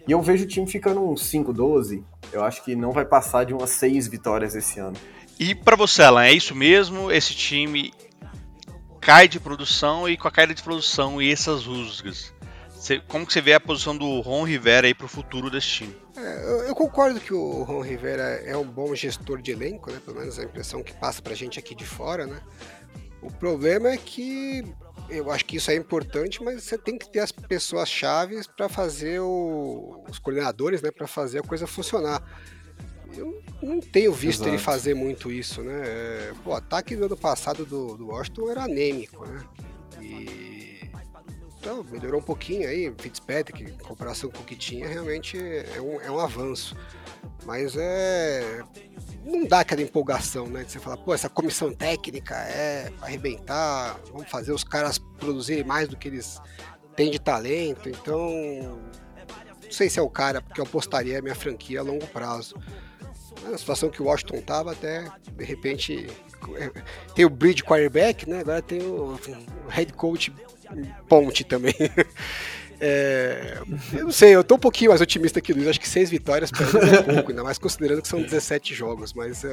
E 0.07 0.13
eu 0.13 0.21
vejo 0.21 0.45
o 0.45 0.49
time 0.49 0.67
ficando 0.67 1.01
uns 1.09 1.23
5-12. 1.31 2.03
Eu 2.33 2.45
acho 2.45 2.63
que 2.65 2.75
não 2.77 2.93
vai 2.93 3.05
passar 3.05 3.45
de 3.45 3.55
umas 3.55 3.71
6 3.71 4.09
vitórias 4.09 4.55
esse 4.55 4.79
ano. 4.81 4.97
E 5.39 5.55
para 5.55 5.77
você, 5.77 6.03
Alan, 6.03 6.25
é 6.25 6.33
isso 6.33 6.55
mesmo? 6.55 7.11
Esse 7.11 7.35
time 7.35 7.93
cai 9.01 9.29
de 9.29 9.39
produção 9.39 10.09
e 10.09 10.17
com 10.17 10.29
a 10.29 10.31
queda 10.31 10.55
de 10.55 10.63
produção 10.63 11.21
e 11.21 11.31
essas 11.31 11.67
rusgas, 11.67 12.33
como 13.09 13.27
que 13.27 13.33
você 13.33 13.41
vê 13.41 13.55
a 13.55 13.61
posição 13.61 13.97
do 13.97 14.21
Ron 14.21 14.45
Rivera 14.45 14.87
aí 14.87 14.95
para 14.95 15.07
o 15.07 15.09
futuro 15.09 15.51
desse 15.51 15.67
time? 15.67 15.97
É, 16.17 16.45
eu, 16.45 16.61
eu, 16.65 16.75
concordo 16.75 17.19
que 17.21 17.33
o 17.33 17.63
Ron 17.63 17.81
Rivera 17.81 18.43
é 18.45 18.57
um 18.57 18.65
bom 18.65 18.95
gestor 18.95 19.41
de 19.41 19.53
elenco, 19.53 19.91
né? 19.91 20.01
Pelo 20.05 20.19
menos 20.19 20.39
a 20.39 20.45
impressão 20.45 20.83
que 20.83 20.93
passa 20.93 21.23
para 21.23 21.33
a 21.33 21.37
gente 21.37 21.59
aqui 21.59 21.75
de 21.75 21.87
fora, 21.87 22.27
né? 22.27 22.41
O 23.23 23.31
problema 23.31 23.89
é 23.89 23.97
que 23.97 24.65
eu 25.09 25.31
acho 25.31 25.45
que 25.45 25.57
isso 25.57 25.71
é 25.71 25.75
importante, 25.75 26.43
mas 26.43 26.63
você 26.63 26.77
tem 26.77 26.99
que 26.99 27.11
ter 27.11 27.21
as 27.21 27.33
pessoas 27.33 27.89
chaves 27.89 28.47
para 28.47 28.69
fazer 28.69 29.21
o, 29.21 30.05
os 30.09 30.19
coordenadores, 30.19 30.83
né? 30.83 30.91
Para 30.91 31.07
fazer 31.07 31.39
a 31.39 31.43
coisa 31.43 31.67
funcionar 31.67 32.23
eu 33.17 33.43
não 33.63 33.81
tenho 33.81 34.13
visto 34.13 34.41
Exato. 34.41 34.51
ele 34.51 34.59
fazer 34.59 34.95
muito 34.95 35.31
isso, 35.31 35.63
né? 35.63 35.83
É, 35.85 36.33
o 36.45 36.53
ataque 36.53 36.97
do 36.97 37.05
ano 37.05 37.17
passado 37.17 37.65
do, 37.65 37.97
do 37.97 38.09
Washington 38.09 38.51
era 38.51 38.65
anêmico, 38.65 39.25
né? 39.25 39.45
E. 40.01 40.74
Então, 41.65 41.83
melhorou 41.91 42.21
um 42.21 42.23
pouquinho 42.23 42.69
aí, 42.69 42.93
Fitzpatrick, 42.99 43.65
em 43.65 43.79
comparação 43.79 44.31
com 44.31 44.43
o 44.43 44.45
que 44.45 44.55
tinha, 44.55 44.87
realmente 44.87 45.39
é 45.39 45.81
um, 45.81 45.99
é 45.99 46.11
um 46.11 46.21
avanço. 46.21 46.77
Mas 47.47 47.75
é. 47.75 48.63
Não 49.25 49.47
dá 49.47 49.61
aquela 49.61 49.81
empolgação, 49.81 50.47
né? 50.47 50.63
De 50.63 50.73
você 50.73 50.79
falar, 50.79 50.99
pô, 50.99 51.15
essa 51.15 51.31
comissão 51.31 51.73
técnica 51.73 52.35
é 52.35 52.93
arrebentar, 53.01 53.99
vamos 54.13 54.31
fazer 54.31 54.53
os 54.53 54.63
caras 54.63 54.99
produzirem 54.99 55.65
mais 55.65 55.89
do 55.89 55.97
que 55.97 56.07
eles 56.07 56.39
têm 56.95 57.11
de 57.11 57.19
talento. 57.19 57.89
Então, 57.89 58.19
não 59.63 59.73
sei 59.73 59.89
se 59.89 59.99
é 59.99 60.03
o 60.03 60.11
cara 60.11 60.43
que 60.43 60.61
eu 60.61 60.65
apostaria 60.65 61.19
a 61.19 61.23
minha 61.23 61.35
franquia 61.35 61.81
a 61.81 61.83
longo 61.83 62.07
prazo 62.09 62.57
a 63.53 63.59
situação 63.59 63.91
que 63.91 64.01
o 64.01 64.07
Washington 64.07 64.41
tava 64.41 64.73
até, 64.73 65.11
de 65.37 65.45
repente, 65.45 66.07
tem 67.15 67.25
o 67.25 67.31
bridge 67.31 67.63
quarterback, 67.63 68.29
né? 68.29 68.41
Agora 68.41 68.63
tem 68.63 68.81
o 68.83 69.19
head 69.69 69.93
coach 69.93 70.33
ponte 71.09 71.45
também. 71.45 71.75
É, 72.81 73.63
eu 73.95 74.05
não 74.05 74.13
sei, 74.13 74.35
eu 74.35 74.45
tô 74.45 74.57
um 74.57 74.59
pouquinho 74.59 74.91
mais 74.91 75.01
otimista 75.01 75.41
que 75.41 75.53
o 75.53 75.57
Luiz. 75.57 75.69
Acho 75.69 75.81
que 75.81 75.89
seis 75.89 76.11
vitórias 76.11 76.51
para 76.51 76.67
eles 76.67 76.93
é 76.93 77.03
pouco, 77.03 77.31
ainda 77.31 77.43
mais 77.43 77.57
considerando 77.57 78.03
que 78.03 78.09
são 78.09 78.21
17 78.21 78.75
jogos. 78.75 79.15
Mas 79.15 79.43
uh, 79.45 79.49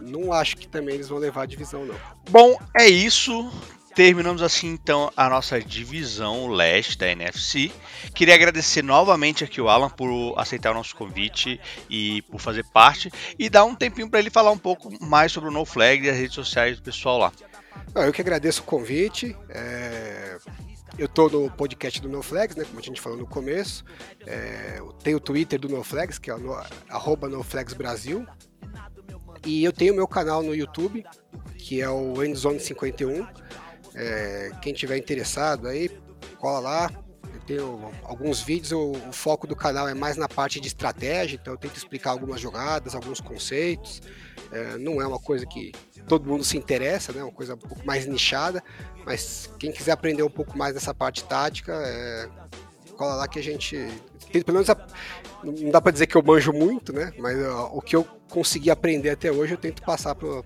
não 0.00 0.32
acho 0.32 0.56
que 0.56 0.66
também 0.66 0.94
eles 0.94 1.08
vão 1.08 1.18
levar 1.18 1.42
a 1.42 1.46
divisão, 1.46 1.84
não. 1.84 1.94
Bom, 2.30 2.56
é 2.74 2.86
isso. 2.86 3.50
Terminamos 3.94 4.40
assim 4.40 4.68
então 4.68 5.12
a 5.14 5.28
nossa 5.28 5.60
divisão 5.60 6.48
leste 6.48 6.96
da 6.96 7.08
NFC. 7.08 7.70
Queria 8.14 8.34
agradecer 8.34 8.82
novamente 8.82 9.44
aqui 9.44 9.60
o 9.60 9.68
Alan 9.68 9.90
por 9.90 10.34
aceitar 10.38 10.70
o 10.70 10.74
nosso 10.74 10.96
convite 10.96 11.60
e 11.90 12.22
por 12.22 12.40
fazer 12.40 12.64
parte 12.72 13.12
e 13.38 13.50
dar 13.50 13.64
um 13.64 13.74
tempinho 13.74 14.08
para 14.08 14.18
ele 14.18 14.30
falar 14.30 14.50
um 14.50 14.56
pouco 14.56 14.90
mais 15.04 15.30
sobre 15.30 15.50
o 15.50 15.52
No 15.52 15.66
Flag 15.66 16.06
e 16.06 16.08
as 16.08 16.16
redes 16.16 16.34
sociais 16.34 16.78
do 16.78 16.82
pessoal 16.82 17.18
lá. 17.18 17.32
Eu 17.94 18.12
que 18.12 18.22
agradeço 18.22 18.62
o 18.62 18.64
convite. 18.64 19.36
É... 19.50 20.31
Eu 20.98 21.06
estou 21.06 21.30
no 21.30 21.50
podcast 21.50 22.00
do 22.00 22.08
NoFlags, 22.08 22.54
né, 22.56 22.64
como 22.64 22.78
a 22.78 22.82
gente 22.82 23.00
falou 23.00 23.18
no 23.18 23.26
começo. 23.26 23.84
É... 24.26 24.78
Tem 25.02 25.14
o 25.14 25.20
Twitter 25.20 25.58
do 25.58 25.68
NoFlags, 25.68 26.18
que 26.18 26.30
é 26.30 26.34
o 26.34 26.38
no... 26.38 26.56
NoFlagsBrasil. 27.28 28.26
E 29.44 29.64
eu 29.64 29.72
tenho 29.72 29.94
meu 29.94 30.06
canal 30.06 30.42
no 30.42 30.54
YouTube, 30.54 31.04
que 31.56 31.80
é 31.80 31.88
o 31.88 32.14
Endzone51. 32.14 33.26
É, 33.94 34.50
quem 34.62 34.72
tiver 34.72 34.96
interessado 34.96 35.66
aí, 35.66 35.90
cola 36.38 36.60
lá. 36.60 36.90
Eu 37.48 37.92
alguns 38.04 38.40
vídeos, 38.40 38.72
o, 38.72 38.92
o, 38.92 39.12
foco 39.12 39.46
do 39.46 39.56
canal 39.56 39.88
é 39.88 39.94
mais 39.94 40.16
na 40.16 40.28
parte 40.28 40.60
de 40.60 40.68
estratégia, 40.68 41.36
então 41.40 41.54
eu 41.54 41.58
tento 41.58 41.76
explicar 41.76 42.10
algumas 42.10 42.40
jogadas, 42.40 42.94
alguns 42.94 43.20
conceitos. 43.20 44.00
É, 44.52 44.76
não 44.78 45.00
é 45.00 45.06
uma 45.06 45.18
coisa 45.18 45.46
que 45.46 45.72
todo 46.06 46.28
mundo 46.28 46.44
se 46.44 46.56
interessa, 46.56 47.12
né? 47.12 47.20
É 47.20 47.24
uma 47.24 47.32
coisa 47.32 47.54
um 47.54 47.58
pouco 47.58 47.84
mais 47.86 48.06
nichada, 48.06 48.62
mas 49.04 49.50
quem 49.58 49.72
quiser 49.72 49.92
aprender 49.92 50.22
um 50.22 50.30
pouco 50.30 50.56
mais 50.56 50.74
dessa 50.74 50.94
parte 50.94 51.24
tática, 51.24 51.72
é, 51.72 52.28
cola 53.02 53.16
lá 53.16 53.26
que 53.26 53.40
a 53.40 53.42
gente. 53.42 53.76
Pelo 54.30 54.54
menos 54.54 54.70
a, 54.70 54.76
não 55.42 55.70
dá 55.70 55.80
para 55.80 55.90
dizer 55.90 56.06
que 56.06 56.16
eu 56.16 56.22
manjo 56.22 56.52
muito, 56.52 56.92
né? 56.92 57.12
Mas 57.18 57.36
ó, 57.44 57.70
o 57.74 57.82
que 57.82 57.96
eu 57.96 58.04
consegui 58.28 58.70
aprender 58.70 59.10
até 59.10 59.30
hoje 59.30 59.54
eu 59.54 59.58
tento 59.58 59.82
passar 59.82 60.14
para 60.14 60.42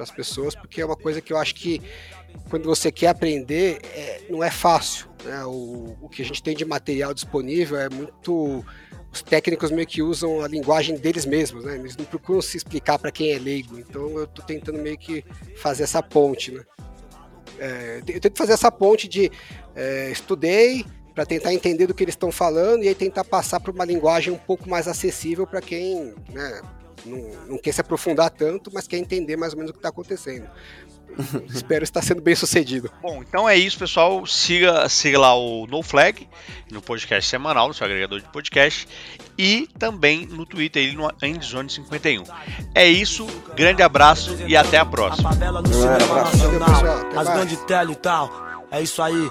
as 0.00 0.10
pessoas, 0.10 0.54
porque 0.54 0.80
é 0.80 0.84
uma 0.84 0.96
coisa 0.96 1.20
que 1.20 1.32
eu 1.32 1.38
acho 1.38 1.54
que 1.54 1.80
quando 2.50 2.64
você 2.64 2.90
quer 2.92 3.08
aprender, 3.08 3.78
é, 3.94 4.22
não 4.28 4.42
é 4.42 4.50
fácil. 4.50 5.08
Né? 5.24 5.42
O, 5.44 5.96
o 6.02 6.08
que 6.08 6.20
a 6.20 6.24
gente 6.24 6.42
tem 6.42 6.54
de 6.54 6.64
material 6.64 7.14
disponível 7.14 7.78
é 7.78 7.88
muito. 7.88 8.64
Os 9.12 9.22
técnicos 9.22 9.72
meio 9.72 9.88
que 9.88 10.02
usam 10.02 10.40
a 10.40 10.46
linguagem 10.46 10.96
deles 10.96 11.26
mesmos, 11.26 11.64
né? 11.64 11.74
Eles 11.76 11.96
não 11.96 12.04
procuram 12.04 12.40
se 12.40 12.56
explicar 12.56 12.96
para 12.96 13.10
quem 13.10 13.32
é 13.32 13.38
leigo. 13.38 13.76
Então 13.76 14.08
eu 14.18 14.24
estou 14.24 14.44
tentando 14.44 14.78
meio 14.78 14.96
que 14.96 15.24
fazer 15.56 15.82
essa 15.82 16.00
ponte, 16.00 16.52
né? 16.52 16.62
É, 17.58 18.02
eu 18.06 18.20
tento 18.20 18.38
fazer 18.38 18.52
essa 18.52 18.70
ponte 18.70 19.08
de 19.08 19.30
é, 19.74 20.10
estudei, 20.10 20.84
para 21.14 21.26
tentar 21.26 21.52
entender 21.52 21.86
do 21.86 21.94
que 21.94 22.04
eles 22.04 22.14
estão 22.14 22.30
falando 22.30 22.84
e 22.84 22.88
aí 22.88 22.94
tentar 22.94 23.24
passar 23.24 23.60
para 23.60 23.72
uma 23.72 23.84
linguagem 23.84 24.32
um 24.32 24.38
pouco 24.38 24.68
mais 24.68 24.86
acessível 24.88 25.46
para 25.46 25.60
quem 25.60 26.14
né, 26.32 26.62
não, 27.04 27.18
não, 27.48 27.58
quer 27.58 27.72
se 27.72 27.80
aprofundar 27.80 28.30
tanto, 28.30 28.70
mas 28.72 28.86
quer 28.86 28.98
entender 28.98 29.36
mais 29.36 29.52
ou 29.52 29.58
menos 29.58 29.70
o 29.70 29.72
que 29.72 29.78
está 29.78 29.88
acontecendo. 29.88 30.48
Espero 31.52 31.82
estar 31.82 32.02
sendo 32.02 32.22
bem 32.22 32.34
sucedido. 32.34 32.90
Bom, 33.02 33.22
então 33.22 33.48
é 33.48 33.56
isso, 33.56 33.78
pessoal. 33.78 34.24
Siga, 34.26 34.88
siga 34.88 35.18
lá 35.18 35.34
o 35.34 35.66
No 35.66 35.82
Flag 35.82 36.28
no 36.70 36.80
podcast 36.80 37.28
semanal, 37.28 37.68
no 37.68 37.74
seu 37.74 37.84
agregador 37.84 38.20
de 38.20 38.28
podcast, 38.28 38.86
e 39.36 39.68
também 39.78 40.26
no 40.26 40.46
Twitter, 40.46 40.82
ele 40.82 40.96
no 40.96 41.08
Endzone51. 41.08 42.28
É 42.74 42.86
isso, 42.86 43.26
grande 43.56 43.82
abraço 43.82 44.36
e 44.46 44.56
até 44.56 44.78
a 44.78 44.84
próxima. 44.84 45.30
As 47.16 47.28
grandes 47.28 47.58
tele 47.64 47.92
e 47.92 47.96
tal. 47.96 48.30
É 48.70 48.80
isso 48.80 49.02
aí. 49.02 49.30